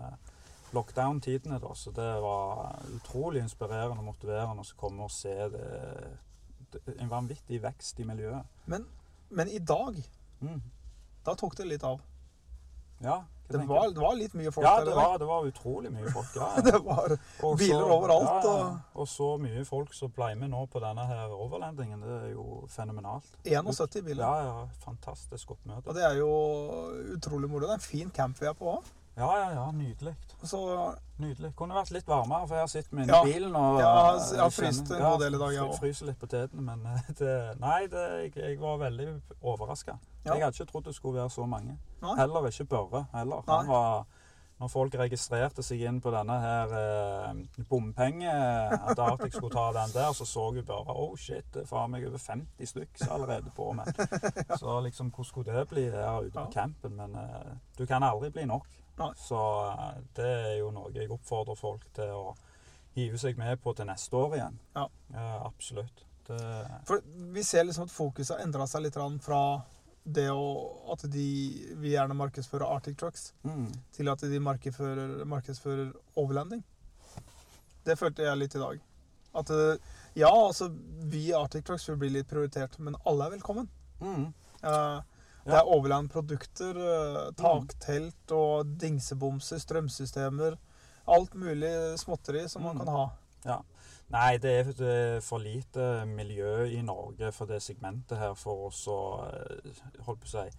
lockdown-tidene. 0.72 1.58
da. 1.60 1.74
Så 1.74 1.90
det 1.94 2.10
var 2.22 2.78
utrolig 2.96 3.42
inspirerende 3.42 3.98
og 3.98 4.04
motiverende 4.12 4.62
å 4.62 4.76
komme 4.76 5.02
og 5.04 5.10
se 5.10 5.34
det, 5.50 5.66
det, 6.72 6.82
en 7.00 7.08
vanvittig 7.10 7.60
vekst 7.62 8.00
i 8.00 8.04
miljøet. 8.04 8.44
Men, 8.66 8.86
men 9.30 9.48
i 9.48 9.58
dag, 9.58 9.96
Mm. 10.40 10.60
da 11.26 11.34
tok 11.34 11.54
det 11.56 11.66
litt 11.66 11.82
av. 11.84 12.00
Ja, 13.02 13.18
hva 13.50 13.58
Det 13.58 13.66
var, 13.68 13.88
det 13.90 13.98
var 14.00 14.14
litt 14.14 14.34
mye 14.34 14.50
folk 14.52 14.64
Ja, 14.66 14.76
der 14.78 14.84
det 14.86 14.94
var, 14.94 15.18
det 15.18 15.26
var 15.26 15.44
utrolig 15.48 15.90
mye 15.92 16.10
folk. 16.12 16.28
Ja, 16.36 16.48
ja. 16.56 16.62
Det 16.62 16.78
var 16.84 17.08
også, 17.42 17.56
biler 17.58 17.82
overalt, 17.92 18.44
Ja, 18.44 18.56
ja. 18.58 18.66
og- 18.94 19.00
og 19.00 19.08
så 19.08 19.28
mye 19.40 19.64
folk 19.66 19.92
som 19.94 20.10
ble 20.10 20.34
med 20.36 20.50
nå 20.50 20.66
på 20.70 20.80
denne 20.80 21.04
her 21.06 21.28
overlandingen. 21.34 22.00
Det 22.00 22.22
er 22.22 22.30
jo 22.32 22.64
fenomenalt. 22.68 23.24
71 23.44 24.02
biler. 24.04 24.24
Ja, 24.24 24.44
ja, 24.60 24.66
fantastisk 24.84 25.50
oppmøte. 25.50 25.88
Og 25.88 25.94
det 25.94 26.04
er 26.04 26.14
jo 26.20 26.30
utrolig 27.16 27.50
moro. 27.50 27.60
Det 27.66 27.70
er 27.70 27.74
en 27.74 27.80
fin 27.80 28.10
camp 28.10 28.38
vi 28.40 28.46
er 28.46 28.52
på 28.54 28.64
òg. 28.76 28.84
Ja, 29.16 29.38
ja, 29.38 29.52
ja, 29.52 29.70
nydelig. 29.70 30.14
Så 30.42 30.60
Nydelig. 31.20 31.50
Kunne 31.56 31.74
vært 31.76 31.90
litt 31.92 32.06
varmere, 32.08 32.46
for 32.48 32.56
jeg 32.56 32.62
har 32.62 32.70
sittet 32.72 32.92
med 32.96 33.08
Ja. 33.08 33.18
bilen 33.24 33.56
og 33.56 33.80
Ja, 33.80 34.14
eh, 34.14 34.22
jeg 34.32 34.40
har 34.40 34.50
fryst 34.50 34.90
en 34.90 35.02
god 35.02 35.20
del 35.20 35.34
i 35.34 35.38
dag, 35.38 35.52
jeg 35.52 35.62
òg. 35.62 35.78
Fryser 35.78 36.06
litt 36.06 36.18
på 36.18 36.26
tetene, 36.26 36.62
men 36.62 36.86
eh, 36.86 37.10
det 37.20 37.34
Nei, 37.60 37.86
det, 37.92 38.06
jeg, 38.22 38.36
jeg 38.36 38.60
var 38.60 38.78
veldig 38.78 39.08
overraska. 39.42 39.98
Ja. 40.24 40.34
Jeg 40.34 40.44
hadde 40.44 40.56
ikke 40.56 40.72
trodd 40.72 40.84
det 40.84 40.94
skulle 40.94 41.20
være 41.20 41.30
så 41.30 41.46
mange. 41.46 41.76
Nei. 42.00 42.16
Heller 42.16 42.48
ikke 42.48 42.64
Børre. 42.64 43.06
heller. 43.12 43.42
Han 43.48 43.68
var 43.68 44.06
når 44.60 44.68
folk 44.68 44.94
registrerte 45.00 45.62
seg 45.64 45.80
inn 45.88 46.00
på 46.04 46.10
denne 46.12 46.34
her 46.40 46.72
eh, 46.76 47.62
bompenge, 47.70 48.28
at 48.90 48.98
Arctic 48.98 49.32
skulle 49.32 49.54
ta 49.54 49.70
den 49.72 49.94
der, 49.94 50.12
så 50.12 50.26
så 50.28 50.50
jeg 50.54 50.66
bare 50.68 50.92
Oh 50.96 51.16
shit, 51.16 51.46
det 51.54 51.62
er 51.62 51.66
faen 51.70 51.90
meg 51.90 52.04
over 52.06 52.18
50 52.20 52.68
stykk 52.68 53.00
er 53.00 53.14
allerede 53.14 53.50
på 53.56 53.70
meg. 53.72 53.88
Så 54.60 54.80
liksom, 54.84 55.08
hvordan 55.10 55.24
skulle 55.30 55.54
det 55.56 55.68
bli 55.68 55.86
der 55.90 56.20
ute 56.20 56.36
på 56.36 56.50
campen? 56.52 56.96
Men 56.96 57.16
eh, 57.16 57.54
du 57.78 57.86
kan 57.86 58.02
aldri 58.04 58.28
bli 58.30 58.44
nok. 58.44 58.66
Nei. 59.00 59.10
Så 59.18 59.40
eh, 59.70 59.98
det 60.18 60.28
er 60.28 60.54
jo 60.60 60.70
noe 60.74 60.92
jeg 60.94 61.10
oppfordrer 61.10 61.58
folk 61.58 61.86
til 61.96 62.12
å 62.14 62.36
hive 62.96 63.18
seg 63.22 63.38
med 63.38 63.60
på 63.62 63.74
til 63.76 63.88
neste 63.88 64.16
år 64.18 64.38
igjen. 64.38 64.56
Ja. 64.76 64.86
absolutt. 65.46 66.04
Det, 66.26 66.38
For 66.86 67.02
vi 67.34 67.42
ser 67.46 67.64
liksom 67.66 67.88
at 67.88 67.94
fokuset 67.94 68.36
har 68.36 68.44
endra 68.44 68.66
seg 68.70 68.84
litt 68.84 68.98
fra 69.24 69.42
det 70.02 70.28
å, 70.32 70.44
at 70.92 71.04
de 71.12 71.26
vil 71.78 71.92
gjerne 71.92 72.16
markedsføre 72.16 72.66
Arctic 72.66 72.96
Trucks, 72.98 73.32
mm, 73.44 73.66
til 73.94 74.10
at 74.10 74.22
de 74.24 74.40
markedsfører, 74.42 75.24
markedsfører 75.28 75.90
overlanding. 76.20 76.62
Det 77.84 77.96
følte 77.98 78.24
jeg 78.26 78.40
litt 78.40 78.56
i 78.56 78.62
dag. 78.62 78.80
At 79.40 79.50
eh, 79.54 79.90
ja, 80.18 80.30
altså 80.30 80.70
vi 81.10 81.28
i 81.28 81.36
Arctic 81.36 81.64
Trucks 81.66 81.88
vil 81.90 82.00
bli 82.00 82.12
litt 82.16 82.30
prioritert, 82.30 82.78
men 82.82 82.98
alle 83.04 83.28
er 83.28 83.36
velkommen. 83.38 83.68
mm, 84.00 84.28
Eh, 84.60 85.00
Det 85.46 85.54
er 85.54 85.62
overlandprodukter, 85.72 86.76
eh, 86.76 87.30
taktelt 87.38 88.32
og 88.36 88.74
dingsebomser, 88.80 89.58
strømsystemer. 89.58 90.56
Alt 91.08 91.34
mulig 91.34 91.70
småtteri 91.98 92.48
som 92.48 92.62
man 92.62 92.76
Mm. 92.76 92.84
kan 92.84 92.94
ha. 92.94 93.06
Ja. 93.44 93.58
Nei, 94.10 94.36
det 94.38 94.50
er, 94.66 95.20
for 95.20 95.38
lite 95.38 96.04
miljø 96.06 96.66
i 96.66 96.82
Norge 96.82 97.32
for 97.32 97.46
det 97.46 97.62
segmentet 97.62 98.18
her 98.18 98.34
for 98.34 98.66
oss 98.66 98.86
å 98.86 99.24
eh, 99.24 99.70
holdt 100.04 100.20
på 100.20 100.26
å 100.26 100.44
si, 100.44 100.50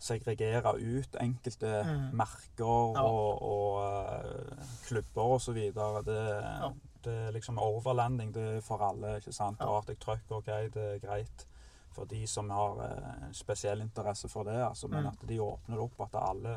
segregere 0.00 0.74
ut 0.74 1.16
enkelte 1.20 1.84
Mm. 1.86 2.12
merker 2.12 2.94
Ja. 2.94 3.02
og, 3.02 3.42
og 3.42 4.24
eh, 4.24 4.56
klubber 4.86 5.34
videre. 5.54 6.02
Det, 6.04 6.42
Ja. 6.42 6.70
det 7.04 7.12
er 7.28 7.32
liksom 7.32 7.58
overlanding 7.58 8.32
det 8.34 8.56
er 8.56 8.60
for 8.60 8.78
alle, 8.82 9.16
ikke 9.20 9.32
sant? 9.32 9.56
Ja. 9.60 9.66
Arctic 9.78 9.98
Truck, 10.00 10.20
ok, 10.30 10.46
det 10.46 10.76
er 10.76 10.98
greit 10.98 11.46
for 11.94 12.04
de 12.10 12.22
som 12.26 12.50
har 12.50 12.80
eh, 12.84 13.28
spesiell 13.32 13.80
interesse 13.84 14.28
for 14.28 14.44
det, 14.48 14.56
altså, 14.66 14.88
men 14.90 15.04
Mm. 15.04 15.10
at 15.12 15.26
de 15.28 15.38
åpner 15.40 15.76
det 15.76 15.84
opp 15.84 16.00
at 16.08 16.14
alle 16.20 16.56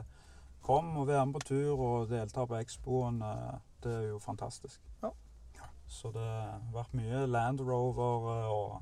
kom 0.65 0.97
og 0.97 1.07
være 1.07 1.25
med 1.25 1.33
på 1.38 1.45
tur 1.47 1.79
og 1.79 2.09
deltar 2.09 2.45
på 2.49 2.57
Expoen, 2.59 3.21
eh, 3.21 3.57
det 3.83 3.93
er 3.93 4.07
jo 4.09 4.19
fantastisk. 4.19 4.81
Ja. 5.03 5.11
Så 5.88 6.11
det 6.11 6.19
har 6.25 6.59
vært 6.73 6.93
mye 6.97 7.25
Land 7.27 7.61
Rover 7.61 8.25
eh, 8.33 8.51
og 8.51 8.81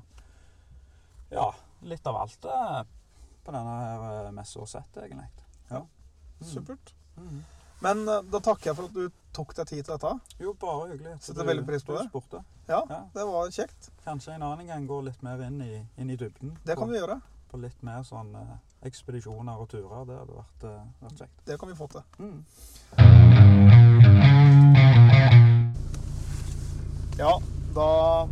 ja, 1.30 1.50
litt 1.82 2.06
av 2.06 2.16
alt 2.24 2.44
eh, 2.44 2.80
på 3.44 3.52
denne 3.54 3.76
her 3.78 4.32
messa 4.34 4.60
og 4.60 4.68
sett, 4.68 4.96
egentlig. 4.96 5.28
Ja. 5.70 5.80
Mm. 6.40 6.48
Supert. 6.50 6.94
Mm. 7.16 7.44
Men 7.86 8.02
eh, 8.10 8.22
da 8.32 8.40
takker 8.42 8.72
jeg 8.72 8.76
for 8.80 8.88
at 8.90 8.96
du 8.96 9.04
tok 9.36 9.52
deg 9.54 9.68
tid 9.70 9.82
til 9.84 9.92
dette. 9.94 10.10
Jo, 10.42 10.52
bare 10.58 10.88
hyggelig. 10.90 11.12
Setter 11.22 11.46
veldig 11.46 11.66
pris 11.68 11.84
på 11.86 11.94
det. 11.98 12.40
Ja, 12.66 12.80
Ja. 12.90 13.00
det 13.14 13.24
var 13.28 13.50
kjekt. 13.54 13.90
Kanskje 14.04 14.32
en 14.34 14.42
annen 14.42 14.66
gang 14.66 14.86
går 14.90 15.02
litt 15.10 15.22
mer 15.22 15.42
inn 15.46 15.60
i, 15.62 15.82
inn 16.02 16.10
i 16.10 16.16
dybden. 16.18 16.56
Det 16.66 16.74
kan 16.76 16.88
på, 16.88 16.92
vi 16.94 16.98
gjøre. 16.98 17.20
på 17.52 17.60
litt 17.62 17.82
mer 17.86 18.02
sånn 18.08 18.32
eh, 18.40 18.56
ekspedisjoner 18.88 19.60
og 19.62 19.68
turer. 19.70 20.02
Det 20.08 20.16
hadde 20.18 20.34
vært, 20.40 20.64
eh, 20.70 20.82
vært 21.04 21.18
kjekt. 21.22 21.44
Det 21.46 21.58
kan 21.62 21.68
vi 21.70 21.78
få 21.78 21.86
til. 21.92 22.02
Mm. 22.18 22.38
Ja, 27.18 27.32
da 27.76 28.28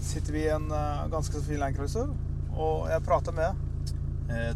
sitter 0.00 0.32
vi 0.32 0.44
i 0.46 0.52
en 0.54 0.68
ganske 1.12 1.42
fin 1.44 1.58
Landcruiser, 1.60 2.08
og 2.56 2.86
jeg 2.92 3.02
prater 3.04 3.34
med 3.36 3.50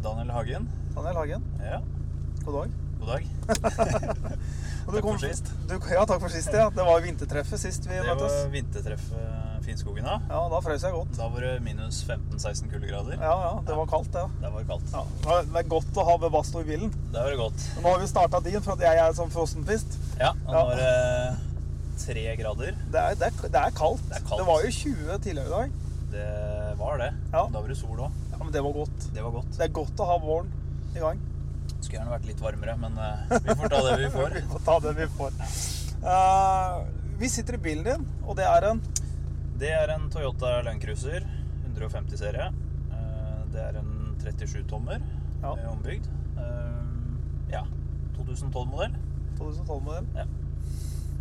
Daniel 0.03 0.31
Hagen. 0.33 0.69
Daniel 0.95 1.19
Hagen. 1.19 1.43
Ja, 1.61 1.81
God 2.45 2.53
dag. 2.61 2.79
God 3.01 3.11
dag. 3.15 3.23
Og 4.87 4.93
du 4.93 4.97
Takk 4.97 5.03
kom- 5.05 5.17
for 5.19 5.27
sist. 5.27 5.49
Du, 5.69 5.73
ja, 5.93 6.03
takk 6.09 6.21
for 6.23 6.33
sist. 6.33 6.49
ja. 6.55 6.69
Det 6.73 6.83
var 6.87 6.97
jo 6.99 7.05
vintertreffet 7.05 7.59
sist 7.61 7.85
vi 7.85 7.97
Det 7.99 8.05
møttes. 8.07 8.33
var 8.39 8.49
vintertreffet 8.55 9.37
Finnskogen, 9.61 10.07
da. 10.07 10.15
Ja, 10.25 10.39
da 10.49 10.59
frøs 10.65 10.81
jeg 10.81 10.93
godt. 10.95 11.11
Da 11.19 11.27
var 11.29 11.43
det 11.45 11.51
minus 11.61 11.99
15-16 12.07 12.71
kuldegrader. 12.71 13.19
Ja, 13.21 13.33
ja, 13.43 13.51
det 13.67 13.75
var 13.77 13.85
kaldt, 13.91 14.09
det. 14.15 14.23
Det 14.41 14.49
var 14.55 14.63
kaldt. 14.71 14.95
Ja, 14.95 15.35
det 15.45 15.59
er 15.61 15.67
godt 15.69 15.99
å 16.01 16.05
ha 16.07 16.15
Webasto 16.23 16.63
i 16.63 16.65
bilen. 16.65 16.89
Det 17.13 17.19
var 17.21 17.29
det 17.29 17.37
godt. 17.43 17.67
Nå 17.83 17.91
har 17.93 18.01
vi 18.01 18.07
starta 18.09 18.41
din, 18.47 18.57
for 18.65 18.73
at 18.73 18.81
jeg 18.87 19.03
er 19.03 19.13
sånn 19.19 19.29
frossenpist. 19.35 19.99
Ja, 20.17 20.31
og 20.33 20.49
Ja. 20.49 20.57
nå 20.57 20.63
var 20.71 20.81
det 20.81 22.01
tre 22.01 22.25
grader. 22.41 22.73
Det 22.89 23.03
er, 23.05 23.19
det, 23.21 23.29
er, 23.29 23.49
det 23.53 23.61
er 23.61 23.77
kaldt. 23.77 24.01
Det 24.09 24.17
er 24.17 24.25
kaldt. 24.31 24.47
var 24.49 24.65
jo 24.65 24.71
20 24.79 25.19
tidligere 25.27 25.45
i 25.45 25.55
dag. 25.59 25.77
Det 26.11 26.25
Det 26.71 26.77
var 26.81 26.97
det. 26.97 27.11
Ja. 27.31 27.45
Da 27.53 27.59
var 27.61 27.67
det 27.69 27.77
sol 27.77 27.97
òg. 28.07 28.11
Ja, 28.33 28.37
men 28.41 28.51
det 28.57 28.63
var 28.65 28.73
godt. 28.81 29.09
Det 29.13 29.21
var 29.23 29.31
godt. 29.37 29.51
Det 29.59 29.67
er 29.69 29.73
godt 29.77 30.01
å 30.01 30.09
ha 30.09 30.17
våren 30.25 30.49
i 30.95 30.99
gang. 31.05 31.21
Skulle 31.81 31.97
gjerne 31.99 32.13
vært 32.13 32.27
litt 32.29 32.41
varmere, 32.43 32.75
men 32.77 32.97
eh, 33.01 33.37
vi 33.45 33.55
får 33.57 33.71
ta 33.73 33.79
det 33.87 33.93
vi 34.03 34.09
får. 34.13 34.35
Vi 34.39 34.47
får 34.51 34.65
ta 34.67 34.75
det 34.85 34.91
vi 34.99 35.07
får. 35.17 35.31
Uh, 36.01 36.81
vi 37.21 37.29
sitter 37.29 37.53
i 37.53 37.61
bilen 37.61 37.83
din, 37.85 38.05
og 38.25 38.35
det 38.39 38.45
er 38.49 38.65
en 38.71 38.79
Det 39.61 39.69
er 39.69 39.91
en 39.93 40.07
Toyota 40.09 40.55
Land 40.65 40.81
Cruiser 40.81 41.25
150-serie. 41.69 42.47
Uh, 42.89 43.41
Det 43.53 43.61
er 43.61 43.77
en 43.81 43.91
37-tommer 44.21 45.01
Ja. 45.43 45.55
eh, 45.57 45.67
ombygd. 45.71 46.07
Uh, 46.37 47.17
Ja. 47.51 47.63
2012-modell. 48.17 48.95
2012-modell. 49.39 50.05
Ja. 50.15 50.25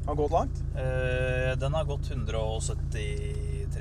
Har 0.07 0.15
gått 0.17 0.33
langt, 0.33 0.63
Eh, 0.77 1.57
Den 1.61 1.75
har 1.75 1.85
gått 1.85 2.09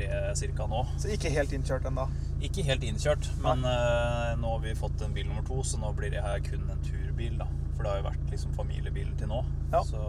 173 0.07 0.55
ca. 0.57 0.67
nå. 0.71 0.81
så 0.97 1.11
ikke 1.13 1.31
helt 1.33 1.53
innkjørt 1.55 1.87
ennå. 1.89 2.05
Ikke 2.45 2.63
helt 2.67 2.83
innkjørt, 2.87 3.29
men 3.43 3.65
uh, 3.67 4.35
nå 4.39 4.53
har 4.55 4.61
vi 4.63 4.75
fått 4.77 5.01
en 5.05 5.15
bil 5.15 5.27
nummer 5.27 5.45
to, 5.47 5.59
så 5.67 5.79
nå 5.81 5.91
blir 5.97 6.13
det 6.13 6.23
her 6.23 6.39
kun 6.45 6.69
en 6.69 6.85
turbil. 6.85 7.37
da. 7.39 7.47
For 7.75 7.83
det 7.83 7.91
har 7.91 8.01
jo 8.01 8.07
vært 8.09 8.31
liksom 8.33 8.55
familiebilen 8.57 9.17
til 9.19 9.31
nå. 9.31 9.43
Ja. 9.73 9.83
Så 9.87 9.99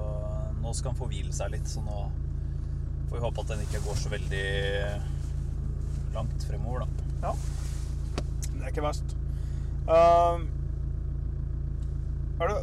nå 0.61 0.75
skal 0.77 0.93
den 0.93 1.01
få 1.01 1.09
hvile 1.11 1.35
seg 1.35 1.53
litt, 1.55 1.69
så 1.71 1.83
nå 1.85 2.05
får 3.11 3.17
vi 3.17 3.25
håpe 3.25 3.43
at 3.43 3.53
den 3.55 3.65
ikke 3.67 3.83
går 3.87 3.99
så 3.99 4.13
veldig 4.13 4.47
langt 6.15 6.47
fremover, 6.47 6.87
da. 6.87 7.09
Ja. 7.29 7.35
Det 8.51 8.63
er 8.63 8.73
ikke 8.73 8.87
verst. 8.87 9.17
Uh, 9.89 10.43
er 12.41 12.53
det, 12.53 12.61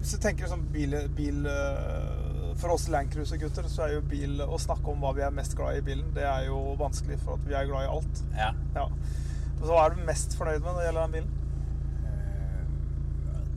hvis 0.00 0.12
du 0.14 0.22
tenker 0.22 0.50
sånn 0.50 0.66
bil, 0.74 0.96
bil 1.16 1.48
uh, 1.48 2.15
For 2.56 2.72
oss 2.72 2.86
Landcruiser-gutter 2.88 3.66
så 3.68 3.84
er 3.86 3.96
jo 3.96 4.04
bil 4.08 4.40
Å 4.40 4.56
snakke 4.60 4.88
om 4.88 5.02
hva 5.04 5.10
vi 5.16 5.24
er 5.26 5.34
mest 5.34 5.56
glad 5.58 5.76
i 5.76 5.82
i 5.82 5.86
bilen, 5.86 6.06
det 6.16 6.24
er 6.24 6.46
jo 6.48 6.58
vanskelig, 6.80 7.18
for 7.24 7.36
at 7.36 7.48
vi 7.48 7.56
er 7.56 7.66
glad 7.68 7.84
i 7.84 7.90
alt. 7.92 8.22
Ja. 8.36 8.52
Ja. 8.76 8.86
Så 9.58 9.68
hva 9.70 9.82
er 9.86 9.96
du 9.96 10.04
mest 10.08 10.36
fornøyd 10.38 10.62
med 10.62 10.70
når 10.70 10.78
det 10.80 10.86
gjelder 10.86 11.02
den 11.02 11.16
bilen? 11.16 11.34
Eh, 12.06 12.62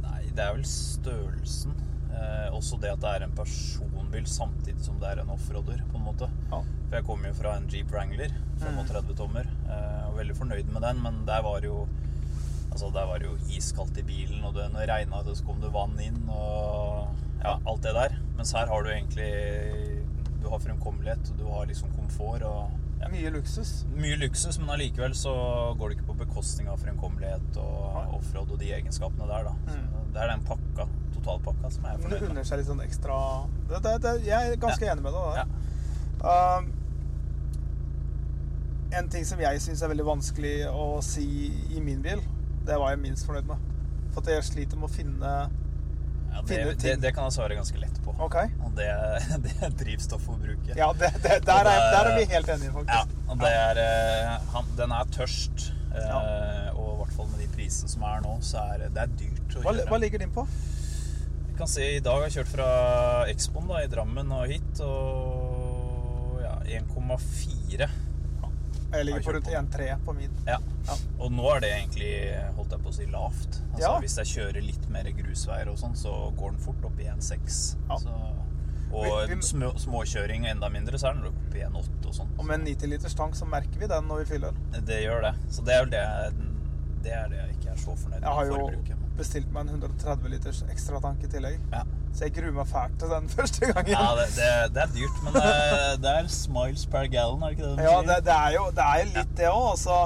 Nei, 0.04 0.22
det 0.36 0.44
er 0.46 0.58
vel 0.58 0.68
størrelsen. 0.68 1.78
Eh, 2.10 2.50
også 2.56 2.80
det 2.84 2.92
at 2.92 3.04
det 3.04 3.14
er 3.16 3.26
en 3.28 3.36
personbil 3.38 4.28
samtidig 4.28 4.84
som 4.84 5.00
det 5.00 5.14
er 5.14 5.24
en 5.24 5.32
offroader, 5.32 5.82
på 5.92 6.00
en 6.00 6.06
måte. 6.10 6.30
Ja. 6.52 6.60
For 6.90 7.00
jeg 7.00 7.08
kommer 7.08 7.32
jo 7.32 7.40
fra 7.40 7.56
en 7.60 7.70
Jeep 7.72 7.92
Wrangler, 7.94 8.36
35 8.60 9.16
tommer, 9.20 9.48
eh, 9.70 10.06
og 10.10 10.20
veldig 10.20 10.36
fornøyd 10.42 10.72
med 10.76 10.84
den, 10.88 11.04
men 11.06 11.24
der 11.30 11.46
var 11.48 11.64
jo 11.66 11.86
Altså, 12.70 12.92
der 12.94 13.08
var 13.10 13.18
det 13.18 13.26
jo 13.26 13.56
iskaldt 13.58 13.98
i 13.98 14.04
bilen, 14.06 14.44
og 14.46 14.54
det, 14.54 14.68
når 14.70 14.84
det 14.84 14.90
regna, 14.92 15.24
så 15.26 15.42
kom 15.42 15.58
det 15.58 15.72
vann 15.74 15.96
inn, 16.06 16.20
og 16.30 17.08
ja, 17.44 17.56
alt 17.66 17.82
det 17.84 17.94
der. 17.96 18.18
Mens 18.38 18.54
her 18.56 18.68
har 18.68 18.84
du 18.84 18.90
egentlig 18.92 19.32
Du 20.40 20.48
har 20.50 20.60
fremkommelighet, 20.64 21.32
og 21.34 21.38
du 21.40 21.48
har 21.52 21.66
liksom 21.68 21.92
komfort 21.92 22.44
og 22.48 22.70
ja, 23.00 23.08
Mye 23.12 23.30
luksus. 23.32 23.86
mye 23.96 24.16
luksus, 24.20 24.58
men 24.60 24.70
allikevel 24.74 25.14
så 25.16 25.34
går 25.80 25.90
det 25.90 25.98
ikke 25.98 26.08
på 26.10 26.16
bekostning 26.20 26.68
av 26.72 26.80
fremkommelighet 26.82 27.60
og 27.60 28.16
offroad 28.18 28.52
og 28.52 28.60
de 28.60 28.74
egenskapene 28.76 29.28
der, 29.28 29.48
da. 29.48 29.54
Mm. 29.68 30.10
det 30.14 30.22
er 30.24 30.32
den 30.34 30.44
pakka, 30.48 30.88
totalpakka, 31.16 31.72
som 31.72 31.86
jeg 31.88 31.96
er 31.96 32.02
fornøyd 32.04 32.22
med. 32.22 32.30
unner 32.34 32.48
seg 32.50 32.60
litt 32.60 32.68
sånn 32.68 32.84
ekstra 32.84 33.20
det, 33.70 33.80
det, 33.86 33.94
det, 34.04 34.14
Jeg 34.28 34.52
er 34.52 34.60
ganske 34.60 34.92
enig 34.92 35.06
med 35.06 35.16
deg 35.16 35.24
der. 35.30 35.38
Ja. 35.40 36.60
Um, 36.60 36.74
en 39.00 39.10
ting 39.14 39.26
som 39.28 39.40
jeg 39.40 39.62
syns 39.64 39.84
er 39.86 39.92
veldig 39.92 40.08
vanskelig 40.08 40.54
å 40.72 41.00
si 41.06 41.28
i 41.76 41.80
min 41.84 42.02
bil, 42.04 42.24
det 42.68 42.80
var 42.82 42.96
jeg 42.96 43.04
minst 43.04 43.28
fornøyd 43.30 43.48
med. 43.52 43.68
For 44.16 44.28
jeg 44.34 44.44
sliter 44.44 44.80
med 44.80 44.90
å 44.90 44.94
finne 44.94 45.34
Ja, 46.32 46.42
det, 46.48 46.58
det, 46.82 46.94
det 47.02 47.12
kan 47.16 47.24
jeg 47.28 47.34
svare 47.36 47.56
ganske 47.58 47.80
lett 47.82 47.98
på. 48.06 48.14
Okay. 48.26 48.48
Og 48.66 48.72
det, 48.80 48.88
det 49.46 49.54
er 49.66 49.74
drivstofforbruket. 49.84 50.76
Ja, 50.78 50.92
der, 50.94 51.12
er, 51.24 51.40
der 51.46 52.10
er 52.12 52.16
vi 52.20 52.26
helt 52.32 52.50
enige, 52.56 52.72
Ja, 52.72 52.78
faktisk. 52.80 53.16
og 53.30 53.40
det 53.44 53.52
er 53.54 53.82
eh, 53.84 54.50
han, 54.54 54.66
Den 54.78 54.92
er 54.92 55.06
tørst. 55.16 55.70
eh, 55.94 56.06
Ja. 56.06 56.20
Og 56.76 56.94
i 56.94 56.98
hvert 57.04 57.16
fall 57.18 57.28
med 57.34 57.40
de 57.44 57.48
prisene 57.56 57.90
som 57.92 58.04
er 58.08 58.22
nå, 58.26 58.36
så 58.46 58.62
er 58.74 58.86
det- 58.86 58.92
er 59.04 59.08
dyrt 59.20 59.56
å 59.58 59.64
Hva, 59.66 59.74
kjøre. 59.74 59.88
hva 59.90 60.00
ligger 60.00 60.20
din 60.24 60.32
på? 60.36 60.46
Vi 61.50 61.58
kan 61.58 61.68
si 61.68 61.82
I 61.98 62.00
dag 62.00 62.14
har 62.22 62.30
jeg 62.30 62.38
kjørt 62.40 62.52
fra 62.54 62.68
Expoen 63.28 63.68
da, 63.68 63.82
i 63.84 63.88
Drammen 63.92 64.32
og 64.32 64.46
hit, 64.48 64.80
og 64.86 66.40
ja, 66.44 66.54
1,4. 66.80 67.90
Jeg 68.92 69.06
ligger 69.06 69.22
på 69.22 69.34
rundt 69.36 69.48
1,3 69.48 69.98
på 70.06 70.14
min. 70.18 70.32
Ja. 70.48 70.58
Ja. 70.88 70.96
Og 71.20 71.32
nå 71.32 71.46
er 71.56 71.60
det 71.62 71.70
egentlig, 71.76 72.12
holdt 72.58 72.72
jeg 72.72 72.82
på 72.86 72.90
å 72.90 72.94
si, 72.94 73.06
lavt. 73.06 73.60
Altså, 73.74 73.80
Ja. 73.82 74.00
Hvis 74.00 74.16
jeg 74.18 74.26
kjører 74.34 74.62
litt 74.66 74.90
mer 74.90 75.04
grusveier 75.04 75.70
og 75.70 75.78
sånn, 75.78 75.96
så 75.96 76.14
går 76.38 76.52
den 76.56 76.60
fort 76.60 76.86
opp 76.86 77.00
i 77.00 77.06
1,6. 77.06 77.76
Ja. 77.90 77.98
Så, 77.98 78.10
og 78.92 79.06
Vi- 79.30 79.36
vi- 79.36 79.42
små, 79.42 79.74
småkjøring 79.78 80.48
enda 80.50 80.70
mindre, 80.70 80.98
så 80.98 81.10
er 81.10 81.14
den 81.14 81.26
oppe 81.30 81.56
i 81.58 81.62
1,8 81.62 82.08
og 82.08 82.14
sånn. 82.14 82.28
Og 82.40 82.46
med 82.46 82.60
en 82.60 82.66
90 82.66 82.88
liters 82.90 83.14
tank 83.14 83.36
så 83.36 83.46
merker 83.46 83.78
vi 83.80 83.88
den 83.88 84.08
når 84.08 84.26
vi 84.26 84.26
fyller. 84.34 84.54
Det 84.72 85.04
gjør 85.06 85.22
det. 85.22 85.36
Så 85.52 85.64
det 85.66 85.74
er 85.76 85.86
vel 85.86 85.90
det, 85.92 86.34
det, 87.04 87.12
er 87.14 87.30
det 87.30 87.38
jeg 87.38 87.56
ikke 87.60 87.72
er 87.72 87.76
så 87.78 87.96
fornøyd 87.96 88.20
med. 88.20 88.24
Jeg 88.24 88.34
har 88.34 88.46
jo 88.46 88.96
bestilt 89.18 89.52
meg 89.52 89.68
en 89.70 89.82
130 89.82 90.30
liters 90.30 90.64
ekstratank 90.64 91.24
i 91.24 91.28
tillegg. 91.28 91.60
Ja. 91.72 91.84
Så 92.20 92.28
jeg 92.28 92.34
gruer 92.36 92.52
meg 92.52 92.68
fælt 92.68 92.98
til 93.00 93.12
den 93.16 93.30
første 93.38 93.70
gangen. 93.72 93.94
Ja, 93.96 94.08
det, 94.20 94.26
det, 94.36 94.48
det 94.76 94.82
er 94.84 94.90
dyrt, 94.98 95.20
men 95.24 95.38
det, 95.40 95.52
det 96.04 96.16
er 96.20 96.26
smiles 96.36 96.84
per 96.92 97.08
gallon, 97.14 97.46
er 97.48 97.54
det 97.54 97.56
ikke 97.62 97.70
det 97.70 97.78
de 97.80 97.86
Ja, 97.88 97.94
sier? 98.02 98.10
det, 98.10 98.18
det 98.28 98.34
er 98.36 98.58
jo 98.58 98.66
det 98.76 98.88
er 98.96 99.14
litt 99.16 99.38
det 99.40 99.48
òg. 99.54 99.68
Altså, 99.72 100.00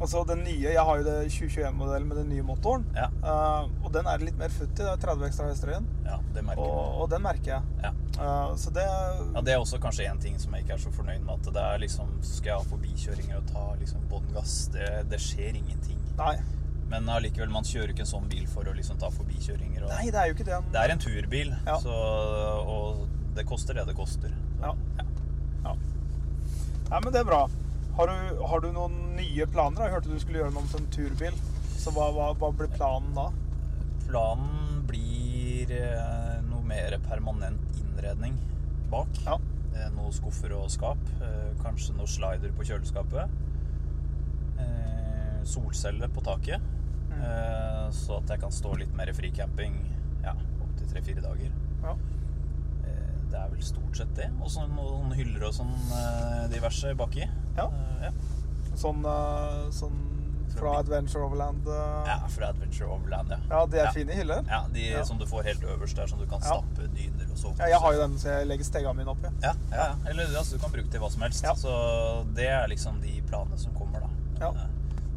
altså 0.00 0.22
den 0.30 0.40
nye 0.46 0.72
Jeg 0.72 0.84
har 0.88 1.02
jo 1.02 1.04
det 1.04 1.16
2021-modellen 1.34 2.08
med 2.08 2.20
den 2.22 2.28
nye 2.32 2.46
motoren. 2.48 2.88
Ja. 2.96 3.10
Uh, 3.20 3.68
og 3.84 3.92
den 3.98 4.08
er 4.08 4.24
litt 4.24 4.40
mer 4.40 4.52
futt 4.56 4.72
i. 4.72 4.80
Det 4.80 4.88
er 4.94 5.04
30 5.04 5.28
ekstra 5.28 5.50
hester 5.52 5.74
igjen. 5.74 5.88
Ja, 6.08 6.16
det 6.34 6.44
merker 6.48 6.64
Og, 6.64 7.00
og 7.04 7.10
den 7.12 7.24
merker 7.28 7.58
jeg. 7.58 7.62
Ja. 7.84 7.92
Uh, 8.16 8.54
så 8.58 8.72
det 8.78 8.86
Ja, 8.88 9.42
Det 9.44 9.52
er 9.52 9.60
også 9.60 9.82
kanskje 9.84 10.08
en 10.08 10.22
ting 10.24 10.38
som 10.40 10.54
jeg 10.56 10.64
ikke 10.64 10.78
er 10.78 10.84
så 10.86 10.94
fornøyd 10.96 11.26
med. 11.28 11.34
At 11.42 11.52
det 11.58 11.66
er 11.74 11.82
liksom, 11.84 12.14
Skal 12.24 12.54
jeg 12.54 12.62
ha 12.62 12.70
forbikjøringer 12.72 13.42
og 13.42 13.50
ta 13.52 13.66
liksom 13.82 14.06
bånn 14.14 14.32
gass? 14.38 14.62
Det, 14.72 14.88
det 15.12 15.20
skjer 15.28 15.60
ingenting. 15.60 16.00
Nei. 16.18 16.38
Men 16.88 17.08
allikevel, 17.12 17.50
man 17.52 17.66
kjører 17.68 17.90
ikke 17.92 18.04
en 18.06 18.10
sånn 18.14 18.28
bil 18.32 18.46
for 18.48 18.64
å 18.64 18.72
liksom 18.76 18.96
ta 19.00 19.10
forbikjøringer. 19.12 19.82
Og 19.84 19.90
Nei, 19.92 20.06
det 20.14 20.20
er 20.22 20.30
jo 20.30 20.36
ikke 20.38 20.46
det. 20.48 20.60
Det 20.72 20.80
er 20.84 20.92
en 20.94 21.02
turbil, 21.02 21.50
Ja. 21.66 21.74
så, 21.82 21.96
og 22.64 23.02
det 23.36 23.44
koster 23.46 23.76
det 23.76 23.84
det 23.90 23.94
koster. 23.98 24.32
Ja. 24.62 24.72
ja. 25.64 25.74
Nei, 26.88 27.00
men 27.04 27.12
det 27.12 27.20
er 27.20 27.28
bra. 27.28 27.42
Har 27.98 28.08
du, 28.08 28.40
har 28.46 28.60
du 28.64 28.70
noen 28.72 28.96
nye 29.18 29.46
planer? 29.50 29.84
Jeg 29.84 29.92
hørte 29.98 30.14
du 30.14 30.18
skulle 30.22 30.40
gjøre 30.40 30.54
noe 30.54 30.64
om 30.64 30.70
en 30.80 30.88
turbil. 30.94 31.36
Så 31.78 31.92
hva, 31.94 32.08
hva, 32.16 32.30
hva 32.40 32.48
blir 32.56 32.70
planen 32.72 33.12
da? 33.16 33.26
Planen 34.08 34.80
blir 34.88 35.70
eh, 35.76 36.38
noe 36.48 36.64
mer 36.64 36.96
permanent 37.04 37.76
innredning 37.82 38.38
bak. 38.90 39.12
Ja. 39.26 39.36
Eh, 39.76 39.90
Noen 39.92 40.14
skuffer 40.16 40.54
og 40.56 40.70
skap. 40.72 41.04
eh, 41.20 41.50
Kanskje 41.60 41.98
noe 41.98 42.08
slider 42.08 42.54
på 42.56 42.64
kjøleskapet. 42.70 43.36
Eh, 44.58 45.38
Solcelle 45.44 46.08
på 46.14 46.24
taket. 46.24 46.64
Mm. 47.18 47.24
eh, 47.24 47.90
Så 47.90 48.18
at 48.22 48.28
jeg 48.34 48.40
kan 48.40 48.50
stå 48.52 48.74
litt 48.78 48.94
mer 48.94 49.10
fricamping 49.16 49.78
ja, 50.24 50.34
opptil 50.62 50.88
tre-fire 50.92 51.20
dager. 51.24 51.52
Ja. 51.82 51.94
Eh, 52.84 53.14
Det 53.30 53.38
er 53.38 53.48
vel 53.52 53.62
stort 53.62 53.96
sett 53.96 54.14
det. 54.16 54.30
Og 54.40 54.48
så 54.52 54.66
noen 54.68 55.12
hyller 55.16 55.48
og 55.48 55.54
sånn 55.56 55.74
eh, 55.92 56.46
diverse 56.52 56.94
baki. 56.96 57.26
Ja. 57.56 57.68
Ja. 58.02 58.12
Sånn, 58.78 59.02
sånn 59.74 60.04
fra 60.58 60.78
Adventure 60.80 61.24
Overland 61.26 61.66
ja, 62.06 62.14
fra 62.32 62.48
Adventure 62.48 62.88
Overland, 62.90 63.28
ja. 63.30 63.36
Ja, 63.50 63.66
de 63.66 63.78
er 63.78 63.84
Ja. 63.84 63.90
fine 63.92 64.14
hyller. 64.16 64.44
Ja, 64.48 64.62
de 64.72 64.80
Ja. 64.90 65.02
som 65.04 65.18
du 65.18 65.26
får 65.26 65.42
helt 65.44 65.60
øverst 65.62 65.94
der, 65.96 66.06
som 66.06 66.18
du 66.18 66.26
kan 66.26 66.40
stappe 66.40 66.86
dyner 66.94 67.26
og 67.30 67.36
sovepose. 67.36 67.58
Ja, 67.58 67.66
jeg 67.68 67.80
har 67.80 67.92
jo 67.92 68.00
den, 68.00 68.16
så 68.18 68.28
jeg 68.38 68.46
legger 68.48 68.64
stegene 68.64 68.94
mine 68.96 69.10
oppi. 69.12 69.28
Ja, 69.42 69.52
ja, 69.70 69.76
ja. 69.76 69.94
Eller 70.06 70.24
altså, 70.38 70.52
du 70.56 70.58
kan 70.58 70.70
bruke 70.72 70.90
til 70.90 71.00
hva 71.00 71.10
som 71.10 71.22
helst. 71.22 71.42
Ja. 71.44 71.52
Så 71.54 72.24
det 72.34 72.48
er 72.48 72.66
liksom 72.68 73.00
de 73.02 73.20
planene 73.28 73.58
som 73.58 73.74
kommer, 73.74 74.00
da. 74.00 74.08
Ja. 74.40 74.52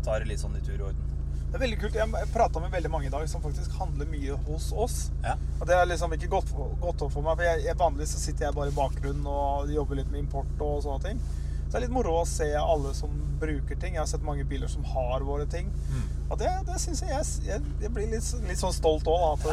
Tar 0.03 0.19
det 0.19 0.27
litt 0.27 0.39
sånn 0.39 0.55
i 0.57 0.59
tur 0.65 0.81
og 0.81 0.87
orden. 0.89 1.10
Det 1.51 1.57
er 1.59 1.63
veldig 1.65 1.77
kult. 1.81 1.95
Jeg 1.99 2.27
prata 2.31 2.61
med 2.63 2.71
veldig 2.71 2.89
mange 2.93 3.09
i 3.09 3.11
dag 3.11 3.25
som 3.27 3.41
faktisk 3.43 3.73
handler 3.75 4.07
mye 4.07 4.37
hos 4.47 4.69
oss. 4.71 4.97
Ja. 5.25 5.33
Og 5.59 5.67
det 5.67 5.75
er 5.75 5.89
liksom 5.89 6.13
ikke 6.15 6.29
gått, 6.31 6.51
gått 6.79 7.03
opp 7.03 7.11
for 7.11 7.25
meg. 7.25 7.35
For 7.41 7.43
jeg, 7.43 7.65
jeg, 7.65 7.75
vanligvis 7.81 8.13
så 8.15 8.21
sitter 8.23 8.47
jeg 8.47 8.55
bare 8.55 8.71
i 8.71 8.75
bakgrunnen 8.77 9.27
og 9.27 9.73
jobber 9.73 9.99
litt 9.99 10.13
med 10.13 10.23
import 10.23 10.63
og 10.63 10.77
sånne 10.85 11.03
ting. 11.09 11.19
Så 11.65 11.73
det 11.73 11.81
er 11.81 11.83
litt 11.85 11.95
moro 11.95 12.13
å 12.21 12.23
se 12.27 12.47
alle 12.55 12.93
som 12.95 13.11
bruker 13.41 13.75
ting. 13.79 13.97
Jeg 13.97 14.01
har 14.05 14.07
sett 14.07 14.23
mange 14.23 14.45
biler 14.47 14.71
som 14.71 14.87
har 14.93 15.27
våre 15.27 15.43
ting. 15.51 15.67
Mm. 15.91 16.05
Og 16.31 16.39
det, 16.39 16.53
det 16.69 16.77
syns 16.79 17.03
jeg, 17.03 17.19
jeg 17.43 17.59
Jeg 17.83 17.91
blir 17.91 18.07
litt, 18.11 18.31
litt 18.47 18.59
sånn 18.63 18.75
stolt 18.75 19.07
òg, 19.11 19.25
at 19.33 19.45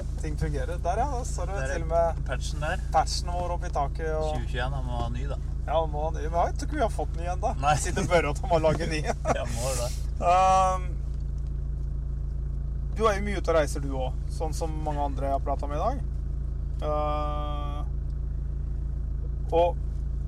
det, 0.00 0.08
ting 0.24 0.40
fungerer. 0.40 0.80
Der, 0.80 1.04
ja. 1.04 1.10
Der 1.18 1.28
står 1.28 1.52
det 1.52 1.66
til 1.74 1.84
og 1.84 1.92
med 1.92 2.24
Patchen 2.30 2.64
der. 2.64 2.84
patchen 2.96 3.32
vår 3.36 3.56
oppi 3.58 3.72
taket. 3.76 4.08
Og, 4.16 4.32
2021, 4.40 4.72
han 4.78 4.88
må 4.88 5.02
ha 5.02 5.12
ny, 5.12 5.28
da. 5.28 5.40
ja, 5.68 5.84
må, 5.84 6.08
han- 6.08 6.16
men 6.16 6.40
jeg 6.48 6.56
tror 6.56 6.70
ikke 6.70 6.80
vi 6.80 6.84
har 6.86 6.96
fått 6.96 7.20
ny 7.20 7.28
ennå. 7.36 7.52
Sitter 7.84 8.28
og 8.32 8.42
må 8.48 8.62
lage 8.70 8.88
ny. 8.88 9.04
Ja, 9.36 9.44
må 9.52 9.76
det. 9.82 9.92
Um, 10.22 10.90
du 12.96 13.06
er 13.08 13.16
jo 13.18 13.24
mye 13.26 13.38
ute 13.40 13.50
og 13.52 13.56
reiser, 13.56 13.80
du 13.84 13.92
òg. 13.96 14.12
Sånn 14.32 14.52
som 14.56 14.72
mange 14.84 15.00
andre 15.04 15.30
jeg 15.30 15.36
har 15.38 15.44
prata 15.44 15.68
med 15.70 15.78
i 15.78 15.84
dag. 15.86 15.96
Uh, 16.82 17.84
og 19.52 19.76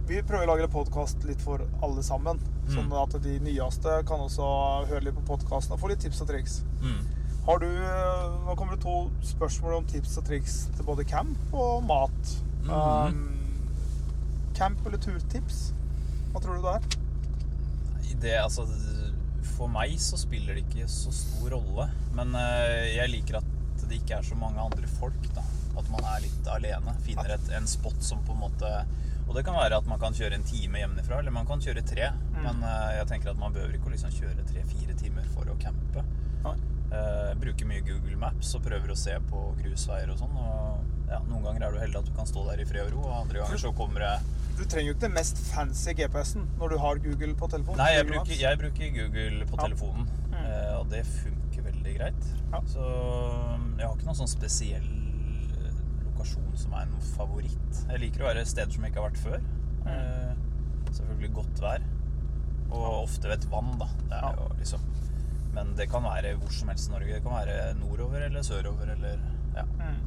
vi 0.08 0.20
prøver 0.22 0.46
å 0.46 0.52
lage 0.52 0.68
podkast 0.72 1.24
litt 1.28 1.42
for 1.44 1.64
alle 1.82 2.02
sammen. 2.04 2.40
Sånn 2.68 2.88
Mm. 2.88 3.02
at 3.02 3.22
de 3.22 3.38
nyeste 3.40 4.06
kan 4.08 4.20
også 4.24 4.46
høre 4.88 5.04
litt 5.04 5.14
på 5.16 5.36
podkasten 5.36 5.72
og 5.74 5.80
få 5.80 5.88
litt 5.88 6.00
tips 6.00 6.20
og 6.22 6.28
triks. 6.28 6.62
Mm. 6.80 7.02
Har 7.44 7.58
du, 7.58 7.66
uh, 7.68 8.46
Nå 8.46 8.56
kommer 8.56 8.76
det 8.76 8.82
to 8.84 9.10
spørsmål 9.22 9.78
om 9.78 9.84
tips 9.84 10.16
og 10.18 10.24
triks 10.24 10.68
til 10.76 10.84
både 10.84 11.04
camp 11.04 11.36
og 11.52 11.84
mat. 11.84 12.36
Mhm. 12.64 12.70
Um, 12.70 13.30
camp 14.54 14.86
eller 14.86 14.98
turtips? 14.98 15.72
Hva 16.32 16.40
tror 16.40 16.56
du 16.56 16.62
det 16.62 16.74
er? 16.74 17.00
det, 18.24 18.38
altså, 18.40 18.64
for 19.54 19.70
meg 19.70 19.94
så 20.02 20.18
spiller 20.20 20.56
det 20.56 20.64
ikke 20.66 20.88
så 20.90 21.12
stor 21.14 21.54
rolle. 21.56 21.88
Men 22.16 22.34
eh, 22.38 22.94
jeg 22.96 23.12
liker 23.12 23.40
at 23.40 23.50
det 23.84 24.00
ikke 24.00 24.18
er 24.18 24.26
så 24.26 24.36
mange 24.38 24.62
andre 24.62 24.88
folk. 24.98 25.30
da. 25.36 25.44
At 25.78 25.88
man 25.92 26.06
er 26.14 26.22
litt 26.24 26.50
alene. 26.50 26.94
Finner 27.06 27.36
et, 27.36 27.50
en 27.56 27.66
spot 27.68 27.98
som 28.04 28.22
på 28.24 28.36
en 28.36 28.44
måte 28.44 28.68
Og 29.24 29.32
det 29.34 29.42
kan 29.46 29.56
være 29.56 29.80
at 29.80 29.86
man 29.88 29.98
kan 29.98 30.14
kjøre 30.14 30.36
en 30.36 30.44
time 30.46 30.82
hjemmefra, 30.82 31.18
eller 31.18 31.32
man 31.32 31.48
kan 31.48 31.62
kjøre 31.64 31.82
tre. 31.86 32.10
Men 32.36 32.60
eh, 32.60 32.90
jeg 32.98 33.10
tenker 33.12 33.32
at 33.32 33.40
man 33.40 33.54
behøver 33.56 33.78
ikke 33.78 33.90
å 33.90 33.94
liksom 33.94 34.12
kjøre 34.14 34.46
tre-fire 34.50 34.96
timer 35.00 35.28
for 35.34 35.48
å 35.48 35.58
campe. 35.62 36.04
Nei. 36.44 36.56
Eh, 36.94 37.30
bruker 37.40 37.66
mye 37.66 37.82
Google 37.86 38.18
Maps 38.20 38.52
og 38.54 38.66
prøver 38.66 38.92
å 38.92 38.98
se 38.98 39.16
på 39.30 39.46
grusveier 39.62 40.12
og 40.12 40.20
sånn. 40.20 40.36
Og 40.36 41.08
ja, 41.10 41.20
noen 41.28 41.46
ganger 41.46 41.66
er 41.66 41.74
du 41.74 41.80
heldig 41.82 42.02
at 42.02 42.10
du 42.10 42.14
kan 42.16 42.28
stå 42.28 42.44
der 42.50 42.62
i 42.62 42.68
fred 42.68 42.90
og 42.90 42.98
ro, 42.98 43.06
og 43.08 43.16
andre 43.24 43.42
ganger 43.42 43.60
så 43.64 43.72
kommer 43.76 44.04
det 44.04 44.43
Du 44.54 44.62
trenger 44.64 44.86
jo 44.88 44.94
ikke 44.94 45.06
den 45.08 45.14
mest 45.16 45.38
fancy 45.50 45.94
GPS-en 45.98 46.44
når 46.60 46.74
du 46.74 46.76
har 46.78 47.00
Google 47.02 47.34
på 47.38 47.48
telefonen. 47.50 47.80
Nei, 47.82 47.90
jeg 47.96 48.06
bruker, 48.10 48.34
jeg 48.38 48.58
bruker 48.60 48.92
Google 48.98 49.46
på 49.50 49.56
Ja. 49.58 49.62
telefonen, 49.66 50.08
mm. 50.30 50.44
og 50.78 50.90
det 50.92 51.02
funker 51.10 51.62
veldig 51.70 51.94
greit. 51.98 52.28
Ja. 52.52 52.60
Så 52.70 52.84
jeg 52.84 53.86
har 53.86 53.96
ikke 53.96 54.06
noen 54.06 54.20
sånn 54.20 54.30
spesiell 54.30 54.86
eh, 54.86 55.80
lokasjon 56.06 56.52
som 56.60 56.76
er 56.78 56.86
en 56.86 56.94
favoritt. 57.16 57.80
Jeg 57.90 58.00
liker 58.04 58.22
å 58.24 58.30
være 58.30 58.44
steder 58.46 58.72
som 58.76 58.84
jeg 58.86 58.94
ikke 58.94 59.02
har 59.02 59.10
vært 59.10 59.24
før. 59.24 59.44
Mm. 59.84 60.42
selvfølgelig 60.94 61.32
godt 61.36 61.58
vær. 61.60 61.82
Og 62.70 62.84
ofte 63.02 63.28
ved 63.28 63.36
et 63.42 63.50
vann, 63.52 63.74
da. 63.78 63.88
Det 64.08 64.18
er 64.20 64.38
jo 64.38 64.46
liksom 64.58 64.80
Men 65.54 65.74
det 65.78 65.84
kan 65.90 66.02
være 66.02 66.32
hvor 66.40 66.50
som 66.50 66.68
helst 66.72 66.88
i 66.88 66.92
Norge. 66.94 67.14
Det 67.14 67.22
kan 67.22 67.34
være 67.36 67.74
nordover 67.78 68.24
eller 68.26 68.42
sørover 68.42 68.90
eller 68.96 69.18
Ja. 69.54 69.62
Mm. 69.78 70.00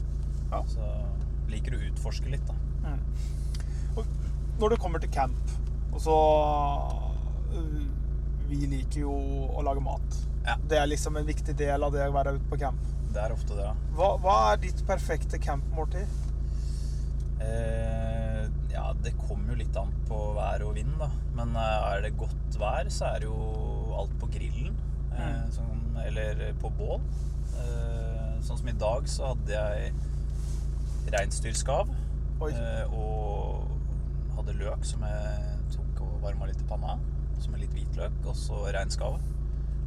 Ja. 0.52 0.64
Så 0.68 0.88
liker 1.52 1.72
du 1.72 1.78
å 1.78 1.92
utforske 1.92 2.32
litt, 2.32 2.44
da. 2.48 2.56
Mm. 2.84 3.00
Og 3.98 4.06
når 4.60 4.74
det 4.74 4.80
kommer 4.82 5.00
til 5.04 5.12
camp, 5.14 5.52
og 5.94 6.00
så 6.02 6.16
øh, 7.54 7.84
Vi 8.50 8.66
liker 8.72 9.02
jo 9.04 9.14
å 9.58 9.62
lage 9.66 9.82
mat. 9.84 10.18
Ja. 10.46 10.56
Det 10.72 10.78
er 10.80 10.88
liksom 10.88 11.18
en 11.20 11.26
viktig 11.28 11.56
del 11.60 11.84
av 11.84 11.92
det 11.92 12.06
å 12.08 12.14
være 12.16 12.38
ute 12.38 12.48
på 12.48 12.58
camp. 12.62 12.80
Det 13.12 13.20
er 13.24 13.34
ofte 13.36 13.56
det, 13.58 13.66
ja. 13.66 13.74
Hva, 13.98 14.14
hva 14.24 14.36
er 14.54 14.62
ditt 14.64 14.80
perfekte 14.88 15.40
campmåltid? 15.44 16.08
Eh, 17.44 18.46
ja, 18.72 18.86
det 19.04 19.14
kommer 19.28 19.54
jo 19.54 19.60
litt 19.62 19.78
an 19.78 19.92
på 20.08 20.20
vær 20.38 20.64
og 20.66 20.76
vind, 20.78 20.94
da. 21.02 21.10
Men 21.38 21.54
eh, 21.60 21.88
er 21.92 22.06
det 22.08 22.14
godt 22.20 22.58
vær, 22.62 22.90
så 22.94 23.12
er 23.14 23.24
det 23.24 23.30
jo 23.30 23.94
alt 24.00 24.16
på 24.22 24.30
grillen. 24.34 24.74
Eh, 24.74 24.84
Mm. 25.18 25.48
sånn, 25.52 25.96
eller 26.06 26.42
på 26.62 26.70
bål. 26.78 27.00
Eh, 27.58 28.36
sånn 28.46 28.60
som 28.60 28.68
i 28.70 28.76
dag, 28.78 29.08
så 29.10 29.32
hadde 29.34 29.50
jeg 29.56 29.94
reinsdyrskav. 31.14 31.90
Eh, 32.48 32.94
og 32.94 33.66
hadde 34.48 34.64
løk 34.64 34.86
som 34.88 35.02
jeg 35.04 35.56
tok 35.76 36.04
og 36.06 36.20
varma 36.24 36.48
litt 36.48 36.62
i 36.64 36.68
panna. 36.70 36.98
Som 37.44 37.54
er 37.54 37.66
litt 37.66 37.74
hvitløk, 37.76 38.16
og 38.26 38.36
så 38.38 38.62
reinskav. 38.74 39.18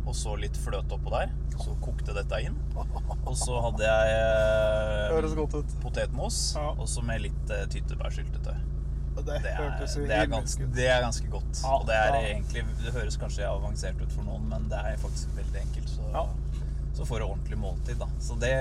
Og 0.06 0.14
så 0.16 0.34
litt 0.40 0.56
fløte 0.56 0.96
oppå 0.96 1.10
der. 1.12 1.32
Så 1.60 1.74
kokte 1.84 2.14
dette 2.16 2.38
inn. 2.44 2.56
Og 2.76 3.34
så 3.36 3.56
hadde 3.66 3.84
jeg 3.84 4.12
eh, 4.16 5.72
potetmos, 5.82 6.38
Ja. 6.56 6.70
og 6.76 6.88
så 6.88 7.02
med 7.04 7.20
litt 7.26 7.50
eh, 7.52 7.66
tyttebærsyltetøy. 7.72 8.66
Det, 9.20 9.24
Det 9.26 9.50
er, 9.50 9.72
det, 10.06 10.14
er 10.16 10.28
ganske, 10.30 10.66
det 10.72 10.86
er 10.88 11.00
ganske 11.02 11.28
godt. 11.28 11.58
Ja, 11.64 11.72
og 11.74 11.82
det 11.88 11.96
er 11.98 12.14
ja. 12.14 12.20
egentlig 12.30 12.62
Det 12.80 12.92
høres 12.94 13.18
kanskje 13.20 13.44
avansert 13.50 13.98
ut 14.00 14.12
for 14.14 14.24
noen, 14.24 14.46
men 14.48 14.68
det 14.70 14.78
er 14.78 14.96
faktisk 15.02 15.34
veldig 15.36 15.60
enkelt. 15.66 15.90
Så, 15.90 16.06
Ja. 16.14 16.22
så 16.96 17.04
får 17.04 17.18
du 17.20 17.24
ordentlig 17.26 17.58
måltid, 17.58 17.98
da. 18.00 18.06
Så 18.22 18.38
det, 18.40 18.54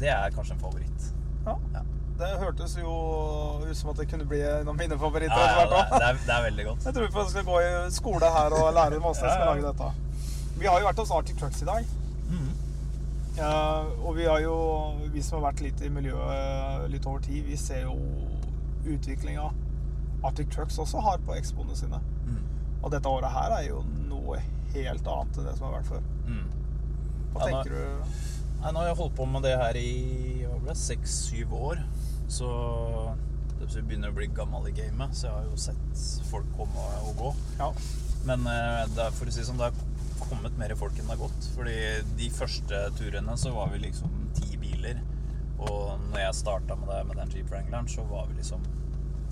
det 0.00 0.08
er 0.10 0.30
kanskje 0.34 0.56
en 0.56 0.64
favoritt. 0.64 1.10
Ja. 1.46 1.84
Det 2.18 2.28
hørtes 2.40 2.72
jo 2.80 2.92
ut 3.62 3.76
som 3.78 3.92
at 3.92 4.00
det 4.00 4.08
kunne 4.10 4.24
bli 4.26 4.40
en 4.42 4.68
av 4.68 4.74
mine 4.74 4.96
favoritter. 4.98 5.38
Ja, 5.38 5.60
ja, 5.60 5.66
det, 5.70 5.78
er, 5.78 5.92
det, 5.92 6.06
er, 6.08 6.16
det 6.26 6.34
er 6.34 6.46
veldig 6.48 6.64
godt. 6.66 6.86
Jeg 6.88 6.96
tror 6.96 7.12
vi 7.14 7.26
skal 7.30 7.44
gå 7.46 7.60
i 7.62 7.68
skole 7.94 8.30
her 8.34 8.56
og 8.58 8.72
lære 8.74 8.98
masse 9.04 9.22
Ja, 9.26 9.36
ja. 9.38 9.52
lage 9.52 9.66
dette. 9.68 9.90
Vi 10.58 10.66
har 10.66 10.80
jo 10.82 10.88
vært 10.88 11.02
hos 11.04 11.12
Arctic 11.14 11.38
Trucks 11.38 11.62
i 11.62 11.68
dag. 11.68 11.86
Mm. 12.32 12.48
Og 14.02 14.16
vi 14.16 14.26
har 14.26 14.40
jo, 14.42 14.56
vi 15.14 15.22
som 15.22 15.38
har 15.38 15.52
vært 15.52 15.62
litt 15.62 15.82
i 15.86 15.92
miljøet 15.94 16.88
litt 16.90 17.06
over 17.06 17.22
tid, 17.22 17.44
vi 17.46 17.56
ser 17.60 17.84
jo 17.86 17.94
utviklinga 18.88 19.46
Arctic 20.26 20.50
Trucks 20.50 20.78
også 20.82 20.98
har 21.04 21.20
på 21.22 21.36
expoene 21.38 21.76
sine. 21.78 22.00
Mm. 22.26 22.40
Og 22.82 22.90
dette 22.90 23.10
året 23.10 23.30
her 23.30 23.54
er 23.60 23.68
jo 23.68 23.84
noe 24.08 24.40
helt 24.74 25.06
annet 25.06 25.38
enn 25.38 25.46
det 25.46 25.54
som 25.54 25.68
har 25.68 25.78
vært 25.78 25.92
før. 25.92 26.08
Mm. 26.26 26.48
Hva 27.36 27.46
tenker 27.46 27.76
du? 27.76 28.18
Nei, 28.58 28.72
nå 28.74 28.80
har 28.82 28.90
jeg 28.90 28.98
holdt 28.98 29.14
på 29.14 29.28
med 29.30 29.46
det 29.46 29.54
her 29.60 29.78
i 29.78 29.92
seks-syv 30.74 31.54
år. 31.54 31.78
Så 32.28 32.48
vi 33.58 33.66
jeg 33.66 33.84
begynner 33.88 34.12
å 34.12 34.16
bli 34.16 34.28
gammel 34.32 34.68
i 34.70 34.72
gamet, 34.76 35.16
så 35.18 35.26
jeg 35.28 35.34
har 35.34 35.46
jo 35.50 35.56
sett 35.60 36.02
folk 36.30 36.46
komme 36.56 36.84
og 37.08 37.16
gå. 37.18 37.30
Ja. 37.58 37.70
Men 38.28 38.46
eh, 38.46 38.84
det 38.94 39.02
er, 39.08 39.14
for 39.16 39.28
å 39.28 39.34
si 39.34 39.44
sånn, 39.46 39.58
det 39.60 39.68
har 39.70 40.28
kommet 40.28 40.56
mer 40.60 40.74
folk 40.78 40.96
enn 40.98 41.08
det 41.08 41.16
har 41.16 41.22
gått. 41.24 41.48
Fordi 41.56 41.74
de 42.18 42.28
første 42.34 42.80
turene 42.98 43.34
så 43.40 43.52
var 43.56 43.70
vi 43.72 43.80
liksom 43.86 44.14
ti 44.38 44.56
biler. 44.60 45.00
Og 45.58 45.98
når 46.10 46.20
jeg 46.22 46.38
starta 46.38 46.76
med 46.78 46.90
det 46.92 47.00
med 47.08 47.18
den 47.22 47.32
Jeep 47.34 47.50
Wrangleren, 47.50 47.88
så 47.90 48.04
var 48.10 48.28
vi 48.30 48.38
liksom 48.38 48.62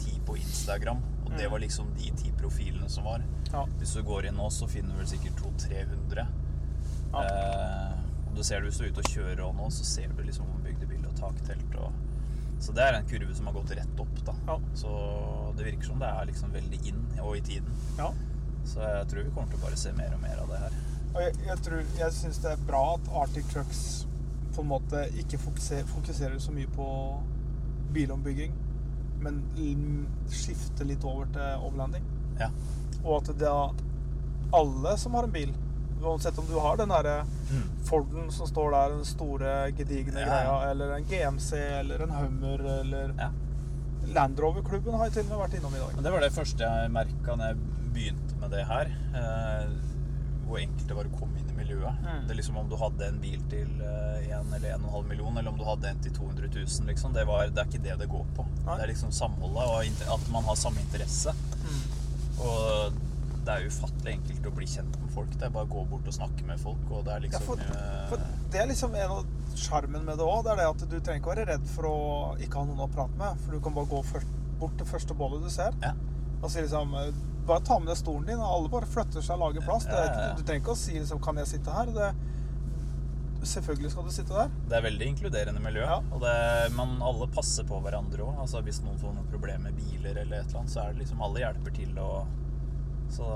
ti 0.02 0.16
på 0.26 0.36
Instagram. 0.40 1.00
Og 1.26 1.30
det 1.36 1.46
Mm. 1.46 1.52
var 1.52 1.58
liksom 1.62 1.94
de 1.98 2.10
ti 2.18 2.32
profilene 2.38 2.88
som 2.90 3.04
var. 3.04 3.22
Ja. 3.52 3.64
Hvis 3.78 3.94
du 3.94 4.02
går 4.02 4.26
inn 4.26 4.34
nå, 4.36 4.48
så 4.50 4.66
finner 4.68 4.90
du 4.94 4.98
vel 4.98 5.06
sikkert 5.06 5.36
200-300. 5.42 6.26
Ja. 7.12 7.22
Eh, 7.22 7.94
og 8.28 8.34
du 8.36 8.42
ser 8.42 8.60
det 8.60 8.70
hvis 8.70 8.78
du 8.78 8.84
er 8.84 8.90
ute 8.90 9.04
og 9.04 9.10
kjører 9.14 9.44
og 9.46 9.54
nå, 9.54 9.70
så 9.70 9.84
ser 9.84 10.08
du 10.16 10.22
liksom 10.22 10.46
bygdebil 10.64 11.06
og 11.06 11.14
taktelt 11.18 11.74
og 11.78 11.92
Så 12.60 12.72
det 12.72 12.84
er 12.86 12.96
en 12.96 13.08
kurve 13.08 13.34
som 13.36 13.46
har 13.50 13.56
gått 13.56 13.74
rett 13.76 14.00
opp, 14.00 14.16
da. 14.26 14.34
Ja. 14.46 14.56
Så 14.74 14.92
det 15.58 15.66
virker 15.68 15.90
som 15.90 16.00
det 16.00 16.08
er 16.08 16.28
liksom 16.30 16.54
veldig 16.54 16.80
inn 16.88 17.04
og 17.20 17.36
i 17.36 17.44
tiden. 17.44 17.84
ja. 17.98 18.12
Så 18.66 18.82
jeg 18.82 19.06
tror 19.10 19.22
vi 19.22 19.30
kommer 19.30 19.52
til 19.52 19.60
å 19.60 19.62
bare 19.62 19.76
se 19.78 19.92
mer 19.94 20.14
og 20.16 20.22
mer 20.24 20.40
av 20.42 20.48
det 20.50 20.56
her. 20.58 20.72
Og 21.12 21.20
jeg, 21.22 21.34
jeg, 21.46 21.62
tror, 21.62 21.82
jeg 22.00 22.14
syns 22.16 22.40
det 22.42 22.50
er 22.50 22.64
bra 22.66 22.80
at 22.96 23.10
Arctic 23.22 23.46
Trucks 23.52 23.82
på 24.56 24.64
en 24.64 24.70
måte 24.72 25.04
ikke 25.20 25.38
fokuserer, 25.38 25.86
fokuserer 25.86 26.40
så 26.42 26.54
mye 26.56 26.70
på 26.74 26.86
bilombygging, 27.94 28.56
men 29.22 29.38
skifter 30.32 30.88
litt 30.88 31.04
over 31.06 31.28
til 31.32 31.62
overlanding. 31.68 32.04
Ja. 32.40 32.50
Og 33.04 33.20
at 33.20 33.30
det 33.38 33.48
er 33.48 33.84
alle 34.56 34.96
som 34.98 35.14
har 35.16 35.28
en 35.28 35.34
bil, 35.36 35.54
uansett 36.02 36.38
om 36.38 36.46
du 36.48 36.58
har 36.60 36.76
den 36.76 36.88
derre 36.92 37.24
Forden 37.86 38.30
som 38.34 38.46
står 38.50 38.70
der, 38.74 38.94
den 38.96 39.04
store, 39.06 39.54
gedigne 39.78 40.20
Ja. 40.20 40.26
greia, 40.26 40.70
eller 40.70 40.92
en 40.96 41.04
GMC, 41.04 41.52
eller 41.80 42.02
en 42.02 42.10
Hummer, 42.10 42.58
eller 42.80 43.12
Ja. 43.18 43.30
Land 44.14 44.38
Rover-klubben 44.38 44.94
har 44.94 45.04
jeg 45.08 45.12
til 45.12 45.22
og 45.26 45.30
med 45.30 45.38
vært 45.48 45.54
innom 45.58 45.74
i 45.74 45.78
dag. 45.78 45.94
Men 45.94 46.04
det 46.04 46.12
var 46.12 46.20
det 46.20 46.32
første 46.32 46.62
jeg 46.62 46.90
merka 46.94 47.36
når 47.36 47.46
jeg 47.46 47.56
begynte 47.94 48.36
med 48.40 48.50
det 48.50 48.64
her. 48.66 48.90
Eh, 49.14 49.68
hvor 50.46 50.58
enkelt 50.62 50.86
det 50.86 50.94
var 50.96 51.08
å 51.08 51.18
komme 51.18 51.38
inn 51.40 51.48
i 51.50 51.56
miljøet. 51.58 51.96
Mm. 52.04 52.20
Det 52.26 52.30
er 52.30 52.38
liksom 52.38 52.56
Om 52.60 52.68
du 52.70 52.76
hadde 52.76 53.08
en 53.08 53.18
bil 53.18 53.40
til 53.50 53.66
1 53.82 54.52
eller 54.54 54.76
1,5 54.78 55.08
million, 55.08 55.36
eller 55.38 55.50
om 55.50 55.58
du 55.58 55.64
hadde 55.64 55.88
en 55.90 55.98
til 56.04 56.12
200 56.12 56.48
000, 56.54 56.86
liksom. 56.86 57.12
Det, 57.12 57.24
var, 57.26 57.48
det 57.48 57.58
er 57.58 57.66
ikke 57.66 57.82
det 57.82 57.98
det 57.98 58.08
går 58.08 58.24
på. 58.36 58.46
Nei. 58.66 58.76
Det 58.76 58.82
er 58.84 58.92
liksom 58.92 59.10
samholdet 59.10 59.66
og 59.66 60.14
at 60.14 60.30
man 60.30 60.44
har 60.44 60.54
samme 60.54 60.78
interesse. 60.80 61.34
Mm. 61.66 61.82
Og 62.46 62.92
det 63.46 63.54
er 63.54 63.68
ufattelig 63.70 64.12
enkelt 64.16 64.46
å 64.48 64.52
bli 64.56 64.66
kjent 64.66 64.96
med 65.00 65.12
folk. 65.14 65.34
Det 65.38 65.46
er 65.46 65.52
bare 65.54 65.68
å 65.68 65.70
gå 65.70 65.84
bort 65.90 66.08
og 66.10 66.14
snakke 66.16 66.46
med 66.48 66.58
folk, 66.60 66.82
og 66.90 67.04
det 67.06 67.12
er 67.14 67.20
Ja, 67.20 67.24
liksom 67.28 67.46
for, 67.46 67.62
eh, 67.62 68.08
for 68.10 68.24
det 68.52 68.60
er 68.60 68.66
liksom 68.72 68.96
en 68.98 69.14
av 69.16 69.54
sjarmen 69.56 70.04
med 70.04 70.18
det 70.18 70.26
òg. 70.26 70.42
Det 70.44 70.52
er 70.52 70.56
det 70.56 70.66
at 70.72 70.82
du 70.90 70.96
trenger 70.98 71.20
ikke 71.22 71.32
være 71.34 71.46
redd 71.52 71.68
for 71.70 71.88
å 71.90 71.96
ikke 72.42 72.58
ha 72.58 72.64
noen 72.66 72.82
å 72.84 72.90
prate 72.92 73.16
med. 73.20 73.40
For 73.44 73.52
du 73.52 73.60
kan 73.60 73.74
bare 73.76 73.86
gå 73.92 74.02
først, 74.04 74.34
bort 74.58 74.76
til 74.76 74.86
første 74.86 75.14
bålet 75.14 75.42
du 75.46 75.50
ser. 75.50 75.72
Ja. 75.82 75.92
Og 76.42 76.50
si 76.50 76.60
liksom 76.60 76.94
eh, 76.94 77.12
Bare 77.46 77.62
ta 77.62 77.78
med 77.78 77.86
deg 77.86 77.96
stolen 77.96 78.24
din, 78.26 78.40
og 78.42 78.48
alle 78.50 78.68
bare 78.68 78.86
flytter 78.90 79.22
seg 79.22 79.36
og 79.36 79.44
lager 79.44 79.62
plass. 79.62 79.84
Det 79.86 79.94
Ja, 79.94 80.06
ja, 80.06 80.22
ja. 80.26 80.34
Du 80.34 80.42
trenger 80.42 80.64
ikke 80.64 80.72
å 80.74 80.78
si 80.80 80.96
liksom 80.98 81.20
Kan 81.22 81.36
jeg 81.38 81.46
sitte 81.46 81.70
her? 81.70 81.92
Det, 81.94 82.08
selvfølgelig 83.46 83.90
skal 83.92 84.04
du 84.08 84.10
sitte 84.10 84.34
der. 84.34 84.50
Det 84.66 84.76
er 84.76 84.82
veldig 84.82 85.06
inkluderende 85.12 85.62
miljø. 85.62 85.84
Ja. 85.86 86.00
Og 86.10 86.24
det, 86.24 86.32
men 86.74 86.96
alle 87.06 87.28
passer 87.30 87.62
på 87.68 87.78
hverandre 87.84 88.24
òg. 88.26 88.40
Altså, 88.42 88.62
hvis 88.66 88.80
noen 88.82 88.98
får 88.98 89.14
noen 89.14 89.30
problemer 89.30 89.70
med 89.70 89.78
biler 89.78 90.18
eller 90.24 90.40
et 90.40 90.48
eller 90.48 90.64
annet, 90.64 90.72
så 90.74 90.82
er 90.82 90.96
det 90.96 91.04
liksom 91.04 91.22
alle 91.22 91.44
hjelper 91.44 91.76
til. 91.78 91.92
Og, 92.02 92.42
så 93.14 93.28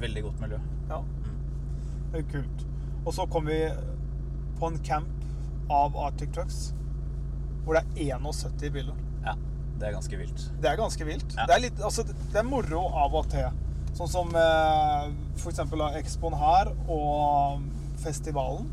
veldig 0.00 0.22
godt 0.28 0.40
miljø. 0.40 0.58
Ja. 0.88 1.02
Mm. 1.02 1.38
Det 2.12 2.22
er 2.22 2.26
kult. 2.32 2.66
Og 3.04 3.14
så 3.14 3.26
kom 3.30 3.46
vi 3.48 3.60
på 4.58 4.70
en 4.70 4.78
camp 4.84 5.70
av 5.72 5.96
Arctic 5.96 6.32
Trucks 6.34 6.72
hvor 7.64 7.76
det 7.76 7.84
er 8.00 8.16
71 8.16 8.72
biler. 8.72 8.96
Ja, 9.26 9.34
det 9.78 9.88
er 9.88 9.96
ganske 9.98 10.16
vilt. 10.16 10.44
Det 10.62 10.70
er 10.70 10.78
ganske 10.80 11.04
vilt. 11.04 11.34
Ja. 11.36 11.44
Det, 11.44 11.56
er 11.56 11.64
litt, 11.66 11.80
altså, 11.84 12.04
det 12.08 12.38
er 12.40 12.46
moro 12.48 12.86
av 12.96 13.16
og 13.18 13.28
til. 13.32 13.50
Sånn 13.98 14.08
som 14.08 14.32
eh, 14.36 15.10
eksempel 15.50 15.82
Expoen 15.98 16.36
her 16.38 16.70
og 16.88 17.64
festivalen 18.00 18.68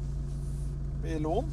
i 1.05 1.19
Loen. 1.21 1.49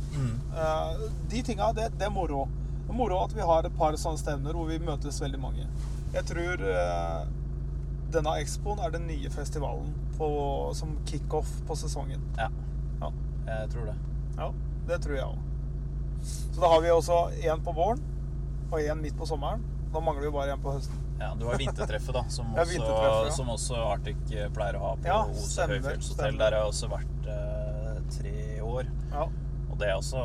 Eh, 0.54 1.04
de 1.32 1.42
tinga, 1.42 1.72
det, 1.76 1.90
det 1.98 2.06
er 2.06 2.14
moro. 2.14 2.46
Det 2.84 2.92
er 2.92 2.98
moro 2.98 3.22
at 3.24 3.34
vi 3.34 3.44
har 3.48 3.66
et 3.66 3.78
par 3.78 3.96
sånne 3.98 4.20
stevner 4.20 4.56
hvor 4.56 4.70
vi 4.70 4.78
møtes 4.82 5.20
veldig 5.22 5.40
mange. 5.42 5.66
Jeg 6.14 6.28
tror 6.28 6.62
eh, 6.68 7.20
denne 8.12 8.34
Expoen 8.42 8.78
er 8.84 8.90
den 8.94 9.06
nye 9.08 9.30
festivalen 9.32 9.92
på, 10.18 10.28
som 10.76 10.96
kickoff 11.08 11.50
på 11.68 11.76
sesongen. 11.78 12.22
Ja, 12.38 12.48
Ja. 13.00 13.10
jeg 13.46 13.70
tror 13.74 13.86
det. 13.90 13.94
Ja, 14.38 14.50
det 14.88 15.00
tror 15.04 15.16
jeg 15.16 15.24
òg. 15.26 15.38
Så 16.22 16.60
da 16.60 16.68
har 16.68 16.80
vi 16.84 16.88
også 16.94 17.16
én 17.42 17.62
på 17.64 17.72
våren 17.74 18.00
og 18.70 18.78
én 18.80 19.00
midt 19.02 19.16
på 19.18 19.26
sommeren. 19.26 19.62
Da 19.92 20.00
mangler 20.00 20.22
vi 20.28 20.30
bare 20.36 20.54
én 20.56 20.62
på 20.62 20.72
høsten. 20.76 20.98
Ja, 21.20 21.34
du 21.38 21.44
har 21.46 21.58
vintertreffet, 21.58 22.12
da, 22.14 22.22
som 22.28 22.46
også, 22.56 22.78
ja. 22.82 23.30
som 23.30 23.48
også 23.52 23.76
Arctic 23.92 24.16
eh, 24.34 24.48
pleier 24.50 24.74
å 24.78 24.80
ha 24.86 24.94
på 24.96 25.06
Ja, 25.06 25.18
Ose 25.30 25.66
høyfjellshotell. 25.70 26.38
Der 26.38 26.50
har 26.56 26.62
jeg 26.64 26.70
også 26.72 26.88
vært 26.90 27.28
eh, 27.30 28.00
tre 28.16 28.60
år. 28.66 28.88
Ja, 29.12 29.26
Og 29.70 29.78
det 29.78 29.88
er 29.88 29.96
også 30.00 30.22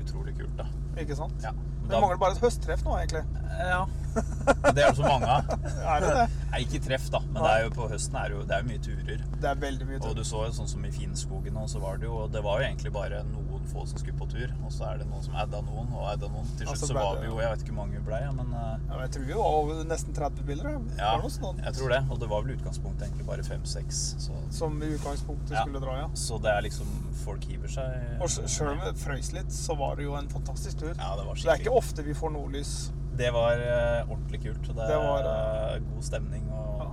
utrolig 0.00 0.36
kult, 0.38 0.56
da. 0.56 0.66
ikke 1.00 1.16
sant? 1.18 1.34
Ja. 1.44 1.50
Det 1.52 1.90
Da- 1.92 2.00
mangler 2.00 2.18
bare 2.18 2.32
et 2.36 2.40
høsttreff 2.42 2.82
nå, 2.84 2.96
egentlig. 2.98 3.24
Ja. 3.60 3.84
Det 4.16 4.82
er 4.82 4.90
det 4.90 4.96
så 4.96 5.06
mange 5.06 5.28
av. 5.30 5.50
Er 5.96 6.02
det 6.02 6.12
det? 6.16 6.26
Nei, 6.50 6.60
ikke 6.64 6.80
treff, 6.86 7.06
da. 7.12 7.20
Men 7.26 7.42
det 7.42 7.50
er 7.52 7.64
jo 7.66 7.72
på 7.76 7.88
høsten 7.90 8.16
er 8.16 8.30
det 8.30 8.36
jo, 8.38 8.44
det 8.48 8.56
er 8.56 8.66
mye 8.66 8.80
turer. 8.82 9.24
Det 9.42 9.48
er 9.50 9.58
veldig 9.60 9.86
mye 9.88 9.98
turer. 10.00 10.10
Og 10.10 10.16
du 10.16 10.24
så 10.26 10.44
jo 10.46 10.54
sånn 10.56 10.70
som 10.70 10.86
i 10.88 10.92
Finnskogen 10.94 11.58
og 11.60 11.68
så 11.68 11.82
var 11.82 12.00
det 12.00 12.08
jo 12.08 12.22
Det 12.32 12.42
var 12.44 12.62
jo 12.62 12.68
egentlig 12.70 12.92
bare 12.94 13.20
noen 13.28 13.66
få 13.70 13.84
som 13.90 14.00
skulle 14.00 14.16
på 14.18 14.28
tur. 14.30 14.52
Og 14.64 14.72
så 14.72 14.86
er 14.90 15.02
det 15.02 15.08
noen 15.10 15.24
som 15.26 15.36
adda 15.38 15.60
noen, 15.66 15.90
og 15.92 16.06
adda 16.12 16.30
noen. 16.32 16.48
Til 16.58 16.70
slutt 16.70 16.82
så 16.82 16.90
så 16.92 16.96
var 16.96 17.20
vi 17.20 17.28
jo 17.28 17.38
Jeg 17.42 17.52
vet 17.52 17.64
ikke 17.64 17.74
hvor 17.74 17.80
mange 17.82 17.98
vi 17.98 18.04
ble, 18.08 18.20
men 18.38 18.54
eh, 18.56 18.72
Ja, 18.88 19.00
jeg 19.04 19.12
tror 19.16 19.26
vi 19.30 19.38
var 19.40 19.58
over 19.60 19.82
nesten 19.92 20.16
30 20.16 20.46
biler. 20.48 20.70
Ja, 20.98 21.12
jeg 21.20 21.76
tror 21.78 21.94
det. 21.94 22.02
Og 22.10 22.22
det 22.22 22.30
var 22.32 22.46
vel 22.46 22.56
utgangspunktet 22.56 23.08
egentlig 23.08 23.28
bare 23.28 23.46
fem-seks. 23.46 24.02
Så, 24.26 24.38
som 24.54 24.78
i 24.82 24.92
utgangspunktet 24.96 25.56
Ja. 25.56 25.66
skulle 25.66 25.82
dra, 25.82 25.98
ja. 26.04 26.08
så 26.14 26.40
det 26.42 26.52
er 26.54 26.66
liksom 26.66 26.94
Folk 27.26 27.42
hiver 27.48 27.70
seg 27.72 28.20
Og 28.22 28.30
sjøl 28.30 28.76
om 28.76 28.82
det 28.84 28.92
frøys 29.00 29.32
litt, 29.34 29.50
så 29.52 29.74
var 29.78 29.96
det 29.98 30.06
jo 30.06 30.14
en 30.18 30.28
fantastisk 30.30 30.78
tur. 30.84 30.92
Ja, 30.94 31.14
det 31.18 31.26
var 31.26 31.34
det 31.36 31.52
er 31.52 31.62
ikke 31.64 31.74
ofte 31.78 32.04
vi 32.06 32.14
får 32.14 32.32
nordlys. 32.34 32.74
Det 33.16 33.30
var 33.32 33.52
eh, 33.52 34.10
ordentlig 34.10 34.40
kult. 34.42 34.66
Det, 34.66 34.74
Det 34.90 34.96
var, 35.00 35.24
uh, 35.24 35.94
god 35.94 36.02
stemning 36.02 36.50
og 36.52 36.80
Ja. 36.82 36.88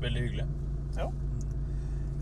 veldig 0.00 0.20
hyggelig. 0.22 0.46
Ja. 0.96 1.08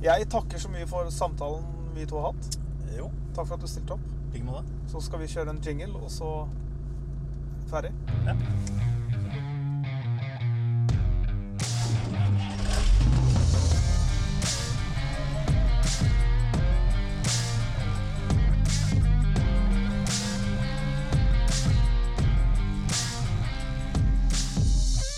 Jeg 0.03 0.29
takker 0.31 0.59
så 0.59 0.69
mye 0.69 0.87
for 0.87 1.11
samtalen 1.11 1.65
vi 1.95 2.07
to 2.07 2.19
har 2.20 2.33
hatt. 2.33 2.59
Jo, 2.99 3.11
Takk 3.35 3.47
for 3.47 3.55
at 3.55 3.61
du 3.61 3.66
stilte 3.66 3.93
opp. 3.93 4.01
i 4.35 4.39
med 4.39 4.53
måte. 4.53 4.65
Så 4.89 5.01
skal 5.01 5.19
vi 5.19 5.27
kjøre 5.27 5.51
en 5.51 5.61
jingle, 5.66 5.95
og 5.97 6.11
så 6.11 6.49
ferdig. 7.70 7.93
Ja. 8.27 8.35